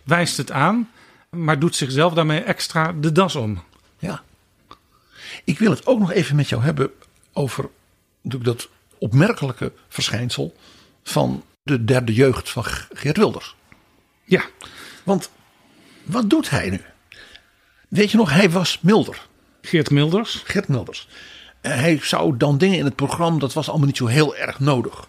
wijst 0.03 0.37
het 0.37 0.51
aan, 0.51 0.91
maar 1.31 1.59
doet 1.59 1.77
zichzelf 1.77 2.15
daarmee 2.15 2.41
extra 2.41 2.93
de 2.93 3.13
das 3.13 3.37
om. 3.37 3.63
Ja. 3.99 4.23
Ik 5.45 5.59
wil 5.59 5.71
het 5.71 5.87
ook 5.87 5.99
nog 5.99 6.13
even 6.13 6.37
met 6.37 6.49
jou 6.49 6.63
hebben 6.63 6.91
over 7.33 7.69
dat 8.23 8.69
opmerkelijke 8.99 9.73
verschijnsel 9.89 10.57
van 11.03 11.45
de 11.63 11.85
derde 11.85 12.15
jeugd 12.15 12.51
van 12.51 12.65
Geert 12.93 13.17
Wilders. 13.17 13.57
Ja. 14.25 14.43
Want 15.03 15.31
wat 16.03 16.31
doet 16.31 16.51
hij 16.51 16.71
nu? 16.71 16.81
Weet 17.89 18.11
je 18.11 18.17
nog, 18.17 18.31
hij 18.31 18.51
was 18.51 18.79
milder. 18.81 19.27
Geert 19.63 19.91
Milders. 19.91 20.43
Geert 20.45 20.69
Milders. 20.69 21.09
Hij 21.63 21.99
zou 22.03 22.37
dan 22.37 22.59
dingen 22.59 22.79
in 22.79 22.85
het 22.85 22.97
programma, 22.97 23.39
dat 23.39 23.53
was 23.53 23.69
allemaal 23.69 23.87
niet 23.87 23.97
zo 23.97 24.07
heel 24.07 24.37
erg 24.37 24.61
nodig. 24.61 25.07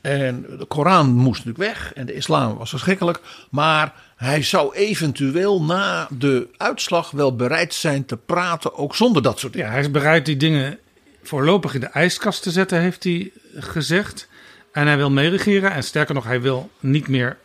En 0.00 0.46
de 0.58 0.64
Koran 0.64 1.12
moest 1.12 1.44
natuurlijk 1.44 1.74
weg 1.74 1.92
en 1.94 2.06
de 2.06 2.14
islam 2.14 2.56
was 2.56 2.70
verschrikkelijk. 2.70 3.20
Maar 3.50 3.94
hij 4.16 4.42
zou 4.42 4.74
eventueel 4.74 5.62
na 5.62 6.08
de 6.10 6.48
uitslag 6.56 7.10
wel 7.10 7.36
bereid 7.36 7.74
zijn 7.74 8.04
te 8.04 8.16
praten, 8.16 8.76
ook 8.76 8.96
zonder 8.96 9.22
dat 9.22 9.38
soort 9.38 9.52
dingen. 9.52 9.68
Ja, 9.68 9.74
hij 9.74 9.82
is 9.82 9.90
bereid 9.90 10.26
die 10.26 10.36
dingen 10.36 10.78
voorlopig 11.22 11.74
in 11.74 11.80
de 11.80 11.86
ijskast 11.86 12.42
te 12.42 12.50
zetten, 12.50 12.80
heeft 12.80 13.04
hij 13.04 13.30
gezegd. 13.54 14.28
En 14.72 14.86
hij 14.86 14.96
wil 14.96 15.10
meeregeren. 15.10 15.72
En 15.72 15.84
sterker 15.84 16.14
nog, 16.14 16.24
hij 16.24 16.40
wil 16.40 16.70
niet 16.80 17.08
meer 17.08 17.38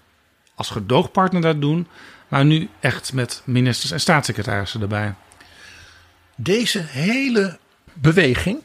als 0.55 0.69
gedoogpartner 0.69 1.41
dat 1.41 1.61
doen. 1.61 1.87
Maar 2.27 2.45
nu 2.45 2.69
echt 2.79 3.13
met 3.13 3.41
ministers 3.45 3.91
en 3.91 3.99
staatssecretarissen 3.99 4.81
erbij. 4.81 5.13
Deze 6.35 6.79
hele 6.79 7.59
beweging 8.01 8.61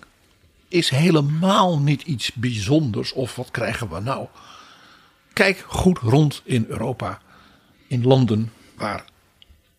is 0.69 0.91
helemaal 0.91 1.79
niet 1.79 2.03
iets 2.03 2.33
bijzonders. 2.33 3.13
Of 3.13 3.37
wat 3.37 3.51
krijgen 3.51 3.89
we 3.89 4.01
nou? 4.01 4.27
Kijk 5.33 5.65
goed 5.67 5.99
rond 5.99 6.43
in 6.45 6.65
Europa. 6.69 7.21
In 7.87 8.07
landen 8.07 8.53
waar 8.75 9.05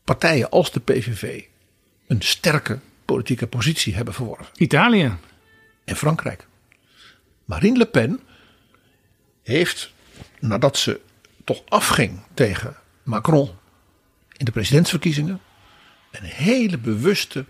partijen 0.04 0.50
als 0.50 0.72
de 0.72 0.80
PVV 0.80 1.44
een 2.08 2.22
sterke 2.22 2.80
politieke 3.06 3.48
positie 3.48 3.96
hebben 3.96 4.14
verworven. 4.14 4.48
Italië. 4.56 5.18
En 5.86 5.96
Frankrijk. 5.96 6.48
Marine 7.46 7.78
Le 7.78 7.86
Pen 7.86 8.20
heeft, 9.44 9.92
nadat 10.40 10.78
ze 10.78 11.00
toch 11.44 11.62
afging 11.68 12.20
tegen 12.34 12.76
Macron 13.04 13.50
in 14.38 14.46
de 14.46 14.52
presidentsverkiezingen, 14.52 15.42
een 16.12 16.24
hele 16.24 16.78
bewuste 16.78 17.46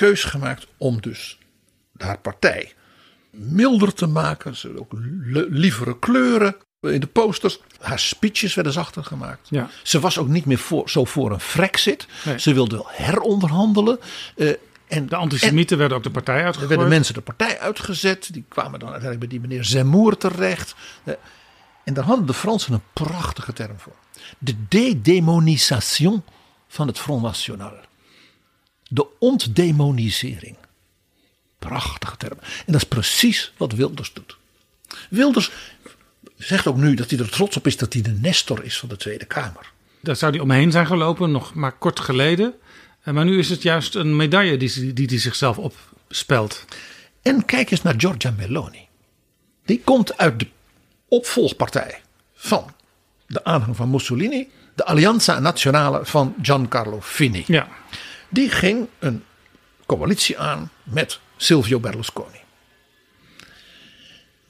keus 0.00 0.24
gemaakt 0.24 0.66
om 0.76 1.00
dus 1.00 1.38
haar 1.96 2.18
partij 2.18 2.72
milder 3.30 3.94
te 3.94 4.06
maken. 4.06 4.56
Ze 4.56 4.78
ook 4.78 4.92
lievere 5.50 5.98
kleuren 5.98 6.56
in 6.80 7.00
de 7.00 7.06
posters. 7.06 7.60
Haar 7.80 7.98
speeches 7.98 8.54
werden 8.54 8.72
zachter 8.72 9.04
gemaakt. 9.04 9.48
Ja. 9.50 9.68
Ze 9.82 10.00
was 10.00 10.18
ook 10.18 10.28
niet 10.28 10.44
meer 10.44 10.58
voor, 10.58 10.90
zo 10.90 11.04
voor 11.04 11.32
een 11.32 11.40
Frexit. 11.40 12.06
Nee. 12.24 12.38
Ze 12.38 12.54
wilde 12.54 12.76
wel 12.76 12.88
heronderhandelen. 12.88 14.00
Uh, 14.36 14.52
en, 14.88 15.06
de 15.06 15.16
antisemieten 15.16 15.78
werden 15.78 15.96
ook 15.96 16.02
de 16.02 16.10
partij 16.10 16.44
uitgegooid. 16.44 16.70
Er 16.70 16.76
werden 16.76 16.88
mensen 16.88 17.14
de 17.14 17.20
partij 17.20 17.58
uitgezet. 17.58 18.32
Die 18.32 18.44
kwamen 18.48 18.78
dan 18.78 18.90
uiteindelijk 18.90 19.20
bij 19.20 19.28
die 19.28 19.48
meneer 19.48 19.64
Zemmour 19.64 20.16
terecht. 20.16 20.74
Uh, 21.04 21.14
en 21.84 21.94
daar 21.94 22.04
hadden 22.04 22.26
de 22.26 22.34
Fransen 22.34 22.72
een 22.72 22.82
prachtige 22.92 23.52
term 23.52 23.78
voor. 23.78 23.96
De 24.38 24.54
dédémonisation 24.68 26.22
van 26.68 26.86
het 26.86 26.98
Front 26.98 27.22
National. 27.22 27.88
De 28.92 29.06
ontdemonisering. 29.18 30.56
Prachtige 31.58 32.16
term. 32.16 32.38
En 32.40 32.72
dat 32.72 32.82
is 32.82 32.88
precies 32.88 33.52
wat 33.56 33.72
Wilders 33.72 34.12
doet. 34.12 34.36
Wilders 35.10 35.50
zegt 36.36 36.66
ook 36.66 36.76
nu 36.76 36.94
dat 36.94 37.10
hij 37.10 37.18
er 37.18 37.30
trots 37.30 37.56
op 37.56 37.66
is 37.66 37.76
dat 37.76 37.92
hij 37.92 38.02
de 38.02 38.10
Nestor 38.10 38.64
is 38.64 38.78
van 38.78 38.88
de 38.88 38.96
Tweede 38.96 39.24
Kamer. 39.24 39.72
Daar 40.00 40.16
zou 40.16 40.32
hij 40.32 40.40
omheen 40.40 40.70
zijn 40.70 40.86
gelopen, 40.86 41.30
nog 41.30 41.54
maar 41.54 41.72
kort 41.72 42.00
geleden. 42.00 42.54
Maar 43.04 43.24
nu 43.24 43.38
is 43.38 43.48
het 43.48 43.62
juist 43.62 43.94
een 43.94 44.16
medaille 44.16 44.56
die, 44.56 44.92
die 44.92 45.06
hij 45.06 45.18
zichzelf 45.18 45.58
opspelt. 45.58 46.64
En 47.22 47.44
kijk 47.44 47.70
eens 47.70 47.82
naar 47.82 47.94
Giorgia 47.96 48.30
Meloni. 48.30 48.88
Die 49.64 49.80
komt 49.84 50.16
uit 50.18 50.38
de 50.38 50.46
opvolgpartij 51.08 52.00
van 52.34 52.74
de 53.26 53.44
aanhang 53.44 53.76
van 53.76 53.90
Mussolini, 53.90 54.48
de 54.74 54.84
Alleanza 54.84 55.38
Nazionale 55.38 56.00
van 56.06 56.34
Giancarlo 56.42 57.00
Fini. 57.00 57.44
Ja. 57.46 57.68
Die 58.32 58.50
ging 58.50 58.88
een 58.98 59.24
coalitie 59.86 60.38
aan 60.38 60.70
met 60.82 61.20
Silvio 61.36 61.80
Berlusconi. 61.80 62.40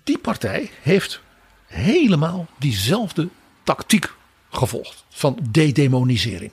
Die 0.04 0.18
partij 0.18 0.70
heeft 0.82 1.20
helemaal 1.66 2.48
diezelfde 2.58 3.28
tactiek 3.62 4.12
gevolgd 4.50 5.04
van 5.08 5.38
dedemonisering. 5.50 6.52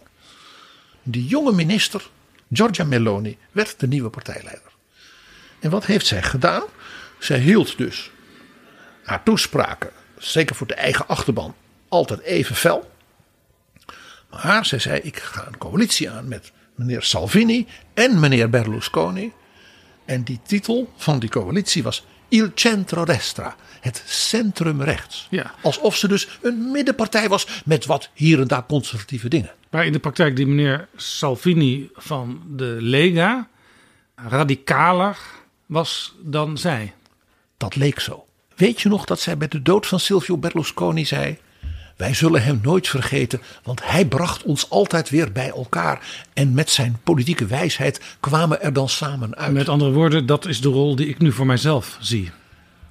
Die 1.04 1.26
jonge 1.26 1.52
minister, 1.52 2.10
Giorgia 2.54 2.84
Meloni, 2.84 3.38
werd 3.52 3.80
de 3.80 3.88
nieuwe 3.88 4.10
partijleider. 4.10 4.72
En 5.60 5.70
wat 5.70 5.86
heeft 5.86 6.06
zij 6.06 6.24
gedaan? 6.24 6.64
Zij 7.20 7.40
hield 7.40 7.78
dus 7.78 8.12
haar 9.04 9.24
toespraken, 9.24 9.91
zeker 10.18 10.56
voor 10.56 10.68
de 10.68 10.74
eigen 10.74 11.08
achterban, 11.08 11.56
altijd 11.88 12.20
even 12.20 12.56
fel. 12.56 12.91
Maar 14.30 14.66
zij 14.66 14.80
zei: 14.80 14.99
Ik 14.99 15.20
ga 15.20 15.48
een 15.48 15.58
coalitie 15.58 16.10
aan 16.10 16.28
met 16.28 16.52
meneer 16.78 17.04
Salvini 17.04 17.68
en 17.94 18.20
meneer 18.20 18.49
Berlusconi. 18.49 19.32
En 20.06 20.24
die 20.24 20.40
titel 20.45 20.94
van 20.98 21.20
die 21.20 21.30
coalitie 21.30 21.84
was 21.84 22.06
Il 22.30 22.52
centro-destra, 22.56 23.56
het 23.80 24.04
centrum 24.06 24.82
rechts. 24.82 25.28
Ja. 25.30 25.54
Alsof 25.62 25.95
ze 25.95 26.08
dus 26.08 26.28
een 26.41 26.72
middenpartij 26.72 27.30
was 27.30 27.48
met 27.66 27.86
wat 27.86 28.10
hier 28.14 28.40
en 28.40 28.48
daar 28.48 28.66
conservatieve 28.66 29.30
dingen. 29.30 29.52
Maar 29.70 29.86
in 29.86 29.91
de 29.91 29.99
praktijk 29.99 30.36
die 30.36 30.48
meneer 30.48 30.88
Salvini 30.95 31.90
van 31.94 32.41
de 32.48 32.78
Lega 32.80 33.48
radicaler 34.16 35.18
was 35.66 36.16
dan 36.22 36.58
zij. 36.58 36.94
Dat 37.58 37.76
leek 37.76 37.99
zo. 37.99 38.26
Weet 38.56 38.82
je 38.82 38.90
nog 38.90 39.06
dat 39.06 39.20
zij 39.20 39.38
bij 39.38 39.48
de 39.48 39.62
dood 39.62 39.88
van 39.88 39.99
Silvio 39.99 40.38
Berlusconi 40.38 41.06
zei: 41.06 41.38
Wij 41.98 42.14
zullen 42.14 42.44
hem 42.44 42.60
nooit 42.64 42.88
vergeten, 42.88 43.41
want 43.64 43.82
hij 43.84 44.06
bracht 44.06 44.44
ons 44.44 44.69
altijd 44.69 45.10
weer 45.10 45.32
bij 45.32 45.49
elkaar. 45.49 46.26
En 46.34 46.53
met 46.53 46.69
zijn 46.69 46.99
politieke 47.03 47.45
wijsheid 47.45 48.02
kwamen 48.19 48.61
er 48.61 48.74
dan 48.74 48.90
samen 48.90 49.36
uit. 49.36 49.53
Met 49.53 49.69
andere 49.69 49.91
woorden, 49.91 50.26
dat 50.26 50.45
is 50.45 50.61
de 50.61 50.69
rol 50.69 50.95
die 50.95 51.07
ik 51.07 51.19
nu 51.19 51.32
voor 51.32 51.45
mijzelf 51.45 51.98
zie. 51.99 52.32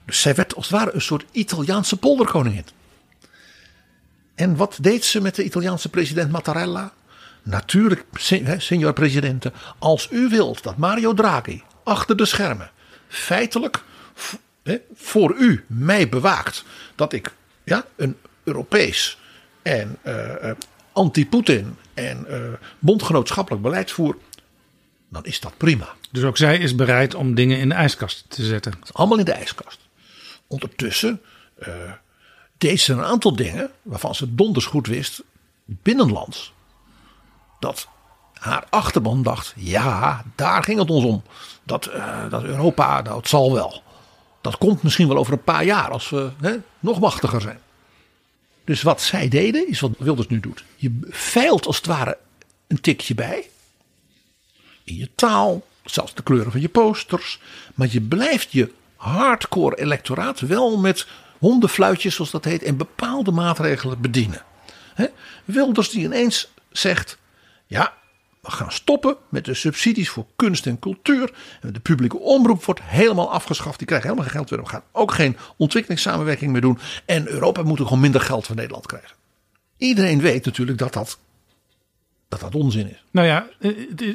Dus 0.04 0.20
zij 0.20 0.34
werd 0.34 0.54
als 0.54 0.68
het 0.68 0.78
ware 0.78 0.94
een 0.94 1.00
soort 1.00 1.24
Italiaanse 1.30 1.96
polderkoningin. 1.96 2.64
En 4.34 4.56
wat 4.56 4.78
deed 4.80 5.04
ze 5.04 5.20
met 5.20 5.34
de 5.34 5.44
Italiaanse 5.44 5.88
president 5.88 6.30
Mattarella? 6.30 6.92
Natuurlijk, 7.42 8.04
signor 8.56 8.92
presidente, 8.92 9.52
als 9.78 10.08
u 10.10 10.28
wilt 10.28 10.62
dat 10.62 10.76
Mario 10.76 11.14
Draghi 11.14 11.62
achter 11.84 12.16
de 12.16 12.24
schermen 12.24 12.70
feitelijk 13.08 13.82
voor 14.94 15.34
u 15.38 15.64
mij 15.66 16.08
bewaakt 16.08 16.64
dat 16.94 17.12
ik 17.12 17.32
ja, 17.64 17.84
een 17.96 18.16
Europees 18.46 19.18
en 19.62 19.98
uh, 20.06 20.50
anti-Poetin 20.92 21.76
en 21.94 22.26
uh, 22.28 22.38
bondgenootschappelijk 22.78 23.62
beleid 23.62 23.90
voer, 23.90 24.16
dan 25.08 25.24
is 25.24 25.40
dat 25.40 25.56
prima. 25.56 25.88
Dus 26.10 26.24
ook 26.24 26.36
zij 26.36 26.58
is 26.58 26.74
bereid 26.74 27.14
om 27.14 27.34
dingen 27.34 27.58
in 27.58 27.68
de 27.68 27.74
ijskast 27.74 28.24
te 28.28 28.44
zetten. 28.44 28.72
Allemaal 28.92 29.18
in 29.18 29.24
de 29.24 29.32
ijskast. 29.32 29.78
Ondertussen 30.46 31.20
uh, 31.58 31.68
deed 32.58 32.80
ze 32.80 32.92
een 32.92 33.04
aantal 33.04 33.36
dingen 33.36 33.70
waarvan 33.82 34.14
ze 34.14 34.34
donders 34.34 34.66
goed 34.66 34.86
wist, 34.86 35.22
binnenlands, 35.64 36.52
dat 37.60 37.88
haar 38.32 38.66
achterban 38.70 39.22
dacht: 39.22 39.52
ja, 39.56 40.24
daar 40.34 40.62
ging 40.62 40.78
het 40.78 40.90
ons 40.90 41.04
om. 41.04 41.22
Dat, 41.62 41.88
uh, 41.94 42.30
dat 42.30 42.42
Europa, 42.42 43.00
nou, 43.00 43.16
het 43.16 43.28
zal 43.28 43.52
wel. 43.52 43.82
Dat 44.40 44.58
komt 44.58 44.82
misschien 44.82 45.08
wel 45.08 45.16
over 45.16 45.32
een 45.32 45.44
paar 45.44 45.64
jaar 45.64 45.90
als 45.90 46.10
we 46.10 46.30
hè, 46.40 46.56
nog 46.78 47.00
machtiger 47.00 47.40
zijn. 47.40 47.60
Dus 48.66 48.82
wat 48.82 49.02
zij 49.02 49.28
deden, 49.28 49.68
is 49.68 49.80
wat 49.80 49.92
Wilders 49.98 50.28
nu 50.28 50.40
doet. 50.40 50.64
Je 50.76 50.98
veilt 51.08 51.66
als 51.66 51.76
het 51.76 51.86
ware 51.86 52.18
een 52.66 52.80
tikje 52.80 53.14
bij. 53.14 53.48
In 54.84 54.96
je 54.96 55.08
taal, 55.14 55.66
zelfs 55.84 56.14
de 56.14 56.22
kleuren 56.22 56.52
van 56.52 56.60
je 56.60 56.68
posters. 56.68 57.40
Maar 57.74 57.88
je 57.90 58.00
blijft 58.00 58.52
je 58.52 58.72
hardcore 58.96 59.80
electoraat 59.80 60.40
wel 60.40 60.78
met 60.78 61.06
hondenfluitjes, 61.38 62.14
zoals 62.14 62.30
dat 62.30 62.44
heet, 62.44 62.62
en 62.62 62.76
bepaalde 62.76 63.30
maatregelen 63.30 64.00
bedienen. 64.00 64.42
Wilders 65.44 65.90
die 65.90 66.04
ineens 66.04 66.48
zegt: 66.70 67.18
Ja, 67.66 67.94
gaan 68.52 68.72
stoppen 68.72 69.16
met 69.28 69.44
de 69.44 69.54
subsidies 69.54 70.08
voor 70.08 70.26
kunst 70.36 70.66
en 70.66 70.78
cultuur. 70.78 71.32
De 71.60 71.80
publieke 71.80 72.18
omroep 72.18 72.64
wordt 72.64 72.82
helemaal 72.82 73.32
afgeschaft. 73.32 73.78
Die 73.78 73.86
krijgen 73.86 74.08
helemaal 74.08 74.30
geen 74.30 74.38
geld 74.40 74.50
meer. 74.50 74.62
We 74.62 74.68
gaan 74.68 74.90
ook 74.92 75.12
geen 75.12 75.36
ontwikkelingssamenwerking 75.56 76.52
meer 76.52 76.60
doen. 76.60 76.78
En 77.04 77.28
Europa 77.28 77.62
moet 77.62 77.78
gewoon 77.78 78.00
minder 78.00 78.20
geld 78.20 78.46
van 78.46 78.56
Nederland 78.56 78.86
krijgen. 78.86 79.16
Iedereen 79.76 80.20
weet 80.20 80.44
natuurlijk 80.44 80.78
dat 80.78 80.92
dat, 80.92 81.18
dat, 82.28 82.40
dat 82.40 82.54
onzin 82.54 82.90
is. 82.90 83.04
Nou 83.10 83.26
ja, 83.26 83.46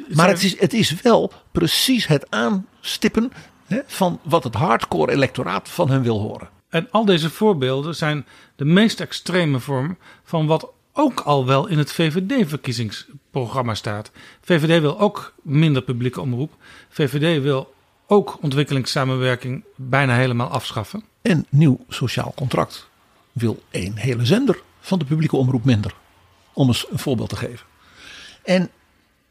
maar 0.08 0.28
het 0.28 0.42
is, 0.42 0.60
het 0.60 0.72
is 0.72 1.00
wel 1.02 1.32
precies 1.52 2.06
het 2.06 2.30
aanstippen 2.30 3.32
hè, 3.66 3.80
van 3.86 4.20
wat 4.22 4.44
het 4.44 4.54
hardcore 4.54 5.12
electoraat 5.12 5.68
van 5.68 5.90
hen 5.90 6.02
wil 6.02 6.20
horen. 6.20 6.48
En 6.68 6.88
al 6.90 7.04
deze 7.04 7.30
voorbeelden 7.30 7.94
zijn 7.94 8.26
de 8.56 8.64
meest 8.64 9.00
extreme 9.00 9.60
vorm 9.60 9.98
van 10.24 10.46
wat 10.46 10.70
ook 10.92 11.20
al 11.20 11.46
wel 11.46 11.66
in 11.66 11.78
het 11.78 11.92
VVD-verkiezingsprogramma 11.92 13.74
staat. 13.74 14.10
VVD 14.40 14.80
wil 14.80 15.00
ook 15.00 15.34
minder 15.42 15.82
publieke 15.82 16.20
omroep. 16.20 16.52
VVD 16.88 17.42
wil 17.42 17.74
ook 18.06 18.38
ontwikkelingssamenwerking 18.42 19.64
bijna 19.76 20.16
helemaal 20.16 20.48
afschaffen. 20.48 21.04
En 21.22 21.46
nieuw 21.48 21.78
sociaal 21.88 22.32
contract 22.36 22.88
wil 23.32 23.62
één 23.70 23.96
hele 23.96 24.24
zender 24.24 24.62
van 24.80 24.98
de 24.98 25.04
publieke 25.04 25.36
omroep 25.36 25.64
minder. 25.64 25.94
Om 26.52 26.68
eens 26.68 26.86
een 26.90 26.98
voorbeeld 26.98 27.28
te 27.28 27.36
geven. 27.36 27.66
En 28.44 28.70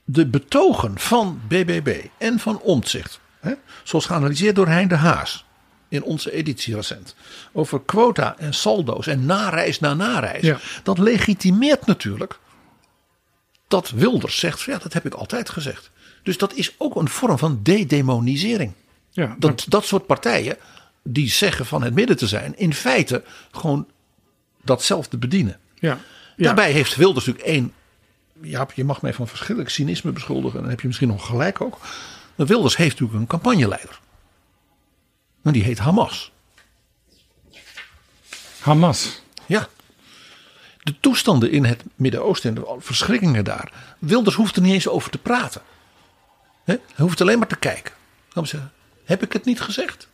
de 0.04 0.28
betogen 0.28 1.00
van 1.00 1.42
BBB 1.48 2.06
en 2.18 2.40
van 2.40 2.60
Omtzigt, 2.60 3.20
hè, 3.40 3.54
zoals 3.84 4.06
geanalyseerd 4.06 4.56
door 4.56 4.68
Hein 4.68 4.88
de 4.88 4.96
Haas 4.96 5.46
in 5.92 6.04
onze 6.04 6.32
editie 6.32 6.76
recent. 6.76 7.16
Over 7.52 7.82
quota 7.82 8.38
en 8.38 8.54
saldo's 8.54 9.08
en 9.08 9.26
nareis 9.26 9.80
na 9.80 9.94
nareis. 9.94 10.44
Ja. 10.44 10.60
Dat 10.84 10.98
legitimeert 10.98 11.86
natuurlijk 11.86 12.40
dat 13.68 13.90
Wilders 13.90 14.40
zegt: 14.40 14.62
ja, 14.62 14.78
dat 14.78 14.94
heb 14.94 15.06
ik 15.06 15.14
altijd 15.14 15.50
gezegd. 15.50 15.92
Dus 16.24 16.38
dat 16.38 16.54
is 16.54 16.76
ook 16.78 16.96
een 16.96 17.10
vorm 17.10 17.38
van 17.38 17.60
dedemonisering. 17.64 18.74
Ja, 19.12 19.36
dat, 19.40 19.66
dat 19.68 19.86
soort 19.86 20.06
partijen 20.06 20.58
die 21.04 21.30
zeggen 21.30 21.66
van 21.66 21.84
het 21.84 21.94
midden 21.94 22.18
te 22.18 22.28
zijn, 22.28 22.58
in 22.58 22.74
feite 22.74 23.24
gewoon 23.52 23.88
datzelfde 24.62 25.18
bedienen. 25.18 25.60
Ja. 25.80 26.00
Ja. 26.36 26.46
Daarbij 26.46 26.72
heeft 26.72 26.96
Wilders 26.96 27.26
natuurlijk 27.26 27.54
één. 27.54 27.74
Ja, 28.42 28.68
je 28.76 28.84
mag 28.84 29.02
mij 29.02 29.14
van 29.14 29.28
verschillend 29.28 29.72
cynisme 29.72 30.12
beschuldigen. 30.12 30.56
En 30.56 30.62
dan 30.62 30.70
heb 30.70 30.82
je 30.82 30.88
misschien 30.88 31.08
nog 31.08 31.26
gelijk 31.26 31.62
ook. 31.62 31.78
Maar 32.36 32.48
Wilders 32.48 32.78
heeft 32.78 32.92
natuurlijk 32.92 33.20
een 33.20 33.28
campagneleider. 33.28 34.00
En 35.44 35.52
die 35.52 35.64
heet 35.64 35.80
Hamas. 35.80 36.32
Hamas? 38.60 39.22
Ja. 39.46 39.68
De 40.84 41.00
toestanden 41.00 41.52
in 41.52 41.66
het 41.66 41.84
Midden-Oosten 41.96 42.50
en 42.50 42.56
de 42.56 42.76
verschrikkingen 42.80 43.44
daar. 43.44 43.96
Wilders 44.00 44.36
hoeft 44.36 44.56
er 44.56 44.62
niet 44.62 44.74
eens 44.74 44.88
over 44.88 45.12
te 45.12 45.18
praten. 45.18 45.62
He? 46.64 46.74
Hij 46.74 47.06
hoeft 47.06 47.22
alleen 47.22 47.38
maar 47.38 47.48
te 47.48 47.56
kijken. 47.56 47.94
Dan 48.34 48.48
zeggen, 48.48 48.72
heb 49.06 49.24
ik 49.24 49.34
het 49.34 49.46
niet 49.46 49.62
gezegd? 49.62 50.08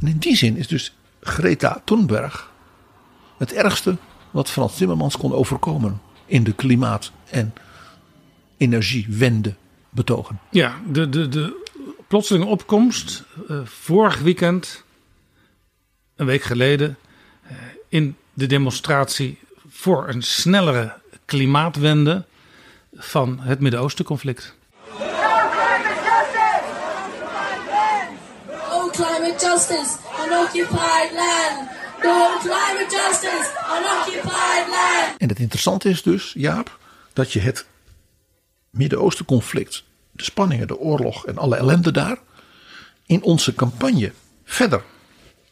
En 0.00 0.06
in 0.06 0.18
die 0.18 0.36
zin 0.36 0.56
is 0.56 0.68
dus 0.68 0.94
Greta 1.20 1.82
Thunberg 1.84 2.52
het 3.38 3.52
ergste 3.52 3.96
wat 4.30 4.50
Frans 4.50 4.76
Timmermans 4.76 5.16
kon 5.16 5.32
overkomen 5.32 6.00
in 6.26 6.44
de 6.44 6.52
klimaat- 6.52 7.12
en 7.30 7.54
energiewende 8.56 9.54
betogen. 9.90 10.40
Ja, 10.50 10.80
de, 10.86 11.08
de, 11.08 11.28
de 11.28 11.63
plotselinge 12.14 12.46
opkomst 12.46 13.22
uh, 13.50 13.60
vorig 13.64 14.18
weekend, 14.18 14.84
een 16.16 16.26
week 16.26 16.42
geleden, 16.42 16.96
uh, 17.44 17.50
in 17.88 18.16
de 18.32 18.46
demonstratie 18.46 19.38
voor 19.68 20.08
een 20.08 20.22
snellere 20.22 20.94
klimaatwende 21.24 22.24
van 22.92 23.40
het 23.40 23.60
Midden-Oosten 23.60 24.04
conflict. 24.04 24.54
Oh, 24.88 25.40
climate 28.92 29.36
justice 29.38 29.96
on 30.22 30.38
occupied 30.44 31.10
land. 31.12 31.68
No 32.02 32.38
climate 32.38 32.86
justice 32.90 33.50
on 33.70 33.82
occupied 33.98 34.66
land. 34.68 35.18
En 35.18 35.28
het 35.28 35.38
interessante 35.38 35.88
is 35.88 36.02
dus, 36.02 36.32
Jaap, 36.36 36.78
dat 37.12 37.32
je 37.32 37.40
het 37.40 37.66
Midden-Oosten 38.70 39.24
conflict 39.24 39.84
de 40.14 40.24
spanningen, 40.24 40.66
de 40.66 40.78
oorlog 40.78 41.26
en 41.26 41.38
alle 41.38 41.56
ellende 41.56 41.90
daar 41.90 42.18
in 43.06 43.22
onze 43.22 43.54
campagne 43.54 44.12
verder 44.44 44.84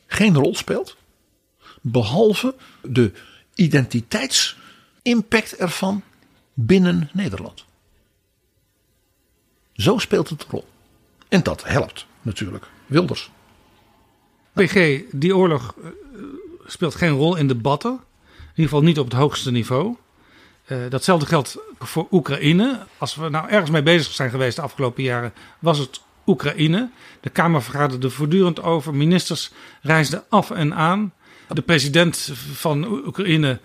geen 0.06 0.34
rol 0.34 0.54
speelt. 0.54 0.96
Behalve 1.80 2.54
de 2.82 3.12
identiteitsimpact 3.54 5.56
ervan 5.56 6.02
binnen 6.54 7.10
Nederland. 7.12 7.64
Zo 9.72 9.98
speelt 9.98 10.28
het 10.28 10.46
rol. 10.50 10.68
En 11.28 11.42
dat 11.42 11.64
helpt 11.64 12.06
natuurlijk 12.22 12.66
Wilders. 12.86 13.30
PG, 14.52 15.00
die 15.12 15.36
oorlog 15.36 15.74
uh, 15.78 15.86
speelt 16.66 16.94
geen 16.94 17.10
rol 17.10 17.36
in 17.36 17.46
debatten. 17.46 17.90
In 17.90 17.98
ieder 18.48 18.64
geval 18.64 18.82
niet 18.82 18.98
op 18.98 19.04
het 19.04 19.14
hoogste 19.14 19.50
niveau. 19.50 19.96
Uh, 20.66 20.78
datzelfde 20.88 21.26
geldt 21.26 21.58
voor 21.78 22.06
Oekraïne. 22.10 22.86
Als 22.98 23.14
we 23.14 23.28
nou 23.28 23.48
ergens 23.48 23.70
mee 23.70 23.82
bezig 23.82 24.12
zijn 24.12 24.30
geweest 24.30 24.56
de 24.56 24.62
afgelopen 24.62 25.02
jaren, 25.02 25.32
was 25.58 25.78
het 25.78 26.00
Oekraïne. 26.26 26.90
De 27.20 27.30
Kamer 27.30 27.62
vergaderde 27.62 28.10
voortdurend 28.10 28.62
over. 28.62 28.94
Ministers 28.94 29.50
reisden 29.80 30.24
af 30.28 30.50
en 30.50 30.74
aan. 30.74 31.12
De 31.48 31.62
president 31.62 32.30
van 32.52 32.84
Oekraïne 33.06 33.60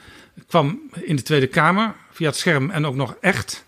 kwam 0.48 0.82
in 0.94 1.16
de 1.16 1.22
Tweede 1.22 1.48
Kamer 1.48 1.96
via 2.12 2.28
het 2.28 2.38
scherm 2.38 2.70
en 2.70 2.86
ook 2.86 2.96
nog 2.96 3.16
echt. 3.22 3.66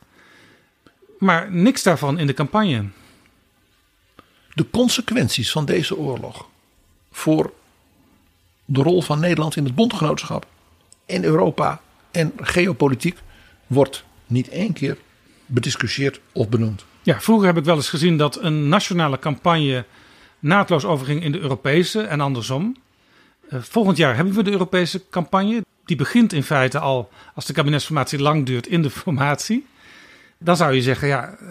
Maar 1.20 1.52
niks 1.52 1.84
daarvan 1.84 2.20
in 2.20 2.28
de 2.28 2.34
campagne. 2.34 2.86
De 4.54 4.70
consequenties 4.70 5.52
van 5.52 5.66
deze 5.66 5.98
oorlog 5.98 6.48
voor 7.12 7.54
de 8.66 8.82
rol 8.82 9.02
van 9.02 9.20
Nederland 9.20 9.56
in 9.56 9.64
het 9.64 9.76
bondgenootschap 9.76 10.46
in 11.06 11.24
Europa 11.24 11.82
en 12.12 12.34
geopolitiek 12.38 13.18
wordt 13.68 14.04
niet 14.28 14.50
één 14.50 14.74
keer 14.74 14.98
bediscussieerd 15.46 16.20
of 16.32 16.50
benoemd. 16.50 16.86
Ja, 17.02 17.22
vroeger 17.22 17.48
heb 17.48 17.58
ik 17.58 17.64
wel 17.64 17.76
eens 17.76 17.90
gezien 17.90 18.18
dat 18.18 18.42
een 18.42 18.70
nationale 18.70 19.20
campagne 19.20 19.86
naadloos 20.40 20.86
overging 20.86 21.24
in 21.24 21.32
de 21.32 21.40
Europese 21.40 22.02
en 22.02 22.20
andersom. 22.20 22.76
Uh, 23.50 23.60
volgend 23.62 23.98
jaar 23.98 24.16
hebben 24.16 24.34
we 24.34 24.44
de 24.44 24.52
Europese 24.52 25.10
campagne. 25.10 25.66
Die 25.86 25.96
begint 25.96 26.34
in 26.34 26.44
feite 26.44 26.80
al, 26.80 27.10
als 27.36 27.46
de 27.46 27.54
kabinetsformatie 27.54 28.20
lang 28.20 28.46
duurt, 28.46 28.68
in 28.68 28.82
de 28.82 28.90
formatie. 28.90 29.66
Dan 30.38 30.56
zou 30.58 30.74
je 30.74 30.82
zeggen, 30.82 31.08
ja, 31.08 31.38
uh, 31.42 31.50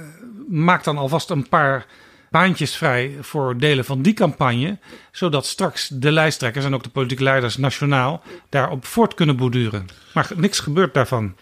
maak 0.49 0.85
dan 0.85 0.99
alvast 0.99 1.31
een 1.31 1.49
paar 1.49 1.87
baantjes 2.31 2.77
vrij 2.77 3.17
voor 3.21 3.59
delen 3.59 3.85
van 3.85 4.03
die 4.03 4.15
campagne. 4.15 4.79
Zodat 5.13 5.47
straks 5.47 5.89
de 5.89 6.13
lijsttrekkers 6.13 6.65
en 6.65 6.75
ook 6.75 6.83
de 6.83 6.89
politieke 6.89 7.23
leiders 7.23 7.57
nationaal 7.57 8.23
daarop 8.49 8.85
voort 8.85 9.15
kunnen 9.15 9.37
borduren. 9.37 9.87
Maar 10.15 10.31
niks 10.37 10.59
gebeurt 10.61 10.95
daarvan. 10.95 11.35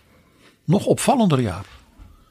Nog 0.64 0.86
opvallender 0.86 1.40
jaar. 1.40 1.64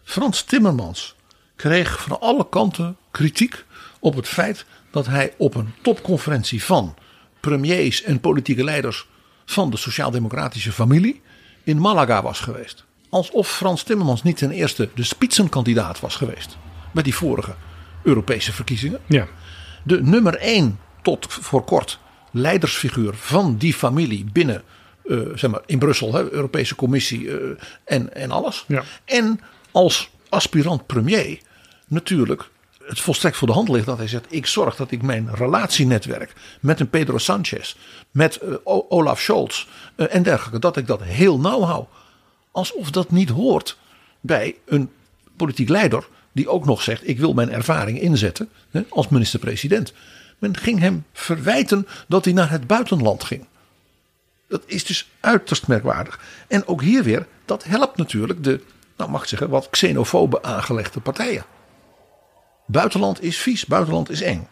Frans 0.04 0.42
Timmermans 0.44 1.16
kreeg 1.56 2.02
van 2.02 2.20
alle 2.20 2.50
kanten 2.50 2.98
kritiek 3.12 3.64
op 4.00 4.16
het 4.16 4.28
feit 4.28 4.66
dat 4.92 5.06
hij 5.06 5.34
op 5.38 5.56
een 5.56 5.74
topconferentie 5.82 6.64
van 6.64 6.96
premiers 7.40 8.04
en 8.04 8.20
politieke 8.20 8.64
leiders 8.64 9.08
van 9.46 9.70
de 9.70 9.78
sociaal-democratische 9.78 10.72
familie 10.72 11.22
in 11.64 11.80
Malaga 11.80 12.22
was 12.22 12.40
geweest. 12.40 12.84
Alsof 13.10 13.50
Frans 13.50 13.84
Timmermans 13.84 14.24
niet 14.24 14.38
ten 14.38 14.52
eerste 14.52 14.90
de 14.96 15.04
spitsenkandidaat 15.04 16.00
was 16.00 16.16
geweest 16.16 16.58
bij 16.92 17.04
die 17.04 17.16
vorige 17.16 17.56
Europese 18.06 18.54
verkiezingen. 18.54 19.00
Ja. 19.06 19.28
De 19.84 20.02
nummer 20.02 20.36
één 20.36 20.80
tot 21.02 21.28
voor 21.30 21.64
kort 21.64 22.00
leidersfiguur 22.32 23.14
van 23.14 23.58
die 23.58 23.74
familie 23.74 24.26
binnen, 24.34 24.64
uh, 25.06 25.20
zeg 25.36 25.52
maar, 25.52 25.62
in 25.66 25.80
Brussel, 25.80 26.14
hè, 26.14 26.32
Europese 26.32 26.76
Commissie 26.76 27.22
uh, 27.22 27.58
en, 27.84 28.14
en 28.14 28.32
alles. 28.32 28.66
Ja. 28.68 28.84
En 29.06 29.40
als 29.72 30.10
aspirant 30.30 30.86
premier 30.86 31.40
natuurlijk 31.88 32.50
het 32.88 33.00
volstrekt 33.00 33.38
voor 33.38 33.48
de 33.48 33.54
hand 33.54 33.70
ligt 33.70 33.86
dat 33.86 33.98
hij 33.98 34.08
zegt: 34.08 34.26
ik 34.30 34.46
zorg 34.46 34.76
dat 34.76 34.92
ik 34.92 35.02
mijn 35.02 35.30
relatienetwerk 35.36 36.34
met 36.60 36.80
een 36.80 36.90
Pedro 36.90 37.18
Sanchez, 37.18 37.76
met 38.12 38.40
uh, 38.44 38.56
Olaf 38.64 39.20
Scholz 39.20 39.66
en 39.96 40.24
dergelijke, 40.24 40.60
dat 40.60 40.78
ik 40.78 40.88
dat 40.88 41.04
heel 41.04 41.40
nauw 41.40 41.62
hou. 41.62 41.86
Alsof 42.52 42.92
dat 42.92 43.12
niet 43.12 43.30
hoort 43.30 43.78
bij 44.22 44.56
een 44.66 44.92
politiek 45.36 45.70
leider 45.70 46.08
die 46.36 46.50
ook 46.50 46.66
nog 46.66 46.82
zegt: 46.82 47.08
Ik 47.08 47.20
wil 47.20 47.34
mijn 47.34 47.52
ervaring 47.52 48.02
inzetten 48.02 48.50
hè, 48.70 48.84
als 48.90 49.08
minister-president. 49.08 49.94
Men 50.38 50.58
ging 50.58 50.80
hem 50.80 51.06
verwijten 51.14 51.88
dat 52.08 52.26
hij 52.26 52.34
naar 52.34 52.52
het 52.52 52.68
buitenland 52.68 53.24
ging. 53.24 53.46
Dat 54.48 54.64
is 54.66 54.86
dus 54.86 55.10
uiterst 55.20 55.68
merkwaardig. 55.68 56.20
En 56.48 56.68
ook 56.68 56.82
hier 56.82 57.04
weer, 57.04 57.28
dat 57.46 57.64
helpt 57.64 57.98
natuurlijk 57.98 58.44
de, 58.44 58.62
nou 58.98 59.12
mag 59.12 59.22
ik 59.22 59.28
zeggen, 59.28 59.50
wat 59.50 59.70
xenofobe 59.70 60.44
aangelegde 60.44 61.00
partijen. 61.00 61.46
Buitenland 62.66 63.24
is 63.24 63.38
vies, 63.38 63.66
buitenland 63.66 64.10
is 64.10 64.22
eng. 64.22 64.48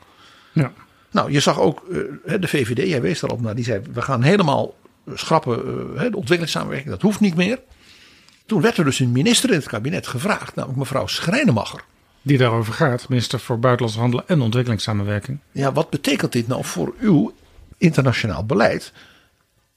Ja. 0.52 0.72
Nou, 1.12 1.32
je 1.32 1.40
zag 1.40 1.60
ook 1.60 1.86
uh, 1.90 2.00
de 2.40 2.48
VVD, 2.48 2.88
jij 2.90 3.02
wees 3.02 3.20
daarop 3.20 3.42
naar, 3.42 3.56
die 3.56 3.64
zei: 3.64 3.82
we 3.94 4.02
gaan 4.02 4.22
helemaal 4.22 4.76
schrappen 5.14 5.60
uh, 5.94 6.00
de 6.00 6.18
ontwikkelingssamenwerking, 6.18 6.92
dat 6.92 7.02
hoeft 7.02 7.20
niet 7.20 7.36
meer. 7.36 7.60
Toen 8.45 8.61
werd 8.61 8.78
er 8.78 8.86
dus 8.86 8.99
een 8.99 9.11
minister 9.11 9.49
in 9.49 9.56
het 9.56 9.68
kabinet 9.68 10.07
gevraagd, 10.07 10.56
namelijk 10.56 10.80
mevrouw 10.80 11.07
Schrijnemacher. 11.07 11.84
Die 12.22 12.38
daarover 12.38 12.74
gaat, 12.74 13.10
minister 13.10 13.40
voor 13.40 13.60
Buitenlandse 13.60 13.99
Handel 13.99 14.24
en 14.28 14.41
Ontwikkelingssamenwerking. 14.41 15.40
Ja, 15.52 15.72
wat 15.72 15.90
betekent 15.90 16.32
dit 16.32 16.48
nou 16.48 16.65
voor 16.65 16.94
uw 16.99 17.34
internationaal 17.78 18.45
beleid? 18.45 18.91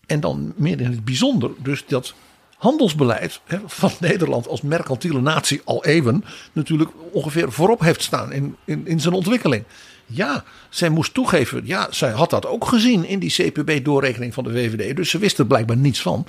En 0.06 0.20
dan 0.20 0.52
meer 0.56 0.80
in 0.80 0.90
het 0.90 1.04
bijzonder, 1.04 1.50
dus 1.58 1.84
dat 1.86 2.14
handelsbeleid 2.56 3.40
hè, 3.44 3.58
van 3.66 3.90
Nederland 4.00 4.48
als 4.48 4.60
mercantiele 4.62 5.20
natie 5.20 5.60
al 5.64 5.84
even 5.84 6.24
natuurlijk 6.52 6.90
ongeveer 7.12 7.52
voorop 7.52 7.80
heeft 7.80 8.02
staan 8.02 8.32
in, 8.32 8.56
in, 8.64 8.86
in 8.86 9.00
zijn 9.00 9.14
ontwikkeling. 9.14 9.64
Ja, 10.06 10.44
zij 10.68 10.88
moest 10.88 11.14
toegeven. 11.14 11.62
Ja, 11.64 11.86
zij 11.90 12.10
had 12.10 12.30
dat 12.30 12.46
ook 12.46 12.66
gezien 12.66 13.04
in 13.04 13.18
die 13.18 13.30
CPB-doorrekening 13.30 14.34
van 14.34 14.44
de 14.44 14.50
VVD. 14.50 14.96
Dus 14.96 15.10
ze 15.10 15.18
wist 15.18 15.38
er 15.38 15.46
blijkbaar 15.46 15.76
niets 15.76 16.02
van. 16.02 16.26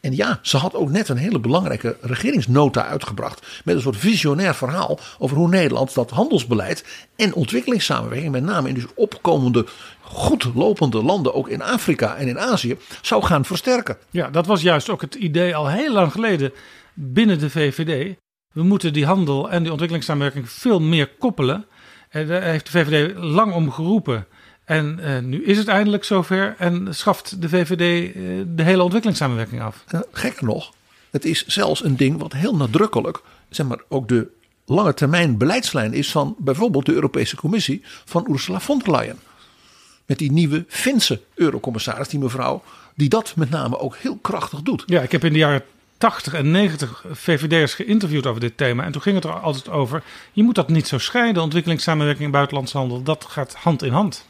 En 0.00 0.16
ja, 0.16 0.38
ze 0.42 0.56
had 0.56 0.74
ook 0.74 0.90
net 0.90 1.08
een 1.08 1.16
hele 1.16 1.40
belangrijke 1.40 1.96
regeringsnota 2.00 2.86
uitgebracht. 2.86 3.46
Met 3.64 3.74
een 3.74 3.80
soort 3.80 3.96
visionair 3.96 4.54
verhaal 4.54 4.98
over 5.18 5.36
hoe 5.36 5.48
Nederland 5.48 5.94
dat 5.94 6.10
handelsbeleid 6.10 6.84
en 7.16 7.34
ontwikkelingssamenwerking, 7.34 8.32
met 8.32 8.44
name 8.44 8.68
in 8.68 8.74
dus 8.74 8.86
opkomende, 8.94 9.66
goed 10.00 10.50
lopende 10.54 11.02
landen, 11.02 11.34
ook 11.34 11.48
in 11.48 11.62
Afrika 11.62 12.16
en 12.16 12.28
in 12.28 12.38
Azië, 12.38 12.76
zou 13.02 13.22
gaan 13.24 13.44
versterken. 13.44 13.96
Ja, 14.10 14.30
dat 14.30 14.46
was 14.46 14.62
juist 14.62 14.90
ook 14.90 15.00
het 15.00 15.14
idee 15.14 15.56
al 15.56 15.68
heel 15.68 15.92
lang 15.92 16.12
geleden 16.12 16.52
binnen 16.94 17.38
de 17.38 17.50
VVD. 17.50 18.16
We 18.54 18.62
moeten 18.62 18.92
die 18.92 19.06
handel 19.06 19.50
en 19.50 19.60
die 19.60 19.70
ontwikkelingssamenwerking 19.70 20.50
veel 20.50 20.80
meer 20.80 21.08
koppelen. 21.18 21.66
En 22.08 22.26
daar 22.26 22.42
heeft 22.42 22.72
de 22.72 22.78
VVD 22.78 23.16
lang 23.16 23.52
om 23.52 23.70
geroepen. 23.70 24.26
En 24.64 24.98
uh, 25.00 25.18
nu 25.18 25.44
is 25.44 25.58
het 25.58 25.68
eindelijk 25.68 26.04
zover 26.04 26.54
en 26.58 26.94
schaft 26.94 27.42
de 27.42 27.48
VVD 27.48 28.16
uh, 28.16 28.42
de 28.46 28.62
hele 28.62 28.82
ontwikkelingssamenwerking 28.82 29.62
af. 29.62 29.84
Uh, 29.94 30.00
gekker 30.12 30.44
nog, 30.44 30.72
het 31.10 31.24
is 31.24 31.46
zelfs 31.46 31.84
een 31.84 31.96
ding 31.96 32.18
wat 32.18 32.32
heel 32.32 32.56
nadrukkelijk, 32.56 33.20
zeg 33.48 33.66
maar, 33.66 33.80
ook 33.88 34.08
de 34.08 34.28
lange 34.64 34.94
termijn 34.94 35.36
beleidslijn 35.38 35.92
is 35.92 36.10
van 36.10 36.36
bijvoorbeeld 36.38 36.86
de 36.86 36.92
Europese 36.92 37.36
Commissie 37.36 37.82
van 38.04 38.26
Ursula 38.30 38.60
von 38.60 38.78
der 38.78 38.90
Leyen. 38.90 39.18
Met 40.06 40.18
die 40.18 40.32
nieuwe 40.32 40.64
Finse 40.68 41.20
eurocommissaris, 41.34 42.08
die 42.08 42.18
mevrouw, 42.18 42.62
die 42.94 43.08
dat 43.08 43.32
met 43.36 43.50
name 43.50 43.78
ook 43.78 43.96
heel 43.96 44.16
krachtig 44.16 44.62
doet. 44.62 44.82
Ja, 44.86 45.02
ik 45.02 45.12
heb 45.12 45.24
in 45.24 45.32
de 45.32 45.38
jaren 45.38 45.62
80 45.98 46.32
en 46.34 46.50
90 46.50 47.04
VVD'ers 47.10 47.74
geïnterviewd 47.74 48.26
over 48.26 48.40
dit 48.40 48.56
thema. 48.56 48.84
En 48.84 48.92
toen 48.92 49.02
ging 49.02 49.14
het 49.14 49.24
er 49.24 49.40
altijd 49.40 49.68
over. 49.68 50.02
Je 50.32 50.42
moet 50.42 50.54
dat 50.54 50.68
niet 50.68 50.88
zo 50.88 50.98
scheiden, 50.98 51.42
ontwikkelingssamenwerking 51.42 52.24
en 52.24 52.30
buitenlandse 52.30 52.78
handel. 52.78 53.02
Dat 53.02 53.24
gaat 53.28 53.54
hand 53.54 53.82
in 53.82 53.92
hand. 53.92 54.26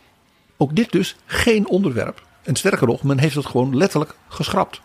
Ook 0.57 0.77
dit 0.77 0.93
dus 0.93 1.17
geen 1.27 1.69
onderwerp. 1.69 2.27
En 2.43 2.57
sterker 2.57 2.87
nog, 2.87 3.03
men 3.03 3.19
heeft 3.19 3.35
het 3.35 3.47
gewoon 3.47 3.77
letterlijk 3.77 4.15
geschrapt. 4.29 4.81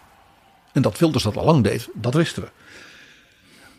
En 0.72 0.82
dat 0.82 1.00
Wilders 1.00 1.24
dat 1.24 1.38
al 1.38 1.46
lang 1.46 1.64
deed, 1.64 1.90
dat 1.94 2.14
wisten 2.14 2.44
we. 2.44 2.50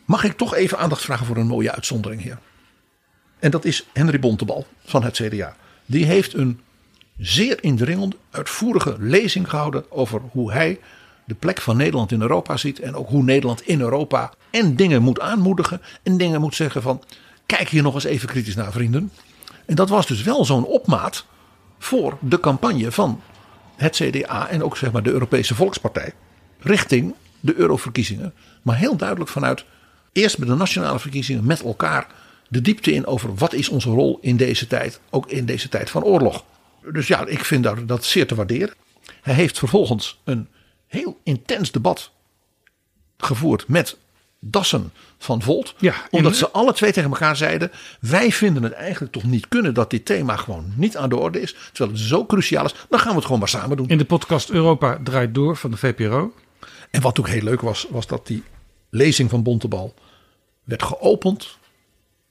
Mag 0.05 0.23
ik 0.23 0.37
toch 0.37 0.55
even 0.55 0.77
aandacht 0.77 1.01
vragen 1.01 1.25
voor 1.25 1.37
een 1.37 1.47
mooie 1.47 1.71
uitzondering 1.71 2.21
hier? 2.21 2.37
En 3.39 3.51
dat 3.51 3.65
is 3.65 3.85
Henry 3.93 4.19
Bontebal 4.19 4.67
van 4.85 5.03
het 5.03 5.13
CDA. 5.13 5.55
Die 5.85 6.05
heeft 6.05 6.33
een 6.33 6.61
zeer 7.17 7.63
indringende, 7.63 8.15
uitvoerige 8.31 8.95
lezing 8.99 9.49
gehouden 9.49 9.91
over 9.91 10.21
hoe 10.31 10.51
hij 10.51 10.79
de 11.25 11.33
plek 11.35 11.61
van 11.61 11.77
Nederland 11.77 12.11
in 12.11 12.21
Europa 12.21 12.57
ziet. 12.57 12.79
En 12.79 12.95
ook 12.95 13.09
hoe 13.09 13.23
Nederland 13.23 13.61
in 13.61 13.81
Europa 13.81 14.33
en 14.49 14.75
dingen 14.75 15.01
moet 15.01 15.19
aanmoedigen. 15.19 15.81
En 16.03 16.17
dingen 16.17 16.41
moet 16.41 16.55
zeggen 16.55 16.81
van 16.81 17.03
kijk 17.45 17.69
hier 17.69 17.83
nog 17.83 17.93
eens 17.93 18.03
even 18.03 18.27
kritisch 18.27 18.55
naar 18.55 18.71
vrienden. 18.71 19.11
En 19.65 19.75
dat 19.75 19.89
was 19.89 20.07
dus 20.07 20.23
wel 20.23 20.45
zo'n 20.45 20.65
opmaat 20.65 21.25
voor 21.79 22.17
de 22.21 22.39
campagne 22.39 22.91
van 22.91 23.21
het 23.75 23.95
CDA 23.95 24.47
en 24.47 24.63
ook 24.63 24.77
zeg 24.77 24.91
maar 24.91 25.03
de 25.03 25.11
Europese 25.11 25.55
Volkspartij. 25.55 26.13
Richting 26.59 27.13
de 27.39 27.55
euroverkiezingen. 27.55 28.33
Maar 28.61 28.77
heel 28.77 28.95
duidelijk 28.95 29.29
vanuit 29.29 29.65
eerst 30.11 30.37
bij 30.37 30.47
de 30.47 30.55
nationale 30.55 30.99
verkiezingen 30.99 31.45
met 31.45 31.63
elkaar 31.63 32.07
de 32.47 32.61
diepte 32.61 32.93
in 32.93 33.05
over 33.05 33.35
wat 33.35 33.53
is 33.53 33.69
onze 33.69 33.89
rol 33.89 34.17
in 34.21 34.37
deze 34.37 34.67
tijd. 34.67 34.99
Ook 35.09 35.27
in 35.27 35.45
deze 35.45 35.69
tijd 35.69 35.89
van 35.89 36.03
oorlog. 36.03 36.43
Dus 36.91 37.07
ja, 37.07 37.25
ik 37.25 37.45
vind 37.45 37.87
dat 37.87 38.05
zeer 38.05 38.27
te 38.27 38.35
waarderen. 38.35 38.73
Hij 39.21 39.33
heeft 39.33 39.59
vervolgens 39.59 40.21
een 40.23 40.47
heel 40.95 41.19
intens 41.23 41.71
debat 41.71 42.11
gevoerd 43.17 43.67
met 43.67 43.97
Dassen 44.39 44.91
van 45.17 45.41
Volt. 45.41 45.75
Ja, 45.77 45.95
omdat 46.09 46.35
ze 46.35 46.49
alle 46.49 46.73
twee 46.73 46.91
tegen 46.91 47.09
elkaar 47.09 47.35
zeiden: 47.35 47.71
wij 47.99 48.31
vinden 48.31 48.63
het 48.63 48.73
eigenlijk 48.73 49.13
toch 49.13 49.23
niet 49.23 49.47
kunnen 49.47 49.73
dat 49.73 49.89
dit 49.89 50.05
thema 50.05 50.35
gewoon 50.35 50.73
niet 50.75 50.97
aan 50.97 51.09
de 51.09 51.17
orde 51.17 51.41
is. 51.41 51.55
Terwijl 51.71 51.97
het 51.97 52.07
zo 52.07 52.25
cruciaal 52.25 52.65
is. 52.65 52.75
Dan 52.89 52.99
gaan 52.99 53.09
we 53.09 53.15
het 53.15 53.25
gewoon 53.25 53.39
maar 53.39 53.49
samen 53.49 53.77
doen. 53.77 53.87
In 53.87 53.97
de 53.97 54.05
podcast 54.05 54.49
Europa 54.49 54.99
draait 55.03 55.33
door 55.33 55.57
van 55.57 55.71
de 55.71 55.77
VPRO. 55.77 56.33
En 56.91 57.01
wat 57.01 57.19
ook 57.19 57.27
heel 57.27 57.41
leuk 57.41 57.61
was, 57.61 57.87
was 57.89 58.07
dat 58.07 58.27
die 58.27 58.43
lezing 58.89 59.29
van 59.29 59.43
Bontebal 59.43 59.93
werd 60.63 60.83
geopend, 60.83 61.57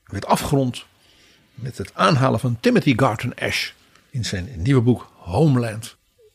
werd 0.05 0.27
afgerond 0.27 0.85
met 1.55 1.79
het 1.79 1.95
aanhalen 1.95 2.41
van 2.41 2.57
Timothy 2.61 2.93
Garton 2.97 3.35
Ash 3.35 3.71
in 4.11 4.25
zijn 4.25 4.49
nieuwe 4.57 4.81
boek 4.83 5.11
Homeland. 5.17 5.97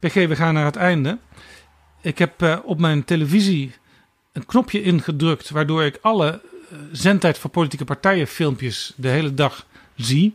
PG, 0.00 0.14
we 0.14 0.36
gaan 0.36 0.54
naar 0.54 0.64
het 0.64 0.76
einde. 0.76 1.18
Ik 2.00 2.18
heb 2.18 2.42
uh, 2.42 2.58
op 2.64 2.78
mijn 2.78 3.04
televisie 3.04 3.72
een 4.32 4.46
knopje 4.46 4.82
ingedrukt 4.82 5.50
waardoor 5.50 5.84
ik 5.84 5.98
alle 6.02 6.40
uh, 6.72 6.78
zendtijd 6.92 7.38
voor 7.38 7.50
politieke 7.50 7.84
partijen 7.84 8.26
filmpjes 8.26 8.92
de 8.96 9.08
hele 9.08 9.34
dag 9.34 9.66
zie. 9.96 10.34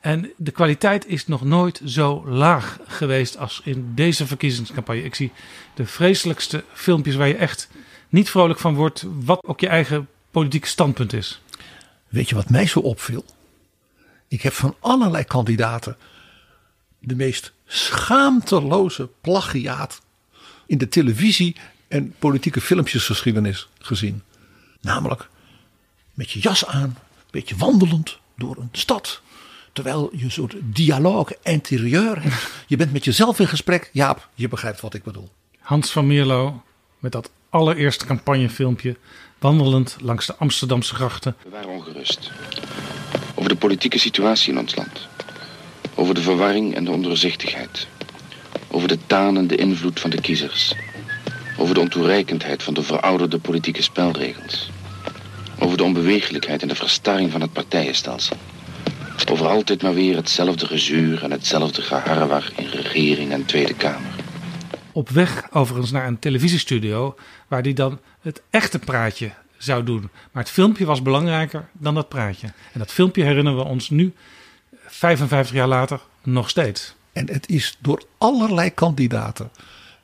En 0.00 0.30
de 0.36 0.50
kwaliteit 0.50 1.06
is 1.06 1.26
nog 1.26 1.44
nooit 1.44 1.80
zo 1.84 2.28
laag 2.28 2.78
geweest 2.86 3.38
als 3.38 3.60
in 3.64 3.92
deze 3.94 4.26
verkiezingscampagne. 4.26 5.04
Ik 5.04 5.14
zie 5.14 5.32
de 5.74 5.86
vreselijkste 5.86 6.64
filmpjes 6.72 7.14
waar 7.14 7.28
je 7.28 7.36
echt 7.36 7.68
niet 8.08 8.30
vrolijk 8.30 8.58
van 8.58 8.74
wordt, 8.74 9.04
wat 9.24 9.44
ook 9.44 9.60
je 9.60 9.68
eigen 9.68 10.08
politieke 10.30 10.68
standpunt 10.68 11.12
is. 11.12 11.40
Weet 12.08 12.28
je 12.28 12.34
wat 12.34 12.50
mij 12.50 12.66
zo 12.66 12.78
opviel? 12.78 13.24
Ik 14.28 14.42
heb 14.42 14.52
van 14.52 14.76
allerlei 14.80 15.24
kandidaten 15.24 15.96
de 16.98 17.16
meest 17.16 17.52
schaamteloze 17.72 19.08
plagiaat 19.20 20.00
in 20.66 20.78
de 20.78 20.88
televisie 20.88 21.56
en 21.88 22.14
politieke 22.18 22.60
filmpjesgeschiedenis 22.60 23.68
gezien. 23.78 24.22
Namelijk 24.80 25.28
met 26.14 26.30
je 26.30 26.38
jas 26.38 26.66
aan, 26.66 26.82
een 26.82 26.96
beetje 27.30 27.56
wandelend 27.56 28.18
door 28.36 28.56
een 28.56 28.68
stad. 28.72 29.20
Terwijl 29.72 30.10
je 30.12 30.24
een 30.24 30.30
soort 30.30 30.54
dialoog 30.62 31.32
interieur 31.42 32.22
hebt. 32.22 32.50
Je 32.66 32.76
bent 32.76 32.92
met 32.92 33.04
jezelf 33.04 33.38
in 33.38 33.48
gesprek. 33.48 33.90
Jaap, 33.92 34.28
je 34.34 34.48
begrijpt 34.48 34.80
wat 34.80 34.94
ik 34.94 35.02
bedoel. 35.02 35.28
Hans 35.58 35.90
van 35.90 36.06
Mierlo 36.06 36.62
met 36.98 37.12
dat 37.12 37.30
allereerste 37.50 38.06
campagnefilmpje. 38.06 38.96
Wandelend 39.38 39.96
langs 40.00 40.26
de 40.26 40.36
Amsterdamse 40.36 40.94
grachten. 40.94 41.36
We 41.42 41.50
waren 41.50 41.68
ongerust. 41.68 42.30
Over 43.34 43.50
de 43.50 43.56
politieke 43.56 43.98
situatie 43.98 44.52
in 44.52 44.58
ons 44.58 44.74
land. 44.74 45.08
Over 45.94 46.14
de 46.14 46.22
verwarring 46.22 46.74
en 46.74 46.84
de 46.84 46.90
ondoorzichtigheid. 46.90 47.86
Over 48.68 48.88
de 48.88 48.98
tanende 49.06 49.56
invloed 49.56 50.00
van 50.00 50.10
de 50.10 50.20
kiezers. 50.20 50.74
Over 51.58 51.74
de 51.74 51.80
ontoereikendheid 51.80 52.62
van 52.62 52.74
de 52.74 52.82
verouderde 52.82 53.38
politieke 53.38 53.82
spelregels. 53.82 54.70
Over 55.58 55.76
de 55.76 55.82
onbewegelijkheid 55.82 56.62
en 56.62 56.68
de 56.68 56.74
verstarring 56.74 57.30
van 57.30 57.40
het 57.40 57.52
partijenstelsel. 57.52 58.36
Over 59.30 59.46
altijd 59.46 59.82
maar 59.82 59.94
weer 59.94 60.16
hetzelfde 60.16 60.66
gezuur 60.66 61.22
en 61.22 61.30
hetzelfde 61.30 61.82
geharrewar 61.82 62.52
in 62.56 62.66
regering 62.66 63.32
en 63.32 63.44
Tweede 63.44 63.74
Kamer. 63.74 64.10
Op 64.92 65.08
weg 65.08 65.46
overigens 65.52 65.90
naar 65.90 66.06
een 66.06 66.18
televisiestudio 66.18 67.14
waar 67.48 67.62
hij 67.62 67.72
dan 67.72 68.00
het 68.20 68.42
echte 68.50 68.78
praatje 68.78 69.30
zou 69.58 69.84
doen. 69.84 70.10
Maar 70.32 70.42
het 70.42 70.52
filmpje 70.52 70.84
was 70.84 71.02
belangrijker 71.02 71.68
dan 71.72 71.94
dat 71.94 72.08
praatje. 72.08 72.46
En 72.72 72.78
dat 72.78 72.92
filmpje 72.92 73.22
herinneren 73.22 73.58
we 73.58 73.64
ons 73.64 73.90
nu, 73.90 74.12
55 75.02 75.54
jaar 75.54 75.68
later, 75.68 76.00
nog 76.22 76.50
steeds. 76.50 76.94
En 77.12 77.30
het 77.30 77.48
is 77.48 77.78
door 77.80 78.02
allerlei 78.18 78.74
kandidaten 78.74 79.50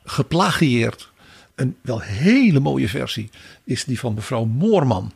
geplagieerd. 0.03 1.11
Een 1.55 1.77
wel 1.81 1.99
hele 1.99 2.59
mooie 2.59 2.89
versie 2.89 3.29
is 3.63 3.83
die 3.83 3.99
van 3.99 4.13
mevrouw 4.13 4.45
Moorman. 4.45 5.11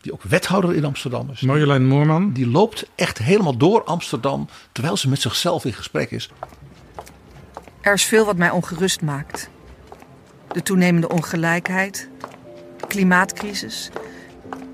Die 0.00 0.12
ook 0.12 0.22
wethouder 0.22 0.74
in 0.74 0.84
Amsterdam 0.84 1.30
is. 1.30 1.40
Marjolein 1.40 1.86
Moorman. 1.86 2.32
Die 2.32 2.50
loopt 2.50 2.90
echt 2.94 3.18
helemaal 3.18 3.56
door 3.56 3.84
Amsterdam. 3.84 4.48
Terwijl 4.72 4.96
ze 4.96 5.08
met 5.08 5.20
zichzelf 5.20 5.64
in 5.64 5.72
gesprek 5.72 6.10
is. 6.10 6.30
Er 7.80 7.92
is 7.92 8.04
veel 8.04 8.24
wat 8.24 8.36
mij 8.36 8.50
ongerust 8.50 9.02
maakt. 9.02 9.50
De 10.52 10.62
toenemende 10.62 11.08
ongelijkheid. 11.08 12.08
Klimaatcrisis. 12.86 13.90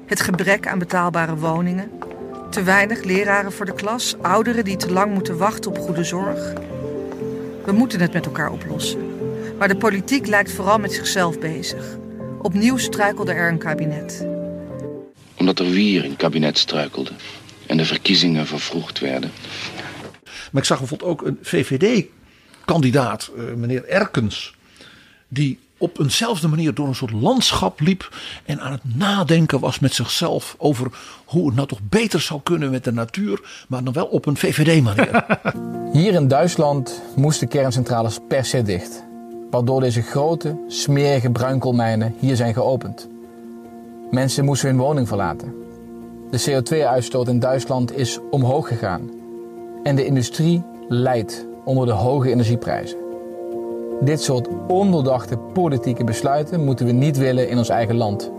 Het 0.06 0.20
gebrek 0.20 0.68
aan 0.68 0.78
betaalbare 0.78 1.36
woningen. 1.36 1.90
Te 2.54 2.62
weinig 2.62 3.04
leraren 3.04 3.52
voor 3.52 3.66
de 3.66 3.74
klas. 3.74 4.14
Ouderen 4.22 4.64
die 4.64 4.76
te 4.76 4.92
lang 4.92 5.14
moeten 5.14 5.36
wachten 5.36 5.70
op 5.70 5.78
goede 5.78 6.04
zorg. 6.04 6.52
We 7.64 7.72
moeten 7.72 8.00
het 8.00 8.12
met 8.12 8.26
elkaar 8.26 8.50
oplossen. 8.50 9.18
Maar 9.58 9.68
de 9.68 9.76
politiek 9.76 10.26
lijkt 10.26 10.52
vooral 10.52 10.78
met 10.78 10.92
zichzelf 10.92 11.38
bezig. 11.38 11.96
Opnieuw 12.42 12.76
struikelde 12.76 13.32
er 13.32 13.48
een 13.48 13.58
kabinet. 13.58 14.26
Omdat 15.34 15.58
er 15.58 15.70
weer 15.70 16.04
een 16.04 16.16
kabinet 16.16 16.58
struikelde. 16.58 17.10
En 17.66 17.76
de 17.76 17.84
verkiezingen 17.84 18.46
vervroegd 18.46 18.98
werden. 18.98 19.30
Maar 20.24 20.62
ik 20.62 20.68
zag 20.68 20.78
bijvoorbeeld 20.78 21.10
ook 21.10 21.22
een 21.22 21.38
VVD-kandidaat, 21.42 23.30
uh, 23.36 23.54
meneer 23.54 23.84
Erkens. 23.84 24.56
Die 25.28 25.58
op 25.78 26.00
eenzelfde 26.00 26.48
manier 26.48 26.74
door 26.74 26.86
een 26.86 26.94
soort 26.94 27.12
landschap 27.12 27.80
liep. 27.80 28.16
En 28.44 28.60
aan 28.60 28.72
het 28.72 28.96
nadenken 28.96 29.60
was 29.60 29.78
met 29.78 29.94
zichzelf 29.94 30.54
over 30.58 30.90
hoe 31.24 31.46
het 31.46 31.54
nou 31.54 31.68
toch 31.68 31.80
beter 31.88 32.20
zou 32.20 32.40
kunnen 32.42 32.70
met 32.70 32.84
de 32.84 32.92
natuur. 32.92 33.64
Maar 33.68 33.84
dan 33.84 33.92
wel 33.92 34.06
op 34.06 34.26
een 34.26 34.36
VVD-manier. 34.36 35.24
Hier 35.92 36.14
in 36.14 36.28
Duitsland 36.28 37.02
moesten 37.16 37.48
kerncentrales 37.48 38.18
per 38.28 38.44
se 38.44 38.62
dicht. 38.62 39.04
Waardoor 39.50 39.80
deze 39.80 40.02
grote, 40.02 40.56
smerige 40.68 41.30
bruinkoolmijnen 41.30 42.14
hier 42.18 42.36
zijn 42.36 42.54
geopend. 42.54 43.08
Mensen 44.10 44.44
moesten 44.44 44.68
hun 44.68 44.78
woning 44.78 45.08
verlaten. 45.08 45.54
De 46.30 46.40
CO2-uitstoot 46.50 47.28
in 47.28 47.38
Duitsland 47.38 47.96
is 47.96 48.18
omhoog 48.30 48.68
gegaan. 48.68 49.10
En 49.82 49.96
de 49.96 50.06
industrie 50.06 50.62
lijdt 50.88 51.46
onder 51.64 51.86
de 51.86 51.92
hoge 51.92 52.30
energieprijzen. 52.30 53.03
Dit 54.00 54.22
soort 54.22 54.48
ondoordachte 54.68 55.36
politieke 55.36 56.04
besluiten 56.04 56.64
moeten 56.64 56.86
we 56.86 56.92
niet 56.92 57.16
willen 57.16 57.48
in 57.48 57.58
ons 57.58 57.68
eigen 57.68 57.96
land. 57.96 58.30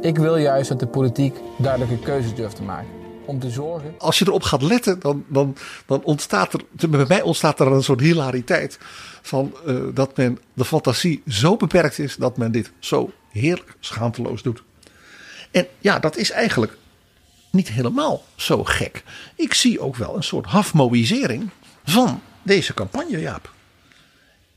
Ik 0.00 0.18
wil 0.18 0.36
juist 0.36 0.68
dat 0.68 0.80
de 0.80 0.86
politiek 0.86 1.36
duidelijke 1.58 1.98
keuzes 1.98 2.34
durft 2.34 2.56
te 2.56 2.62
maken. 2.62 2.88
Om 3.26 3.38
te 3.38 3.50
zorgen. 3.50 3.94
Als 3.98 4.18
je 4.18 4.24
erop 4.26 4.42
gaat 4.42 4.62
letten, 4.62 5.00
dan, 5.00 5.24
dan, 5.28 5.56
dan 5.86 6.04
ontstaat 6.04 6.52
er. 6.52 6.88
Bij 6.90 7.04
mij 7.08 7.22
ontstaat 7.22 7.60
er 7.60 7.66
een 7.66 7.82
soort 7.82 8.00
hilariteit. 8.00 8.78
Van 9.22 9.54
uh, 9.66 9.80
dat 9.94 10.16
men 10.16 10.38
de 10.52 10.64
fantasie 10.64 11.22
zo 11.28 11.56
beperkt 11.56 11.98
is 11.98 12.16
dat 12.16 12.36
men 12.36 12.52
dit 12.52 12.72
zo 12.78 13.10
heerlijk 13.30 13.76
schaamteloos 13.80 14.42
doet. 14.42 14.62
En 15.50 15.66
ja, 15.78 15.98
dat 15.98 16.16
is 16.16 16.30
eigenlijk 16.30 16.76
niet 17.50 17.68
helemaal 17.68 18.22
zo 18.34 18.64
gek. 18.64 19.02
Ik 19.34 19.54
zie 19.54 19.80
ook 19.80 19.96
wel 19.96 20.16
een 20.16 20.24
soort 20.24 20.46
hafmoïsering 20.46 21.50
van 21.84 22.20
deze 22.42 22.74
campagne, 22.74 23.20
Jaap. 23.20 23.54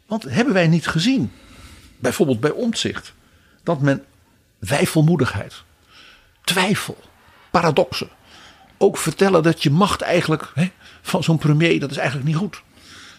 Want 0.10 0.24
hebben 0.24 0.54
wij 0.54 0.68
niet 0.68 0.88
gezien, 0.88 1.32
bijvoorbeeld 1.98 2.40
bij 2.40 2.52
omzicht, 2.52 3.14
dat 3.64 3.82
men 3.82 4.06
wijfelmoedigheid, 4.60 5.64
twijfel, 6.44 6.98
paradoxen, 7.52 8.10
ook 8.78 8.98
vertellen 8.98 9.44
dat 9.44 9.64
je 9.64 9.72
macht 9.72 10.02
eigenlijk 10.02 10.52
hè, 10.54 10.72
van 11.02 11.24
zo'n 11.24 11.38
premier, 11.38 11.80
dat 11.80 11.92
is 11.92 11.98
eigenlijk 11.98 12.28
niet 12.28 12.38
goed. 12.38 12.62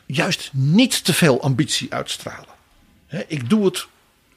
Juist 0.06 0.50
niet 0.52 1.04
te 1.04 1.14
veel 1.14 1.42
ambitie 1.42 1.94
uitstralen. 1.94 2.54
Hè, 3.06 3.22
ik 3.26 3.48
doe 3.48 3.64
het 3.64 3.86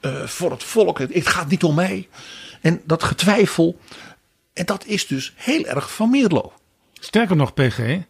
uh, 0.01 0.23
voor 0.23 0.51
het 0.51 0.63
volk, 0.63 0.99
het 0.99 1.27
gaat 1.27 1.49
niet 1.49 1.63
om 1.63 1.75
mij. 1.75 2.07
En 2.61 2.81
dat 2.85 3.03
getwijfel, 3.03 3.79
en 4.53 4.65
dat 4.65 4.85
is 4.85 5.07
dus 5.07 5.33
heel 5.35 5.65
erg 5.65 5.93
Van 5.93 6.09
Mierlo. 6.09 6.53
Sterker 6.93 7.35
nog, 7.35 7.53
PG, 7.53 8.01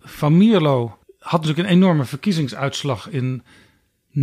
Van 0.00 0.36
Mierlo 0.36 0.98
had 1.18 1.40
natuurlijk 1.40 1.68
een 1.68 1.74
enorme 1.74 2.04
verkiezingsuitslag 2.04 3.08
in 3.08 3.42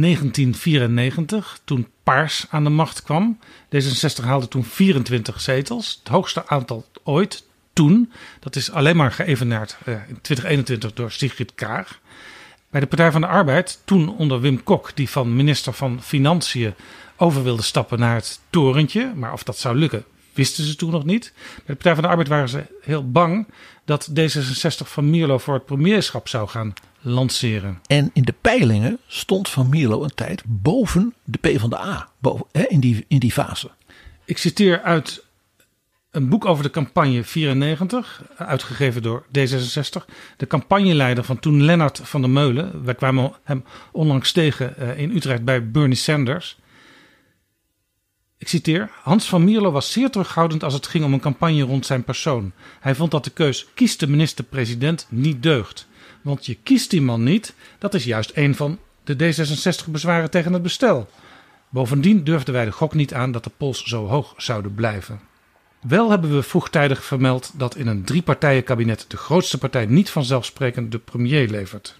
1994, 0.02 1.60
toen 1.64 1.88
Paars 2.04 2.46
aan 2.50 2.64
de 2.64 2.70
macht 2.70 3.04
kwam. 3.04 3.40
D66 3.66 4.24
haalde 4.24 4.48
toen 4.48 4.64
24 4.64 5.42
zetels, 5.42 6.00
het 6.00 6.08
hoogste 6.08 6.48
aantal 6.48 6.86
ooit 7.04 7.44
toen. 7.74 8.12
Dat 8.40 8.56
is 8.56 8.72
alleen 8.72 8.96
maar 8.96 9.12
geëvenaard 9.12 9.78
uh, 9.86 9.94
in 9.94 10.22
2021 10.22 10.94
door 10.94 11.12
Sigrid 11.12 11.56
Kaag. 11.56 12.00
Bij 12.70 12.82
de 12.82 12.88
Partij 12.88 13.12
van 13.12 13.22
de 13.22 13.28
Arbeid, 13.28 13.82
toen 13.86 14.18
onder 14.18 14.40
Wim 14.40 14.64
Kok, 14.64 14.92
die 14.96 15.10
van 15.10 15.36
minister 15.36 15.74
van 15.74 16.02
Financiën 16.02 16.74
over 17.16 17.44
wilde 17.44 17.62
stappen 17.62 18.00
naar 18.00 18.16
het 18.16 18.40
torentje. 18.50 19.14
Maar 19.16 19.34
of 19.34 19.44
dat 19.44 19.58
zou 19.58 19.76
lukken, 19.76 20.06
wisten 20.34 20.64
ze 20.64 20.76
toen 20.76 20.92
nog 20.92 21.06
niet. 21.06 21.34
Bij 21.36 21.64
de 21.66 21.74
Partij 21.74 21.94
van 21.94 22.04
de 22.04 22.10
Arbeid 22.10 22.28
waren 22.28 22.50
ze 22.50 22.66
heel 22.82 23.12
bang 23.12 23.48
dat 23.86 24.10
D66 24.20 24.88
van 24.88 25.10
Mierlo 25.10 25.38
voor 25.38 25.54
het 25.54 25.66
premierschap 25.66 26.28
zou 26.28 26.48
gaan 26.48 26.74
lanceren. 27.04 27.80
En 27.88 28.10
in 28.14 28.24
de 28.24 28.36
peilingen 28.42 29.00
stond 29.08 29.50
Van 29.50 29.70
Mierlo 29.70 30.04
een 30.04 30.16
tijd 30.16 30.44
boven 30.46 31.14
de 31.24 31.38
PvdA, 31.38 32.10
boven, 32.20 32.46
hè, 32.52 32.64
in, 32.64 32.80
die, 32.80 33.06
in 33.08 33.20
die 33.20 33.32
fase. 33.32 33.70
Ik 34.26 34.38
citeer 34.38 34.82
uit 34.82 35.24
een 36.12 36.30
boek 36.30 36.46
over 36.46 36.64
de 36.64 36.70
campagne 36.70 37.24
94, 37.24 38.24
uitgegeven 38.38 39.02
door 39.02 39.26
D66. 39.26 40.06
De 40.38 40.48
campagneleider 40.48 41.24
van 41.24 41.40
toen 41.40 41.64
Lennart 41.64 42.02
van 42.04 42.22
der 42.22 42.30
Meulen. 42.30 42.84
Wij 42.84 42.96
kwamen 42.96 43.32
hem 43.44 43.64
onlangs 43.92 44.32
tegen 44.32 44.76
uh, 44.80 45.00
in 45.00 45.16
Utrecht 45.16 45.44
bij 45.44 45.72
Bernie 45.72 45.96
Sanders. 45.96 46.58
Ik 48.38 48.48
citeer: 48.48 48.90
Hans 49.02 49.26
van 49.26 49.44
Mierlo 49.44 49.72
was 49.72 49.92
zeer 49.92 50.10
terughoudend 50.10 50.64
als 50.64 50.74
het 50.74 50.88
ging 50.88 51.06
om 51.06 51.14
een 51.14 51.20
campagne 51.20 51.64
rond 51.64 51.86
zijn 51.86 52.04
persoon. 52.04 52.52
Hij 52.80 52.96
vond 52.96 53.12
dat 53.12 53.24
de 53.24 53.30
keus 53.30 53.68
kies 53.74 53.98
de 53.98 54.08
minister-president 54.08 55.08
niet 55.10 55.44
deugt. 55.44 55.88
Want 56.24 56.46
je 56.46 56.58
kiest 56.64 56.90
die 56.90 57.02
man 57.02 57.24
niet, 57.24 57.54
dat 57.80 57.94
is 57.94 58.04
juist 58.04 58.32
een 58.34 58.56
van 58.56 58.80
de 59.04 59.16
D66 59.16 59.92
bezwaren 59.92 60.30
tegen 60.30 60.54
het 60.54 60.62
bestel. 60.62 61.10
Bovendien 61.70 62.24
durfden 62.24 62.54
wij 62.54 62.66
de 62.66 62.72
gok 62.72 62.94
niet 62.94 63.14
aan 63.14 63.32
dat 63.32 63.44
de 63.44 63.52
pols 63.58 63.84
zo 63.84 64.08
hoog 64.08 64.34
zouden 64.38 64.74
blijven. 64.74 65.20
Wel 65.82 66.10
hebben 66.10 66.36
we 66.36 66.44
vroegtijdig 66.44 67.04
vermeld 67.04 67.52
dat 67.56 67.76
in 67.76 67.88
een 67.88 68.04
driepartijenkabinet 68.04 69.06
de 69.08 69.18
grootste 69.18 69.58
partij 69.58 69.86
niet 69.86 70.10
vanzelfsprekend 70.10 70.92
de 70.92 71.00
premier 71.00 71.50
levert. 71.50 71.98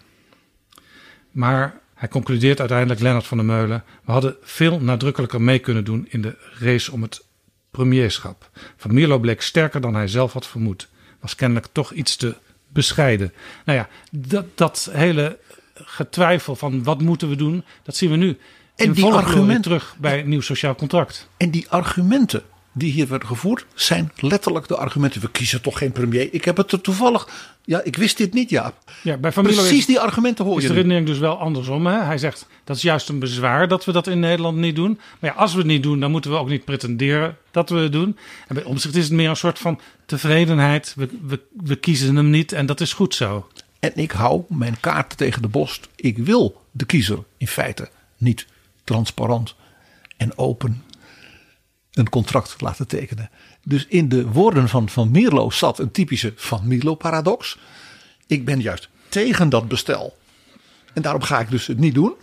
Maar 1.32 1.80
hij 1.94 2.08
concludeert 2.08 2.60
uiteindelijk 2.60 3.00
Lennart 3.00 3.26
van 3.26 3.38
der 3.38 3.46
Meulen: 3.46 3.84
we 4.04 4.12
hadden 4.12 4.36
veel 4.42 4.80
nadrukkelijker 4.80 5.42
mee 5.42 5.60
kunnen 5.60 5.84
doen 5.84 6.08
in 6.10 6.22
de 6.22 6.38
race 6.60 6.92
om 6.92 7.02
het 7.02 7.26
premierschap. 7.72 8.50
Van 8.78 8.94
Mierlo 8.94 9.20
bleek 9.20 9.42
sterker 9.42 9.82
dan 9.82 9.96
hij 9.96 10.08
zelf 10.08 10.34
had 10.34 10.48
vermoed. 10.48 10.90
Was 11.20 11.36
kennelijk 11.36 11.68
toch 11.72 11.92
iets 11.92 12.16
te 12.16 12.36
bescheiden. 12.74 13.34
Nou 13.66 13.78
ja, 13.78 13.88
dat, 14.12 14.46
dat 14.56 14.90
hele 14.92 15.38
getwijfel 15.74 16.56
van 16.56 16.84
wat 16.84 17.02
moeten 17.02 17.30
we 17.30 17.36
doen, 17.36 17.64
dat 17.84 17.96
zien 17.96 18.10
we 18.10 18.16
nu. 18.16 18.38
En 18.76 18.86
in 18.86 18.92
die 18.92 19.06
argumenten- 19.06 19.62
terug 19.62 19.96
bij 20.00 20.20
een 20.20 20.30
nieuw 20.30 20.42
sociaal 20.42 20.76
contract. 20.76 21.30
En 21.38 21.50
die 21.52 21.66
argumenten 21.70 22.44
die 22.76 22.92
hier 22.92 23.08
werden 23.08 23.28
gevoerd, 23.28 23.66
zijn 23.74 24.12
letterlijk 24.16 24.68
de 24.68 24.78
argumenten. 24.78 25.22
We 25.22 25.32
kiezen 25.32 25.62
toch 25.62 25.78
geen 25.78 25.92
premier. 25.92 26.28
Ik 26.34 26.46
heb 26.46 26.58
het 26.58 26.72
er 26.72 26.82
toevallig. 26.82 27.28
Ja, 27.66 27.82
ik 27.84 27.96
wist 27.96 28.18
dit 28.18 28.34
niet, 28.34 28.50
ja. 28.50 28.74
Ja, 29.04 29.18
bij 29.18 29.32
Van 29.32 29.44
Precies 29.44 29.72
is- 29.72 29.86
die 29.86 30.00
argumenten 30.00 30.46
hoor 30.46 30.56
is 30.58 30.62
je. 30.62 30.68
de 30.68 30.74
nu. 30.74 30.80
redenering 30.80 31.08
dus 31.08 31.18
wel 31.20 31.40
andersom. 31.40 31.86
Hè? 31.88 32.00
Hij 32.02 32.18
zegt 32.18 32.48
dat 32.64 32.76
is 32.76 32.82
juist 32.82 33.10
een 33.10 33.20
bezwaar 33.20 33.68
dat 33.68 33.86
we 33.86 33.92
dat 33.92 34.08
in 34.08 34.20
Nederland 34.20 34.58
niet 34.58 34.76
doen. 34.76 35.00
Maar 35.20 35.30
ja, 35.34 35.36
als 35.36 35.52
we 35.52 35.58
het 35.58 35.68
niet 35.68 35.84
doen, 35.84 36.00
dan 36.00 36.12
moeten 36.12 36.32
we 36.32 36.38
ook 36.38 36.50
niet 36.50 36.66
pretenderen 36.66 37.38
dat 37.52 37.70
we 37.70 37.78
het 37.78 37.92
doen. 37.92 38.18
En 38.48 38.56
bij 38.56 38.64
omzicht 38.64 38.96
is 38.96 39.04
het 39.04 39.14
meer 39.14 39.30
een 39.30 39.36
soort 39.36 39.60
van 39.60 39.80
tevredenheid. 40.06 40.94
We, 40.96 41.10
we, 41.22 41.42
we 41.64 41.76
kiezen 41.76 42.16
hem 42.16 42.30
niet 42.30 42.52
en 42.52 42.66
dat 42.66 42.82
is 42.82 42.94
goed 42.94 43.16
zo. 43.16 43.48
En 43.80 43.92
ik 43.96 44.12
hou 44.12 44.44
mijn 44.50 44.80
kaarten 44.80 45.18
tegen 45.18 45.42
de 45.42 45.48
borst. 45.48 45.88
Ik 45.96 46.18
wil 46.18 46.62
de 46.72 46.86
kiezer 46.86 47.24
in 47.38 47.48
feite 47.48 47.90
niet 48.18 48.46
transparant 48.84 49.56
en 50.18 50.38
open 50.38 50.84
een 51.94 52.10
contract 52.10 52.62
laten 52.62 52.88
tekenen. 52.88 53.30
Dus 53.64 53.86
in 53.88 54.10
de 54.10 54.28
woorden 54.32 54.70
van 54.70 54.90
Van 54.90 55.12
Mierlo 55.12 55.50
zat 55.50 55.80
een 55.80 55.92
typische 55.92 56.34
Van 56.36 56.68
Mierlo-paradox. 56.68 57.58
Ik 58.28 58.46
ben 58.46 58.62
juist 58.62 58.90
tegen 59.10 59.50
dat 59.50 59.68
bestel. 59.68 60.18
En 60.94 61.02
daarom 61.02 61.22
ga 61.22 61.40
ik 61.40 61.50
dus 61.50 61.68
het 61.68 61.78
niet 61.80 61.94
doen. 61.94 62.14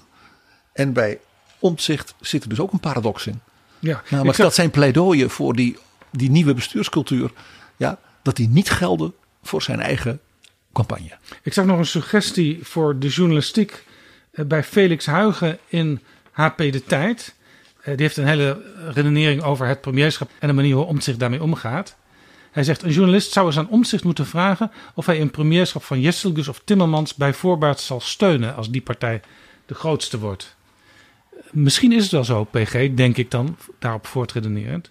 En 0.73 0.93
bij 0.93 1.19
omzicht 1.59 2.15
zit 2.21 2.43
er 2.43 2.49
dus 2.49 2.61
ook 2.61 2.73
een 2.73 2.81
paradox 2.81 3.27
in. 3.27 3.41
Ja, 3.79 4.03
Namelijk 4.11 4.37
zag- 4.37 4.47
dat 4.47 4.55
zijn 4.55 4.71
pleidooien 4.71 5.31
voor 5.31 5.55
die, 5.57 5.77
die 6.13 6.31
nieuwe 6.31 6.55
bestuurscultuur. 6.55 7.31
Ja, 7.81 7.99
dat 8.23 8.37
die 8.37 8.49
niet 8.49 8.71
gelden 8.71 9.15
voor 9.43 9.63
zijn 9.63 9.81
eigen 9.81 10.21
campagne. 10.73 11.17
Ik 11.43 11.53
zag 11.53 11.65
nog 11.65 11.79
een 11.79 11.87
suggestie 11.87 12.59
voor 12.63 12.99
de 12.99 13.09
journalistiek 13.09 13.85
eh, 14.31 14.45
bij 14.45 14.65
Felix 14.65 15.07
Huigen 15.07 15.59
in 15.69 16.01
HP 16.31 16.59
De 16.59 16.85
Tijd. 16.85 17.35
Eh, 17.81 17.97
Die 17.97 18.03
heeft 18.03 18.17
een 18.17 18.27
hele 18.27 18.63
redenering 18.95 19.43
over 19.43 19.67
het 19.67 19.81
premierschap 19.81 20.31
en 20.39 20.49
de 20.49 20.55
manier 20.55 20.75
hoe 20.75 20.85
Omtzigt 20.85 21.19
daarmee 21.19 21.43
omgaat. 21.43 21.97
Hij 22.51 22.65
zegt, 22.65 22.83
een 22.83 22.93
journalist 22.93 23.33
zou 23.33 23.47
eens 23.47 23.59
aan 23.59 23.69
Omtzigt 23.69 24.05
moeten 24.05 24.27
vragen 24.27 24.71
of 24.95 25.07
hij 25.07 25.21
een 25.21 25.31
premierschap 25.31 25.83
van 25.83 26.01
Jesselgus 26.01 26.49
of 26.49 26.63
Timmermans 26.65 27.15
bij 27.15 27.35
voorbaat 27.35 27.81
zal 27.81 28.01
steunen 28.01 28.57
als 28.57 28.71
die 28.71 28.83
partij 28.83 29.21
de 29.67 29.75
grootste 29.75 30.19
wordt. 30.19 30.57
Misschien 31.51 31.93
is 31.93 32.03
het 32.03 32.13
wel 32.13 32.25
zo, 32.25 32.45
PG, 32.45 32.95
denk 32.95 33.17
ik 33.17 33.31
dan, 33.31 33.57
daarop 33.79 34.07
voortredenerend. 34.07 34.91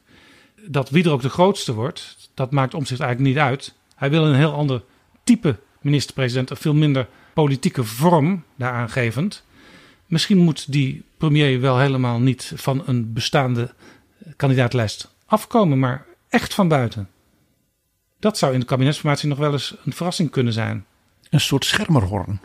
Dat 0.68 0.90
wie 0.90 1.04
er 1.04 1.12
ook 1.12 1.22
de 1.22 1.30
grootste 1.30 1.74
wordt, 1.74 2.30
dat 2.34 2.52
maakt 2.52 2.74
Omtzigt 2.74 3.02
eigenlijk 3.02 3.32
niet 3.32 3.44
uit. 3.44 3.74
Hij 3.96 4.10
wil 4.10 4.26
een 4.26 4.36
heel 4.36 4.54
ander 4.54 4.84
type 5.24 5.60
minister-president, 5.82 6.50
een 6.50 6.58
veel 6.58 6.74
minder 6.74 7.08
politieke 7.34 7.84
vorm 7.84 8.44
daaraan 8.56 8.90
gevend. 8.90 9.44
Misschien 10.06 10.38
moet 10.38 10.72
die 10.72 11.04
premier 11.18 11.62
wel 11.62 11.80
helemaal 11.80 12.20
niet 12.20 12.54
van 12.56 12.84
een 12.86 13.14
bestaande 13.14 13.74
kandidaatlijst 14.36 15.14
afkomen, 15.26 15.80
maar 15.80 16.06
echt 16.30 16.54
van 16.54 16.68
buiten. 16.68 17.10
Dat 18.20 18.38
zou 18.38 18.54
in 18.54 18.60
de 18.60 18.66
kabinetsformatie 18.66 19.30
nog 19.30 19.38
wel 19.38 19.52
eens 19.52 19.76
een 19.86 19.94
verrassing 19.94 20.30
kunnen 20.30 20.54
zijn. 20.54 20.86
Een 21.30 21.40
soort 21.40 21.66
schermerhorn. 21.66 22.42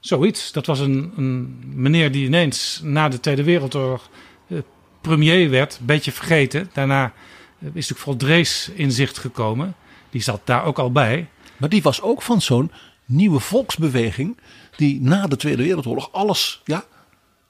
Zoiets. 0.00 0.52
Dat 0.52 0.66
was 0.66 0.80
een, 0.80 1.12
een 1.16 1.60
meneer 1.74 2.12
die 2.12 2.26
ineens 2.26 2.80
na 2.84 3.08
de 3.08 3.20
Tweede 3.20 3.42
Wereldoorlog 3.42 4.08
eh, 4.48 4.58
premier 5.02 5.50
werd. 5.50 5.76
Een 5.80 5.86
beetje 5.86 6.12
vergeten. 6.12 6.70
Daarna 6.72 7.12
is 7.58 7.68
natuurlijk 7.72 7.98
vooral 7.98 8.16
Drees 8.16 8.70
in 8.74 8.92
zicht 8.92 9.18
gekomen. 9.18 9.74
Die 10.10 10.22
zat 10.22 10.40
daar 10.44 10.64
ook 10.64 10.78
al 10.78 10.92
bij. 10.92 11.28
Maar 11.56 11.68
die 11.68 11.82
was 11.82 12.02
ook 12.02 12.22
van 12.22 12.40
zo'n 12.40 12.70
nieuwe 13.04 13.40
volksbeweging. 13.40 14.38
Die 14.76 15.00
na 15.00 15.26
de 15.26 15.36
Tweede 15.36 15.62
Wereldoorlog 15.62 16.12
alles 16.12 16.60
ja, 16.64 16.84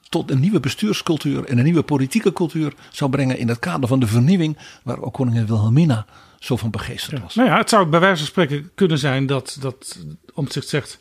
tot 0.09 0.31
een 0.31 0.39
nieuwe 0.39 0.59
bestuurscultuur 0.59 1.45
en 1.45 1.57
een 1.57 1.63
nieuwe 1.63 1.83
politieke 1.83 2.33
cultuur 2.33 2.73
zou 2.91 3.11
brengen. 3.11 3.37
In 3.37 3.47
het 3.47 3.59
kader 3.59 3.87
van 3.87 3.99
de 3.99 4.07
vernieuwing. 4.07 4.57
Waar 4.83 5.01
ook 5.01 5.13
koningin 5.13 5.45
Wilhelmina 5.45 6.05
zo 6.39 6.57
van 6.57 6.69
begeesterd 6.69 7.21
was. 7.21 7.35
Nou 7.35 7.49
ja, 7.49 7.57
het 7.57 7.69
zou 7.69 7.85
bij 7.85 7.99
wijze 7.99 8.17
van 8.17 8.27
spreken 8.27 8.71
kunnen 8.75 8.97
zijn 8.97 9.25
dat, 9.25 9.57
dat 9.59 9.99
Omtzigt 10.33 10.67
zegt... 10.67 10.99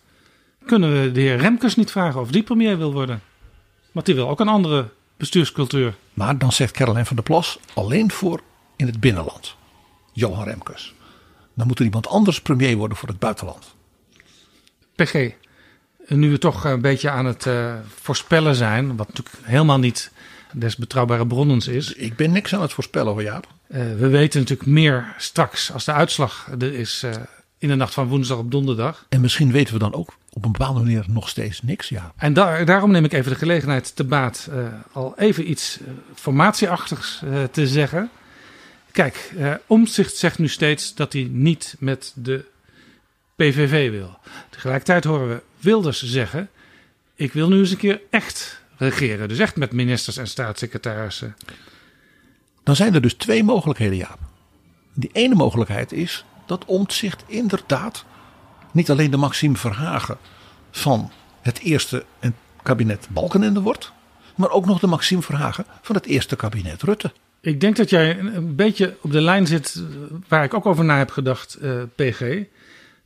kunnen 0.66 1.02
we 1.02 1.12
de 1.12 1.20
heer 1.20 1.36
Remkes 1.36 1.76
niet 1.76 1.90
vragen 1.90 2.20
of 2.20 2.30
die 2.30 2.42
premier 2.42 2.78
wil 2.78 2.92
worden? 2.92 3.20
Want 3.92 4.06
die 4.06 4.14
wil 4.14 4.28
ook 4.28 4.40
een 4.40 4.48
andere 4.48 4.88
bestuurscultuur. 5.22 5.94
Maar 6.14 6.38
dan 6.38 6.52
zegt 6.52 6.72
Caroline 6.72 7.04
van 7.04 7.16
der 7.16 7.24
Plas 7.24 7.58
alleen 7.74 8.10
voor 8.10 8.40
in 8.76 8.86
het 8.86 9.00
binnenland. 9.00 9.56
Johan 10.12 10.44
Remkes. 10.44 10.94
Dan 11.54 11.66
moet 11.66 11.78
er 11.78 11.84
iemand 11.84 12.06
anders 12.06 12.40
premier 12.40 12.76
worden 12.76 12.96
voor 12.96 13.08
het 13.08 13.18
buitenland. 13.18 13.74
PG, 14.94 15.30
nu 16.06 16.30
we 16.30 16.38
toch 16.38 16.64
een 16.64 16.80
beetje 16.80 17.10
aan 17.10 17.26
het 17.26 17.46
eh, 17.46 17.74
voorspellen 18.00 18.54
zijn... 18.54 18.96
wat 18.96 19.08
natuurlijk 19.08 19.36
helemaal 19.42 19.78
niet 19.78 20.12
des 20.52 20.76
betrouwbare 20.76 21.26
bronnens 21.26 21.68
is... 21.68 21.92
Ik 21.92 22.16
ben 22.16 22.32
niks 22.32 22.54
aan 22.54 22.62
het 22.62 22.72
voorspellen 22.72 23.12
hoor 23.12 23.22
Jaap. 23.22 23.46
Eh, 23.66 23.80
we 23.80 24.08
weten 24.08 24.40
natuurlijk 24.40 24.68
meer 24.68 25.14
straks 25.18 25.72
als 25.72 25.84
de 25.84 25.92
uitslag 25.92 26.48
er 26.58 26.74
is... 26.74 27.02
eh, 27.02 27.10
in 27.58 27.68
de 27.68 27.74
nacht 27.74 27.94
van 27.94 28.08
woensdag 28.08 28.38
op 28.38 28.50
donderdag. 28.50 29.06
En 29.08 29.20
misschien 29.20 29.52
weten 29.52 29.74
we 29.74 29.80
dan 29.80 29.94
ook 29.94 30.14
op 30.32 30.44
een 30.44 30.52
bepaalde 30.52 30.80
manier 30.80 31.04
nog 31.08 31.28
steeds 31.28 31.62
niks. 31.62 31.88
Ja. 31.88 32.12
En 32.16 32.32
daar, 32.32 32.64
daarom 32.64 32.90
neem 32.90 33.04
ik 33.04 33.12
even 33.12 33.32
de 33.32 33.38
gelegenheid 33.38 33.96
te 33.96 34.04
baat 34.04 34.48
eh, 34.50 34.66
al 34.92 35.18
even 35.18 35.50
iets 35.50 35.78
eh, 35.80 35.92
formatieachtigs 36.14 37.22
eh, 37.24 37.44
te 37.44 37.66
zeggen. 37.66 38.10
Kijk, 38.90 39.32
Omtzigt 39.66 40.16
zegt 40.16 40.38
nu 40.38 40.48
steeds 40.48 40.94
dat 40.94 41.12
hij 41.12 41.28
niet 41.30 41.76
met 41.78 42.12
de 42.14 42.44
PVV 43.36 43.90
wil. 43.90 44.18
Tegelijkertijd 44.50 45.04
horen 45.04 45.28
we 45.28 45.42
Wilders 45.58 46.02
zeggen: 46.02 46.50
Ik 47.14 47.32
wil 47.32 47.48
nu 47.48 47.58
eens 47.58 47.70
een 47.70 47.76
keer 47.76 48.00
echt 48.10 48.60
regeren. 48.76 49.28
Dus 49.28 49.38
echt 49.38 49.56
met 49.56 49.72
ministers 49.72 50.16
en 50.16 50.26
staatssecretarissen. 50.26 51.36
Dan 52.62 52.76
zijn 52.76 52.94
er 52.94 53.02
dus 53.02 53.14
twee 53.14 53.44
mogelijkheden, 53.44 53.96
Jaap. 53.96 54.18
Die 54.94 55.10
ene 55.12 55.34
mogelijkheid 55.34 55.92
is 55.92 56.24
dat 56.46 56.64
Omtzigt 56.64 57.24
inderdaad 57.26 58.04
niet 58.72 58.90
alleen 58.90 59.10
de 59.10 59.16
Maxime 59.16 59.56
Verhagen 59.56 60.16
van 60.70 61.10
het 61.40 61.58
eerste 61.58 62.04
kabinet 62.62 63.06
Balkenende 63.10 63.60
wordt, 63.60 63.92
maar 64.36 64.50
ook 64.50 64.66
nog 64.66 64.80
de 64.80 64.86
Maxime 64.86 65.22
Verhagen 65.22 65.64
van 65.82 65.94
het 65.94 66.06
eerste 66.06 66.36
kabinet 66.36 66.82
Rutte. 66.82 67.12
Ik 67.40 67.60
denk 67.60 67.76
dat 67.76 67.90
jij 67.90 68.18
een- 68.18 68.54
beetje 68.56 68.96
op 69.00 69.12
de 69.12 69.20
lijn 69.20 69.46
zit 69.46 69.74
eh, 69.76 69.82
waar 70.28 70.44
ik 70.44 70.54
ook 70.54 70.66
over 70.66 70.84
na 70.84 70.98
heb 70.98 71.10
gedacht, 71.10 71.54
eh, 71.54 71.82
PG. 71.94 72.44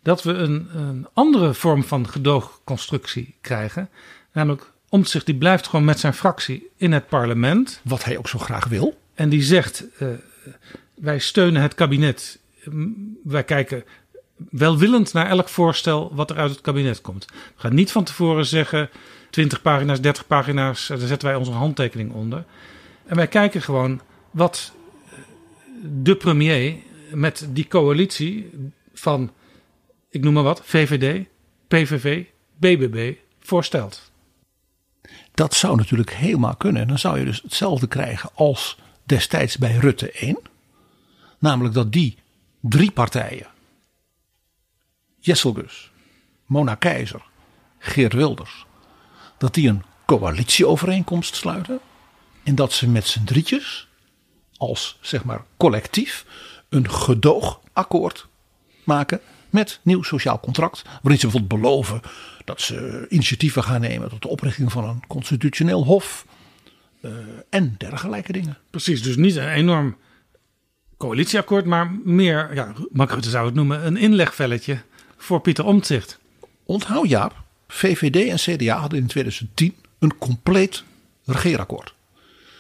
Dat 0.03 0.23
we 0.23 0.33
een, 0.33 0.69
een 0.75 1.07
andere 1.13 1.55
vorm 1.55 1.85
van 1.85 2.09
gedoogconstructie 2.09 3.35
krijgen. 3.41 3.89
Namelijk 4.33 4.73
Omtzigt 4.89 5.27
die 5.27 5.35
blijft 5.35 5.67
gewoon 5.67 5.85
met 5.85 5.99
zijn 6.01 6.15
fractie 6.15 6.71
in 6.77 6.93
het 6.93 7.09
parlement. 7.09 7.81
Wat 7.85 8.05
hij 8.05 8.19
ook 8.19 8.29
zo 8.29 8.39
graag 8.39 8.65
wil. 8.65 9.01
En 9.15 9.29
die 9.29 9.43
zegt, 9.43 9.85
eh, 9.99 10.09
wij 10.95 11.19
steunen 11.19 11.63
het 11.63 11.75
kabinet. 11.75 12.39
Wij 13.25 13.45
kijken 13.45 13.85
welwillend 14.51 15.13
naar 15.13 15.27
elk 15.27 15.49
voorstel 15.49 16.15
wat 16.15 16.31
er 16.31 16.37
uit 16.37 16.51
het 16.51 16.61
kabinet 16.61 17.01
komt. 17.01 17.25
We 17.25 17.35
gaan 17.61 17.75
niet 17.75 17.93
van 17.93 18.05
tevoren 18.05 18.47
zeggen, 18.47 18.91
20 19.31 19.63
pagina's, 19.63 20.01
30 20.01 20.27
pagina's, 20.27 20.91
eh, 20.91 20.99
daar 20.99 21.07
zetten 21.07 21.29
wij 21.29 21.37
onze 21.37 21.51
handtekening 21.51 22.13
onder. 22.13 22.45
En 23.07 23.17
wij 23.17 23.27
kijken 23.27 23.63
gewoon 23.63 24.01
wat 24.31 24.73
de 25.83 26.17
premier 26.17 26.77
met 27.11 27.49
die 27.51 27.69
coalitie 27.69 28.51
van, 28.95 29.31
ik 30.11 30.23
noem 30.23 30.33
maar 30.33 30.43
wat, 30.43 30.61
VVD, 30.65 31.27
PVV, 31.69 32.25
BBB 32.57 33.15
voorstelt. 33.41 34.11
Dat 35.35 35.55
zou 35.55 35.77
natuurlijk 35.77 36.13
helemaal 36.13 36.57
kunnen. 36.57 36.83
En 36.83 36.89
dan 36.89 36.99
zou 36.99 37.19
je 37.19 37.25
dus 37.25 37.43
hetzelfde 37.43 37.87
krijgen 37.87 38.31
als 38.35 38.79
destijds 39.05 39.59
bij 39.59 39.77
Rutte 39.77 40.11
1. 40.13 40.39
Namelijk 41.39 41.75
dat 41.75 41.93
die 41.93 42.19
drie 42.61 42.91
partijen, 42.91 43.47
Jesselgus, 45.27 45.91
Mona 46.45 46.75
Keizer, 46.75 47.23
Geert 47.79 48.13
Wilders, 48.13 48.67
dat 49.39 49.55
die 49.55 49.69
een 49.69 49.83
coalitieovereenkomst 50.05 51.35
sluiten. 51.35 51.81
En 52.43 52.55
dat 52.55 52.73
ze 52.73 52.89
met 52.89 53.07
z'n 53.07 53.25
drietjes, 53.25 53.89
als 54.57 54.99
zeg 55.01 55.25
maar 55.25 55.45
collectief, 55.57 56.27
een 56.69 56.91
gedoogakkoord 56.91 58.27
maken 58.85 59.21
met 59.51 59.81
nieuw 59.83 60.03
sociaal 60.03 60.41
contract. 60.41 60.83
Waarin 60.83 61.19
ze 61.21 61.29
bijvoorbeeld 61.29 61.61
beloven 61.61 62.01
dat 62.45 62.61
ze 62.61 63.07
initiatieven 63.09 63.63
gaan 63.63 63.81
nemen 63.81 64.09
tot 64.09 64.23
de 64.23 64.29
oprichting 64.29 64.73
van 64.73 64.85
een 64.85 65.07
constitutioneel 65.07 65.85
hof. 65.85 66.27
eh, 67.01 67.11
en 67.51 67.75
dergelijke 67.79 68.33
dingen. 68.33 68.59
Precies, 68.71 69.03
dus 69.03 69.17
niet 69.17 69.37
een 69.37 69.49
enorm 69.49 69.97
coalitieakkoord, 70.97 71.65
maar 71.65 71.91
meer, 72.05 72.55
ja, 72.55 72.73
Rutte 72.93 73.31
zou 73.31 73.47
het 73.47 73.55
noemen, 73.55 73.87
een 73.87 73.97
inlegvelletje 73.97 74.83
voor 75.17 75.41
Pieter 75.41 75.65
Omtzigt. 75.65 76.19
Onthoud 76.65 77.09
Jaap, 77.09 77.43
VVD 77.69 78.29
en 78.29 78.57
CDA 78.57 78.79
hadden 78.79 78.99
in 78.99 79.07
2010 79.07 79.75
een 79.99 80.19
compleet 80.19 80.85
regeerakkoord. 81.25 81.95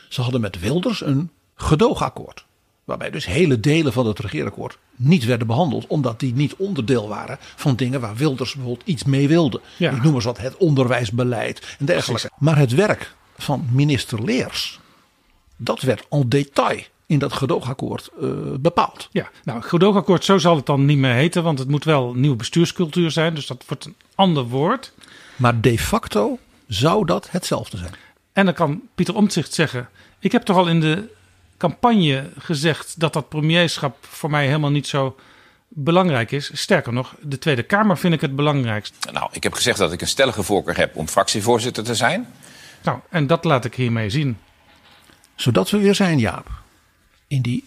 Ze 0.08 0.22
hadden 0.22 0.40
met 0.40 0.60
Wilders 0.60 1.00
een 1.00 1.30
gedoogakkoord. 1.54 2.44
Waarbij 2.84 3.10
dus 3.10 3.26
hele 3.26 3.60
delen 3.60 3.92
van 3.92 4.06
het 4.06 4.18
regeerakkoord 4.18 4.78
niet 4.96 5.24
werden 5.24 5.46
behandeld. 5.46 5.86
Omdat 5.86 6.20
die 6.20 6.34
niet 6.34 6.54
onderdeel 6.56 7.08
waren 7.08 7.38
van 7.40 7.76
dingen 7.76 8.00
waar 8.00 8.16
Wilders 8.16 8.54
bijvoorbeeld 8.54 8.88
iets 8.88 9.04
mee 9.04 9.28
wilde. 9.28 9.60
Ja. 9.76 9.90
Ik 9.90 10.02
noem 10.02 10.14
eens 10.14 10.24
wat 10.24 10.38
het 10.38 10.56
onderwijsbeleid 10.56 11.76
en 11.78 11.86
dergelijke. 11.86 12.30
Maar 12.38 12.58
het 12.58 12.74
werk 12.74 13.14
van 13.36 13.68
minister 13.72 14.24
Leers, 14.24 14.80
dat 15.56 15.80
werd 15.80 16.06
en 16.08 16.28
detail 16.28 16.82
in 17.06 17.18
dat 17.18 17.32
gedoogakkoord 17.32 18.10
eh, 18.20 18.28
bepaald. 18.60 19.08
Ja, 19.10 19.30
nou, 19.44 19.62
gedoogakkoord, 19.62 20.24
zo 20.24 20.38
zal 20.38 20.56
het 20.56 20.66
dan 20.66 20.84
niet 20.84 20.98
meer 20.98 21.14
heten, 21.14 21.42
want 21.42 21.58
het 21.58 21.68
moet 21.68 21.84
wel 21.84 22.10
een 22.10 22.20
nieuwe 22.20 22.36
bestuurscultuur 22.36 23.10
zijn. 23.10 23.34
Dus 23.34 23.46
dat 23.46 23.64
wordt 23.66 23.84
een 23.84 23.96
ander 24.14 24.44
woord. 24.44 24.92
Maar 25.36 25.60
de 25.60 25.78
facto 25.78 26.38
zou 26.66 27.06
dat 27.06 27.30
hetzelfde 27.30 27.76
zijn. 27.76 27.92
En 28.32 28.44
dan 28.44 28.54
kan 28.54 28.82
Pieter 28.94 29.14
Omtzigt 29.14 29.52
zeggen: 29.52 29.88
Ik 30.18 30.32
heb 30.32 30.42
toch 30.42 30.56
al 30.56 30.68
in 30.68 30.80
de 30.80 31.14
campagne 31.56 32.30
gezegd 32.38 33.00
dat 33.00 33.12
dat 33.12 33.28
premierschap 33.28 33.96
voor 34.00 34.30
mij 34.30 34.46
helemaal 34.46 34.70
niet 34.70 34.86
zo 34.86 35.16
belangrijk 35.68 36.30
is. 36.30 36.50
Sterker 36.52 36.92
nog, 36.92 37.14
de 37.20 37.38
Tweede 37.38 37.62
Kamer 37.62 37.98
vind 37.98 38.14
ik 38.14 38.20
het 38.20 38.36
belangrijkst. 38.36 38.94
Nou, 39.12 39.28
ik 39.32 39.42
heb 39.42 39.52
gezegd 39.52 39.78
dat 39.78 39.92
ik 39.92 40.00
een 40.00 40.08
stellige 40.08 40.42
voorkeur 40.42 40.76
heb 40.76 40.96
om 40.96 41.08
fractievoorzitter 41.08 41.84
te 41.84 41.94
zijn. 41.94 42.26
Nou, 42.82 42.98
en 43.10 43.26
dat 43.26 43.44
laat 43.44 43.64
ik 43.64 43.74
hiermee 43.74 44.10
zien. 44.10 44.38
Zodat 45.34 45.70
we 45.70 45.78
weer 45.78 45.94
zijn, 45.94 46.18
Jaap. 46.18 46.64
In 47.28 47.42
die 47.42 47.64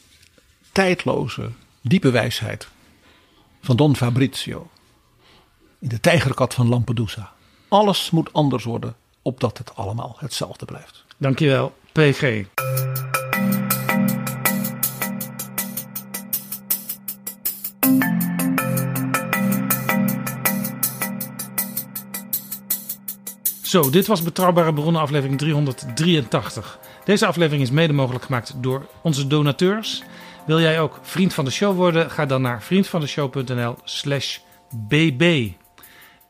tijdloze, 0.71 1.51
diepe 1.81 2.11
wijsheid 2.11 2.67
van 3.61 3.75
Don 3.75 3.95
Fabrizio. 3.95 4.69
In 5.79 5.89
de 5.89 5.99
tijgerkat 5.99 6.53
van 6.53 6.67
Lampedusa. 6.67 7.33
Alles 7.67 8.09
moet 8.09 8.33
anders 8.33 8.63
worden, 8.63 8.95
opdat 9.21 9.57
het 9.57 9.75
allemaal 9.75 10.15
hetzelfde 10.19 10.65
blijft. 10.65 11.05
Dankjewel, 11.17 11.75
PG. 11.91 12.45
Zo, 23.61 23.89
dit 23.89 24.07
was 24.07 24.21
Betrouwbare 24.21 24.73
Bronnen 24.73 25.01
aflevering 25.01 25.37
383. 25.37 26.79
Deze 27.09 27.25
aflevering 27.25 27.63
is 27.63 27.71
mede 27.71 27.93
mogelijk 27.93 28.25
gemaakt 28.25 28.53
door 28.55 28.87
onze 29.01 29.27
donateurs. 29.27 30.03
Wil 30.45 30.59
jij 30.59 30.79
ook 30.79 30.99
vriend 31.01 31.33
van 31.33 31.45
de 31.45 31.51
show 31.51 31.75
worden? 31.75 32.11
Ga 32.11 32.25
dan 32.25 32.41
naar 32.41 32.63
vriendvandeshow.nl 32.63 33.75
slash 33.83 34.37
bb. 34.87 35.51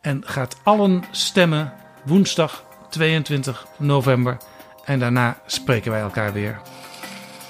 En 0.01 0.23
gaat 0.25 0.57
allen 0.63 1.03
stemmen 1.11 1.73
woensdag 2.05 2.65
22 2.89 3.67
november. 3.77 4.37
En 4.85 4.99
daarna 4.99 5.41
spreken 5.45 5.91
wij 5.91 6.01
elkaar 6.01 6.33
weer. 6.33 6.61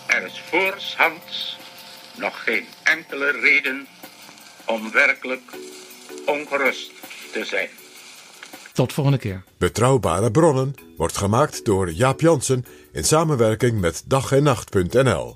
Er 0.07 0.25
is 0.25 0.41
voorshands 0.45 1.57
nog 2.17 2.43
geen 2.43 2.65
enkele 2.83 3.31
reden 3.31 3.87
om 4.65 4.91
werkelijk 4.91 5.51
ongerust 6.25 6.91
te 7.31 7.45
zijn. 7.45 7.69
Tot 8.73 8.93
volgende 8.93 9.19
keer. 9.19 9.43
Betrouwbare 9.57 10.31
bronnen 10.31 10.75
wordt 10.97 11.17
gemaakt 11.17 11.65
door 11.65 11.91
Jaap 11.91 12.21
Jansen 12.21 12.65
in 12.99 13.05
samenwerking 13.05 13.79
met 13.79 14.03
dag 14.05 14.31
en 14.31 14.43
nacht.nl. 14.43 15.35